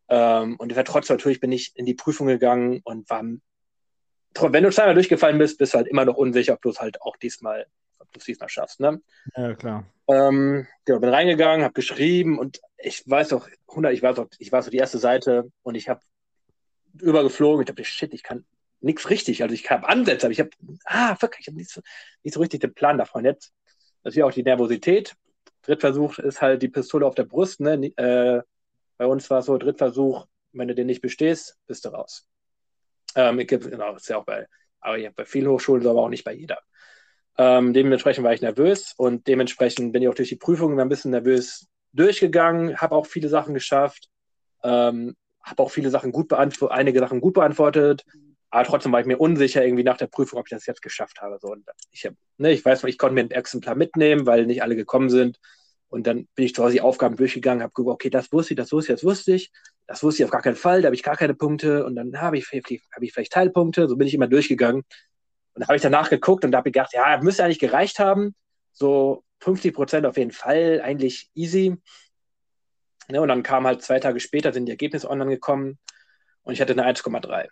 Ähm, 0.08 0.56
und 0.56 0.72
ich 0.72 0.84
trotzdem 0.84 1.16
natürlich 1.16 1.40
bin 1.40 1.52
ich 1.52 1.72
in 1.74 1.86
die 1.86 1.94
Prüfung 1.94 2.26
gegangen 2.26 2.80
und 2.84 3.08
war, 3.10 3.22
wenn 3.22 4.64
du 4.64 4.70
zweimal 4.70 4.94
durchgefallen 4.94 5.38
bist, 5.38 5.58
bist 5.58 5.74
du 5.74 5.78
halt 5.78 5.88
immer 5.88 6.04
noch 6.04 6.16
unsicher, 6.16 6.54
ob 6.54 6.62
du 6.62 6.70
es 6.70 6.80
halt 6.80 7.00
auch 7.02 7.16
diesmal, 7.16 7.66
ob 8.00 8.10
du 8.12 8.18
es 8.18 8.24
diesmal 8.24 8.48
schaffst. 8.48 8.80
Ne? 8.80 9.00
Ja, 9.36 9.54
klar. 9.54 9.84
Ähm, 10.08 10.66
genau, 10.84 10.98
bin 10.98 11.10
reingegangen, 11.10 11.64
habe 11.64 11.74
geschrieben 11.74 12.38
und 12.38 12.60
ich 12.78 13.08
weiß 13.08 13.32
auch, 13.34 13.46
100, 13.68 13.92
ich 13.92 14.02
weiß 14.02 14.18
auch, 14.18 14.26
ich 14.38 14.50
war 14.50 14.62
so 14.62 14.70
die 14.70 14.78
erste 14.78 14.98
Seite 14.98 15.50
und 15.62 15.74
ich 15.74 15.88
habe 15.88 16.00
übergeflogen. 16.98 17.62
Ich 17.62 17.66
dachte, 17.66 17.84
shit, 17.84 18.12
ich 18.14 18.22
kann 18.22 18.44
nichts 18.80 19.10
richtig. 19.10 19.42
Also 19.42 19.54
ich 19.54 19.70
habe 19.70 19.88
Ansätze, 19.88 20.26
aber 20.26 20.32
ich 20.32 20.40
habe, 20.40 20.50
ah, 20.84 21.14
fuck, 21.14 21.38
ich 21.38 21.46
habe 21.46 21.56
nicht, 21.56 21.70
so, 21.70 21.80
nicht 22.22 22.34
so 22.34 22.40
richtig 22.40 22.60
den 22.60 22.74
Plan 22.74 22.98
davon. 22.98 23.24
Jetzt 23.24 23.52
natürlich 24.02 24.24
auch 24.24 24.32
die 24.32 24.42
Nervosität. 24.42 25.14
Drittversuch 25.62 26.18
ist 26.18 26.40
halt 26.40 26.62
die 26.62 26.68
Pistole 26.68 27.06
auf 27.06 27.14
der 27.14 27.24
Brust. 27.24 27.60
Ne? 27.60 27.92
Äh, 27.96 28.42
bei 28.96 29.06
uns 29.06 29.28
war 29.30 29.40
es 29.40 29.46
so, 29.46 29.58
Drittversuch, 29.58 30.26
wenn 30.52 30.68
du 30.68 30.74
den 30.74 30.86
nicht 30.86 31.02
bestehst, 31.02 31.58
bist 31.66 31.84
du 31.84 31.90
raus. 31.90 32.26
Ähm, 33.14 33.38
ich, 33.40 33.48
genau, 33.48 33.94
ist 33.94 34.08
ja 34.08 34.18
auch 34.18 34.24
bei, 34.24 34.46
aber 34.80 34.96
ja, 34.96 35.10
bei 35.14 35.24
vielen 35.24 35.48
Hochschulen, 35.48 35.86
aber 35.86 36.00
auch 36.00 36.08
nicht 36.08 36.24
bei 36.24 36.32
jeder. 36.32 36.58
Ähm, 37.38 37.72
dementsprechend 37.72 38.24
war 38.24 38.32
ich 38.32 38.42
nervös 38.42 38.94
und 38.96 39.26
dementsprechend 39.26 39.92
bin 39.92 40.02
ich 40.02 40.08
auch 40.08 40.14
durch 40.14 40.28
die 40.28 40.36
Prüfung 40.36 40.78
ein 40.78 40.88
bisschen 40.88 41.10
nervös 41.12 41.68
durchgegangen, 41.92 42.76
habe 42.76 42.94
auch 42.94 43.06
viele 43.06 43.28
Sachen 43.28 43.54
geschafft. 43.54 44.08
Ähm, 44.62 45.16
habe 45.42 45.62
auch 45.62 45.70
viele 45.70 45.90
Sachen 45.90 46.12
gut 46.12 46.28
beantwortet, 46.28 46.76
einige 46.76 46.98
Sachen 47.00 47.20
gut 47.20 47.34
beantwortet, 47.34 48.04
aber 48.50 48.64
trotzdem 48.64 48.92
war 48.92 49.00
ich 49.00 49.06
mir 49.06 49.18
unsicher 49.18 49.64
irgendwie 49.64 49.84
nach 49.84 49.96
der 49.96 50.08
Prüfung, 50.08 50.38
ob 50.38 50.46
ich 50.46 50.50
das 50.50 50.66
jetzt 50.66 50.82
geschafft 50.82 51.20
habe. 51.20 51.38
So, 51.40 51.48
und 51.48 51.64
ich, 51.92 52.04
hab, 52.04 52.14
ne, 52.36 52.52
ich 52.52 52.64
weiß, 52.64 52.84
ich 52.84 52.98
konnte 52.98 53.14
mir 53.14 53.22
ein 53.22 53.30
Exemplar 53.30 53.76
mitnehmen, 53.76 54.26
weil 54.26 54.46
nicht 54.46 54.62
alle 54.62 54.76
gekommen 54.76 55.08
sind. 55.08 55.38
Und 55.88 56.06
dann 56.06 56.28
bin 56.34 56.44
ich 56.44 56.54
zu 56.54 56.62
Hause 56.62 56.74
die 56.74 56.80
Aufgaben 56.80 57.16
durchgegangen, 57.16 57.62
habe 57.62 57.72
geguckt, 57.74 57.94
okay, 57.94 58.10
das 58.10 58.32
wusste 58.32 58.54
ich, 58.54 58.56
das 58.56 58.70
wusste 58.72 58.92
ich, 58.92 59.00
das 59.00 59.04
wusste 59.04 59.34
ich, 59.34 59.52
das 59.86 60.02
wusste 60.02 60.22
ich 60.22 60.24
auf 60.24 60.30
gar 60.30 60.42
keinen 60.42 60.56
Fall, 60.56 60.82
da 60.82 60.86
habe 60.86 60.94
ich 60.94 61.02
gar 61.02 61.16
keine 61.16 61.34
Punkte 61.34 61.84
und 61.84 61.96
dann 61.96 62.20
habe 62.20 62.38
ich, 62.38 62.46
hab 62.46 63.02
ich 63.02 63.12
vielleicht 63.12 63.32
Teilpunkte, 63.32 63.88
so 63.88 63.96
bin 63.96 64.06
ich 64.06 64.14
immer 64.14 64.28
durchgegangen. 64.28 64.82
Und 65.60 65.68
habe 65.68 65.76
ich 65.76 65.82
danach 65.82 66.08
geguckt 66.08 66.42
und 66.46 66.52
da 66.52 66.58
habe 66.58 66.70
ich 66.70 66.72
gedacht, 66.72 66.94
ja, 66.94 67.20
müsste 67.20 67.44
eigentlich 67.44 67.58
gereicht 67.58 67.98
haben. 67.98 68.34
So 68.72 69.24
50 69.40 69.74
Prozent 69.74 70.06
auf 70.06 70.16
jeden 70.16 70.30
Fall, 70.30 70.80
eigentlich 70.82 71.28
easy. 71.34 71.76
Ne, 73.08 73.20
und 73.20 73.28
dann 73.28 73.42
kam 73.42 73.66
halt 73.66 73.82
zwei 73.82 74.00
Tage 74.00 74.20
später, 74.20 74.54
sind 74.54 74.64
die 74.64 74.72
Ergebnisse 74.72 75.10
online 75.10 75.32
gekommen 75.32 75.78
und 76.44 76.54
ich 76.54 76.62
hatte 76.62 76.72
eine 76.72 76.86
1,3. 76.86 77.48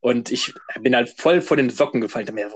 Und 0.00 0.30
ich 0.30 0.52
bin 0.78 0.94
halt 0.94 1.18
voll 1.18 1.40
vor 1.40 1.56
den 1.56 1.70
Socken 1.70 2.02
gefallen. 2.02 2.28
Mir, 2.34 2.50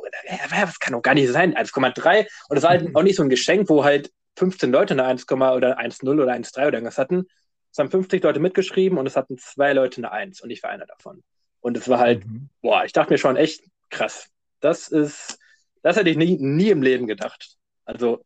das 0.50 0.78
kann 0.78 0.92
doch 0.92 1.00
gar 1.00 1.14
nicht 1.14 1.30
sein, 1.30 1.56
1,3. 1.56 2.26
Und 2.50 2.56
es 2.58 2.62
war 2.62 2.70
halt 2.70 2.94
auch 2.94 3.02
nicht 3.02 3.16
so 3.16 3.22
ein 3.22 3.30
Geschenk, 3.30 3.70
wo 3.70 3.84
halt 3.84 4.12
15 4.36 4.70
Leute 4.70 4.92
eine 4.92 5.04
1, 5.04 5.30
oder 5.32 5.78
1,0 5.78 6.22
oder 6.22 6.34
1,3 6.34 6.66
oder 6.66 6.74
irgendwas 6.74 6.98
hatten. 6.98 7.24
Es 7.72 7.78
haben 7.78 7.90
50 7.90 8.22
Leute 8.22 8.38
mitgeschrieben 8.38 8.98
und 8.98 9.06
es 9.06 9.16
hatten 9.16 9.38
zwei 9.38 9.72
Leute 9.72 9.96
eine 10.02 10.12
1 10.12 10.42
und 10.42 10.50
ich 10.50 10.62
war 10.62 10.68
einer 10.68 10.84
davon. 10.84 11.22
Und 11.60 11.78
es 11.78 11.88
war 11.88 11.98
halt, 11.98 12.26
mhm. 12.26 12.50
boah, 12.60 12.84
ich 12.84 12.92
dachte 12.92 13.14
mir 13.14 13.18
schon 13.18 13.36
echt 13.36 13.62
krass. 13.90 14.30
Das 14.60 14.88
ist, 14.88 15.38
das 15.82 15.96
hätte 15.96 16.10
ich 16.10 16.16
nie, 16.16 16.38
nie 16.38 16.70
im 16.70 16.82
Leben 16.82 17.06
gedacht. 17.06 17.56
Also, 17.84 18.24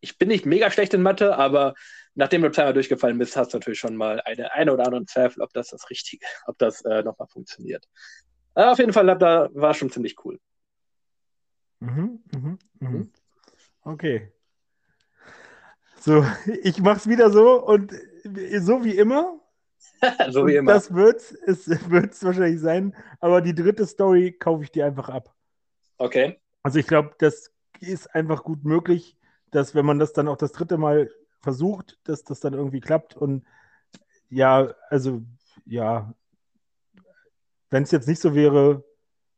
ich 0.00 0.18
bin 0.18 0.28
nicht 0.28 0.46
mega 0.46 0.70
schlecht 0.70 0.94
in 0.94 1.02
Mathe, 1.02 1.36
aber 1.36 1.74
nachdem 2.14 2.42
du 2.42 2.50
zweimal 2.50 2.74
durchgefallen 2.74 3.18
bist, 3.18 3.36
hast 3.36 3.52
du 3.52 3.58
natürlich 3.58 3.78
schon 3.78 3.96
mal 3.96 4.20
eine, 4.22 4.52
eine 4.52 4.72
oder 4.72 4.86
andere 4.86 5.04
Zweifel, 5.06 5.42
ob 5.42 5.52
das 5.52 5.68
das 5.68 5.88
Richtige, 5.90 6.26
ob 6.46 6.58
das 6.58 6.84
äh, 6.84 7.02
nochmal 7.02 7.28
funktioniert. 7.28 7.86
Aber 8.54 8.72
auf 8.72 8.78
jeden 8.78 8.92
Fall, 8.92 9.06
da 9.18 9.48
war 9.52 9.74
schon 9.74 9.90
ziemlich 9.90 10.16
cool. 10.24 10.38
Mhm, 11.80 12.22
mhm, 12.32 12.58
mhm. 12.80 12.88
mhm. 12.88 13.12
Okay. 13.82 14.32
So, 16.00 16.24
ich 16.62 16.78
mach's 16.80 17.08
wieder 17.08 17.30
so 17.30 17.64
und 17.64 17.92
so 18.58 18.84
wie 18.84 18.96
immer. 18.96 19.38
so 20.30 20.46
wie 20.46 20.56
immer. 20.56 20.72
Das 20.72 20.92
wird's, 20.94 21.32
es 21.32 21.68
wird's 21.90 22.22
wahrscheinlich 22.24 22.60
sein, 22.60 22.94
aber 23.20 23.40
die 23.40 23.54
dritte 23.54 23.86
Story 23.86 24.32
kaufe 24.32 24.64
ich 24.64 24.72
dir 24.72 24.86
einfach 24.86 25.08
ab. 25.08 25.34
Okay. 25.98 26.40
Also 26.62 26.78
ich 26.78 26.86
glaube, 26.86 27.14
das 27.18 27.52
ist 27.80 28.14
einfach 28.14 28.44
gut 28.44 28.64
möglich, 28.64 29.16
dass 29.50 29.74
wenn 29.74 29.86
man 29.86 29.98
das 29.98 30.12
dann 30.12 30.28
auch 30.28 30.36
das 30.36 30.52
dritte 30.52 30.78
Mal 30.78 31.10
versucht, 31.40 31.98
dass 32.04 32.24
das 32.24 32.40
dann 32.40 32.54
irgendwie 32.54 32.80
klappt. 32.80 33.16
Und 33.16 33.44
ja, 34.28 34.74
also 34.88 35.22
ja, 35.64 36.14
wenn 37.70 37.82
es 37.82 37.90
jetzt 37.90 38.08
nicht 38.08 38.20
so 38.20 38.34
wäre, 38.34 38.84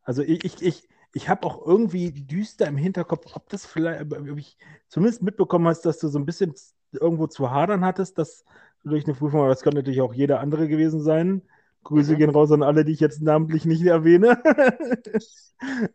also 0.02 0.22
ich, 0.22 0.44
ich, 0.44 0.62
ich, 0.62 0.88
ich 1.12 1.28
habe 1.28 1.46
auch 1.46 1.64
irgendwie 1.66 2.10
düster 2.12 2.66
im 2.66 2.76
Hinterkopf, 2.76 3.34
ob 3.34 3.48
das 3.48 3.64
vielleicht, 3.64 4.12
ob 4.12 4.38
ich 4.38 4.58
zumindest 4.88 5.22
mitbekommen 5.22 5.68
hast, 5.68 5.82
dass 5.82 5.98
du 5.98 6.08
so 6.08 6.18
ein 6.18 6.26
bisschen 6.26 6.54
irgendwo 6.92 7.26
zu 7.26 7.50
hadern 7.50 7.84
hattest, 7.84 8.18
dass 8.18 8.44
durch 8.84 9.04
eine 9.04 9.14
Prüfung, 9.14 9.40
aber 9.40 9.48
das 9.48 9.62
könnte 9.62 9.78
natürlich 9.78 10.00
auch 10.00 10.14
jeder 10.14 10.40
andere 10.40 10.68
gewesen 10.68 11.00
sein. 11.02 11.42
Grüße 11.84 12.14
mhm. 12.14 12.18
gehen 12.18 12.30
raus 12.30 12.50
an 12.52 12.62
alle, 12.62 12.84
die 12.84 12.92
ich 12.92 13.00
jetzt 13.00 13.22
namentlich 13.22 13.64
nicht 13.64 13.84
erwähne. 13.84 14.42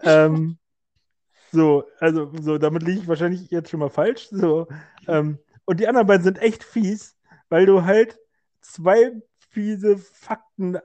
ähm, 0.00 0.58
so, 1.52 1.84
also, 2.00 2.30
so, 2.40 2.58
damit 2.58 2.82
liege 2.82 3.00
ich 3.00 3.08
wahrscheinlich 3.08 3.50
jetzt 3.50 3.70
schon 3.70 3.80
mal 3.80 3.90
falsch. 3.90 4.28
So, 4.30 4.66
ähm, 5.06 5.38
und 5.64 5.80
die 5.80 5.88
anderen 5.88 6.06
beiden 6.06 6.24
sind 6.24 6.38
echt 6.38 6.64
fies, 6.64 7.16
weil 7.48 7.66
du 7.66 7.84
halt 7.84 8.18
zwei 8.60 9.12
fiese 9.50 9.98
Fakten 9.98 10.78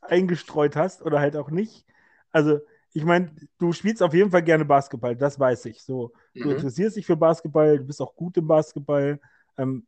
eingestreut 0.00 0.76
hast 0.76 1.02
oder 1.02 1.20
halt 1.20 1.36
auch 1.36 1.50
nicht. 1.50 1.84
Also, 2.30 2.60
ich 2.92 3.04
meine, 3.04 3.30
du 3.58 3.72
spielst 3.72 4.02
auf 4.02 4.14
jeden 4.14 4.30
Fall 4.30 4.42
gerne 4.42 4.64
Basketball, 4.64 5.16
das 5.16 5.38
weiß 5.38 5.66
ich. 5.66 5.82
So, 5.82 6.12
mhm. 6.34 6.42
du 6.42 6.50
interessierst 6.50 6.96
dich 6.96 7.06
für 7.06 7.16
Basketball, 7.16 7.78
du 7.78 7.84
bist 7.84 8.00
auch 8.00 8.14
gut 8.14 8.36
im 8.36 8.46
Basketball. 8.46 9.20
Ähm, 9.58 9.86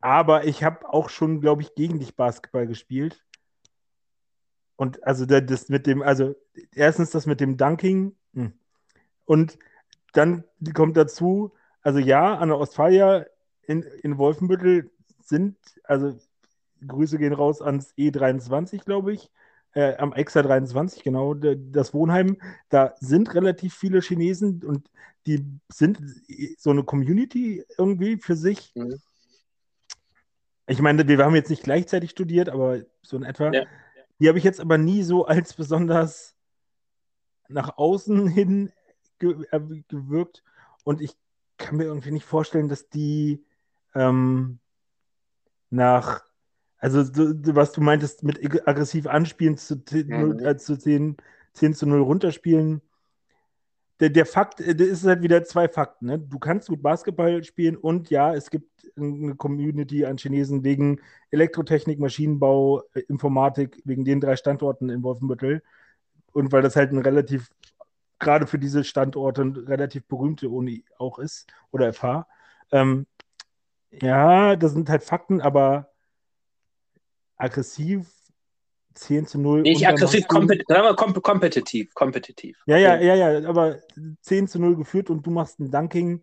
aber 0.00 0.44
ich 0.44 0.62
habe 0.62 0.92
auch 0.92 1.08
schon, 1.08 1.40
glaube 1.40 1.62
ich, 1.62 1.74
gegen 1.74 1.98
dich 1.98 2.16
Basketball 2.16 2.66
gespielt. 2.66 3.24
Und 4.76 5.04
also 5.04 5.26
das 5.26 5.68
mit 5.68 5.86
dem, 5.86 6.02
also 6.02 6.36
erstens 6.74 7.10
das 7.10 7.26
mit 7.26 7.40
dem 7.40 7.56
Dunking. 7.56 8.14
Hm. 8.34 8.52
Und 9.24 9.58
dann 10.12 10.44
kommt 10.74 10.96
dazu, 10.96 11.52
also 11.82 11.98
ja, 11.98 12.36
an 12.36 12.48
der 12.48 12.58
Ostfalia 12.58 13.26
in, 13.62 13.82
in 13.82 14.18
Wolfenbüttel 14.18 14.90
sind, 15.20 15.56
also 15.84 16.16
Grüße 16.86 17.18
gehen 17.18 17.32
raus 17.32 17.60
ans 17.60 17.92
E23, 17.98 18.84
glaube 18.84 19.12
ich, 19.12 19.30
äh, 19.74 19.96
am 19.96 20.12
Exa 20.12 20.42
23, 20.42 21.02
genau, 21.02 21.34
das 21.34 21.92
Wohnheim. 21.92 22.36
Da 22.68 22.94
sind 23.00 23.34
relativ 23.34 23.74
viele 23.74 24.00
Chinesen 24.00 24.64
und 24.64 24.90
die 25.26 25.44
sind 25.68 25.98
so 26.56 26.70
eine 26.70 26.84
Community 26.84 27.64
irgendwie 27.76 28.16
für 28.16 28.36
sich. 28.36 28.72
Mhm. 28.74 29.00
Ich 30.68 30.80
meine, 30.80 31.08
wir 31.08 31.24
haben 31.24 31.34
jetzt 31.34 31.50
nicht 31.50 31.64
gleichzeitig 31.64 32.10
studiert, 32.10 32.48
aber 32.48 32.80
so 33.02 33.16
in 33.16 33.24
etwa. 33.24 33.52
Ja. 33.52 33.64
Die 34.20 34.28
habe 34.28 34.38
ich 34.38 34.44
jetzt 34.44 34.60
aber 34.60 34.78
nie 34.78 35.02
so 35.02 35.26
als 35.26 35.54
besonders 35.54 36.34
nach 37.48 37.78
außen 37.78 38.28
hin 38.28 38.70
ge 39.18 39.46
äh, 39.50 39.60
gewirkt. 39.88 40.42
Und 40.84 41.00
ich 41.00 41.16
kann 41.56 41.76
mir 41.76 41.84
irgendwie 41.84 42.10
nicht 42.10 42.26
vorstellen, 42.26 42.68
dass 42.68 42.88
die 42.88 43.44
ähm, 43.94 44.58
nach, 45.70 46.22
also 46.78 47.00
was 47.00 47.72
du 47.72 47.80
meintest, 47.80 48.22
mit 48.22 48.38
aggressiv 48.66 49.06
anspielen 49.06 49.56
zu, 49.56 49.76
mhm. 49.76 50.38
äh, 50.40 50.56
zu 50.56 50.76
10, 50.76 51.16
10 51.54 51.74
zu 51.74 51.86
0 51.86 52.02
runterspielen. 52.02 52.82
Der, 54.00 54.10
der 54.10 54.26
Fakt, 54.26 54.60
äh, 54.60 54.74
der 54.74 54.86
ist 54.88 55.04
halt 55.04 55.22
wieder 55.22 55.44
zwei 55.44 55.68
Fakten. 55.68 56.06
Ne? 56.06 56.18
Du 56.18 56.38
kannst 56.38 56.68
gut 56.68 56.82
Basketball 56.82 57.42
spielen 57.44 57.76
und 57.76 58.10
ja, 58.10 58.34
es 58.34 58.50
gibt 58.50 58.68
eine 58.96 59.34
Community 59.36 60.04
an 60.04 60.18
Chinesen 60.18 60.64
wegen 60.64 61.00
Elektrotechnik, 61.30 61.98
Maschinenbau, 61.98 62.82
äh, 62.94 63.00
Informatik, 63.08 63.80
wegen 63.84 64.04
den 64.04 64.20
drei 64.20 64.36
Standorten 64.36 64.88
in 64.88 65.02
Wolfenbüttel. 65.02 65.62
Und 66.32 66.52
weil 66.52 66.62
das 66.62 66.76
halt 66.76 66.92
ein 66.92 66.98
relativ 66.98 67.50
gerade 68.18 68.46
für 68.46 68.58
diese 68.58 68.84
Standorte 68.84 69.42
relativ 69.68 70.04
berühmte 70.06 70.48
Uni 70.48 70.84
auch 70.98 71.18
ist 71.18 71.46
oder 71.70 71.92
FH. 71.92 72.26
Ähm, 72.72 73.06
ja, 73.90 74.56
das 74.56 74.72
sind 74.72 74.88
halt 74.90 75.04
Fakten, 75.04 75.40
aber 75.40 75.90
aggressiv 77.36 78.08
10 78.98 79.26
zu 79.26 79.38
0. 79.38 79.62
Nicht 79.62 79.86
aggressiv, 79.86 80.26
kompet 80.28 80.64
komp 80.96 81.22
kompetitiv, 81.22 81.94
kompetitiv. 81.94 82.58
Ja, 82.66 82.76
ja, 82.76 82.96
ja, 83.00 83.14
ja, 83.14 83.48
aber 83.48 83.78
10 84.22 84.48
zu 84.48 84.58
0 84.58 84.76
geführt 84.76 85.10
und 85.10 85.26
du 85.26 85.30
machst 85.30 85.60
ein 85.60 85.70
Dunking. 85.70 86.22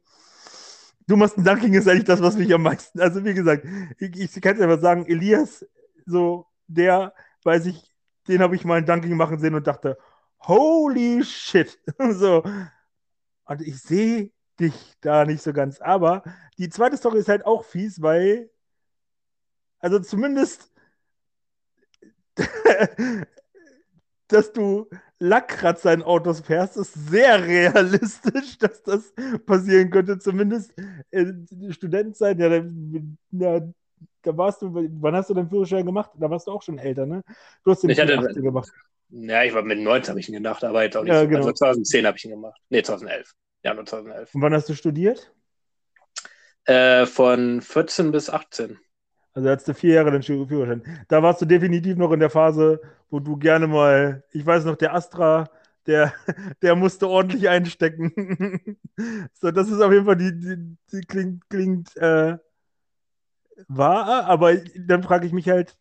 Du 1.08 1.16
machst 1.16 1.38
ein 1.38 1.44
Dunking 1.44 1.74
ist 1.74 1.88
eigentlich 1.88 2.06
das, 2.06 2.22
was 2.22 2.36
mich 2.36 2.54
am 2.54 2.64
meisten. 2.64 3.00
Also, 3.00 3.24
wie 3.24 3.34
gesagt, 3.34 3.66
ich, 4.00 4.20
ich 4.20 4.42
kann 4.42 4.56
es 4.56 4.62
einfach 4.62 4.82
sagen, 4.82 5.06
Elias, 5.06 5.66
so, 6.06 6.48
der, 6.68 7.14
weiß 7.44 7.68
ich, 7.68 7.84
den 8.28 8.42
habe 8.42 8.56
ich 8.56 8.66
mal 8.66 8.80
ein 8.80 8.86
Dunking 8.86 9.16
machen 9.16 9.40
sehen 9.40 9.56
und 9.56 9.68
dachte, 9.68 9.98
holy 10.42 11.24
shit. 11.24 11.80
so. 12.12 12.44
Und 13.46 13.62
ich 13.62 13.80
sehe 13.82 14.32
dich 14.60 14.74
da 15.02 15.26
nicht 15.26 15.44
so 15.44 15.54
ganz. 15.54 15.80
Aber 15.80 16.24
die 16.58 16.70
zweite 16.70 16.98
Story 16.98 17.20
ist 17.20 17.30
halt 17.30 17.46
auch 17.46 17.64
fies, 17.64 18.02
weil, 18.02 18.50
also 19.80 20.00
zumindest, 20.00 20.72
dass 24.28 24.52
du 24.54 24.90
Lackkratzer 25.20 25.94
in 25.94 26.04
Autos 26.04 26.42
fährst, 26.42 26.78
ist 26.78 26.94
sehr 26.94 27.46
realistisch, 27.46 28.58
dass 28.60 28.84
das 28.84 29.14
passieren 29.46 29.90
könnte. 29.90 30.20
Zumindest 30.20 30.74
in 31.12 31.48
Studentenzeit, 31.72 32.40
ja, 32.40 32.64
ja, 33.32 33.62
da 34.22 34.38
warst 34.38 34.62
du, 34.62 34.74
wann 34.74 35.16
hast 35.16 35.30
du 35.30 35.34
deinen 35.34 35.50
Führerschein 35.50 35.86
gemacht? 35.86 36.12
Da 36.16 36.30
warst 36.30 36.48
du 36.48 36.52
auch 36.52 36.62
schon 36.62 36.80
älter, 36.80 37.06
ne? 37.06 37.24
Du 37.64 37.72
hast 37.72 37.84
den 37.84 37.92
ich 37.92 38.00
hatte, 38.00 38.18
gemacht. 38.42 38.72
Ja, 39.10 39.44
ich 39.44 39.54
war 39.54 39.62
mit 39.62 39.80
19 39.80 40.10
habe 40.10 40.20
ich 40.20 40.28
ihn 40.28 40.34
gemacht, 40.34 40.64
aber 40.64 40.84
jetzt 40.84 40.98
auch 40.98 41.04
nicht. 41.04 41.14
Ja, 41.14 41.22
so. 41.22 41.28
genau. 41.28 41.40
Also 41.40 41.54
2010 41.54 42.08
habe 42.08 42.18
ich 42.18 42.26
ihn 42.26 42.32
gemacht. 42.32 42.60
Nee, 42.70 42.82
2011. 42.82 43.34
Ja, 43.64 43.74
nur 43.74 43.86
2011. 43.86 44.34
Und 44.34 44.42
wann 44.42 44.54
hast 44.54 44.68
du 44.68 44.74
studiert? 44.74 45.32
Äh, 46.66 47.06
von 47.06 47.62
14 47.62 48.12
bis 48.12 48.30
18. 48.30 48.80
Also 49.36 49.50
hattest 49.50 49.68
du 49.68 49.74
vier 49.74 49.96
Jahre 49.96 50.12
den 50.12 50.24
Führerschein. 50.24 50.84
Da 51.10 51.22
warst 51.24 51.42
du 51.42 51.46
definitiv 51.46 51.98
noch 51.98 52.12
in 52.14 52.22
der 52.22 52.30
Phase, 52.30 52.82
wo 53.10 53.20
du 53.20 53.38
gerne 53.38 53.68
mal, 53.68 54.24
ich 54.32 54.46
weiß 54.46 54.66
noch, 54.66 54.78
der 54.78 54.94
Astra, 54.96 55.50
der, 55.88 56.14
der 56.62 56.76
musste 56.76 57.10
ordentlich 57.10 57.50
einstecken. 57.50 58.78
so, 59.34 59.52
das 59.52 59.70
ist 59.70 59.82
auf 59.82 59.92
jeden 59.92 60.06
Fall 60.06 60.16
die, 60.18 60.40
die, 60.40 60.78
die 60.92 61.02
klingt, 61.02 61.50
klingt 61.50 61.96
äh, 61.98 62.38
wahr, 63.68 64.26
aber 64.26 64.56
dann 64.78 65.04
frage 65.04 65.28
ich 65.28 65.34
mich 65.34 65.50
halt, 65.50 65.78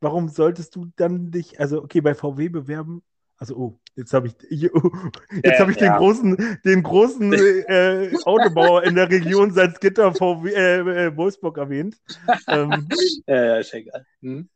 warum 0.00 0.28
solltest 0.30 0.76
du 0.76 0.86
dann 0.96 1.32
dich, 1.32 1.60
also 1.60 1.82
okay, 1.84 2.02
bei 2.02 2.14
VW 2.14 2.48
bewerben? 2.50 3.02
Also, 3.42 3.56
oh, 3.56 3.80
jetzt 3.96 4.14
habe 4.14 4.28
ich, 4.28 4.72
oh, 4.72 4.92
jetzt 5.32 5.56
äh, 5.56 5.58
habe 5.58 5.72
ich 5.72 5.80
ja. 5.80 5.88
den 5.88 5.98
großen, 5.98 6.60
den 6.64 6.82
großen 6.84 7.32
äh, 7.66 8.12
Autobauer 8.22 8.84
in 8.84 8.94
der 8.94 9.10
Region 9.10 9.50
Salzgitter 9.50 10.14
VW, 10.14 10.52
äh, 10.52 11.06
äh, 11.06 11.16
Wolfsburg 11.16 11.58
erwähnt. 11.58 12.00
ähm, 12.46 12.88
ja, 13.26 13.44
ja, 13.44 13.56
ist 13.58 13.74
egal. 13.74 14.06
Hm? 14.20 14.48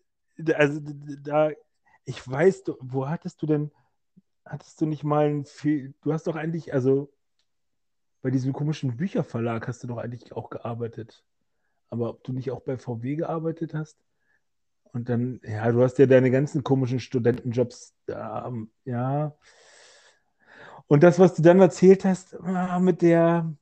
Also 0.54 0.78
da, 1.20 1.50
ich 2.04 2.28
weiß, 2.28 2.62
wo 2.78 3.08
hattest 3.08 3.42
du 3.42 3.46
denn, 3.46 3.72
hattest 4.44 4.80
du 4.80 4.86
nicht 4.86 5.02
mal 5.02 5.30
ein 5.30 5.46
Fehl, 5.46 5.92
du 6.02 6.12
hast 6.12 6.28
doch 6.28 6.36
eigentlich, 6.36 6.72
also 6.72 7.12
bei 8.22 8.30
diesem 8.30 8.52
komischen 8.52 8.96
Bücherverlag 8.96 9.66
hast 9.66 9.82
du 9.82 9.88
doch 9.88 9.98
eigentlich 9.98 10.32
auch 10.32 10.48
gearbeitet. 10.48 11.24
Aber 11.90 12.10
ob 12.10 12.22
du 12.22 12.32
nicht 12.32 12.52
auch 12.52 12.60
bei 12.60 12.78
VW 12.78 13.16
gearbeitet 13.16 13.74
hast? 13.74 13.98
Und 14.92 15.08
dann, 15.08 15.40
ja, 15.44 15.70
du 15.70 15.82
hast 15.82 15.98
ja 15.98 16.06
deine 16.06 16.30
ganzen 16.30 16.64
komischen 16.64 17.00
Studentenjobs 17.00 17.94
da, 18.06 18.52
ja. 18.84 19.36
Und 20.86 21.02
das, 21.02 21.18
was 21.18 21.34
du 21.34 21.42
dann 21.42 21.60
erzählt 21.60 22.04
hast, 22.04 22.34
ah, 22.40 22.78
mit 22.78 23.02
der, 23.02 23.52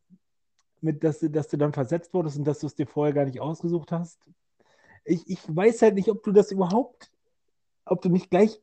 mit, 0.80 1.02
dass, 1.02 1.20
dass 1.20 1.48
du 1.48 1.56
dann 1.56 1.72
versetzt 1.72 2.12
wurdest 2.12 2.36
und 2.36 2.44
dass 2.44 2.60
du 2.60 2.66
es 2.66 2.74
dir 2.74 2.86
vorher 2.86 3.14
gar 3.14 3.24
nicht 3.24 3.40
ausgesucht 3.40 3.92
hast. 3.92 4.20
Ich, 5.04 5.28
ich 5.28 5.40
weiß 5.48 5.82
halt 5.82 5.94
nicht, 5.94 6.10
ob 6.10 6.22
du 6.22 6.32
das 6.32 6.50
überhaupt, 6.52 7.10
ob 7.84 8.02
du 8.02 8.08
nicht 8.08 8.30
gleich 8.30 8.60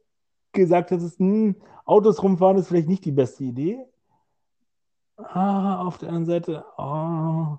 gesagt 0.52 0.92
hast, 0.92 1.20
hm, 1.20 1.56
Autos 1.86 2.22
rumfahren 2.22 2.58
ist 2.58 2.68
vielleicht 2.68 2.90
nicht 2.90 3.06
die 3.06 3.12
beste 3.12 3.44
Idee. 3.44 3.86
Ah, 5.18 5.84
auf 5.84 5.98
der 5.98 6.10
anderen 6.10 6.26
Seite, 6.26 6.66
oh. 6.78 7.58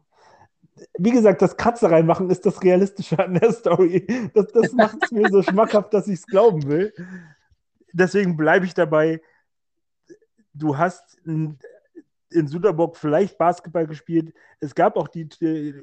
Wie 0.98 1.10
gesagt, 1.10 1.42
das 1.42 1.56
Katze 1.56 1.90
reinmachen 1.90 2.30
ist 2.30 2.46
das 2.46 2.62
Realistische 2.62 3.18
an 3.18 3.34
der 3.34 3.52
Story. 3.52 4.06
Das, 4.34 4.46
das 4.48 4.72
macht 4.72 4.98
es 5.02 5.10
mir 5.10 5.28
so 5.30 5.42
schmackhaft, 5.42 5.92
dass 5.92 6.08
ich 6.08 6.20
es 6.20 6.26
glauben 6.26 6.66
will. 6.66 6.92
Deswegen 7.92 8.36
bleibe 8.36 8.66
ich 8.66 8.74
dabei. 8.74 9.20
Du 10.54 10.78
hast 10.78 11.18
in, 11.26 11.58
in 12.30 12.46
Suderburg 12.46 12.96
vielleicht 12.96 13.38
Basketball 13.38 13.86
gespielt. 13.86 14.34
Es 14.60 14.74
gab 14.74 14.96
auch 14.96 15.08
die, 15.08 15.28
die, 15.28 15.74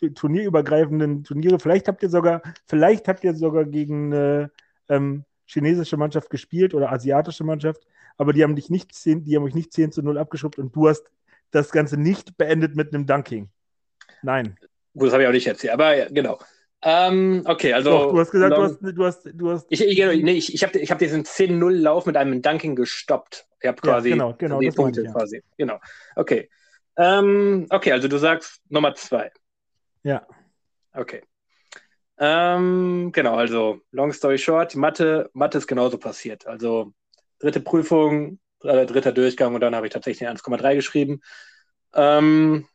die, 0.00 0.12
turnierübergreifenden 0.12 1.24
Turniere. 1.24 1.58
Vielleicht 1.58 1.88
habt 1.88 2.02
ihr 2.02 2.10
sogar, 2.10 2.42
vielleicht 2.66 3.06
habt 3.08 3.22
ihr 3.24 3.34
sogar 3.34 3.64
gegen 3.64 4.12
eine 4.12 4.50
ähm, 4.88 5.24
chinesische 5.46 5.96
Mannschaft 5.96 6.30
gespielt 6.30 6.74
oder 6.74 6.92
asiatische 6.92 7.44
Mannschaft 7.44 7.86
aber 8.20 8.34
die 8.34 8.42
haben 8.42 8.54
dich 8.54 8.68
nicht 8.68 8.94
10, 8.94 9.24
die 9.24 9.34
haben 9.34 9.44
euch 9.44 9.54
nicht 9.54 9.72
10 9.72 9.92
zu 9.92 10.02
0 10.02 10.18
abgeschrubbt 10.18 10.58
und 10.58 10.76
du 10.76 10.88
hast 10.88 11.10
das 11.52 11.70
Ganze 11.70 11.96
nicht 11.96 12.36
beendet 12.36 12.76
mit 12.76 12.92
einem 12.92 13.06
Dunking. 13.06 13.48
Nein. 14.22 14.56
Gut, 14.94 15.06
das 15.06 15.12
habe 15.12 15.22
ich 15.22 15.28
auch 15.28 15.32
nicht 15.32 15.46
erzählt, 15.46 15.72
aber 15.72 15.96
ja, 15.96 16.08
genau. 16.08 16.38
Ähm, 16.82 17.42
okay, 17.44 17.72
also. 17.72 17.90
Doch, 17.90 18.12
du 18.12 18.18
hast 18.18 18.30
gesagt, 18.30 18.56
long, 18.56 18.60
du, 18.60 18.72
hast, 18.72 18.80
du, 18.80 19.04
hast, 19.04 19.28
du 19.34 19.50
hast. 19.50 19.66
Ich, 19.68 19.82
ich, 19.82 20.22
nee, 20.22 20.32
ich, 20.32 20.54
ich 20.54 20.62
habe 20.62 20.78
ich 20.78 20.90
hab 20.90 20.98
diesen 20.98 21.24
10-0-Lauf 21.24 22.06
mit 22.06 22.16
einem 22.16 22.40
Dunking 22.40 22.74
gestoppt. 22.74 23.46
Ich 23.60 23.68
habe 23.68 23.80
quasi. 23.80 24.10
Ja, 24.10 24.14
genau, 24.14 24.34
genau. 24.38 24.60
Die 24.60 24.70
Punkte 24.70 25.02
ich, 25.02 25.12
quasi. 25.12 25.42
Genau. 25.58 25.78
Okay. 26.16 26.48
Ähm, 26.96 27.66
okay, 27.70 27.92
also 27.92 28.08
du 28.08 28.18
sagst 28.18 28.62
Nummer 28.68 28.94
zwei. 28.94 29.30
Ja. 30.02 30.26
Okay. 30.92 31.22
Ähm, 32.18 33.10
genau, 33.12 33.36
also 33.36 33.80
long 33.92 34.12
story 34.12 34.36
short, 34.36 34.76
Mathe, 34.76 35.30
Mathe 35.32 35.58
ist 35.58 35.66
genauso 35.66 35.96
passiert. 35.96 36.46
Also 36.46 36.92
dritte 37.38 37.60
Prüfung, 37.60 38.38
äh, 38.62 38.84
dritter 38.84 39.12
Durchgang 39.12 39.54
und 39.54 39.62
dann 39.62 39.74
habe 39.74 39.86
ich 39.86 39.92
tatsächlich 39.92 40.28
1,3 40.28 40.74
geschrieben. 40.74 41.20
Ähm, 41.94 42.66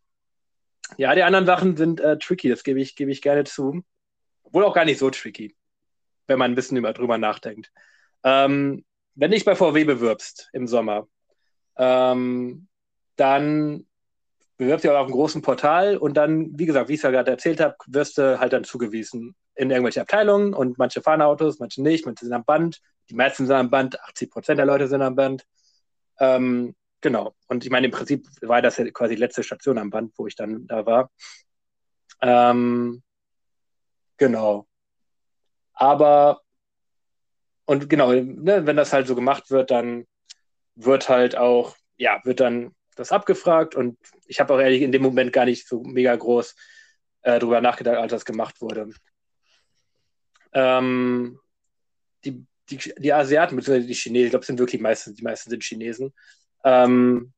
ja, 0.97 1.15
die 1.15 1.23
anderen 1.23 1.45
Sachen 1.45 1.77
sind 1.77 1.99
äh, 1.99 2.17
tricky, 2.17 2.49
das 2.49 2.63
gebe 2.63 2.79
ich, 2.79 2.95
gebe 2.95 3.11
ich 3.11 3.21
gerne 3.21 3.43
zu. 3.43 3.83
Wohl 4.51 4.63
auch 4.63 4.73
gar 4.73 4.85
nicht 4.85 4.99
so 4.99 5.09
tricky, 5.09 5.55
wenn 6.27 6.39
man 6.39 6.51
ein 6.51 6.55
bisschen 6.55 6.77
über, 6.77 6.93
drüber 6.93 7.17
nachdenkt. 7.17 7.71
Ähm, 8.23 8.85
wenn 9.15 9.31
dich 9.31 9.45
bei 9.45 9.55
VW 9.55 9.83
bewirbst 9.83 10.49
im 10.53 10.67
Sommer, 10.67 11.07
ähm, 11.77 12.67
dann 13.15 13.85
bewirbst 14.57 14.85
du 14.85 14.91
auch 14.91 14.99
auf 14.99 15.05
einem 15.05 15.15
großen 15.15 15.41
Portal 15.41 15.97
und 15.97 16.15
dann, 16.15 16.57
wie 16.57 16.65
gesagt, 16.65 16.89
wie 16.89 16.93
ich 16.93 16.99
es 16.99 17.03
ja 17.03 17.11
gerade 17.11 17.31
erzählt 17.31 17.59
habe, 17.59 17.75
wirst 17.87 18.17
du 18.17 18.39
halt 18.39 18.53
dann 18.53 18.63
zugewiesen 18.63 19.35
in 19.55 19.71
irgendwelche 19.71 20.01
Abteilungen 20.01 20.53
und 20.53 20.77
manche 20.77 21.01
fahren 21.01 21.21
Autos, 21.21 21.59
manche 21.59 21.81
nicht, 21.81 22.05
manche 22.05 22.25
sind 22.25 22.33
am 22.33 22.45
Band, 22.45 22.81
die 23.09 23.15
meisten 23.15 23.45
sind 23.45 23.55
am 23.55 23.69
Band, 23.69 23.99
80 24.01 24.31
Prozent 24.31 24.59
der 24.59 24.65
Leute 24.65 24.87
sind 24.87 25.01
am 25.01 25.15
Band. 25.15 25.45
Ähm, 26.19 26.75
genau. 27.05 27.35
Und 27.47 27.63
ich 27.63 27.69
meine, 27.69 27.85
im 27.85 27.91
Prinzip 27.91 28.27
war 28.41 28.63
das 28.63 28.77
ja 28.77 28.89
quasi 28.89 29.13
die 29.13 29.21
letzte 29.21 29.43
Station 29.43 29.77
am 29.77 29.91
Band, 29.91 30.11
wo 30.17 30.25
ich 30.25 30.35
dann 30.35 30.65
da 30.65 30.87
war. 30.87 31.11
Ähm, 32.19 33.03
genau. 34.17 34.67
Aber, 35.73 36.41
und 37.65 37.89
genau, 37.91 38.11
ne, 38.11 38.65
wenn 38.65 38.75
das 38.75 38.91
halt 38.91 39.05
so 39.05 39.13
gemacht 39.13 39.51
wird, 39.51 39.69
dann 39.69 40.07
wird 40.73 41.07
halt 41.07 41.37
auch, 41.37 41.75
ja, 41.95 42.21
wird 42.23 42.39
dann 42.39 42.73
das 42.95 43.11
abgefragt 43.11 43.75
und 43.75 43.99
ich 44.25 44.39
habe 44.39 44.53
auch 44.55 44.59
ehrlich 44.59 44.81
in 44.81 44.91
dem 44.91 45.03
Moment 45.03 45.31
gar 45.31 45.45
nicht 45.45 45.67
so 45.67 45.83
mega 45.83 46.15
groß 46.15 46.55
äh, 47.21 47.37
drüber 47.37 47.61
nachgedacht, 47.61 47.97
als 47.97 48.11
das 48.11 48.25
gemacht 48.25 48.61
wurde. 48.61 48.89
Ähm, 50.53 51.39
die 52.23 52.47
die, 52.69 52.77
die 52.97 53.13
Asiaten, 53.13 53.55
beziehungsweise 53.55 53.87
die 53.87 53.93
Chinesen, 53.93 54.25
ich 54.25 54.31
glaube, 54.31 54.45
sind 54.45 54.59
wirklich 54.59 54.81
meistens, 54.81 55.15
die 55.15 55.23
meisten 55.23 55.49
sind 55.49 55.63
Chinesen. 55.63 56.13
Ähm, 56.65 57.31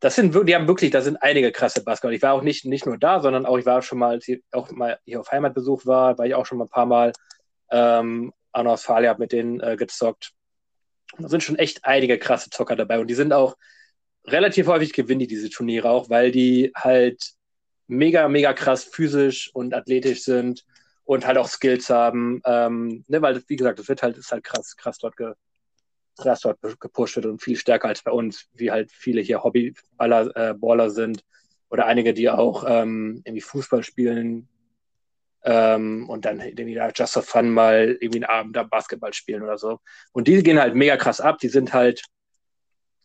das 0.00 0.14
sind 0.14 0.34
die 0.46 0.54
haben 0.54 0.68
wirklich, 0.68 0.90
da 0.90 1.00
sind 1.00 1.16
einige 1.22 1.52
krasse 1.52 1.82
Basketball. 1.82 2.14
Ich 2.14 2.22
war 2.22 2.34
auch 2.34 2.42
nicht, 2.42 2.66
nicht 2.66 2.84
nur 2.84 2.98
da, 2.98 3.20
sondern 3.20 3.46
auch, 3.46 3.56
ich 3.56 3.64
war 3.64 3.80
schon 3.80 3.98
mal, 3.98 4.10
als 4.10 4.28
ich 4.28 4.42
auch 4.52 4.70
mal 4.70 4.98
hier 5.04 5.20
auf 5.20 5.32
Heimatbesuch 5.32 5.86
war, 5.86 6.18
war 6.18 6.26
ich 6.26 6.34
auch 6.34 6.44
schon 6.44 6.58
mal 6.58 6.64
ein 6.64 6.70
paar 6.70 6.86
Mal 6.86 7.12
ähm, 7.70 8.32
an 8.52 8.66
Australien, 8.66 9.10
habe 9.10 9.22
mit 9.22 9.32
denen 9.32 9.60
äh, 9.60 9.76
gezockt. 9.76 10.32
Da 11.18 11.28
sind 11.28 11.42
schon 11.42 11.56
echt 11.56 11.84
einige 11.84 12.18
krasse 12.18 12.50
Zocker 12.50 12.76
dabei 12.76 12.98
und 12.98 13.06
die 13.06 13.14
sind 13.14 13.32
auch 13.32 13.56
relativ 14.26 14.66
häufig 14.66 14.92
gewinnen 14.92 15.20
die 15.20 15.26
diese 15.28 15.48
Turniere 15.48 15.88
auch, 15.88 16.10
weil 16.10 16.30
die 16.30 16.72
halt 16.76 17.32
mega, 17.86 18.28
mega 18.28 18.52
krass 18.52 18.84
physisch 18.84 19.50
und 19.54 19.72
athletisch 19.72 20.24
sind 20.24 20.64
und 21.04 21.26
halt 21.26 21.38
auch 21.38 21.48
Skills 21.48 21.88
haben, 21.88 22.42
ähm, 22.44 23.04
ne, 23.06 23.22
weil, 23.22 23.42
wie 23.46 23.56
gesagt, 23.56 23.78
das 23.78 23.88
wird 23.88 24.02
halt, 24.02 24.18
ist 24.18 24.32
halt 24.32 24.44
krass, 24.44 24.76
krass 24.76 24.98
dort, 24.98 25.16
ge, 25.16 25.32
krass 26.16 26.40
dort 26.40 26.58
gepusht 26.80 27.16
wird 27.16 27.26
und 27.26 27.42
viel 27.42 27.56
stärker 27.56 27.88
als 27.88 28.02
bei 28.02 28.10
uns, 28.10 28.48
wie 28.54 28.70
halt 28.70 28.90
viele 28.90 29.20
hier 29.20 29.42
Hobbyballer, 29.42 30.36
äh, 30.36 30.54
Baller 30.54 30.90
sind 30.90 31.22
oder 31.68 31.86
einige, 31.86 32.14
die 32.14 32.30
auch 32.30 32.64
ähm, 32.66 33.22
irgendwie 33.24 33.40
Fußball 33.40 33.82
spielen 33.82 34.48
ähm, 35.44 36.08
und 36.08 36.24
dann 36.24 36.40
irgendwie 36.40 36.74
da 36.74 36.90
just 36.94 37.14
for 37.14 37.22
fun 37.22 37.50
mal 37.50 37.96
irgendwie 38.00 38.24
einen 38.24 38.30
Abend 38.30 38.56
da 38.56 38.62
Basketball 38.62 39.12
spielen 39.12 39.42
oder 39.42 39.58
so. 39.58 39.78
Und 40.12 40.28
die 40.28 40.42
gehen 40.42 40.60
halt 40.60 40.74
mega 40.74 40.96
krass 40.96 41.20
ab, 41.20 41.38
die 41.38 41.48
sind 41.48 41.72
halt, 41.72 42.02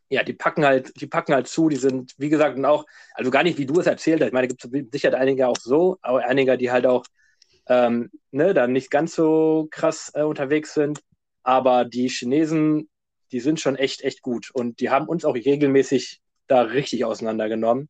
ja, 0.09 0.23
die 0.23 0.33
packen 0.33 0.65
halt, 0.65 0.91
die 0.99 1.07
packen 1.07 1.33
halt 1.33 1.47
zu, 1.47 1.69
die 1.69 1.77
sind, 1.77 2.13
wie 2.17 2.29
gesagt, 2.29 2.57
und 2.57 2.65
auch, 2.65 2.85
also 3.13 3.31
gar 3.31 3.43
nicht, 3.43 3.57
wie 3.57 3.65
du 3.65 3.79
es 3.79 3.87
erzählt 3.87 4.21
hast, 4.21 4.27
ich 4.27 4.33
meine, 4.33 4.47
gibt 4.47 4.63
es 4.63 4.71
sicher 4.91 5.13
einige 5.17 5.47
auch 5.47 5.57
so, 5.57 5.97
aber 6.01 6.25
einige, 6.25 6.57
die 6.57 6.71
halt 6.71 6.85
auch 6.85 7.05
ähm, 7.67 8.11
ne, 8.31 8.53
dann 8.53 8.73
nicht 8.73 8.91
ganz 8.91 9.15
so 9.15 9.67
krass 9.71 10.11
äh, 10.13 10.23
unterwegs 10.23 10.73
sind. 10.73 11.01
Aber 11.43 11.85
die 11.85 12.09
Chinesen, 12.09 12.89
die 13.31 13.39
sind 13.39 13.59
schon 13.59 13.75
echt, 13.75 14.01
echt 14.01 14.21
gut. 14.21 14.51
Und 14.51 14.79
die 14.79 14.89
haben 14.89 15.07
uns 15.07 15.25
auch 15.25 15.35
regelmäßig 15.35 16.21
da 16.47 16.61
richtig 16.61 17.05
auseinandergenommen. 17.05 17.89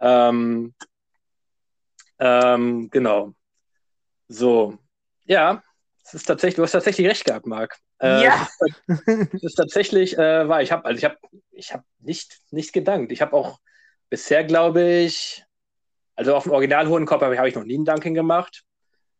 Ähm, 0.00 0.74
ähm, 2.18 2.90
genau. 2.90 3.34
So, 4.28 4.78
ja, 5.24 5.62
es 6.04 6.14
ist 6.14 6.24
tatsächlich, 6.24 6.56
du 6.56 6.62
hast 6.62 6.72
tatsächlich 6.72 7.06
recht 7.06 7.24
gehabt, 7.24 7.46
Marc. 7.46 7.78
Äh, 8.00 8.24
ja. 8.24 8.48
Es 8.86 9.42
ist 9.42 9.54
tatsächlich 9.56 10.18
äh, 10.18 10.48
wahr. 10.48 10.62
Ich 10.62 10.72
habe, 10.72 10.84
also 10.84 10.98
ich 10.98 11.04
habe, 11.04 11.16
ich 11.52 11.72
habe 11.72 11.84
nicht, 12.00 12.40
nicht 12.50 12.72
gedankt. 12.72 13.12
Ich 13.12 13.22
habe 13.22 13.34
auch 13.34 13.60
bisher, 14.10 14.44
glaube 14.44 14.82
ich, 14.82 15.44
also 16.16 16.34
auf 16.34 16.42
dem 16.42 16.52
Original 16.52 16.88
Hohenkopf 16.88 17.22
habe 17.22 17.48
ich 17.48 17.54
noch 17.54 17.64
nie 17.64 17.76
einen 17.76 17.84
Dunking 17.84 18.14
gemacht. 18.14 18.64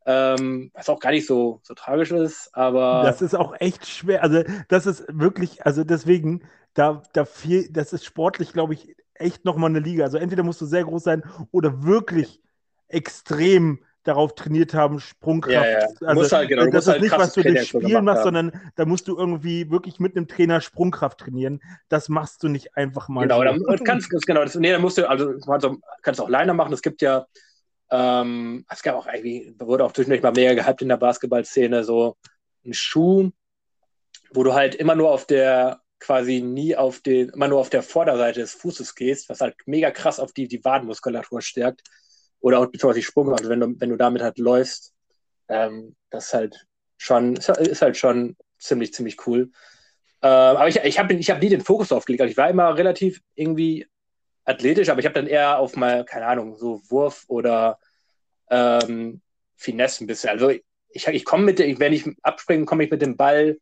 Ähm, 0.04 0.70
was 0.74 0.88
auch 0.88 1.00
gar 1.00 1.10
nicht 1.10 1.26
so, 1.26 1.60
so 1.62 1.74
tragisch 1.74 2.10
ist, 2.10 2.50
aber. 2.52 3.02
Das 3.04 3.22
ist 3.22 3.34
auch 3.34 3.54
echt 3.60 3.86
schwer. 3.86 4.22
Also, 4.22 4.42
das 4.68 4.86
ist 4.86 5.04
wirklich, 5.08 5.64
also 5.64 5.84
deswegen, 5.84 6.42
da, 6.74 7.02
da 7.12 7.24
viel, 7.24 7.70
das 7.70 7.92
ist 7.92 8.04
sportlich, 8.04 8.52
glaube 8.52 8.74
ich, 8.74 8.96
echt 9.14 9.44
nochmal 9.44 9.70
eine 9.70 9.80
Liga. 9.80 10.04
Also, 10.04 10.18
entweder 10.18 10.42
musst 10.42 10.60
du 10.60 10.66
sehr 10.66 10.84
groß 10.84 11.04
sein 11.04 11.22
oder 11.52 11.84
wirklich 11.84 12.40
extrem 12.88 13.78
darauf 14.04 14.34
trainiert 14.34 14.74
haben, 14.74 14.98
Sprungkraft. 14.98 15.54
Ja, 15.54 15.80
ja. 15.80 15.86
Also, 16.00 16.36
halt, 16.36 16.48
genau, 16.48 16.66
das 16.66 16.86
ist 16.86 16.92
halt 16.92 17.02
nicht, 17.02 17.16
was 17.16 17.32
du 17.34 17.42
durch 17.42 17.68
Spielen 17.68 18.04
machst, 18.04 18.24
haben. 18.24 18.34
sondern 18.34 18.72
da 18.74 18.84
musst 18.84 19.06
du 19.06 19.16
irgendwie 19.16 19.70
wirklich 19.70 20.00
mit 20.00 20.16
einem 20.16 20.26
Trainer 20.26 20.60
Sprungkraft 20.60 21.18
trainieren. 21.18 21.60
Das 21.88 22.08
machst 22.08 22.42
du 22.42 22.48
nicht 22.48 22.76
einfach 22.76 23.08
mal. 23.08 23.22
Genau, 23.22 23.38
so. 23.38 23.66
dann 23.66 23.84
kannst, 23.84 24.10
genau, 24.26 24.42
das, 24.42 24.56
nee, 24.56 24.72
dann 24.72 24.80
musst 24.80 24.98
du, 24.98 25.08
also, 25.08 25.34
kannst 26.02 26.18
du 26.18 26.24
auch 26.24 26.28
alleine 26.28 26.54
machen. 26.54 26.72
Es 26.72 26.82
gibt 26.82 27.02
ja 27.02 27.26
ähm, 27.92 28.64
es 28.70 28.82
gab 28.82 28.96
auch 28.96 29.06
irgendwie, 29.06 29.54
wurde 29.58 29.84
auch 29.84 29.92
zwischendurch 29.92 30.22
mal 30.22 30.32
mega 30.32 30.54
gehypt 30.54 30.80
in 30.80 30.88
der 30.88 30.96
Basketballszene, 30.96 31.84
so 31.84 32.16
ein 32.64 32.72
Schuh, 32.72 33.30
wo 34.32 34.42
du 34.42 34.54
halt 34.54 34.74
immer 34.74 34.94
nur 34.94 35.10
auf 35.10 35.26
der, 35.26 35.82
quasi 36.00 36.40
nie 36.40 36.74
auf 36.74 37.00
den, 37.00 37.28
immer 37.28 37.48
nur 37.48 37.60
auf 37.60 37.68
der 37.68 37.82
Vorderseite 37.82 38.40
des 38.40 38.54
Fußes 38.54 38.94
gehst, 38.94 39.28
was 39.28 39.42
halt 39.42 39.56
mega 39.66 39.90
krass 39.90 40.18
auf 40.18 40.32
die, 40.32 40.48
die 40.48 40.64
Wadenmuskulatur 40.64 41.42
stärkt. 41.42 41.82
Oder 42.40 42.60
auch 42.60 42.66
beziehungsweise 42.66 43.00
die 43.00 43.04
Sprung 43.04 43.28
macht, 43.28 43.46
wenn 43.46 43.60
du, 43.60 43.74
wenn 43.78 43.90
du 43.90 43.96
damit 43.96 44.22
halt 44.22 44.38
läufst. 44.38 44.94
Ähm, 45.48 45.94
das 46.08 46.26
ist 46.26 46.34
halt 46.34 46.66
schon, 46.96 47.36
ist 47.36 47.82
halt 47.82 47.96
schon 47.98 48.36
ziemlich, 48.58 48.94
ziemlich 48.94 49.26
cool. 49.26 49.50
Äh, 50.22 50.28
aber 50.28 50.66
ich, 50.66 50.76
ich 50.76 50.98
habe 50.98 51.12
ich 51.12 51.30
hab 51.30 51.42
nie 51.42 51.50
den 51.50 51.60
Fokus 51.60 51.88
drauf 51.88 52.06
gelegt. 52.06 52.22
Also 52.22 52.32
ich 52.32 52.38
war 52.38 52.48
immer 52.48 52.74
relativ 52.76 53.20
irgendwie 53.34 53.86
athletisch, 54.44 54.88
aber 54.88 55.00
ich 55.00 55.06
habe 55.06 55.14
dann 55.14 55.26
eher 55.26 55.58
auf 55.58 55.76
mal, 55.76 56.04
keine 56.04 56.26
Ahnung, 56.26 56.56
so 56.56 56.80
Wurf 56.88 57.24
oder 57.28 57.78
ähm, 58.50 59.20
Finesse 59.56 60.04
ein 60.04 60.06
bisschen. 60.06 60.30
Also 60.30 60.50
ich, 60.50 61.06
ich 61.06 61.24
komme 61.24 61.44
mit, 61.44 61.58
wenn 61.58 61.92
ich 61.92 62.04
abspringe, 62.22 62.64
komme 62.64 62.84
ich 62.84 62.90
mit 62.90 63.02
dem 63.02 63.16
Ball 63.16 63.58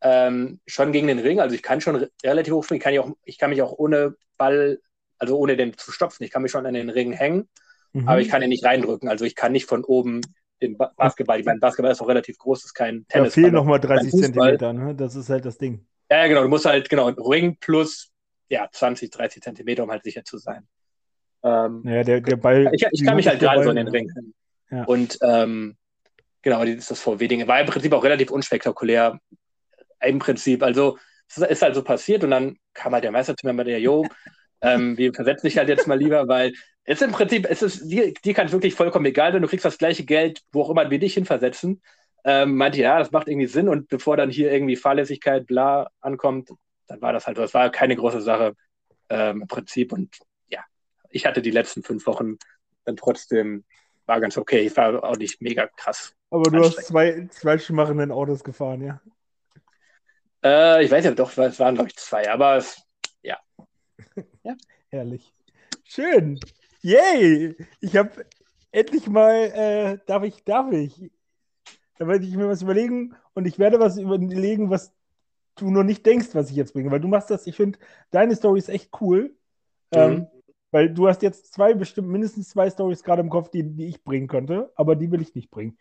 ähm, 0.00 0.60
schon 0.66 0.92
gegen 0.92 1.06
den 1.06 1.18
Ring. 1.18 1.40
Also 1.40 1.54
ich 1.54 1.62
kann 1.62 1.80
schon 1.80 2.06
relativ 2.24 2.52
hoch 2.54 2.64
springen. 2.64 2.78
Ich 2.80 2.84
kann, 2.84 2.98
auch, 2.98 3.16
ich 3.24 3.38
kann 3.38 3.50
mich 3.50 3.62
auch 3.62 3.72
ohne 3.78 4.16
Ball 4.36 4.78
also 5.18 5.38
ohne 5.38 5.56
den 5.56 5.76
zu 5.78 5.92
stopfen. 5.92 6.24
Ich 6.24 6.30
kann 6.30 6.42
mich 6.42 6.50
schon 6.52 6.66
an 6.66 6.74
den 6.74 6.90
Ring 6.90 7.12
hängen, 7.12 7.48
Mhm. 7.92 8.08
aber 8.08 8.20
ich 8.20 8.28
kann 8.28 8.42
ihn 8.42 8.48
nicht 8.48 8.64
reindrücken. 8.64 9.08
Also 9.08 9.24
ich 9.24 9.36
kann 9.36 9.52
nicht 9.52 9.66
von 9.68 9.84
oben 9.84 10.20
den 10.60 10.76
ba 10.76 10.92
Basketball, 10.96 11.38
ich 11.38 11.46
meine, 11.46 11.60
Basketball 11.60 11.92
ist 11.92 12.00
auch 12.00 12.08
relativ 12.08 12.38
groß, 12.38 12.64
ist 12.64 12.74
kein 12.74 13.04
Da 13.08 13.18
Tennis. 13.18 13.34
fehlen 13.34 13.52
nochmal 13.52 13.78
30 13.80 14.10
Fußball. 14.10 14.32
Zentimeter, 14.32 14.72
ne? 14.72 14.94
Das 14.94 15.14
ist 15.14 15.30
halt 15.30 15.44
das 15.44 15.58
Ding. 15.58 15.86
Ja, 16.10 16.26
genau, 16.26 16.42
du 16.42 16.48
musst 16.48 16.66
halt, 16.66 16.88
genau, 16.88 17.08
Ring 17.08 17.56
plus 17.60 18.10
ja, 18.48 18.68
20, 18.70 19.10
30 19.10 19.42
Zentimeter, 19.42 19.82
um 19.84 19.90
halt 19.90 20.04
sicher 20.04 20.24
zu 20.24 20.38
sein. 20.38 20.66
Ähm, 21.42 21.82
Naja, 21.84 22.04
der, 22.04 22.20
der 22.20 22.36
Ball. 22.36 22.70
ich, 22.72 22.86
ich 22.90 23.04
kann 23.04 23.16
mich 23.16 23.28
halt 23.28 23.40
gerade 23.40 23.62
so 23.62 23.70
in 23.70 23.76
den 23.76 23.88
Ring. 23.88 24.10
Ja. 24.70 24.84
Und 24.84 25.18
ähm, 25.22 25.76
genau, 26.42 26.64
das 26.64 26.74
ist 26.74 26.90
das 26.90 27.00
VW-Ding. 27.00 27.46
War 27.46 27.60
im 27.60 27.66
Prinzip 27.66 27.92
auch 27.92 28.04
relativ 28.04 28.30
unspektakulär. 28.30 29.18
Im 30.00 30.18
Prinzip, 30.18 30.62
also 30.62 30.98
es 31.28 31.38
ist 31.38 31.62
halt 31.62 31.74
so 31.74 31.82
passiert 31.82 32.24
und 32.24 32.30
dann 32.30 32.56
kam 32.72 32.92
halt 32.92 33.04
der 33.04 33.12
Meister 33.12 33.36
zu 33.36 33.46
mir 33.46 33.50
und 33.50 33.56
meinte, 33.56 33.72
ja, 33.72 33.78
jo, 33.78 34.06
ähm, 34.60 34.96
wir 34.96 35.12
versetzen 35.12 35.46
dich 35.46 35.58
halt 35.58 35.68
jetzt 35.68 35.86
mal 35.86 35.98
lieber, 35.98 36.28
weil 36.28 36.52
es 36.84 37.02
im 37.02 37.12
Prinzip, 37.12 37.46
es 37.48 37.62
ist, 37.62 37.88
dir, 37.88 38.12
dir 38.12 38.34
kann 38.34 38.46
es 38.46 38.52
wirklich 38.52 38.74
vollkommen 38.74 39.06
egal 39.06 39.32
sein, 39.32 39.42
du 39.42 39.48
kriegst 39.48 39.64
das 39.64 39.78
gleiche 39.78 40.04
Geld, 40.04 40.42
wo 40.52 40.62
auch 40.62 40.70
immer 40.70 40.90
wir 40.90 40.98
dich 40.98 41.14
hinversetzen. 41.14 41.82
Ähm, 42.26 42.56
meinte, 42.56 42.80
ja, 42.80 42.98
das 42.98 43.10
macht 43.10 43.28
irgendwie 43.28 43.46
Sinn 43.46 43.68
und 43.68 43.88
bevor 43.88 44.16
dann 44.16 44.30
hier 44.30 44.50
irgendwie 44.50 44.76
Fahrlässigkeit, 44.76 45.46
bla, 45.46 45.88
ankommt, 46.00 46.50
dann 46.86 47.00
war 47.00 47.12
das 47.12 47.26
halt 47.26 47.36
so. 47.36 47.42
Das 47.42 47.54
war 47.54 47.70
keine 47.70 47.96
große 47.96 48.20
Sache 48.20 48.54
ähm, 49.08 49.42
im 49.42 49.48
Prinzip 49.48 49.92
und 49.92 50.18
ja, 50.48 50.64
ich 51.10 51.26
hatte 51.26 51.42
die 51.42 51.50
letzten 51.50 51.82
fünf 51.82 52.06
Wochen 52.06 52.36
dann 52.84 52.96
trotzdem, 52.96 53.64
war 54.06 54.20
ganz 54.20 54.36
okay. 54.36 54.60
Ich 54.60 54.76
war 54.76 55.02
auch 55.02 55.16
nicht 55.16 55.40
mega 55.40 55.66
krass. 55.66 56.14
Aber 56.30 56.50
du 56.50 56.64
hast 56.64 56.84
zwei, 56.84 57.26
zwei 57.30 57.58
schmachenden 57.58 58.10
Autos 58.12 58.44
gefahren, 58.44 58.82
ja. 58.82 59.00
Äh, 60.42 60.84
ich 60.84 60.90
weiß 60.90 61.04
ja 61.04 61.12
doch, 61.12 61.36
es 61.38 61.58
waren 61.58 61.74
glaube 61.74 61.88
ich 61.88 61.96
zwei, 61.96 62.30
aber 62.30 62.56
es, 62.56 62.84
Herrlich. 64.88 65.32
Schön. 65.84 66.38
Yay! 66.82 67.56
Ich 67.80 67.96
habe 67.96 68.26
endlich 68.70 69.06
mal, 69.06 69.34
äh, 69.34 69.98
darf 70.06 70.22
ich, 70.24 70.44
darf 70.44 70.72
ich. 70.72 71.10
Da 71.98 72.06
werde 72.06 72.24
ich 72.24 72.34
mir 72.34 72.48
was 72.48 72.62
überlegen 72.62 73.14
und 73.34 73.46
ich 73.46 73.58
werde 73.58 73.78
was 73.78 73.98
überlegen, 73.98 74.70
was 74.70 74.92
du 75.56 75.70
noch 75.70 75.84
nicht 75.84 76.04
denkst, 76.06 76.28
was 76.32 76.50
ich 76.50 76.56
jetzt 76.56 76.72
bringe. 76.72 76.90
Weil 76.90 77.00
du 77.00 77.08
machst 77.08 77.30
das, 77.30 77.46
ich 77.46 77.56
finde, 77.56 77.78
deine 78.10 78.34
Story 78.34 78.58
ist 78.58 78.68
echt 78.68 78.90
cool. 79.00 79.34
Mhm. 79.94 80.00
Ähm, 80.00 80.26
weil 80.70 80.92
du 80.92 81.06
hast 81.06 81.22
jetzt 81.22 81.52
zwei, 81.52 81.72
bestimmt 81.72 82.08
mindestens 82.08 82.48
zwei 82.48 82.68
Stories 82.68 83.04
gerade 83.04 83.20
im 83.22 83.30
Kopf, 83.30 83.48
die, 83.50 83.62
die 83.62 83.86
ich 83.86 84.02
bringen 84.02 84.26
könnte, 84.26 84.72
aber 84.74 84.96
die 84.96 85.10
will 85.12 85.22
ich 85.22 85.34
nicht 85.36 85.50
bringen. 85.50 85.78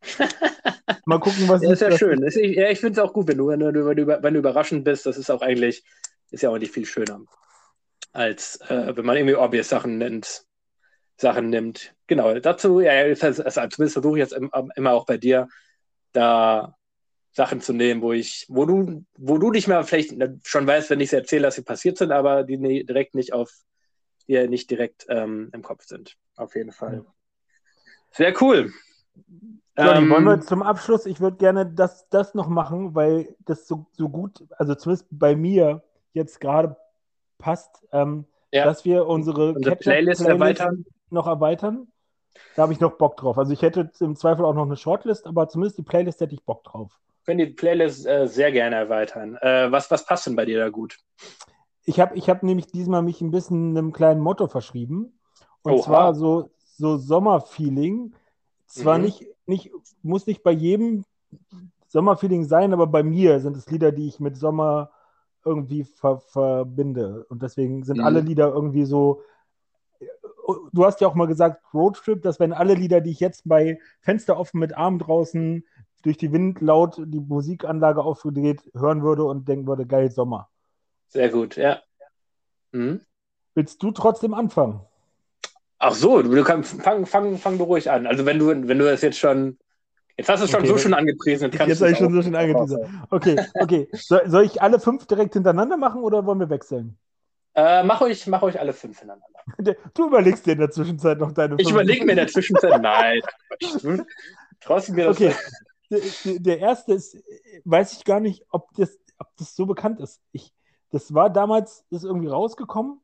Mal 1.04 1.18
gucken, 1.20 1.48
was 1.48 1.62
Ja, 1.62 1.72
ist 1.72 1.82
ja 1.82 1.90
was- 1.90 1.98
schön. 1.98 2.22
Ist, 2.22 2.36
ich 2.36 2.56
ja, 2.56 2.70
ich 2.70 2.80
finde 2.80 2.98
es 2.98 3.06
auch 3.06 3.12
gut, 3.12 3.28
wenn 3.28 3.36
du, 3.36 3.48
wenn, 3.48 3.60
du, 3.60 3.84
wenn, 3.84 3.96
du, 3.96 4.06
wenn 4.06 4.32
du 4.34 4.40
überraschend 4.40 4.84
bist. 4.84 5.04
Das 5.04 5.18
ist 5.18 5.30
auch 5.30 5.42
eigentlich, 5.42 5.84
ist 6.30 6.42
ja 6.42 6.48
auch 6.50 6.56
nicht 6.58 6.72
viel 6.72 6.86
schöner, 6.86 7.20
als 8.12 8.56
äh, 8.68 8.96
wenn 8.96 9.04
man 9.04 9.16
irgendwie 9.16 9.36
obvious 9.36 9.68
Sachen 9.68 9.98
nennt, 9.98 10.46
Sachen 11.18 11.50
nimmt. 11.50 11.94
Genau, 12.06 12.38
dazu, 12.38 12.80
ja, 12.80 12.94
ja, 12.94 13.02
ist, 13.02 13.22
also, 13.22 13.42
zumindest 13.42 13.92
versuche 13.92 14.16
ich 14.18 14.22
jetzt 14.22 14.32
im, 14.32 14.50
immer 14.76 14.92
auch 14.92 15.04
bei 15.04 15.18
dir, 15.18 15.48
da 16.12 16.74
Sachen 17.32 17.60
zu 17.60 17.72
nehmen, 17.72 18.02
wo 18.02 18.12
ich, 18.12 18.46
wo 18.48 18.66
du, 18.66 19.04
wo 19.16 19.38
du 19.38 19.50
nicht 19.50 19.66
mehr 19.68 19.82
vielleicht 19.84 20.14
schon 20.46 20.66
weißt, 20.66 20.90
wenn 20.90 21.00
ich 21.00 21.10
sie 21.10 21.16
erzähle, 21.16 21.42
dass 21.44 21.54
sie 21.54 21.62
passiert 21.62 21.96
sind, 21.98 22.12
aber 22.12 22.44
die 22.44 22.58
nie- 22.58 22.84
direkt 22.84 23.14
nicht 23.14 23.32
auf, 23.32 23.50
die 24.28 24.46
nicht 24.48 24.70
direkt 24.70 25.06
ähm, 25.08 25.50
im 25.52 25.62
Kopf 25.62 25.84
sind. 25.86 26.16
Auf 26.36 26.54
jeden 26.54 26.72
Fall. 26.72 27.04
Sehr 28.10 28.34
cool. 28.42 28.70
Johnny, 29.78 30.00
Ähm, 30.02 30.10
wollen 30.10 30.24
wir 30.24 30.40
zum 30.42 30.62
Abschluss, 30.62 31.06
ich 31.06 31.20
würde 31.20 31.38
gerne 31.38 31.66
das, 31.66 32.06
das 32.10 32.34
noch 32.34 32.48
machen, 32.48 32.94
weil 32.94 33.34
das 33.46 33.66
so, 33.66 33.86
so 33.92 34.08
gut, 34.10 34.44
also 34.58 34.74
zumindest 34.74 35.06
bei 35.10 35.34
mir 35.34 35.82
jetzt 36.12 36.40
gerade 36.40 36.76
passt, 37.38 37.86
ähm, 37.92 38.26
Ja. 38.52 38.64
dass 38.66 38.84
wir 38.84 39.06
unsere, 39.06 39.54
Unsere 39.54 39.76
Ketchup- 39.76 39.82
Playlist 39.84 40.20
erweitern. 40.26 40.84
noch 41.08 41.26
erweitern. 41.26 41.88
Da 42.54 42.62
habe 42.62 42.72
ich 42.74 42.80
noch 42.80 42.98
Bock 42.98 43.16
drauf. 43.16 43.38
Also 43.38 43.52
ich 43.52 43.62
hätte 43.62 43.90
im 44.00 44.16
Zweifel 44.16 44.44
auch 44.44 44.54
noch 44.54 44.66
eine 44.66 44.76
Shortlist, 44.76 45.26
aber 45.26 45.48
zumindest 45.48 45.78
die 45.78 45.82
Playlist 45.82 46.20
hätte 46.20 46.34
ich 46.34 46.44
Bock 46.44 46.64
drauf. 46.64 46.98
Können 47.24 47.38
die 47.38 47.46
Playlist 47.46 48.06
äh, 48.06 48.26
sehr 48.26 48.52
gerne 48.52 48.76
erweitern. 48.76 49.36
Äh, 49.36 49.70
was, 49.70 49.90
was 49.90 50.04
passt 50.06 50.26
denn 50.26 50.36
bei 50.36 50.44
dir 50.44 50.58
da 50.58 50.68
gut? 50.68 50.98
Ich 51.84 51.98
habe 52.00 52.16
ich 52.16 52.28
hab 52.28 52.42
nämlich 52.42 52.66
diesmal 52.66 53.02
mich 53.02 53.20
ein 53.20 53.30
bisschen 53.30 53.76
einem 53.76 53.92
kleinen 53.92 54.20
Motto 54.20 54.46
verschrieben. 54.46 55.18
Und 55.62 55.74
Oha. 55.74 55.84
zwar 55.84 56.14
so, 56.14 56.50
so 56.76 56.96
Sommerfeeling. 56.96 58.14
Zwar 58.66 58.98
Mhm. 58.98 59.04
nicht, 59.04 59.26
nicht, 59.46 59.70
muss 60.02 60.26
nicht 60.26 60.42
bei 60.42 60.52
jedem 60.52 61.04
Sommerfeeling 61.88 62.44
sein, 62.44 62.72
aber 62.72 62.86
bei 62.86 63.02
mir 63.02 63.40
sind 63.40 63.56
es 63.56 63.70
Lieder, 63.70 63.92
die 63.92 64.08
ich 64.08 64.18
mit 64.20 64.36
Sommer 64.36 64.90
irgendwie 65.44 65.84
ver 65.84 66.18
verbinde. 66.18 67.26
Und 67.28 67.42
deswegen 67.42 67.84
sind 67.84 67.98
Mhm. 67.98 68.04
alle 68.04 68.20
Lieder 68.20 68.48
irgendwie 68.48 68.84
so. 68.84 69.22
Du 70.72 70.84
hast 70.84 71.00
ja 71.00 71.08
auch 71.08 71.14
mal 71.14 71.26
gesagt, 71.26 71.62
Roadtrip, 71.72 72.22
dass 72.22 72.40
wenn 72.40 72.52
alle 72.52 72.74
Lieder, 72.74 73.00
die 73.00 73.10
ich 73.10 73.20
jetzt 73.20 73.48
bei 73.48 73.78
Fenster 74.00 74.36
offen 74.38 74.58
mit 74.58 74.76
Arm 74.76 74.98
draußen 74.98 75.64
durch 76.02 76.16
die 76.18 76.32
Wind 76.32 76.60
laut 76.60 76.96
die 76.98 77.20
Musikanlage 77.20 78.02
aufgedreht 78.02 78.60
hören 78.74 79.02
würde 79.02 79.24
und 79.24 79.48
denken 79.48 79.66
würde, 79.66 79.86
geil, 79.86 80.10
Sommer. 80.10 80.48
Sehr 81.08 81.28
gut, 81.30 81.56
ja. 81.56 81.80
Mhm. 82.72 83.00
Willst 83.54 83.82
du 83.82 83.90
trotzdem 83.90 84.34
anfangen? 84.34 84.80
Ach 85.78 85.94
so, 85.94 86.22
du 86.22 86.42
kannst 86.44 86.80
fang, 86.80 87.06
fang, 87.06 87.36
fang 87.38 87.58
beruhigt 87.58 87.88
an. 87.88 88.06
Also 88.06 88.24
wenn 88.24 88.38
du, 88.38 88.46
wenn 88.48 88.78
du 88.78 88.84
das 88.84 89.02
jetzt 89.02 89.18
schon, 89.18 89.58
jetzt 90.16 90.28
hast 90.28 90.40
du 90.40 90.44
es 90.44 90.50
schon 90.50 90.60
Okay, 90.60 90.68
so 90.68 90.78
schon 90.78 90.94
angepriesen, 90.94 91.50
Jetzt 91.50 91.54
du 91.54 91.58
habe 91.60 91.72
es 91.72 91.80
ich 91.80 91.98
schon 91.98 92.12
so 92.14 92.22
schön 92.22 92.36
angeteasert. 92.36 92.88
Okay, 93.10 93.36
okay. 93.54 93.88
Soll, 93.92 94.22
soll 94.30 94.44
ich 94.44 94.62
alle 94.62 94.78
fünf 94.78 95.06
direkt 95.06 95.34
hintereinander 95.34 95.76
machen 95.76 96.02
oder 96.02 96.24
wollen 96.24 96.38
wir 96.38 96.50
wechseln? 96.50 96.96
Äh, 97.54 97.82
mach 97.82 98.00
euch, 98.00 98.26
mach 98.28 98.42
euch 98.42 98.58
alle 98.58 98.72
fünf 98.72 98.98
hintereinander. 99.00 99.26
Du 99.94 100.06
überlegst 100.06 100.46
dir 100.46 100.52
in 100.52 100.60
der 100.60 100.70
Zwischenzeit 100.70 101.18
noch 101.18 101.32
deine 101.32 101.56
Ich 101.58 101.66
fünf. 101.66 101.72
überlege 101.74 102.04
mir 102.04 102.12
in 102.12 102.16
der 102.18 102.28
Zwischenzeit, 102.28 102.80
nein. 102.80 103.20
Hm? 103.82 104.06
Traust 104.60 104.88
du 104.88 104.92
mir 104.94 105.06
das? 105.06 105.16
Okay. 105.16 105.34
Der, 106.24 106.58
erste 106.58 106.94
ist, 106.94 107.16
weiß 107.64 107.92
ich 107.94 108.04
gar 108.04 108.20
nicht, 108.20 108.44
ob 108.50 108.72
das, 108.74 108.98
ob 109.18 109.28
das 109.36 109.54
so 109.54 109.66
bekannt 109.66 110.00
ist. 110.00 110.20
Ich, 110.32 110.52
das 110.90 111.14
war 111.14 111.30
damals, 111.30 111.84
ist 111.90 112.04
irgendwie 112.04 112.28
rausgekommen. 112.28 113.00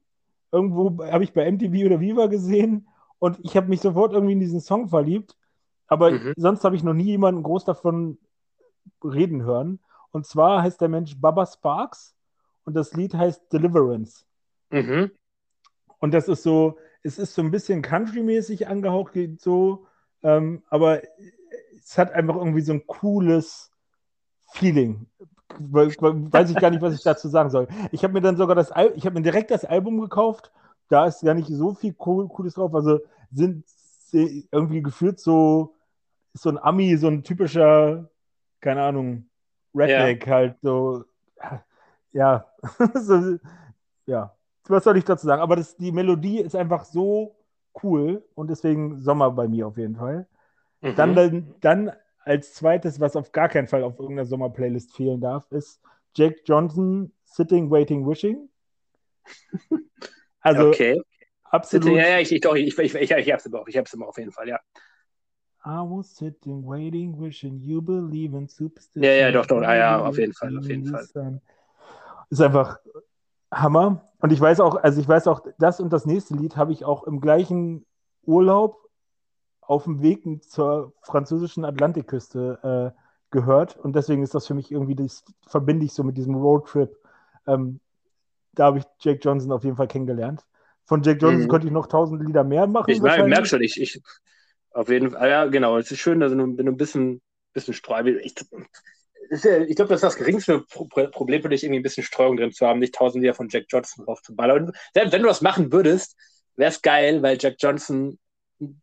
Irgendwo 0.51 1.05
habe 1.05 1.25
ich 1.25 1.33
bei 1.33 1.51
MTV 1.51 1.87
oder 1.87 2.01
Viva 2.01 2.27
gesehen 2.27 2.89
und 3.19 3.39
ich 3.43 3.57
habe 3.57 3.69
mich 3.69 3.81
sofort 3.81 4.13
irgendwie 4.13 4.33
in 4.33 4.41
diesen 4.41 4.61
Song 4.61 4.89
verliebt. 4.89 5.37
Aber 5.87 6.11
Mhm. 6.11 6.35
sonst 6.37 6.65
habe 6.65 6.77
ich 6.77 6.83
noch 6.83 6.95
nie 6.95 7.05
jemanden 7.05 7.43
groß 7.43 7.65
davon 7.65 8.19
reden 9.03 9.43
hören. 9.43 9.81
Und 10.11 10.27
zwar 10.27 10.63
heißt 10.63 10.81
der 10.81 10.89
Mensch 10.89 11.17
Baba 11.21 11.47
Sparks 11.47 12.15
und 12.65 12.75
das 12.75 12.95
Lied 12.95 13.15
heißt 13.15 13.53
Deliverance. 13.53 14.25
Mhm. 14.71 15.11
Und 15.99 16.15
das 16.15 16.29
ist 16.29 16.43
so, 16.43 16.79
es 17.03 17.19
ist 17.19 17.35
so 17.35 17.43
ein 17.43 17.51
bisschen 17.51 17.83
country-mäßig 17.83 18.69
angehaucht, 18.69 19.15
so, 19.39 19.87
ähm, 20.23 20.63
aber 20.69 21.03
es 21.89 21.97
hat 21.99 22.13
einfach 22.13 22.37
irgendwie 22.37 22.61
so 22.61 22.73
ein 22.75 22.87
cooles 22.87 23.71
Feeling. 24.53 25.07
We- 25.59 25.89
we- 26.01 26.33
Weiß 26.33 26.51
ich 26.51 26.59
gar 26.59 26.71
nicht, 26.71 26.83
was 26.83 26.95
ich 26.95 27.03
dazu 27.03 27.29
sagen 27.29 27.51
soll. 27.51 27.69
Ich 27.93 28.05
habe 28.05 28.13
mir 28.13 28.21
dann 28.21 28.37
sogar 28.37 28.57
das, 28.57 28.73
Al 28.73 28.93
ich 28.97 29.07
habe 29.07 29.15
mir 29.17 29.23
direkt 29.23 29.51
das 29.51 29.65
Album 29.65 30.01
gekauft. 30.01 30.53
Da 30.89 31.07
ist 31.07 31.23
gar 31.23 31.35
nicht 31.35 31.49
so 31.49 31.75
viel 31.75 31.95
cool, 32.07 32.29
Cooles 32.29 32.55
drauf. 32.55 32.75
Also 32.75 33.01
sind 33.33 33.65
sie 33.69 34.49
irgendwie 34.53 34.83
gefühlt 34.83 35.21
so, 35.21 35.75
so 36.35 36.51
ein 36.51 36.59
Ami, 36.59 36.97
so 36.97 37.09
ein 37.09 37.25
typischer, 37.25 38.11
keine 38.61 38.83
Ahnung, 38.83 39.29
Redneck 39.75 40.27
halt 40.29 40.57
so. 40.63 41.05
Ja, 42.13 42.47
so, 42.95 43.39
ja. 44.07 44.35
Was 44.69 44.85
soll 44.85 44.97
ich 44.99 45.05
dazu 45.05 45.27
sagen? 45.27 45.43
Aber 45.43 45.57
das, 45.57 45.77
die 45.77 45.93
Melodie 45.93 46.41
ist 46.41 46.55
einfach 46.57 46.85
so 46.85 47.37
cool 47.83 48.25
und 48.35 48.49
deswegen 48.51 48.99
Sommer 48.99 49.31
bei 49.31 49.49
mir 49.49 49.67
auf 49.67 49.79
jeden 49.79 49.97
Fall. 49.97 50.27
Mhm. 50.81 50.95
Dann, 50.95 51.55
dann, 51.61 51.93
als 52.25 52.55
zweites, 52.55 53.01
was 53.01 53.17
auf 53.17 53.33
gar 53.33 53.49
keinen 53.49 53.69
Fall 53.69 53.83
auf 53.83 53.99
irgendeiner 53.99 54.27
Sommerplaylist 54.27 54.95
fehlen 54.95 55.21
darf, 55.21 55.51
ist 55.51 55.81
Jake 56.15 56.41
Johnson 56.45 57.13
Sitting, 57.25 57.71
Waiting, 57.71 58.07
Wishing. 58.07 58.49
Also 60.41 60.69
okay. 60.69 61.01
absolut. 61.45 61.97
Ja, 61.97 62.09
ja, 62.09 62.19
ich, 62.21 62.33
ich, 62.33 62.41
doch, 62.41 62.55
ich, 62.55 62.79
ich, 62.79 62.95
ich, 62.95 63.11
ich 63.11 63.33
hab's 63.33 63.47
immer, 63.47 63.65
ich 63.67 63.77
hab's 63.77 63.93
immer 63.93 64.09
auf 64.09 64.17
jeden 64.19 64.33
Fall, 64.33 64.49
ja. 64.49 64.59
I 65.65 65.81
was 65.81 66.17
sitting, 66.17 66.65
waiting, 66.65 67.21
wishing 67.21 67.59
you 67.59 67.83
believe 67.83 68.37
in 68.37 68.47
superstition. 68.47 69.03
Ja, 69.03 69.11
ja, 69.11 69.33
doch, 69.33 69.47
doch, 69.47 69.61
ah, 69.61 69.77
ja, 69.77 70.01
auf 70.01 70.17
jeden 70.17 70.33
Fall, 70.33 70.57
auf 70.57 70.67
jeden 70.67 70.87
Fall. 70.87 71.41
Ist 72.31 72.41
einfach 72.41 72.79
Hammer. 73.53 74.09
Und 74.21 74.33
ich 74.33 74.41
weiß 74.41 74.61
auch, 74.61 74.77
also 74.77 75.01
ich 75.01 75.09
weiß 75.09 75.27
auch, 75.27 75.41
das 75.59 75.81
und 75.81 75.93
das 75.93 76.07
nächste 76.07 76.35
Lied 76.35 76.57
habe 76.57 76.73
ich 76.73 76.85
auch 76.85 77.05
im 77.05 77.21
gleichen 77.21 77.85
Urlaub 78.25 78.88
auf 79.69 79.85
dem 79.85 80.03
Weg 80.03 80.25
zur 80.45 80.95
französischen 81.03 81.65
Atlantikküste 81.65 82.95
äh, 82.97 83.01
gehört. 83.31 83.77
Und 83.77 83.95
deswegen 83.95 84.23
ist 84.23 84.35
das 84.35 84.47
für 84.47 84.55
mich 84.55 84.73
irgendwie, 84.73 84.95
das 84.95 85.25
verbinde 85.47 85.85
ich 85.85 85.93
so 85.93 86.03
mit 86.03 86.17
diesem 86.17 86.35
Roadtrip. 86.35 86.97
Ähm, 87.47 87.81
da 88.53 88.65
habe 88.65 88.79
ich 88.79 88.85
Jake 89.01 89.21
Johnson 89.23 89.53
auf 89.53 89.65
jeden 89.65 89.77
Fall 89.77 89.87
kennengelernt. 89.87 90.45
Von 90.87 91.03
Jake 91.03 91.21
Johnson 91.21 91.45
Mhm. 91.45 91.49
könnte 91.49 91.67
ich 91.67 91.73
noch 91.73 91.87
tausend 91.87 92.25
Lieder 92.27 92.45
mehr 92.45 92.67
machen. 92.67 92.91
Ich 92.91 93.01
merke 93.01 93.47
schon, 93.47 93.63
ich, 93.63 93.79
ich, 93.79 94.01
auf 94.71 94.89
jeden 94.89 95.11
Fall, 95.11 95.29
ja, 95.29 95.45
genau, 95.45 95.77
es 95.77 95.91
ist 95.91 95.99
schön, 95.99 96.21
dass 96.21 96.33
du, 96.33 96.39
wenn 96.39 96.57
du 96.57 96.73
ein 96.73 96.77
bisschen, 96.79 97.21
bisschen 97.53 97.75
streubel, 97.75 98.19
ich, 98.25 98.35
ich 99.31 99.77
glaube, 99.77 99.91
das 99.91 99.99
ist 99.99 100.03
das 100.03 100.17
geringste 100.17 100.61
Problem 100.63 101.43
für 101.43 101.51
dich, 101.51 101.63
irgendwie 101.63 101.81
ein 101.81 101.83
bisschen 101.83 102.05
Streuung 102.05 102.39
drin 102.39 102.53
zu 102.53 102.67
haben, 102.67 102.79
nicht 102.79 102.95
tausend 102.95 103.21
Lieder 103.23 103.35
von 103.35 103.49
Jack 103.51 103.67
Johnson 103.69 104.07
draufzuballern. 104.07 104.69
Und 104.69 104.77
selbst 104.95 105.13
wenn 105.13 105.21
du 105.21 105.29
das 105.29 105.43
machen 105.43 105.71
würdest, 105.71 106.17
wäre 106.57 106.71
es 106.71 106.81
geil, 106.81 107.23
weil 107.23 107.37
Jack 107.39 107.57
Johnson 107.59 108.19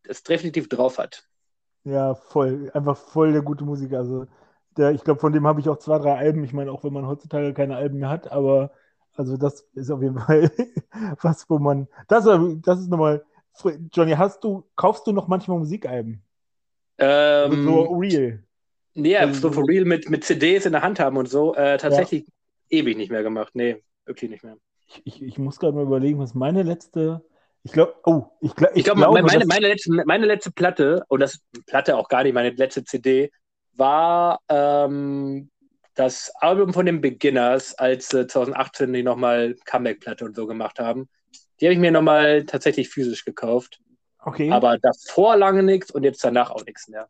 es 0.04 0.24
definitiv 0.24 0.70
drauf 0.70 0.98
hat. 0.98 1.28
Ja, 1.84 2.16
voll. 2.16 2.72
Einfach 2.74 2.98
voll 2.98 3.32
der 3.32 3.42
gute 3.42 3.64
Musiker. 3.64 4.00
Also, 4.00 4.26
der, 4.78 4.92
ich 4.92 5.04
glaube, 5.04 5.20
von 5.20 5.34
dem 5.34 5.46
habe 5.48 5.60
ich 5.60 5.70
auch 5.70 5.78
zwei, 5.78 6.00
drei 6.00 6.16
Alben. 6.16 6.44
Ich 6.44 6.54
meine, 6.54 6.72
auch 6.72 6.84
wenn 6.84 6.94
man 6.94 7.08
heutzutage 7.08 7.54
keine 7.54 7.76
Alben 7.76 8.00
mehr 8.00 8.10
hat, 8.10 8.32
aber 8.32 8.72
also 9.16 9.38
das 9.38 9.66
ist 9.74 9.90
auf 9.90 10.02
jeden 10.02 10.20
Fall 10.20 10.52
was, 11.22 11.50
wo 11.50 11.60
man. 11.60 11.88
Das, 12.08 12.26
das 12.26 12.80
ist 12.80 12.90
nochmal. 12.90 13.24
Johnny, 13.94 14.12
hast 14.12 14.44
du, 14.44 14.66
kaufst 14.76 15.08
du 15.08 15.14
noch 15.14 15.30
manchmal 15.30 15.60
Musikalben? 15.60 16.22
Ähm, 16.98 17.64
so 17.64 17.84
real. 17.94 18.44
Nee, 18.96 19.16
also, 19.16 19.40
so 19.40 19.52
for 19.52 19.68
real 19.68 19.86
mit, 19.86 20.10
mit 20.10 20.26
CDs 20.26 20.66
in 20.66 20.74
der 20.74 20.82
Hand 20.82 21.00
haben 21.00 21.16
und 21.16 21.30
so. 21.30 21.56
Äh, 21.56 21.78
tatsächlich 21.78 22.26
ja. 22.70 22.80
ewig 22.80 22.98
nicht 22.98 23.12
mehr 23.12 23.24
gemacht. 23.24 23.52
Nee, 23.54 23.82
wirklich 24.06 24.30
nicht 24.30 24.44
mehr. 24.44 24.58
Ich, 24.88 25.02
ich, 25.06 25.22
ich 25.22 25.38
muss 25.38 25.60
gerade 25.60 25.74
mal 25.74 25.84
überlegen, 25.84 26.20
was 26.20 26.34
meine 26.34 26.64
letzte 26.64 27.24
ich 27.66 27.72
glaube, 27.72 27.96
oh, 28.04 28.28
ich, 28.42 28.56
glaub, 28.56 28.72
ich, 28.72 28.78
ich 28.78 28.84
glaub, 28.84 28.98
glaube, 28.98 29.24
meine, 29.24 29.46
meine, 29.48 29.68
letzte, 29.68 29.92
meine 30.06 30.28
letzte 30.28 30.52
Platte, 30.52 31.04
und 31.08 31.20
das 31.20 31.40
Platte 31.66 31.98
auch 31.98 32.10
gar 32.10 32.22
nicht, 32.22 32.34
meine 32.34 32.52
letzte 32.52 32.84
CD, 32.84 33.32
war 33.74 34.40
ähm, 34.50 35.50
das 35.96 36.32
Album 36.42 36.74
von 36.74 36.86
den 36.86 37.02
Beginners, 37.02 37.74
als 37.74 38.14
äh, 38.14 38.28
2018 38.28 38.94
die 38.94 39.02
nochmal 39.02 39.56
Comeback-Platte 39.66 40.26
und 40.26 40.36
so 40.36 40.46
gemacht 40.46 40.78
haben. 40.78 41.10
Die 41.60 41.66
habe 41.66 41.74
ich 41.74 41.80
mir 41.80 41.90
nochmal 41.90 42.44
tatsächlich 42.44 42.90
physisch 42.90 43.26
gekauft. 43.26 43.80
Okay. 44.20 44.52
Aber 44.52 44.78
davor 44.78 45.36
lange 45.36 45.64
nichts 45.64 45.90
und 45.90 46.04
jetzt 46.04 46.24
danach 46.24 46.52
auch 46.52 46.66
nichts 46.66 46.88
mehr. 46.88 47.10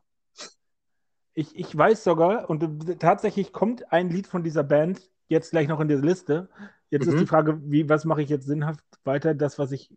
Ich, 1.33 1.53
ich 1.59 1.77
weiß 1.77 2.05
sogar, 2.05 2.49
und 2.49 2.97
tatsächlich 2.99 3.51
kommt 3.51 3.91
ein 3.91 4.09
Lied 4.09 4.25
von 4.25 4.41
dieser 4.41 4.63
Band 4.63 5.01
jetzt 5.27 5.51
gleich 5.51 5.67
noch 5.67 5.81
in 5.81 5.89
der 5.89 5.97
Liste. 5.97 6.47
Jetzt 6.91 7.07
mhm. 7.07 7.13
ist 7.13 7.19
die 7.19 7.27
Frage, 7.27 7.59
wie, 7.65 7.89
was 7.89 8.05
mache 8.05 8.21
ich 8.21 8.29
jetzt 8.29 8.45
sinnhaft 8.45 8.79
weiter? 9.03 9.33
Das, 9.33 9.59
was 9.59 9.73
ich 9.73 9.89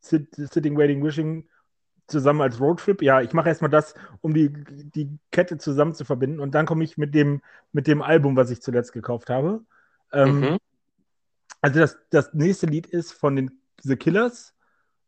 Sitting, 0.00 0.76
Waiting, 0.76 1.02
Wishing 1.02 1.48
zusammen 2.06 2.40
als 2.40 2.60
Roadtrip. 2.60 3.02
Ja, 3.02 3.20
ich 3.20 3.32
mache 3.32 3.48
erstmal 3.48 3.70
das, 3.70 3.94
um 4.20 4.34
die, 4.34 4.52
die 4.52 5.18
Kette 5.30 5.58
zusammen 5.58 5.94
zu 5.94 6.04
verbinden. 6.04 6.40
Und 6.40 6.54
dann 6.54 6.66
komme 6.66 6.84
ich 6.84 6.98
mit 6.98 7.14
dem, 7.14 7.42
mit 7.72 7.86
dem 7.86 8.02
Album, 8.02 8.36
was 8.36 8.50
ich 8.50 8.60
zuletzt 8.60 8.92
gekauft 8.92 9.30
habe. 9.30 9.64
Ähm, 10.12 10.40
mhm. 10.40 10.58
Also 11.60 11.80
das, 11.80 11.98
das 12.10 12.34
nächste 12.34 12.66
Lied 12.66 12.86
ist 12.86 13.12
von 13.12 13.36
den 13.36 13.60
The 13.82 13.96
Killers, 13.96 14.54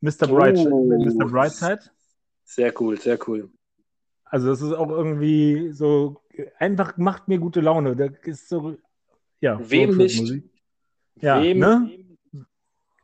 Mr. 0.00 0.26
Bright, 0.28 0.58
oh. 0.58 0.84
Mr. 0.84 1.26
Brightside. 1.26 1.80
Sehr 2.44 2.72
cool, 2.80 2.98
sehr 2.98 3.18
cool. 3.28 3.50
Also 4.24 4.48
das 4.48 4.62
ist 4.62 4.72
auch 4.72 4.88
irgendwie 4.88 5.72
so, 5.72 6.22
einfach 6.58 6.96
macht 6.96 7.28
mir 7.28 7.38
gute 7.38 7.60
Laune. 7.60 7.96
Da 7.96 8.06
ist 8.24 8.48
so, 8.48 8.76
ja. 9.40 9.58
Wem 9.62 9.96
nicht? 9.96 10.42
Ja, 11.16 11.42
Wem, 11.42 11.58
ne? 11.58 11.90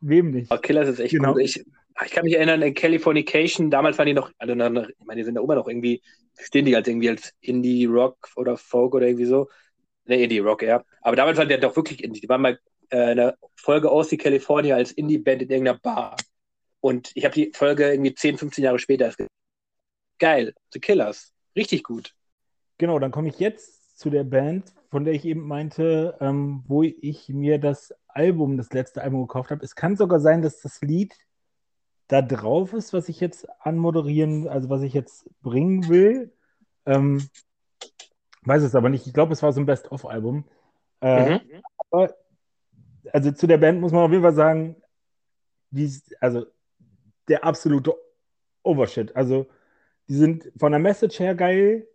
Wem 0.01 0.31
nicht? 0.31 0.51
Oh, 0.51 0.57
Killers 0.57 0.89
ist 0.89 0.99
echt 0.99 1.11
genau. 1.11 1.33
gut. 1.33 1.41
Ich, 1.41 1.65
ich 2.05 2.11
kann 2.11 2.23
mich 2.23 2.35
erinnern, 2.35 2.61
in 2.61 2.73
Californication, 2.73 3.69
damals 3.69 3.97
waren 3.97 4.07
die 4.07 4.13
noch, 4.13 4.31
also, 4.37 4.53
ich 4.53 5.05
meine, 5.05 5.19
die 5.19 5.23
sind 5.23 5.35
da 5.35 5.41
immer 5.41 5.55
noch 5.55 5.67
irgendwie, 5.67 6.01
stehen 6.37 6.65
die 6.65 6.75
halt 6.75 6.87
irgendwie 6.87 7.09
als 7.09 7.33
Indie-Rock 7.41 8.29
oder 8.35 8.57
Folk 8.57 8.95
oder 8.95 9.07
irgendwie 9.07 9.25
so. 9.25 9.49
Ne, 10.05 10.23
Indie-Rock, 10.23 10.63
ja. 10.63 10.83
Aber 11.01 11.15
damals 11.15 11.37
waren 11.37 11.47
die 11.47 11.55
ja 11.55 11.59
doch 11.59 11.75
wirklich 11.75 12.03
Indie. 12.03 12.21
Die 12.21 12.29
waren 12.29 12.41
mal 12.41 12.59
äh, 12.91 13.11
in 13.11 13.31
Folge 13.55 13.91
aus 13.91 14.07
die 14.09 14.17
California 14.17 14.75
als 14.75 14.91
Indie-Band 14.91 15.43
in 15.43 15.49
irgendeiner 15.49 15.79
Bar. 15.79 16.15
Und 16.79 17.11
ich 17.15 17.25
habe 17.25 17.35
die 17.35 17.51
Folge 17.53 17.91
irgendwie 17.91 18.13
10, 18.13 18.37
15 18.37 18.63
Jahre 18.63 18.79
später. 18.79 19.13
Geil, 20.19 20.53
The 20.71 20.79
Killers. 20.79 21.33
Richtig 21.55 21.83
gut. 21.83 22.15
Genau, 22.77 22.99
dann 22.99 23.11
komme 23.11 23.29
ich 23.29 23.39
jetzt 23.39 23.99
zu 23.99 24.09
der 24.09 24.23
Band, 24.23 24.73
von 24.89 25.03
der 25.03 25.13
ich 25.13 25.25
eben 25.25 25.45
meinte, 25.45 26.17
ähm, 26.21 26.63
wo 26.67 26.83
ich 26.83 27.27
mir 27.29 27.59
das 27.59 27.93
Album, 28.07 28.57
das 28.57 28.71
letzte 28.71 29.01
Album 29.01 29.27
gekauft 29.27 29.51
habe. 29.51 29.63
Es 29.63 29.75
kann 29.75 29.97
sogar 29.97 30.19
sein, 30.19 30.41
dass 30.41 30.61
das 30.61 30.81
Lied 30.81 31.13
da 32.09 32.23
drauf 32.23 32.73
ist, 32.73 32.91
was 32.91 33.07
ich 33.07 33.19
jetzt 33.19 33.47
anmoderieren, 33.61 34.47
also 34.47 34.69
was 34.69 34.81
ich 34.81 34.93
jetzt 34.93 35.29
bringen 35.41 35.87
will. 35.89 36.33
Ähm, 36.85 37.29
weiß 38.41 38.63
es 38.63 38.75
aber 38.75 38.89
nicht. 38.89 39.05
Ich 39.05 39.13
glaube, 39.13 39.31
es 39.31 39.43
war 39.43 39.53
so 39.53 39.61
ein 39.61 39.67
Best-of-Album. 39.67 40.43
Äh, 41.01 41.35
mhm. 41.35 41.39
Aber, 41.77 42.15
also 43.13 43.31
zu 43.31 43.45
der 43.45 43.59
Band 43.59 43.79
muss 43.79 43.91
man 43.91 44.01
auf 44.01 44.11
jeden 44.11 44.23
Fall 44.23 44.33
sagen, 44.33 44.75
die, 45.69 45.93
also 46.19 46.47
der 47.27 47.43
absolute 47.43 47.95
Overshit. 48.63 49.15
Also 49.15 49.45
die 50.07 50.15
sind 50.15 50.51
von 50.57 50.71
der 50.71 50.79
Message 50.79 51.19
her 51.19 51.35
geil, 51.35 51.87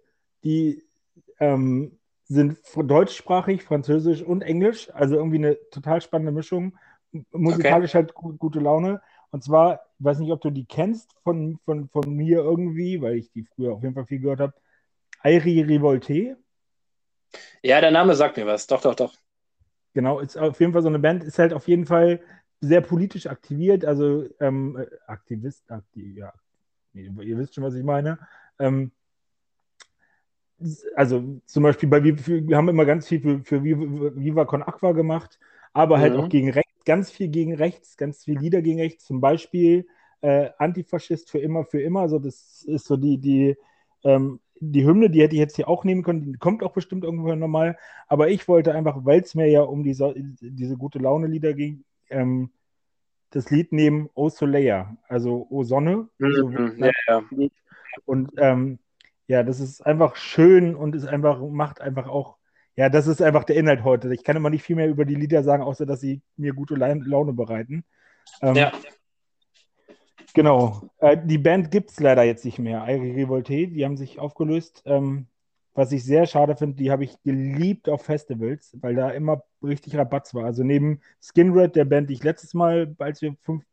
die 0.45 0.85
ähm, 1.41 1.99
sind 2.27 2.59
deutschsprachig, 2.77 3.65
französisch 3.65 4.23
und 4.23 4.43
englisch, 4.43 4.95
also 4.95 5.17
irgendwie 5.17 5.39
eine 5.39 5.59
total 5.71 6.01
spannende 6.01 6.31
Mischung. 6.31 6.79
Musikalisch 7.33 7.91
okay. 7.91 8.05
halt 8.05 8.15
gut, 8.15 8.39
gute 8.39 8.61
Laune. 8.61 9.03
Und 9.35 9.43
zwar, 9.43 9.81
ich 9.99 10.05
weiß 10.05 10.21
nicht, 10.21 10.31
ob 10.31 10.43
du 10.43 10.51
die 10.51 10.65
kennst 10.65 11.13
von, 11.25 11.59
von, 11.65 11.89
von 11.89 12.15
mir 12.15 12.39
irgendwie, 12.39 13.03
weil 13.03 13.17
ich 13.17 13.33
die 13.33 13.43
früher 13.43 13.73
auf 13.73 13.83
jeden 13.83 13.93
Fall 13.93 14.07
viel 14.07 14.21
gehört 14.21 14.39
habe. 14.39 14.55
Airi 15.25 15.61
Revolte. 15.63 16.37
Ja, 17.61 17.81
der 17.81 17.91
Name 17.91 18.15
sagt 18.15 18.37
mir 18.37 18.47
was. 18.47 18.69
Doch, 18.69 18.81
doch, 18.81 18.95
doch. 18.95 19.13
Genau, 19.93 20.21
ist 20.21 20.39
auf 20.39 20.61
jeden 20.61 20.73
Fall 20.73 20.83
so 20.83 20.89
eine 20.89 21.01
Band, 21.01 21.25
ist 21.25 21.41
halt 21.41 21.53
auf 21.53 21.67
jeden 21.67 21.85
Fall 21.85 22.21
sehr 22.61 22.81
politisch 22.81 23.27
aktiviert, 23.27 23.85
also 23.85 24.25
ähm, 24.39 24.77
äh, 24.77 24.87
Aktivist, 25.09 25.69
aktiv, 25.69 26.17
ja, 26.17 26.33
ihr 26.93 27.37
wisst 27.37 27.57
schon, 27.57 27.65
was 27.65 27.75
ich 27.75 27.83
meine. 27.83 28.21
Ähm, 28.61 28.93
also 30.95 31.41
zum 31.47 31.65
Beispiel 31.65 31.89
bei 31.89 32.05
wir 32.05 32.57
haben 32.57 32.69
immer 32.69 32.85
ganz 32.85 33.09
viel 33.09 33.21
für, 33.21 33.43
für 33.43 33.65
Viva 33.65 34.45
Con 34.45 34.63
Aqua 34.63 34.93
gemacht, 34.93 35.41
aber 35.73 35.99
halt 35.99 36.15
mhm. 36.15 36.21
auch 36.21 36.29
gegen 36.29 36.51
Recht 36.51 36.74
ganz 36.85 37.11
viel 37.11 37.29
gegen 37.29 37.55
rechts, 37.55 37.97
ganz 37.97 38.25
viel 38.25 38.39
Lieder 38.39 38.63
gegen 38.63 38.81
rechts, 38.81 39.05
zum 39.05 39.21
Beispiel 39.21 39.87
äh, 40.21 40.51
Antifaschist 40.59 41.31
für 41.31 41.39
immer, 41.39 41.65
für 41.65 41.81
immer. 41.81 42.01
Also 42.01 42.19
das 42.19 42.63
ist 42.67 42.87
so 42.87 42.97
die, 42.97 43.19
die, 43.19 43.57
ähm, 44.05 44.41
die 44.61 44.87
Hymne, 44.87 45.11
die 45.11 45.23
hätte 45.23 45.35
ich 45.35 45.41
jetzt 45.41 45.57
hier 45.57 45.69
auch 45.69 45.85
nehmen 45.85 46.03
können, 46.03 46.23
die 46.23 46.39
kommt 46.39 46.63
auch 46.63 46.73
bestimmt 46.73 47.05
irgendwann 47.05 47.39
nochmal. 47.39 47.77
Aber 48.07 48.31
ich 48.31 48.49
wollte 48.49 48.73
einfach, 48.73 49.05
weil 49.05 49.21
es 49.21 49.35
mir 49.35 49.49
ja 49.49 49.63
um 49.63 49.83
diese, 49.83 50.15
diese 50.17 50.77
gute 50.77 50.99
Laune-Lieder 50.99 51.55
ging, 51.55 51.85
ähm, 52.11 52.51
das 53.31 53.51
Lied 53.51 53.73
nehmen 53.73 54.09
O 54.15 54.29
Soleil, 54.29 54.97
also 55.09 55.47
O 55.51 55.65
Sonne. 55.65 56.09
Mhm, 56.19 56.33
so 56.33 56.51
ja, 56.77 56.93
ja. 57.09 57.23
Und 58.05 58.31
ähm, 58.39 58.79
ja, 59.27 59.43
das 59.43 59.61
ist 59.61 59.85
einfach 59.85 60.17
schön 60.17 60.75
und 60.75 60.95
ist 60.95 61.07
einfach, 61.07 61.41
macht 61.41 61.81
einfach 61.81 62.09
auch 62.09 62.37
ja, 62.77 62.89
das 62.89 63.07
ist 63.07 63.23
einfach 63.23 63.45
der 63.45 63.57
Inhalt 63.57 63.85
heute. 63.85 64.13
Ich 64.13 64.25
kann 64.25 64.37
immer 64.37 64.51
nicht 64.51 64.63
viel 64.63 64.77
mehr 64.77 64.89
über 64.89 65.05
die 65.05 65.15
Lieder 65.15 65.43
sagen, 65.43 65.63
außer 65.63 65.87
dass 65.87 66.01
sie 66.01 66.23
mir 66.37 66.55
gute 66.55 66.75
Laune 66.75 67.33
bereiten. 67.33 67.85
Ähm, 68.43 68.57
ja. 68.57 68.73
Genau. 70.35 70.83
Äh, 70.99 71.17
die 71.25 71.39
Band 71.39 71.71
gibt 71.71 71.91
es 71.91 72.01
leider 72.01 72.25
jetzt 72.25 72.45
nicht 72.45 72.59
mehr. 72.59 72.83
Airi 72.83 73.13
Revolte, 73.13 73.69
die 73.69 73.85
haben 73.85 73.97
sich 73.97 74.19
aufgelöst. 74.19 74.83
Ähm, 74.85 75.29
was 75.75 75.91
ich 75.91 76.05
sehr 76.05 76.27
schade 76.27 76.57
finde, 76.57 76.77
die 76.77 76.91
habe 76.91 77.05
ich 77.05 77.21
geliebt 77.23 77.89
auf 77.89 78.03
Festivals, 78.03 78.77
weil 78.81 78.95
da 78.95 79.11
immer 79.11 79.43
richtig 79.63 79.97
Rabatz 79.97 80.33
war. 80.35 80.45
Also 80.45 80.63
neben 80.63 81.01
Skinred, 81.21 81.75
der 81.75 81.85
Band, 81.85 82.09
die 82.09 82.15
ich 82.15 82.23
letztes 82.23 82.55
Mal, 82.55 82.95
als 82.99 83.23
wir 83.23 83.37
fünf, 83.43 83.65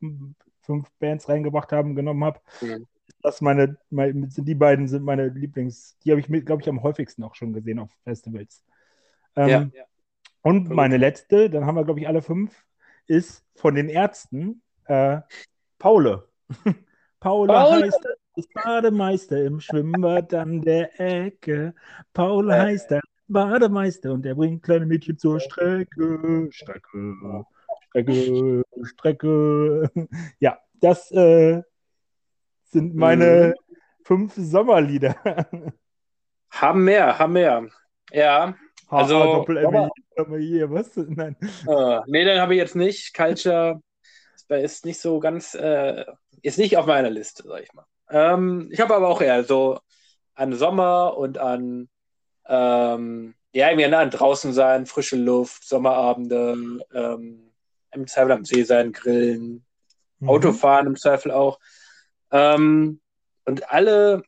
fünf 0.61 0.90
Bands 0.99 1.30
reingebracht 1.30 1.72
haben, 1.72 1.95
genommen 1.95 2.23
habe, 2.23 2.40
mhm. 2.61 2.88
das 3.22 3.41
meine, 3.41 3.78
meine, 3.91 4.28
die 4.28 4.56
beiden 4.56 4.88
sind 4.88 5.03
meine 5.03 5.28
Lieblings, 5.28 5.98
die 6.03 6.11
habe 6.11 6.22
ich, 6.22 6.28
glaube 6.45 6.64
ich, 6.64 6.69
am 6.69 6.82
häufigsten 6.82 7.23
auch 7.23 7.36
schon 7.36 7.53
gesehen 7.53 7.78
auf 7.78 7.91
Festivals. 8.03 8.64
Ähm, 9.35 9.71
ja. 9.73 9.83
Und 10.41 10.69
meine 10.69 10.97
letzte, 10.97 11.49
dann 11.49 11.65
haben 11.65 11.75
wir, 11.75 11.85
glaube 11.85 11.99
ich, 11.99 12.07
alle 12.07 12.21
fünf, 12.21 12.65
ist 13.07 13.45
von 13.55 13.75
den 13.75 13.89
Ärzten 13.89 14.61
äh, 14.85 15.21
Paule. 15.77 16.27
Paule 17.19 17.53
Paul. 17.53 17.83
heißt 17.83 18.07
ist 18.35 18.53
Bademeister 18.53 19.43
im 19.43 19.59
Schwimmbad 19.59 20.33
an 20.33 20.61
der 20.61 20.99
Ecke. 20.99 21.73
Paul 22.13 22.49
äh. 22.49 22.53
heißt 22.53 22.91
der 22.91 23.01
Bademeister 23.27 24.11
und 24.11 24.23
der 24.23 24.35
bringt 24.35 24.63
kleine 24.63 24.85
Mädchen 24.85 25.17
zur 25.17 25.39
Strecke. 25.39 26.49
Strecke, 26.51 27.15
Strecke, 27.91 28.63
Strecke. 28.83 29.91
Ja, 30.39 30.59
das 30.79 31.11
äh, 31.11 31.61
sind 32.63 32.95
meine 32.95 33.53
mhm. 33.55 33.75
fünf 34.03 34.33
Sommerlieder. 34.35 35.15
Haben 36.51 36.83
mehr, 36.83 37.17
haben 37.17 37.31
mehr. 37.31 37.65
Ja, 38.11 38.55
also, 38.91 39.23
Doppel 39.23 39.65
aber, 39.65 40.38
hier, 40.38 40.69
was? 40.72 40.95
Nein. 40.95 41.35
Äh, 41.68 41.99
nee, 42.07 42.26
den 42.26 42.41
habe 42.41 42.53
ich 42.53 42.59
jetzt 42.59 42.76
nicht. 42.76 43.13
Culture 43.13 43.81
ist 44.49 44.85
nicht 44.85 44.99
so 44.99 45.19
ganz, 45.19 45.53
äh, 45.53 46.03
ist 46.41 46.57
nicht 46.57 46.77
auf 46.77 46.85
meiner 46.85 47.09
Liste, 47.09 47.43
sag 47.47 47.63
ich 47.63 47.73
mal. 47.73 47.85
Ähm, 48.09 48.68
ich 48.72 48.81
habe 48.81 48.95
aber 48.95 49.07
auch 49.07 49.22
eher 49.22 49.43
so 49.45 49.80
an 50.35 50.53
Sommer 50.53 51.18
und 51.18 51.38
an, 51.38 51.88
ähm, 52.47 53.34
ja, 53.53 53.69
irgendwie 53.69 53.85
an 53.85 54.09
draußen 54.09 54.53
sein, 54.53 54.85
frische 54.85 55.15
Luft, 55.15 55.63
Sommerabende, 55.63 56.57
ähm, 56.93 57.51
im 57.93 58.07
Zweifel 58.07 58.31
am 58.31 58.45
See 58.45 58.63
sein, 58.63 58.91
grillen, 58.91 59.65
mhm. 60.19 60.30
Autofahren 60.30 60.88
im 60.88 60.95
Zweifel 60.95 61.31
auch. 61.31 61.59
Ähm, 62.31 62.99
und 63.45 63.72
alle, 63.72 64.23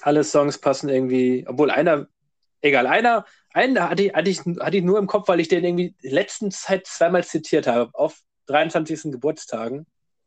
alle 0.00 0.24
Songs 0.24 0.58
passen 0.58 0.88
irgendwie, 0.88 1.44
obwohl 1.46 1.70
einer, 1.70 2.06
egal, 2.60 2.86
einer 2.86 3.24
einen 3.54 3.78
hatte 3.80 4.04
ich, 4.04 4.12
hatte, 4.14 4.30
ich, 4.30 4.40
hatte 4.40 4.76
ich 4.76 4.82
nur 4.82 4.98
im 4.98 5.06
Kopf, 5.06 5.28
weil 5.28 5.40
ich 5.40 5.48
den 5.48 5.64
irgendwie 5.64 5.94
letzten 6.02 6.50
Zeit 6.50 6.86
zweimal 6.86 7.24
zitiert 7.24 7.66
habe, 7.66 7.90
auf 7.94 8.18
23. 8.46 9.12
Geburtstagen. 9.12 9.86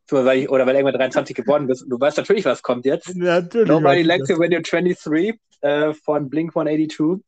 Weil 0.10 0.40
ich, 0.40 0.50
oder 0.50 0.68
weil 0.68 0.76
irgendwann 0.76 1.00
23 1.00 1.36
geworden 1.36 1.66
bist. 1.66 1.84
Und 1.84 1.90
du 1.90 2.00
weißt 2.00 2.18
natürlich, 2.18 2.46
was 2.46 2.62
kommt 2.62 2.86
jetzt. 2.86 3.08
Ja, 3.16 3.42
natürlich. 3.42 3.68
Nobody 3.68 4.04
likes 4.04 4.30
you 4.30 4.38
when 4.38 4.52
you're 4.52 4.62
23 4.62 5.40
äh, 5.62 5.94
von 5.94 6.30
Blink 6.30 6.56
182. 6.56 7.26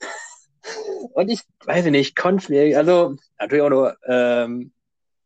Und 1.14 1.30
ich 1.30 1.42
weiß 1.66 1.86
nicht, 1.86 2.10
ich 2.10 2.16
konnte 2.16 2.52
mir, 2.52 2.78
also 2.78 3.16
natürlich 3.40 3.64
auch 3.64 3.70
nur, 3.70 3.98
ähm, 4.06 4.72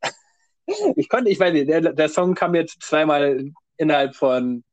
ich 0.96 1.10
konnte, 1.10 1.30
ich 1.30 1.40
weiß 1.40 1.52
nicht, 1.54 1.70
der, 1.70 1.82
der 1.82 2.10
Song 2.10 2.36
kam 2.36 2.56
jetzt 2.56 2.82
zweimal 2.82 3.52
innerhalb 3.78 4.16
von, 4.16 4.64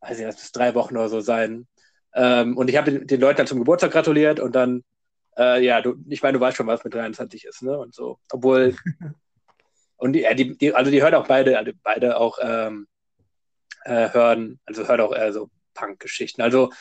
weiß 0.00 0.18
ich, 0.18 0.26
das 0.26 0.52
drei 0.52 0.74
Wochen 0.74 0.96
oder 0.96 1.08
so 1.08 1.20
sein. 1.20 1.66
Ähm, 2.14 2.56
und 2.56 2.68
ich 2.68 2.76
habe 2.76 2.90
den, 2.90 3.06
den, 3.06 3.20
Leuten 3.20 3.38
dann 3.38 3.46
zum 3.46 3.58
Geburtstag 3.58 3.92
gratuliert 3.92 4.40
und 4.40 4.54
dann, 4.54 4.84
äh, 5.36 5.64
ja, 5.64 5.80
du, 5.80 5.96
ich 6.08 6.22
meine, 6.22 6.38
du 6.38 6.40
weißt 6.40 6.56
schon, 6.56 6.66
was 6.66 6.84
mit 6.84 6.94
23 6.94 7.44
ist, 7.44 7.62
ne? 7.62 7.78
Und 7.78 7.94
so. 7.94 8.18
Obwohl, 8.32 8.76
und 9.96 10.12
die, 10.12 10.26
die, 10.34 10.56
die, 10.56 10.74
also 10.74 10.90
die 10.90 11.02
hören 11.02 11.14
auch 11.14 11.26
beide, 11.26 11.58
also 11.58 11.72
beide 11.82 12.16
auch 12.16 12.38
ähm, 12.40 12.86
äh, 13.84 14.10
hören, 14.10 14.60
also 14.66 14.86
hören 14.86 15.00
auch 15.00 15.14
eher 15.14 15.32
so 15.32 15.50
Punk-Geschichten. 15.74 16.42
Also 16.42 16.72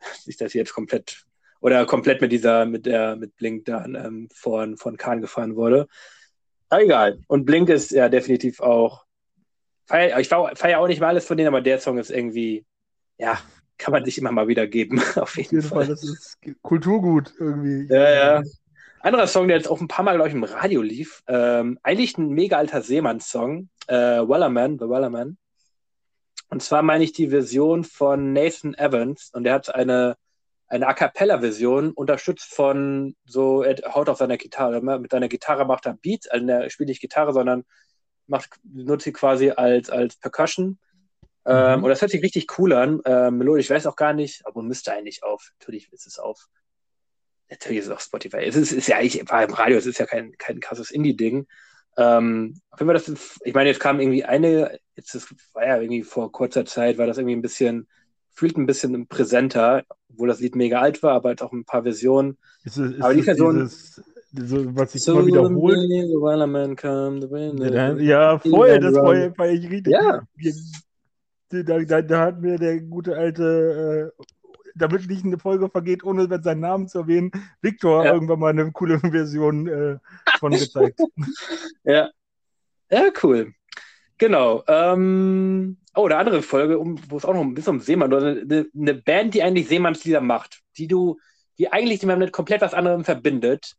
nicht, 0.26 0.40
dass 0.40 0.48
ich 0.48 0.54
jetzt 0.54 0.74
komplett 0.74 1.24
oder 1.60 1.86
komplett 1.86 2.20
mit 2.20 2.32
dieser, 2.32 2.66
mit 2.66 2.86
der, 2.86 3.16
mit 3.16 3.36
Blink 3.36 3.66
dann 3.66 3.94
ähm, 3.94 4.28
von, 4.34 4.76
von 4.76 4.96
Kahn 4.96 5.20
gefahren 5.20 5.54
wurde. 5.54 5.86
Aber 6.68 6.82
egal. 6.82 7.20
Und 7.28 7.44
Blink 7.44 7.68
ist 7.68 7.92
ja 7.92 8.08
definitiv 8.08 8.60
auch. 8.60 9.04
Feier, 9.86 10.18
ich 10.18 10.28
feiere 10.28 10.80
auch 10.80 10.88
nicht 10.88 11.00
mal 11.00 11.08
alles 11.08 11.26
von 11.26 11.36
denen, 11.36 11.48
aber 11.48 11.60
der 11.60 11.78
Song 11.78 11.98
ist 11.98 12.10
irgendwie, 12.10 12.64
ja, 13.18 13.40
kann 13.82 13.92
man 13.92 14.04
sich 14.04 14.18
immer 14.18 14.32
mal 14.32 14.48
wieder 14.48 14.66
geben. 14.66 14.98
Auf 15.16 15.36
jeden, 15.36 15.48
Auf 15.48 15.52
jeden 15.52 15.62
Fall. 15.62 15.84
Fall. 15.84 15.88
Das 15.88 16.02
ist 16.02 16.38
Kulturgut 16.62 17.34
irgendwie. 17.38 17.92
Ja, 17.92 18.10
ja. 18.10 18.42
Anderer 19.00 19.26
Song, 19.26 19.48
der 19.48 19.56
jetzt 19.56 19.68
auch 19.68 19.80
ein 19.80 19.88
paar 19.88 20.04
Mal, 20.04 20.14
glaube 20.14 20.28
ich, 20.28 20.34
im 20.34 20.44
Radio 20.44 20.80
lief. 20.80 21.22
Ähm, 21.26 21.78
eigentlich 21.82 22.16
ein 22.18 22.28
mega 22.28 22.56
alter 22.56 22.82
Seemanns-Song. 22.82 23.68
Äh, 23.88 23.94
Wellerman, 23.94 24.78
The 24.78 24.88
Wellerman. 24.88 25.36
Und 26.50 26.62
zwar 26.62 26.82
meine 26.82 27.02
ich 27.02 27.12
die 27.12 27.28
Version 27.28 27.82
von 27.82 28.32
Nathan 28.32 28.74
Evans. 28.74 29.30
Und 29.32 29.44
der 29.44 29.54
hat 29.54 29.74
eine 29.74 30.16
eine 30.72 30.86
A 30.86 30.94
cappella-Version, 30.94 31.90
unterstützt 31.92 32.54
von 32.54 33.14
so, 33.26 33.62
er 33.62 33.76
haut 33.94 34.08
auf 34.08 34.16
seiner 34.16 34.38
Gitarre, 34.38 34.80
mit 34.80 35.10
seiner 35.10 35.28
Gitarre 35.28 35.66
macht 35.66 35.84
er 35.84 35.98
Beats, 36.00 36.28
also 36.28 36.46
er 36.46 36.70
spielt 36.70 36.88
nicht 36.88 37.02
Gitarre, 37.02 37.34
sondern 37.34 37.64
macht, 38.26 38.58
nutzt 38.64 39.04
sie 39.04 39.12
quasi 39.12 39.50
als, 39.50 39.90
als 39.90 40.16
Percussion. 40.16 40.78
Ähm, 41.44 41.78
mhm. 41.78 41.84
Und 41.84 41.90
das 41.90 42.00
hört 42.00 42.10
sich 42.10 42.22
richtig 42.22 42.58
cool 42.58 42.72
an. 42.72 43.00
Ähm, 43.04 43.38
melodisch, 43.38 43.66
ich 43.66 43.70
weiß 43.70 43.86
auch 43.86 43.96
gar 43.96 44.12
nicht, 44.12 44.46
aber 44.46 44.62
müsste 44.62 44.92
eigentlich 44.92 45.22
auf. 45.22 45.50
Natürlich 45.58 45.92
ist 45.92 46.06
es 46.06 46.18
auf. 46.18 46.46
Natürlich 47.50 47.78
ist 47.78 47.86
es 47.86 47.92
auf 47.92 48.00
Spotify. 48.00 48.38
Es 48.38 48.56
ist, 48.56 48.72
ist 48.72 48.88
ja 48.88 48.96
eigentlich, 48.96 49.28
war 49.28 49.44
im 49.44 49.52
Radio, 49.52 49.76
es 49.76 49.86
ist 49.86 49.98
ja 49.98 50.06
kein, 50.06 50.32
kein 50.38 50.60
krasses 50.60 50.90
Indie-Ding. 50.90 51.46
Ähm, 51.98 52.60
auf 52.70 52.80
jeden 52.80 52.88
Fall, 52.88 52.94
das 52.94 53.08
ist, 53.08 53.40
ich 53.44 53.54
meine, 53.54 53.68
jetzt 53.68 53.80
kam 53.80 54.00
irgendwie 54.00 54.24
eine, 54.24 54.78
jetzt 54.96 55.14
das 55.14 55.34
war 55.52 55.66
ja 55.66 55.78
irgendwie 55.78 56.02
vor 56.02 56.32
kurzer 56.32 56.64
Zeit, 56.64 56.96
war 56.96 57.06
das 57.06 57.18
irgendwie 57.18 57.36
ein 57.36 57.42
bisschen 57.42 57.86
fühlt 58.32 58.56
ein 58.56 58.66
bisschen 58.66 59.06
präsenter, 59.06 59.84
obwohl 60.10 60.28
das 60.28 60.40
Lied 60.40 60.56
mega 60.56 60.80
alt 60.80 61.02
war, 61.02 61.12
aber 61.14 61.30
halt 61.30 61.42
auch 61.42 61.52
ein 61.52 61.64
paar 61.64 61.82
Versionen. 61.82 62.38
Ist 62.64 62.78
es, 62.78 62.92
ist 62.92 63.02
aber 63.02 63.14
die 63.14 63.22
Version. 63.22 63.54
Dieses, 63.60 64.02
diese, 64.32 64.76
was 64.76 64.92
sich 64.92 65.02
so 65.02 65.12
immer 65.12 65.26
wiederholt. 65.26 65.76
Ja, 68.00 68.38
voll, 68.38 68.80
das 68.80 68.94
war, 68.94 69.38
war 69.38 69.48
ich 69.48 69.68
richtig. 69.70 69.92
Ja. 69.92 70.22
Da, 71.52 71.78
da, 71.78 72.02
da, 72.02 72.20
hat 72.20 72.40
mir 72.40 72.58
der 72.58 72.80
gute 72.80 73.16
alte, 73.16 74.12
äh, 74.18 74.24
damit 74.74 75.08
nicht 75.08 75.24
eine 75.24 75.38
Folge 75.38 75.68
vergeht, 75.68 76.02
ohne 76.04 76.26
seinen 76.42 76.60
Namen 76.60 76.88
zu 76.88 77.00
erwähnen, 77.00 77.30
Victor 77.60 78.04
ja. 78.04 78.14
irgendwann 78.14 78.38
mal 78.38 78.50
eine 78.50 78.72
coole 78.72 78.98
Version 79.00 79.68
äh, 79.68 79.98
von 80.38 80.52
gezeigt. 80.52 81.00
ja. 81.84 82.10
Ja, 82.90 83.10
cool. 83.22 83.54
Genau. 84.18 84.62
Ähm, 84.68 85.78
oh, 85.94 86.06
eine 86.06 86.16
andere 86.16 86.42
Folge, 86.42 86.78
um, 86.78 86.98
wo 87.08 87.16
es 87.16 87.24
auch 87.24 87.34
noch 87.34 87.40
ein 87.40 87.54
bisschen 87.54 87.74
um 87.74 87.80
Seemann 87.80 88.12
oder 88.12 88.28
eine, 88.28 88.66
eine 88.74 88.94
Band, 88.94 89.34
die 89.34 89.42
eigentlich 89.42 89.68
Seemannslieder 89.68 90.20
macht, 90.20 90.60
die 90.76 90.86
du, 90.86 91.18
die 91.58 91.72
eigentlich 91.72 92.00
die 92.00 92.06
man 92.06 92.18
mit 92.18 92.32
komplett 92.32 92.60
was 92.60 92.74
anderem 92.74 93.04
verbindet, 93.04 93.74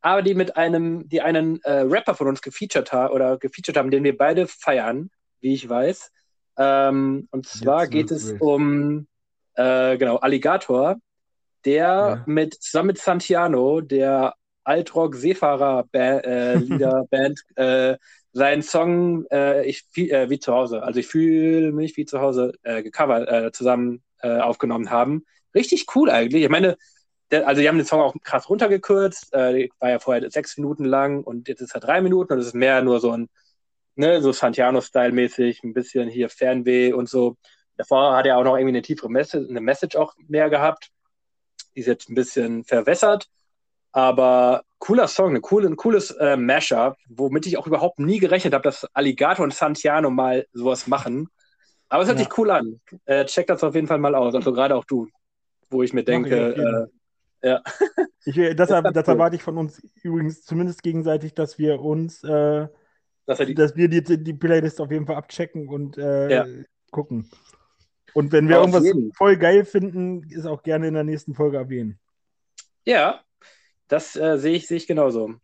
aber 0.00 0.22
die 0.22 0.34
mit 0.34 0.56
einem, 0.56 1.08
die 1.08 1.22
einen 1.22 1.62
äh, 1.62 1.80
Rapper 1.80 2.14
von 2.14 2.28
uns 2.28 2.42
gefeatured 2.42 2.92
haben 2.92 3.14
oder 3.14 3.38
gefeatured 3.38 3.76
haben, 3.76 3.90
den 3.90 4.04
wir 4.04 4.16
beide 4.16 4.46
feiern, 4.46 5.10
wie 5.40 5.54
ich 5.54 5.68
weiß. 5.68 6.10
Ähm, 6.56 7.28
und 7.30 7.46
zwar 7.46 7.82
Jetzt 7.82 7.90
geht 7.90 8.10
es 8.10 8.32
um 8.40 9.06
äh, 9.54 9.98
genau 9.98 10.16
Alligator, 10.16 10.96
der 11.64 11.76
ja. 11.76 12.24
mit 12.26 12.54
zusammen 12.54 12.88
mit 12.88 12.98
Santiano, 12.98 13.80
der 13.80 14.34
Altrock-Seefahrer-Lieder-Band, 14.64 17.40
äh, 17.56 17.90
äh, 17.92 17.96
seinen 18.32 18.62
Song 18.62 19.26
äh, 19.30 19.64
ich, 19.66 19.84
äh, 19.96 20.28
wie 20.30 20.38
zu 20.38 20.52
Hause, 20.52 20.82
also 20.82 21.00
ich 21.00 21.06
fühle 21.06 21.72
mich 21.72 21.96
wie 21.96 22.04
zu 22.04 22.20
Hause, 22.20 22.52
äh, 22.62 22.82
gecovert, 22.82 23.26
äh, 23.28 23.50
zusammen 23.52 24.02
aufgenommen 24.22 24.88
haben. 24.88 25.26
Richtig 25.54 25.84
cool 25.94 26.08
eigentlich. 26.08 26.44
Ich 26.44 26.48
meine, 26.48 26.78
also 27.30 27.60
die 27.60 27.68
haben 27.68 27.76
den 27.76 27.86
Song 27.86 28.00
auch 28.00 28.14
krass 28.22 28.48
runtergekürzt, 28.48 29.34
äh, 29.34 29.68
war 29.78 29.90
ja 29.90 29.98
vorher 29.98 30.30
sechs 30.30 30.56
Minuten 30.56 30.84
lang 30.84 31.22
und 31.22 31.48
jetzt 31.48 31.60
ist 31.60 31.74
er 31.74 31.80
drei 31.80 32.00
Minuten 32.00 32.32
und 32.32 32.38
es 32.38 32.46
ist 32.46 32.54
mehr 32.54 32.82
nur 32.82 33.00
so 33.00 33.12
ein, 33.12 33.28
ne, 33.96 34.20
so 34.20 34.32
Santiano-Style-mäßig, 34.32 35.62
ein 35.62 35.74
bisschen 35.74 36.08
hier 36.08 36.28
Fernweh 36.28 36.92
und 36.92 37.08
so. 37.08 37.36
Davor 37.76 38.16
hat 38.16 38.26
er 38.26 38.38
auch 38.38 38.44
noch 38.44 38.56
irgendwie 38.56 38.76
eine 38.76 38.82
tiefere 38.82 39.10
Message, 39.10 39.48
eine 39.48 39.60
Message 39.60 39.96
auch 39.96 40.14
mehr 40.28 40.50
gehabt. 40.50 40.90
Die 41.74 41.80
ist 41.80 41.86
jetzt 41.86 42.08
ein 42.08 42.14
bisschen 42.14 42.64
verwässert. 42.64 43.28
Aber 43.92 44.64
cooler 44.78 45.06
Song, 45.06 45.30
eine 45.30 45.40
coole, 45.40 45.68
ein 45.68 45.76
cooles 45.76 46.10
äh, 46.12 46.36
Mashup, 46.36 46.96
womit 47.08 47.46
ich 47.46 47.56
auch 47.56 47.66
überhaupt 47.66 48.00
nie 48.00 48.18
gerechnet 48.18 48.52
habe, 48.52 48.62
dass 48.62 48.84
Alligator 48.92 49.44
und 49.44 49.54
Santiano 49.54 50.10
mal 50.10 50.46
sowas 50.52 50.86
machen. 50.86 51.28
Aber 51.88 52.02
es 52.02 52.08
hört 52.08 52.18
ja. 52.18 52.24
sich 52.24 52.38
cool 52.38 52.50
an. 52.50 52.80
Äh, 53.04 53.24
check 53.26 53.46
das 53.46 53.62
auf 53.62 53.74
jeden 53.74 53.86
Fall 53.86 53.98
mal 53.98 54.14
aus. 54.16 54.34
Also 54.34 54.52
gerade 54.52 54.74
auch 54.74 54.84
du, 54.84 55.06
wo 55.70 55.82
ich 55.82 55.92
mir 55.92 56.02
denke, 56.02 56.88
äh, 57.42 57.48
ja. 57.48 57.62
Ich, 58.24 58.36
das, 58.56 58.68
das, 58.68 58.92
das 58.92 59.08
erwarte 59.08 59.36
ich 59.36 59.42
von 59.42 59.58
uns 59.58 59.80
übrigens 60.02 60.42
zumindest 60.42 60.82
gegenseitig, 60.82 61.34
dass 61.34 61.58
wir 61.58 61.80
uns, 61.80 62.24
äh, 62.24 62.66
dass, 63.26 63.38
die, 63.38 63.54
dass, 63.54 63.76
wir 63.76 63.88
die, 63.88 64.02
die 64.02 64.34
Playlist 64.34 64.80
auf 64.80 64.90
jeden 64.90 65.06
Fall 65.06 65.16
abchecken 65.16 65.68
und 65.68 65.98
äh, 65.98 66.30
ja. 66.30 66.46
gucken. 66.90 67.30
Und 68.14 68.32
wenn 68.32 68.48
wir 68.48 68.58
auf 68.58 68.66
irgendwas 68.66 68.84
jeden. 68.84 69.12
voll 69.12 69.36
geil 69.36 69.64
finden, 69.64 70.22
ist 70.30 70.46
auch 70.46 70.62
gerne 70.62 70.86
in 70.88 70.94
der 70.94 71.04
nächsten 71.04 71.34
Folge 71.34 71.56
erwähnen. 71.56 71.98
Ja, 72.84 73.20
das 73.88 74.14
äh, 74.16 74.38
sehe 74.38 74.54
ich, 74.54 74.68
seh 74.68 74.76
ich 74.76 74.86
genauso. 74.86 75.34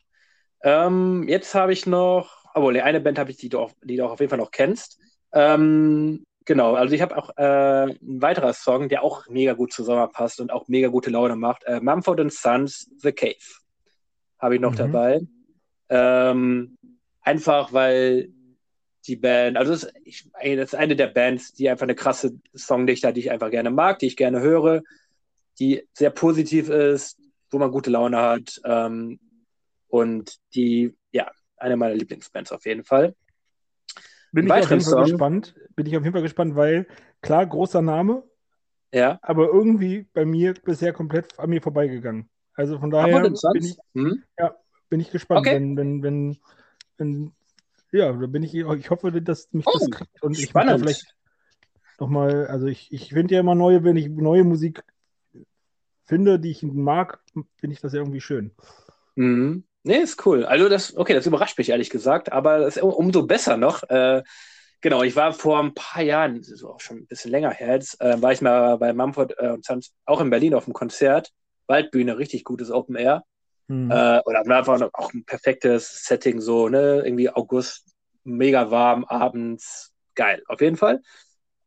Ähm, 0.62 1.26
jetzt 1.28 1.54
habe 1.54 1.72
ich 1.72 1.86
noch, 1.86 2.44
obwohl, 2.54 2.78
eine 2.80 3.00
Band 3.00 3.18
habe 3.18 3.30
ich, 3.30 3.38
die 3.38 3.48
du, 3.48 3.58
auch, 3.58 3.72
die 3.82 3.96
du 3.96 4.04
auch 4.04 4.12
auf 4.12 4.20
jeden 4.20 4.30
Fall 4.30 4.38
noch 4.38 4.50
kennst. 4.50 5.00
Ähm, 5.32 6.24
genau, 6.44 6.74
also 6.74 6.94
ich 6.94 7.00
habe 7.00 7.16
auch 7.16 7.30
äh, 7.36 7.92
ein 7.92 8.22
weiterer 8.22 8.52
Song, 8.52 8.88
der 8.88 9.02
auch 9.02 9.26
mega 9.28 9.54
gut 9.54 9.72
zu 9.72 9.82
Sommer 9.82 10.08
passt 10.08 10.40
und 10.40 10.52
auch 10.52 10.68
mega 10.68 10.88
gute 10.88 11.10
Laune 11.10 11.36
macht. 11.36 11.64
Äh, 11.64 11.80
Mumford 11.80 12.32
Sons, 12.32 12.90
The 12.98 13.12
Cave. 13.12 13.34
Habe 14.38 14.54
ich 14.54 14.60
noch 14.60 14.72
mhm. 14.72 14.76
dabei. 14.76 15.20
Ähm, 15.88 16.78
einfach 17.22 17.72
weil 17.72 18.30
die 19.06 19.16
Band, 19.16 19.56
also 19.56 19.72
das 19.72 19.84
ist, 19.84 19.94
ich, 20.04 20.30
das 20.32 20.72
ist 20.72 20.74
eine 20.74 20.96
der 20.96 21.08
Bands, 21.08 21.52
die 21.52 21.68
einfach 21.68 21.84
eine 21.84 21.94
krasse 21.94 22.38
Songdichter, 22.56 23.12
die 23.12 23.20
ich 23.20 23.30
einfach 23.30 23.50
gerne 23.50 23.70
mag, 23.70 23.98
die 23.98 24.06
ich 24.06 24.16
gerne 24.16 24.40
höre, 24.40 24.82
die 25.58 25.86
sehr 25.92 26.10
positiv 26.10 26.68
ist, 26.68 27.18
wo 27.50 27.58
man 27.58 27.70
gute 27.70 27.90
Laune 27.90 28.18
hat. 28.18 28.60
Ähm, 28.64 29.18
und 29.88 30.38
die, 30.54 30.94
ja, 31.12 31.30
eine 31.56 31.76
meiner 31.76 31.94
Lieblingsbands 31.94 32.52
auf 32.52 32.64
jeden 32.66 32.84
Fall. 32.84 33.14
Bin 34.32 34.46
ich 34.46 34.52
auf 34.52 34.70
jeden 34.70 34.82
Fall 34.82 35.04
gespannt. 35.04 35.54
Bin 35.74 35.86
ich 35.86 35.96
auf 35.96 36.04
jeden 36.04 36.12
Fall 36.12 36.22
gespannt, 36.22 36.54
weil 36.54 36.86
klar, 37.20 37.46
großer 37.46 37.82
Name. 37.82 38.22
Ja. 38.92 39.18
Aber 39.22 39.48
irgendwie 39.48 40.06
bei 40.12 40.24
mir 40.24 40.54
bisher 40.54 40.92
komplett 40.92 41.38
an 41.38 41.50
mir 41.50 41.62
vorbeigegangen. 41.62 42.28
Also 42.54 42.78
von 42.78 42.90
daher 42.90 43.20
bin 43.22 43.34
ich, 43.54 43.76
hm? 43.94 44.22
ja, 44.38 44.56
bin 44.88 45.00
ich 45.00 45.10
gespannt, 45.10 45.40
okay. 45.40 45.54
wenn, 45.54 45.76
wenn, 45.76 46.02
wenn, 46.02 46.38
wenn, 47.00 47.32
ja, 47.92 48.12
da 48.12 48.26
bin 48.26 48.42
ich, 48.42 48.54
ich 48.54 48.90
hoffe, 48.90 49.10
dass 49.20 49.52
mich 49.52 49.66
oh, 49.66 49.72
das 49.72 49.90
kriegt 49.90 50.22
und 50.22 50.38
ich 50.38 50.50
spannend. 50.50 50.80
vielleicht 50.80 51.16
nochmal, 51.98 52.46
also 52.46 52.66
ich, 52.66 52.92
ich 52.92 53.08
finde 53.10 53.34
ja 53.34 53.40
immer 53.40 53.54
neue, 53.54 53.82
wenn 53.82 53.96
ich 53.96 54.08
neue 54.08 54.44
Musik 54.44 54.84
finde, 56.06 56.38
die 56.38 56.50
ich 56.50 56.62
mag, 56.62 57.20
finde 57.56 57.74
ich 57.74 57.80
das 57.80 57.94
irgendwie 57.94 58.20
schön. 58.20 58.52
Mhm. 59.16 59.64
Nee, 59.82 59.98
ist 59.98 60.24
cool. 60.26 60.44
Also 60.44 60.68
das, 60.68 60.96
okay, 60.96 61.14
das 61.14 61.26
überrascht 61.26 61.56
mich 61.56 61.70
ehrlich 61.70 61.88
gesagt, 61.90 62.32
aber 62.32 62.58
das 62.58 62.76
ist 62.76 62.82
umso 62.82 63.26
besser 63.26 63.56
noch. 63.56 63.82
Äh, 63.84 64.22
genau, 64.80 65.02
ich 65.02 65.16
war 65.16 65.32
vor 65.32 65.58
ein 65.58 65.72
paar 65.72 66.02
Jahren, 66.02 66.36
das 66.38 66.48
ist 66.48 66.64
auch 66.64 66.80
schon 66.80 66.98
ein 66.98 67.06
bisschen 67.06 67.30
länger 67.30 67.50
her 67.50 67.74
jetzt, 67.74 68.00
äh, 68.00 68.20
war 68.20 68.32
ich 68.32 68.42
mal 68.42 68.76
bei 68.76 68.92
Mumford 68.92 69.34
äh, 69.38 69.48
und 69.48 69.64
Sons 69.64 69.92
auch 70.04 70.20
in 70.20 70.30
Berlin 70.30 70.54
auf 70.54 70.64
dem 70.64 70.74
Konzert. 70.74 71.32
Waldbühne, 71.66 72.18
richtig 72.18 72.44
gutes 72.44 72.70
Open 72.70 72.96
Air. 72.96 73.24
Mhm. 73.70 73.88
Äh, 73.88 74.20
oder 74.24 74.40
einfach 74.40 74.80
auch 74.94 75.14
ein 75.14 75.24
perfektes 75.24 76.04
Setting, 76.04 76.40
so, 76.40 76.68
ne? 76.68 77.02
Irgendwie 77.04 77.30
August, 77.30 77.86
mega 78.24 78.72
warm, 78.72 79.04
abends, 79.04 79.92
geil, 80.16 80.42
auf 80.48 80.60
jeden 80.60 80.76
Fall. 80.76 81.00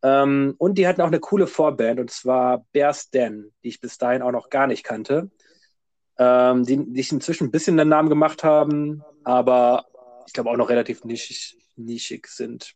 Ähm, 0.02 0.54
und 0.58 0.78
die 0.78 0.86
hatten 0.86 1.00
auch 1.02 1.08
eine 1.08 1.22
coole 1.22 1.48
Vorband, 1.48 2.02
und 2.02 2.12
zwar 2.12 2.66
Bears 2.74 3.10
Den, 3.10 3.54
die 3.64 3.70
ich 3.70 3.80
bis 3.80 3.98
dahin 3.98 4.22
auch 4.22 4.34
noch 4.34 4.50
gar 4.50 4.68
nicht 4.68 4.84
kannte. 4.84 5.32
ähm, 6.18 6.66
die, 6.66 6.78
die 6.78 7.02
sich 7.02 7.12
inzwischen 7.14 7.48
ein 7.48 7.52
bisschen 7.52 7.78
den 7.78 7.88
Namen 7.88 8.10
gemacht 8.10 8.44
haben, 8.44 9.02
aber 9.24 9.86
ich 10.28 10.34
glaube 10.34 10.50
auch 10.50 10.58
noch 10.58 10.70
relativ 10.70 11.06
nischig, 11.06 11.58
nischig 11.78 12.28
sind. 12.28 12.74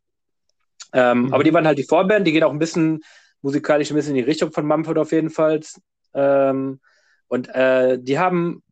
Ähm, 0.94 1.24
mhm. 1.24 1.34
Aber 1.34 1.44
die 1.44 1.54
waren 1.54 1.68
halt 1.68 1.78
die 1.78 1.84
Vorband, 1.84 2.26
die 2.26 2.32
gehen 2.32 2.44
auch 2.44 2.52
ein 2.52 2.60
bisschen 2.60 3.04
musikalisch 3.42 3.92
ein 3.92 3.96
bisschen 3.96 4.16
in 4.16 4.24
die 4.24 4.30
Richtung 4.30 4.54
von 4.54 4.66
Mumford 4.66 4.98
auf 4.98 5.12
jeden 5.12 5.30
Fall. 5.30 5.60
Ähm, 6.14 6.80
und 7.28 7.50
äh, 7.54 8.00
die 8.00 8.18
haben 8.18 8.64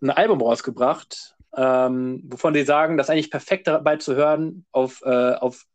ein 0.00 0.10
Album 0.10 0.40
rausgebracht, 0.40 1.36
ähm, 1.56 2.22
wovon 2.26 2.54
sie 2.54 2.64
sagen, 2.64 2.96
das 2.96 3.06
ist 3.06 3.10
eigentlich 3.10 3.30
perfekt 3.30 3.66
dabei 3.66 3.96
zu 3.96 4.14
hören 4.14 4.64
auf, 4.72 5.02
äh, 5.04 5.34
auf 5.34 5.66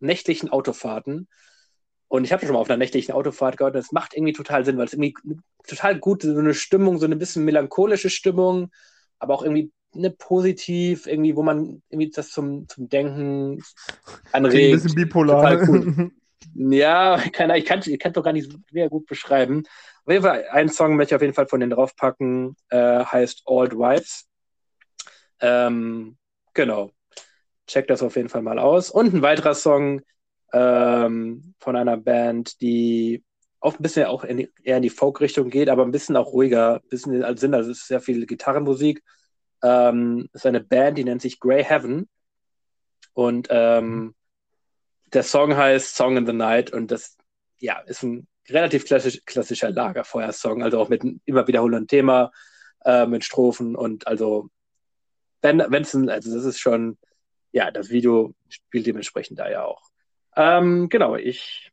nächtlichen 0.00 0.50
Autofahrten. 0.50 1.28
Und 2.08 2.24
ich 2.24 2.32
habe 2.32 2.44
schon 2.44 2.54
mal 2.54 2.60
auf 2.60 2.68
einer 2.68 2.76
nächtlichen 2.76 3.14
Autofahrt 3.14 3.56
gehört, 3.56 3.74
und 3.74 3.82
das 3.82 3.92
macht 3.92 4.14
irgendwie 4.14 4.32
total 4.32 4.64
Sinn, 4.64 4.76
weil 4.78 4.86
es 4.86 4.94
irgendwie 4.94 5.14
total 5.66 5.98
gut, 5.98 6.22
so 6.22 6.36
eine 6.36 6.54
Stimmung, 6.54 6.98
so 6.98 7.06
eine 7.06 7.16
bisschen 7.16 7.44
melancholische 7.44 8.10
Stimmung, 8.10 8.70
aber 9.18 9.34
auch 9.34 9.42
irgendwie 9.42 9.70
eine 9.94 10.10
positiv, 10.10 11.06
irgendwie, 11.06 11.36
wo 11.36 11.42
man 11.42 11.82
irgendwie 11.88 12.10
das 12.10 12.30
zum, 12.30 12.68
zum 12.68 12.88
Denken 12.88 13.62
anregt. 14.32 14.72
Ein 14.72 14.72
bisschen 14.72 14.94
bipolar. 14.94 15.68
Cool. 15.68 16.10
ja, 16.54 17.16
kann, 17.32 17.50
ich 17.54 17.64
kann 17.64 17.80
es 17.80 18.12
doch 18.12 18.22
gar 18.22 18.32
nicht 18.32 18.50
sehr 18.70 18.88
gut 18.88 19.06
beschreiben. 19.06 19.64
Auf 20.04 20.12
jeden 20.12 20.24
Fall, 20.24 20.46
einen 20.50 20.70
Song 20.70 20.96
möchte 20.96 21.14
ich 21.14 21.16
auf 21.16 21.22
jeden 21.22 21.34
Fall 21.34 21.46
von 21.46 21.60
denen 21.60 21.70
draufpacken, 21.70 22.56
äh, 22.70 23.04
heißt 23.04 23.42
Old 23.46 23.74
Wives. 23.74 24.28
Ähm, 25.40 26.16
genau. 26.54 26.90
Check 27.66 27.86
das 27.86 28.02
auf 28.02 28.16
jeden 28.16 28.28
Fall 28.28 28.42
mal 28.42 28.58
aus. 28.58 28.90
Und 28.90 29.14
ein 29.14 29.22
weiterer 29.22 29.54
Song 29.54 30.02
ähm, 30.52 31.54
von 31.60 31.76
einer 31.76 31.96
Band, 31.96 32.60
die 32.60 33.22
auch 33.60 33.74
ein 33.78 33.82
bisschen 33.82 34.06
auch 34.06 34.24
in 34.24 34.38
die, 34.38 34.50
eher 34.62 34.78
in 34.78 34.82
die 34.82 34.90
Folk-Richtung 34.90 35.50
geht, 35.50 35.68
aber 35.68 35.84
ein 35.84 35.90
bisschen 35.90 36.16
auch 36.16 36.32
ruhiger, 36.32 36.76
ein 36.76 36.88
bisschen 36.88 37.22
als 37.22 37.40
Sinn, 37.40 37.54
also 37.54 37.70
es 37.70 37.78
ist 37.78 37.88
sehr 37.88 38.00
viel 38.00 38.26
Gitarrenmusik. 38.26 39.02
Ähm, 39.62 40.28
ist 40.32 40.46
eine 40.46 40.60
Band, 40.60 40.96
die 40.96 41.04
nennt 41.04 41.20
sich 41.20 41.38
Grey 41.38 41.62
Heaven. 41.62 42.08
Und 43.12 43.48
ähm, 43.50 44.14
der 45.12 45.22
Song 45.22 45.56
heißt 45.56 45.94
Song 45.96 46.16
in 46.16 46.26
the 46.26 46.32
Night 46.32 46.72
und 46.72 46.90
das 46.90 47.16
ja, 47.58 47.78
ist 47.80 48.02
ein 48.02 48.26
relativ 48.48 48.84
klassisch, 48.84 49.20
klassischer 49.24 49.70
Lagerfeuersong, 49.70 50.62
also 50.62 50.80
auch 50.80 50.88
mit 50.88 51.02
einem 51.02 51.20
immer 51.24 51.46
wiederholenden 51.46 51.86
Thema, 51.86 52.32
äh, 52.84 53.06
mit 53.06 53.24
Strophen 53.24 53.76
und 53.76 54.06
also 54.06 54.50
wenn 55.42 55.60
es 55.60 55.94
also 55.94 56.34
das 56.34 56.44
ist 56.44 56.60
schon, 56.60 56.98
ja, 57.52 57.70
das 57.70 57.90
Video 57.90 58.34
spielt 58.48 58.86
dementsprechend 58.86 59.38
da 59.38 59.50
ja 59.50 59.64
auch. 59.64 59.90
Ähm, 60.36 60.88
genau, 60.88 61.16
ich, 61.16 61.72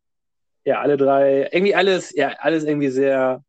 ja, 0.64 0.80
alle 0.80 0.98
drei, 0.98 1.50
irgendwie 1.52 1.76
alles, 1.76 2.14
ja, 2.16 2.30
alles 2.40 2.64
irgendwie 2.64 2.90
sehr 2.90 3.44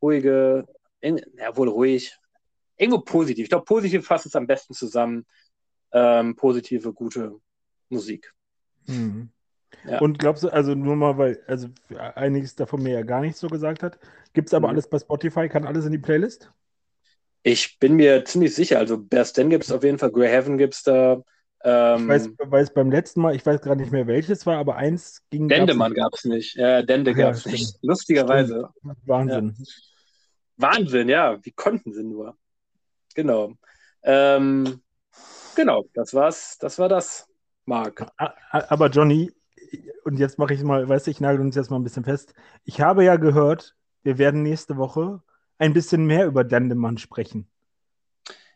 ruhige, 0.00 0.66
ja, 1.02 1.56
wohl 1.56 1.68
ruhig, 1.68 2.16
irgendwo 2.76 3.00
positiv. 3.00 3.44
Ich 3.44 3.50
glaube, 3.50 3.64
positiv 3.64 4.06
fasst 4.06 4.26
es 4.26 4.36
am 4.36 4.46
besten 4.46 4.74
zusammen. 4.74 5.26
Ähm, 5.92 6.34
positive, 6.36 6.92
gute 6.92 7.38
Musik. 7.88 8.32
Mhm. 8.86 9.30
Ja. 9.88 10.00
Und 10.00 10.18
glaubst 10.18 10.44
du, 10.44 10.48
also 10.48 10.74
nur 10.74 10.96
mal, 10.96 11.18
weil, 11.18 11.42
also 11.46 11.68
einiges 12.14 12.54
davon 12.54 12.82
mir 12.82 12.94
ja 12.94 13.02
gar 13.02 13.20
nichts 13.20 13.40
so 13.40 13.48
gesagt 13.48 13.82
hat, 13.82 13.98
gibt 14.32 14.48
es 14.48 14.54
aber 14.54 14.68
mhm. 14.68 14.74
alles 14.74 14.88
bei 14.88 14.98
Spotify, 14.98 15.48
kann 15.48 15.66
alles 15.66 15.86
in 15.86 15.92
die 15.92 15.98
Playlist? 15.98 16.52
Ich 17.42 17.78
bin 17.80 17.96
mir 17.96 18.24
ziemlich 18.24 18.54
sicher, 18.54 18.78
also 18.78 18.98
Bear 18.98 19.24
Stan 19.24 19.50
gibt 19.50 19.64
es 19.64 19.72
auf 19.72 19.82
jeden 19.82 19.98
Fall, 19.98 20.12
Grey 20.12 20.28
Heaven 20.28 20.58
gibt 20.58 20.74
es 20.74 20.82
da. 20.84 21.22
Ähm, 21.64 22.02
ich 22.02 22.08
weiß, 22.08 22.30
weiß 22.38 22.74
beim 22.74 22.90
letzten 22.90 23.20
Mal, 23.20 23.34
ich 23.34 23.44
weiß 23.44 23.60
gerade 23.60 23.80
nicht 23.80 23.92
mehr 23.92 24.06
welches 24.06 24.46
war, 24.46 24.58
aber 24.58 24.76
eins 24.76 25.22
ging. 25.30 25.48
Dendemann 25.48 25.94
gab 25.94 26.14
es 26.14 26.24
nicht. 26.24 26.56
Ja, 26.56 26.82
Dende 26.82 27.14
gab 27.14 27.34
es 27.34 27.46
nicht. 27.46 27.76
Lustigerweise. 27.82 28.68
Stimmt. 28.78 28.96
Wahnsinn. 29.04 29.54
Ja. 29.58 29.64
Wahnsinn, 30.56 31.08
ja. 31.08 31.38
Wie 31.44 31.52
konnten 31.52 31.92
sie 31.92 32.04
nur? 32.04 32.36
Genau. 33.14 33.52
Ähm, 34.02 34.80
genau, 35.54 35.84
das 35.94 36.14
war's. 36.14 36.58
Das 36.58 36.78
war 36.78 36.88
das, 36.88 37.28
Marc. 37.64 38.06
Aber 38.50 38.88
Johnny, 38.88 39.32
und 40.04 40.18
jetzt 40.18 40.38
mache 40.38 40.54
ich 40.54 40.62
mal, 40.62 40.88
weißt 40.88 41.06
du, 41.06 41.10
ich 41.10 41.20
nagel 41.20 41.40
uns 41.40 41.56
jetzt 41.56 41.70
mal 41.70 41.76
ein 41.76 41.84
bisschen 41.84 42.04
fest. 42.04 42.34
Ich 42.64 42.80
habe 42.80 43.04
ja 43.04 43.16
gehört, 43.16 43.74
wir 44.02 44.18
werden 44.18 44.42
nächste 44.42 44.76
Woche 44.76 45.22
ein 45.58 45.72
bisschen 45.72 46.06
mehr 46.06 46.26
über 46.26 46.44
Dendemann 46.44 46.98
sprechen. 46.98 47.48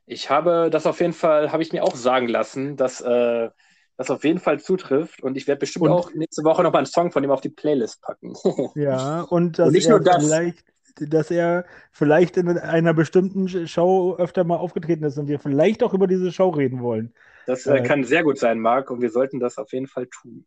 Ich 0.06 0.30
habe 0.30 0.70
das 0.70 0.86
auf 0.86 1.00
jeden 1.00 1.12
Fall, 1.12 1.52
habe 1.52 1.62
ich 1.62 1.72
mir 1.72 1.82
auch 1.82 1.96
sagen 1.96 2.28
lassen, 2.28 2.76
dass 2.76 3.00
äh, 3.00 3.50
das 3.96 4.10
auf 4.10 4.24
jeden 4.24 4.38
Fall 4.38 4.60
zutrifft. 4.60 5.22
Und 5.22 5.36
ich 5.36 5.46
werde 5.46 5.60
bestimmt 5.60 5.86
und, 5.86 5.92
auch 5.92 6.12
nächste 6.14 6.44
Woche 6.44 6.62
noch 6.62 6.72
mal 6.72 6.78
einen 6.78 6.86
Song 6.86 7.10
von 7.10 7.24
ihm 7.24 7.30
auf 7.30 7.40
die 7.40 7.48
Playlist 7.48 8.02
packen. 8.02 8.34
ja, 8.74 9.22
und, 9.22 9.58
dass 9.58 9.68
und 9.68 9.74
nicht 9.74 9.88
nur 9.88 10.00
das. 10.00 10.24
Vielleicht, 10.24 10.64
dass 10.98 11.30
er 11.30 11.64
vielleicht 11.90 12.36
in 12.36 12.48
einer 12.58 12.94
bestimmten 12.94 13.66
Show 13.68 14.16
öfter 14.16 14.44
mal 14.44 14.56
aufgetreten 14.56 15.04
ist 15.04 15.18
und 15.18 15.28
wir 15.28 15.38
vielleicht 15.38 15.82
auch 15.82 15.92
über 15.92 16.06
diese 16.06 16.32
Show 16.32 16.50
reden 16.50 16.82
wollen. 16.82 17.12
Das 17.47 17.66
äh, 17.66 17.82
kann 17.82 18.05
sehr 18.05 18.24
gut 18.24 18.39
sein, 18.39 18.59
Marc, 18.59 18.90
und 18.90 19.01
wir 19.01 19.10
sollten 19.10 19.40
das 19.40 19.59
auf 19.59 19.73
jeden 19.73 19.86
Fall 19.86 20.06
tun. 20.06 20.47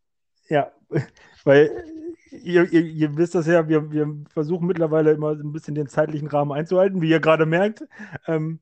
Ja, 0.49 0.71
weil 1.43 1.83
ihr, 2.31 2.71
ihr, 2.71 2.81
ihr, 2.81 3.17
wisst 3.17 3.35
das 3.35 3.47
ja, 3.47 3.67
wir, 3.67 3.91
wir 3.91 4.07
versuchen 4.31 4.67
mittlerweile 4.67 5.11
immer 5.11 5.31
ein 5.31 5.51
bisschen 5.51 5.75
den 5.75 5.87
zeitlichen 5.87 6.27
Rahmen 6.27 6.51
einzuhalten, 6.51 7.01
wie 7.01 7.09
ihr 7.09 7.19
gerade 7.19 7.45
merkt. 7.45 7.83
Ähm, 8.27 8.59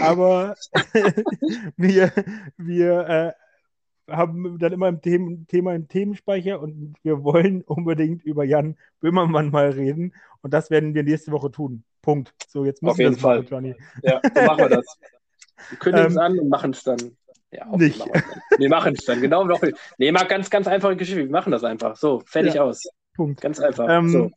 aber 0.00 0.56
wir, 1.76 2.12
wir 2.56 3.08
äh, 3.08 4.12
haben 4.12 4.58
dann 4.58 4.72
immer 4.72 4.86
ein 4.86 5.00
Themen, 5.00 5.46
Thema 5.46 5.74
im 5.74 5.88
Themenspeicher 5.88 6.60
und 6.60 6.96
wir 7.02 7.22
wollen 7.22 7.62
unbedingt 7.62 8.24
über 8.24 8.44
Jan 8.44 8.76
Böhmermann 9.00 9.50
mal 9.50 9.70
reden 9.70 10.14
und 10.42 10.52
das 10.52 10.70
werden 10.70 10.94
wir 10.94 11.02
nächste 11.02 11.32
Woche 11.32 11.50
tun. 11.50 11.84
Punkt. 12.02 12.32
So, 12.48 12.64
jetzt 12.64 12.82
müssen 12.82 12.92
Auf 12.92 12.98
jeden 12.98 13.18
Fall. 13.18 13.38
Machen, 13.38 13.48
Johnny. 13.50 13.74
Ja, 14.02 14.20
so 14.22 14.42
machen 14.42 14.58
wir 14.58 14.68
das. 14.68 14.98
Wir 15.70 15.78
kündigen 15.78 16.08
es 16.08 16.14
ähm, 16.14 16.20
an 16.20 16.38
und 16.38 16.48
machen 16.48 16.70
es 16.70 16.82
dann. 16.82 17.17
Ja, 17.50 17.66
nicht. 17.76 18.04
Wir 18.58 18.68
machen 18.68 18.94
es 18.96 19.04
dann, 19.04 19.20
genau. 19.20 19.44
Noch, 19.44 19.62
nee, 19.96 20.12
mal 20.12 20.24
ganz, 20.24 20.50
ganz 20.50 20.66
einfache 20.66 20.96
Geschichte. 20.96 21.22
Wir 21.22 21.30
machen 21.30 21.50
das 21.50 21.64
einfach. 21.64 21.96
So, 21.96 22.20
fertig 22.26 22.54
ja, 22.54 22.62
aus. 22.62 22.84
Punkt. 23.14 23.40
Ganz 23.40 23.58
einfach. 23.58 23.88
Ähm, 23.88 24.08
so. 24.08 24.30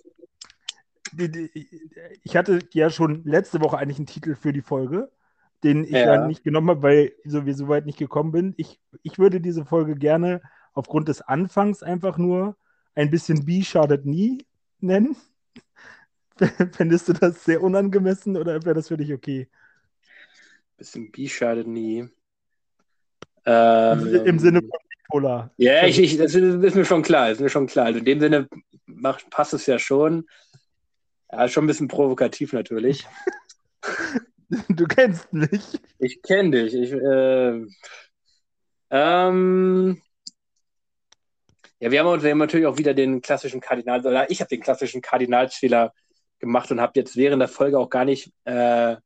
Die, 1.13 1.29
die, 1.29 1.67
ich 2.23 2.37
hatte 2.37 2.59
ja 2.71 2.89
schon 2.89 3.23
letzte 3.25 3.59
Woche 3.61 3.77
eigentlich 3.77 3.97
einen 3.97 4.07
Titel 4.07 4.35
für 4.35 4.53
die 4.53 4.61
Folge, 4.61 5.11
den 5.63 5.83
ich 5.83 5.91
ja, 5.91 6.15
ja 6.15 6.27
nicht 6.27 6.43
genommen 6.43 6.69
habe, 6.69 6.83
weil 6.83 7.13
ich 7.23 7.31
so 7.31 7.67
weit 7.67 7.85
nicht 7.85 7.99
gekommen 7.99 8.31
bin. 8.31 8.53
Ich, 8.55 8.79
ich 9.03 9.19
würde 9.19 9.41
diese 9.41 9.65
Folge 9.65 9.95
gerne 9.95 10.41
aufgrund 10.73 11.09
des 11.09 11.21
Anfangs 11.21 11.83
einfach 11.83 12.17
nur 12.17 12.55
ein 12.95 13.09
bisschen 13.09 13.45
B 13.45 13.61
schadet 13.63 14.05
nie 14.05 14.45
nennen. 14.79 15.17
Fändest 16.71 17.09
du 17.09 17.13
das 17.13 17.43
sehr 17.43 17.61
unangemessen 17.61 18.37
oder 18.37 18.63
wäre 18.63 18.75
das 18.75 18.87
für 18.87 18.97
dich 18.97 19.13
okay? 19.13 19.49
Bisschen 20.77 21.11
B 21.11 21.27
schadet 21.27 21.67
nie. 21.67 22.09
Ähm, 23.45 24.25
Im 24.25 24.39
Sinne 24.39 24.59
von 24.61 24.79
bipolar. 25.11 25.51
Ja, 25.57 25.85
ich, 25.85 25.99
ich, 25.99 26.17
das 26.17 26.35
ist 26.35 26.75
mir 26.75 26.85
schon 26.85 27.01
klar, 27.01 27.31
ist 27.31 27.41
mir 27.41 27.49
schon 27.49 27.67
klar. 27.67 27.87
Also 27.87 27.99
in 27.99 28.05
dem 28.05 28.19
Sinne 28.19 28.47
macht, 28.85 29.29
passt 29.29 29.53
es 29.53 29.65
ja 29.65 29.79
schon. 29.79 30.27
Ja, 31.31 31.47
schon 31.47 31.63
ein 31.63 31.67
bisschen 31.67 31.87
provokativ 31.87 32.53
natürlich. 32.53 33.05
du 34.69 34.85
kennst 34.85 35.31
mich. 35.33 35.79
Ich 35.97 36.21
kenne 36.21 36.51
dich. 36.51 36.73
Ich, 36.73 36.91
äh, 36.91 37.65
ähm, 38.91 40.01
ja, 41.79 41.89
wir 41.89 42.03
haben, 42.03 42.21
wir 42.21 42.31
haben 42.31 42.37
natürlich 42.37 42.67
auch 42.67 42.77
wieder 42.77 42.93
den 42.93 43.21
klassischen 43.21 43.61
Kardinal, 43.61 44.05
oder 44.05 44.29
ich 44.29 44.39
habe 44.39 44.49
den 44.49 44.61
klassischen 44.61 45.01
Kardinalsfehler 45.01 45.93
gemacht 46.39 46.71
und 46.71 46.81
habe 46.81 46.93
jetzt 46.95 47.15
während 47.15 47.41
der 47.41 47.47
Folge 47.47 47.79
auch 47.79 47.89
gar 47.89 48.05
nicht 48.05 48.31
äh, 48.43 48.97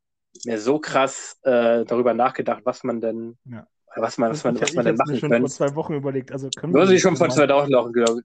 mehr 0.43 0.59
so 0.59 0.79
krass 0.79 1.37
äh, 1.43 1.85
darüber 1.85 2.13
nachgedacht, 2.13 2.61
was 2.65 2.83
man 2.83 2.99
denn 2.99 3.37
ja 3.45 3.65
was 3.95 4.17
man, 4.17 4.31
was 4.31 4.43
man, 4.43 4.59
was 4.59 4.73
man 4.73 4.85
denn 4.85 4.95
machen 4.95 5.17
schon 5.17 5.29
können. 5.29 5.47
vor 5.47 5.49
zwei 5.49 5.75
Wochen 5.75 5.93
überlegt. 5.93 6.31
Also 6.31 6.49
können 6.49 6.73
wir 6.73 6.89
ich 6.89 7.01
schon 7.01 7.17
vor 7.17 7.29
zwei 7.29 7.47
Wochen 7.49 7.71
noch, 7.71 7.91
genau. 7.91 8.19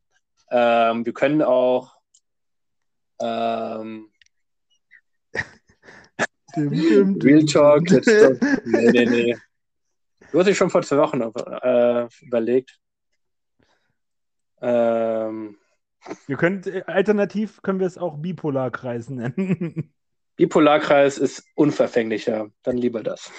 Ähm, 0.51 1.07
wir 1.07 1.13
können 1.13 1.43
auch 1.43 1.95
ähm, 3.21 4.11
dim, 6.57 6.71
dim, 6.71 7.21
Real 7.21 7.45
talk. 7.47 7.83
Nee, 8.65 8.91
nee, 8.91 9.05
nee. 9.05 9.37
Du 10.33 10.39
hast 10.39 10.47
dich 10.47 10.57
schon 10.57 10.71
vor 10.71 10.83
zwei 10.83 10.99
Wochen 10.99 11.21
äh, 11.21 12.09
überlegt. 12.23 12.79
Ähm, 14.61 15.57
wir 16.27 16.37
können, 16.37 16.63
äh, 16.65 16.83
alternativ 16.87 17.63
können 17.63 17.81
wir 17.81 17.87
es 17.87 17.99
auch 17.99 18.17
Bipolarkreis 18.19 19.11
nennen. 19.11 19.93
Bipolarkreis 20.37 21.19
ist 21.19 21.45
unverfänglicher. 21.55 22.51
Dann 22.63 22.77
lieber 22.77 23.03
das. 23.03 23.31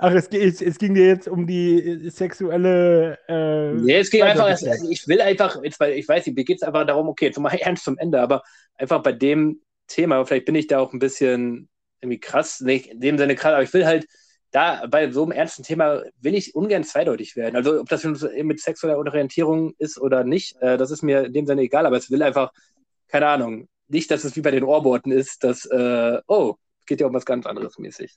Ach, 0.00 0.12
es, 0.12 0.28
es, 0.28 0.62
es, 0.62 0.78
ging 0.78 0.94
dir 0.94 1.06
jetzt 1.06 1.26
um 1.26 1.44
die 1.44 2.06
äh, 2.06 2.10
sexuelle. 2.10 3.18
Äh, 3.26 3.72
nee, 3.74 3.96
es 3.96 4.10
ging 4.10 4.22
einfach, 4.22 4.48
ich 4.88 5.08
will 5.08 5.20
einfach, 5.20 5.60
jetzt, 5.64 5.80
weil 5.80 5.94
ich 5.94 6.08
weiß 6.08 6.24
nicht, 6.24 6.36
mir 6.36 6.44
geht 6.44 6.58
es 6.58 6.62
einfach 6.62 6.86
darum, 6.86 7.08
okay, 7.08 7.26
jetzt 7.26 7.38
mal 7.40 7.50
ernst 7.60 7.84
zum 7.84 7.98
Ende, 7.98 8.20
aber 8.20 8.42
einfach 8.76 9.02
bei 9.02 9.10
dem 9.10 9.60
Thema, 9.88 10.24
vielleicht 10.24 10.44
bin 10.44 10.54
ich 10.54 10.68
da 10.68 10.78
auch 10.78 10.92
ein 10.92 11.00
bisschen 11.00 11.68
irgendwie 12.00 12.20
krass, 12.20 12.60
nicht 12.60 12.86
in 12.86 13.00
dem 13.00 13.18
Sinne 13.18 13.34
krass, 13.34 13.54
aber 13.54 13.64
ich 13.64 13.74
will 13.74 13.86
halt 13.86 14.06
da 14.52 14.86
bei 14.86 15.10
so 15.10 15.24
einem 15.24 15.32
ernsten 15.32 15.64
Thema 15.64 16.04
will 16.20 16.34
ich 16.34 16.54
ungern 16.54 16.84
zweideutig 16.84 17.34
werden. 17.34 17.56
Also 17.56 17.80
ob 17.80 17.88
das 17.88 18.04
mit 18.04 18.60
sexueller 18.60 18.98
Orientierung 18.98 19.74
ist 19.78 20.00
oder 20.00 20.22
nicht, 20.22 20.56
äh, 20.62 20.76
das 20.78 20.92
ist 20.92 21.02
mir 21.02 21.24
in 21.24 21.32
dem 21.32 21.46
Sinne 21.46 21.62
egal, 21.62 21.86
aber 21.86 21.96
es 21.96 22.08
will 22.08 22.22
einfach, 22.22 22.52
keine 23.08 23.26
Ahnung, 23.26 23.68
nicht, 23.88 24.10
dass 24.12 24.22
es 24.22 24.36
wie 24.36 24.42
bei 24.42 24.52
den 24.52 24.64
Ohrboten 24.64 25.10
ist, 25.10 25.42
dass, 25.42 25.64
äh, 25.66 26.20
oh, 26.28 26.54
geht 26.86 27.00
ja 27.00 27.08
um 27.08 27.14
was 27.14 27.26
ganz 27.26 27.46
anderes 27.46 27.78
mäßig. 27.78 28.16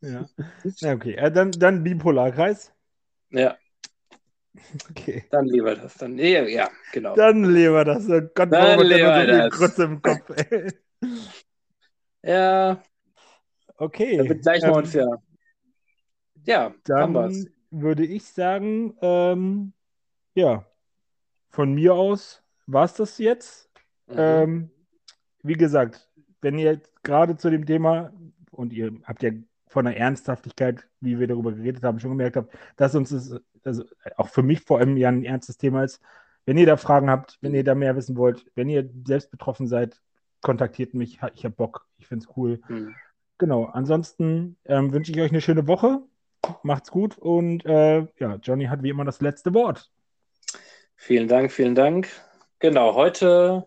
Ja. 0.80 0.92
okay. 0.92 1.14
Äh, 1.14 1.32
dann, 1.32 1.50
dann 1.50 1.82
Bipolarkreis. 1.82 2.72
Ja. 3.30 3.56
Okay. 4.90 5.24
Dann 5.30 5.46
lieber 5.46 5.74
das. 5.74 5.94
Dann, 5.94 6.16
ja, 6.18 6.44
ja 6.44 6.68
genau. 6.92 7.16
Dann 7.16 7.44
lieber 7.44 7.84
das. 7.84 8.08
Oh 8.08 8.20
Gott, 8.34 8.52
Dann 8.52 8.80
lieber 8.80 9.26
das. 9.26 9.52
Krütze 9.52 9.84
im 9.84 10.00
Kopf, 10.00 10.30
ey. 10.50 10.72
Ja, 12.22 12.82
Okay. 13.78 14.16
dann 14.16 14.26
bezeichnen 14.28 14.70
wir 14.70 14.76
ähm, 14.76 14.82
uns 14.84 14.92
ja. 14.92 15.06
Ja, 16.44 16.74
haben 16.90 17.14
wir's. 17.14 17.44
Dann 17.44 17.52
würde 17.70 18.04
ich 18.04 18.24
sagen, 18.24 18.96
ähm, 19.00 19.72
ja, 20.34 20.64
von 21.50 21.74
mir 21.74 21.94
aus 21.94 22.42
war 22.66 22.84
es 22.84 22.94
das 22.94 23.18
jetzt. 23.18 23.70
Mhm. 24.08 24.14
Ähm, 24.16 24.70
wie 25.42 25.54
gesagt, 25.54 26.10
wenn 26.40 26.58
ihr 26.58 26.72
jetzt 26.72 27.04
gerade 27.04 27.36
zu 27.36 27.50
dem 27.50 27.66
Thema, 27.66 28.12
und 28.50 28.72
ihr 28.72 28.92
habt 29.04 29.22
ja 29.22 29.30
von 29.68 29.84
der 29.84 29.96
Ernsthaftigkeit, 29.96 30.86
wie 31.00 31.18
wir 31.18 31.26
darüber 31.26 31.52
geredet 31.52 31.82
haben, 31.84 32.00
schon 32.00 32.10
gemerkt 32.10 32.36
habt, 32.36 32.54
dass 32.76 32.94
uns 32.94 33.10
das, 33.10 33.40
also 33.64 33.84
auch 34.16 34.28
für 34.28 34.42
mich 34.42 34.60
vor 34.60 34.78
allem 34.78 34.96
ja 34.96 35.08
ein 35.08 35.24
ernstes 35.24 35.56
Thema 35.58 35.84
ist. 35.84 36.00
Wenn 36.46 36.56
ihr 36.56 36.66
da 36.66 36.76
Fragen 36.76 37.10
habt, 37.10 37.38
wenn 37.40 37.54
ihr 37.54 37.64
da 37.64 37.74
mehr 37.74 37.94
wissen 37.96 38.16
wollt, 38.16 38.46
wenn 38.54 38.68
ihr 38.68 38.88
selbst 39.06 39.30
betroffen 39.30 39.66
seid, 39.66 40.00
kontaktiert 40.40 40.94
mich. 40.94 41.20
Ich 41.34 41.44
habe 41.44 41.54
Bock. 41.54 41.86
Ich 41.98 42.06
finde 42.06 42.24
es 42.24 42.36
cool. 42.36 42.60
Mhm. 42.68 42.94
Genau. 43.36 43.66
Ansonsten 43.66 44.56
ähm, 44.64 44.92
wünsche 44.92 45.12
ich 45.12 45.20
euch 45.20 45.30
eine 45.30 45.40
schöne 45.40 45.66
Woche. 45.66 46.00
Macht's 46.62 46.90
gut 46.90 47.18
und 47.18 47.66
äh, 47.66 48.06
ja, 48.18 48.36
Johnny 48.42 48.66
hat 48.66 48.82
wie 48.82 48.90
immer 48.90 49.04
das 49.04 49.20
letzte 49.20 49.52
Wort. 49.54 49.90
Vielen 50.96 51.28
Dank, 51.28 51.52
vielen 51.52 51.74
Dank. 51.74 52.08
Genau, 52.58 52.94
heute 52.94 53.66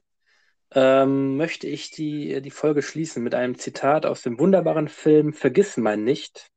ähm, 0.74 1.38
möchte 1.38 1.68
ich 1.68 1.92
die, 1.92 2.42
die 2.42 2.52
Folge 2.52 2.82
schließen 2.82 3.24
mit 3.24 3.36
einem 3.36 3.58
Zitat 3.58 4.06
aus 4.06 4.22
dem 4.22 4.40
wunderbaren 4.40 4.88
Film 4.88 5.34
Vergiss 5.34 5.78
mein 5.78 6.04
nicht. 6.04 6.50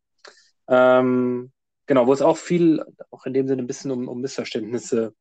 Ähm, 0.69 1.53
genau, 1.86 2.07
wo 2.07 2.12
es 2.12 2.23
auch 2.23 2.36
viel, 2.36 2.85
auch 3.11 3.27
in 3.27 3.35
dem 3.35 3.49
Sinne 3.49 3.62
ein 3.62 3.66
bisschen 3.66 3.91
um, 3.91 4.09
um 4.09 4.20
Missverständnisse 4.20 5.15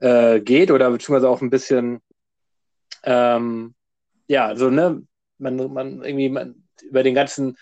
äh, 0.00 0.40
geht 0.40 0.70
oder 0.70 0.90
beziehungsweise 0.90 1.28
auch 1.28 1.42
ein 1.42 1.50
bisschen, 1.50 2.00
ähm, 3.02 3.74
ja, 4.26 4.56
so, 4.56 4.70
ne, 4.70 5.02
man, 5.38 5.56
man 5.72 6.02
irgendwie 6.02 6.30
man, 6.30 6.66
über 6.82 7.02
den 7.02 7.14
ganzen, 7.14 7.56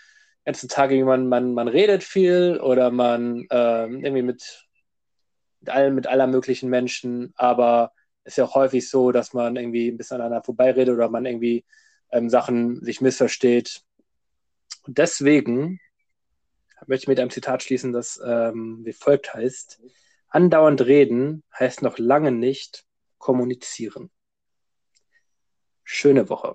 ganzen 0.44 0.68
Tag 0.68 0.90
irgendwie 0.90 1.08
man, 1.08 1.28
man, 1.28 1.54
man 1.54 1.68
redet 1.68 2.04
viel 2.04 2.60
oder 2.60 2.90
man 2.90 3.46
ähm, 3.50 4.04
irgendwie 4.04 4.22
mit, 4.22 4.66
mit, 5.60 5.70
allen, 5.70 5.94
mit 5.94 6.06
aller 6.06 6.28
möglichen 6.28 6.70
Menschen, 6.70 7.32
aber 7.36 7.92
ist 8.28 8.36
ja 8.36 8.44
auch 8.44 8.54
häufig 8.54 8.88
so, 8.88 9.10
dass 9.10 9.32
man 9.32 9.56
irgendwie 9.56 9.88
ein 9.88 9.96
bisschen 9.96 10.16
aneinander 10.16 10.44
vorbeiredet 10.44 10.94
oder 10.94 11.08
man 11.08 11.24
irgendwie 11.24 11.64
ähm, 12.12 12.28
Sachen 12.28 12.84
sich 12.84 13.00
missversteht. 13.00 13.82
Und 14.86 14.98
deswegen 14.98 15.80
möchte 16.86 17.04
ich 17.04 17.08
mit 17.08 17.20
einem 17.20 17.30
Zitat 17.30 17.62
schließen, 17.62 17.92
das 17.92 18.20
ähm, 18.24 18.84
wie 18.84 18.92
folgt 18.92 19.34
heißt: 19.34 19.80
Andauernd 20.28 20.82
reden 20.82 21.42
heißt 21.58 21.82
noch 21.82 21.98
lange 21.98 22.30
nicht 22.30 22.84
kommunizieren. 23.16 24.10
Schöne 25.82 26.28
Woche. 26.28 26.54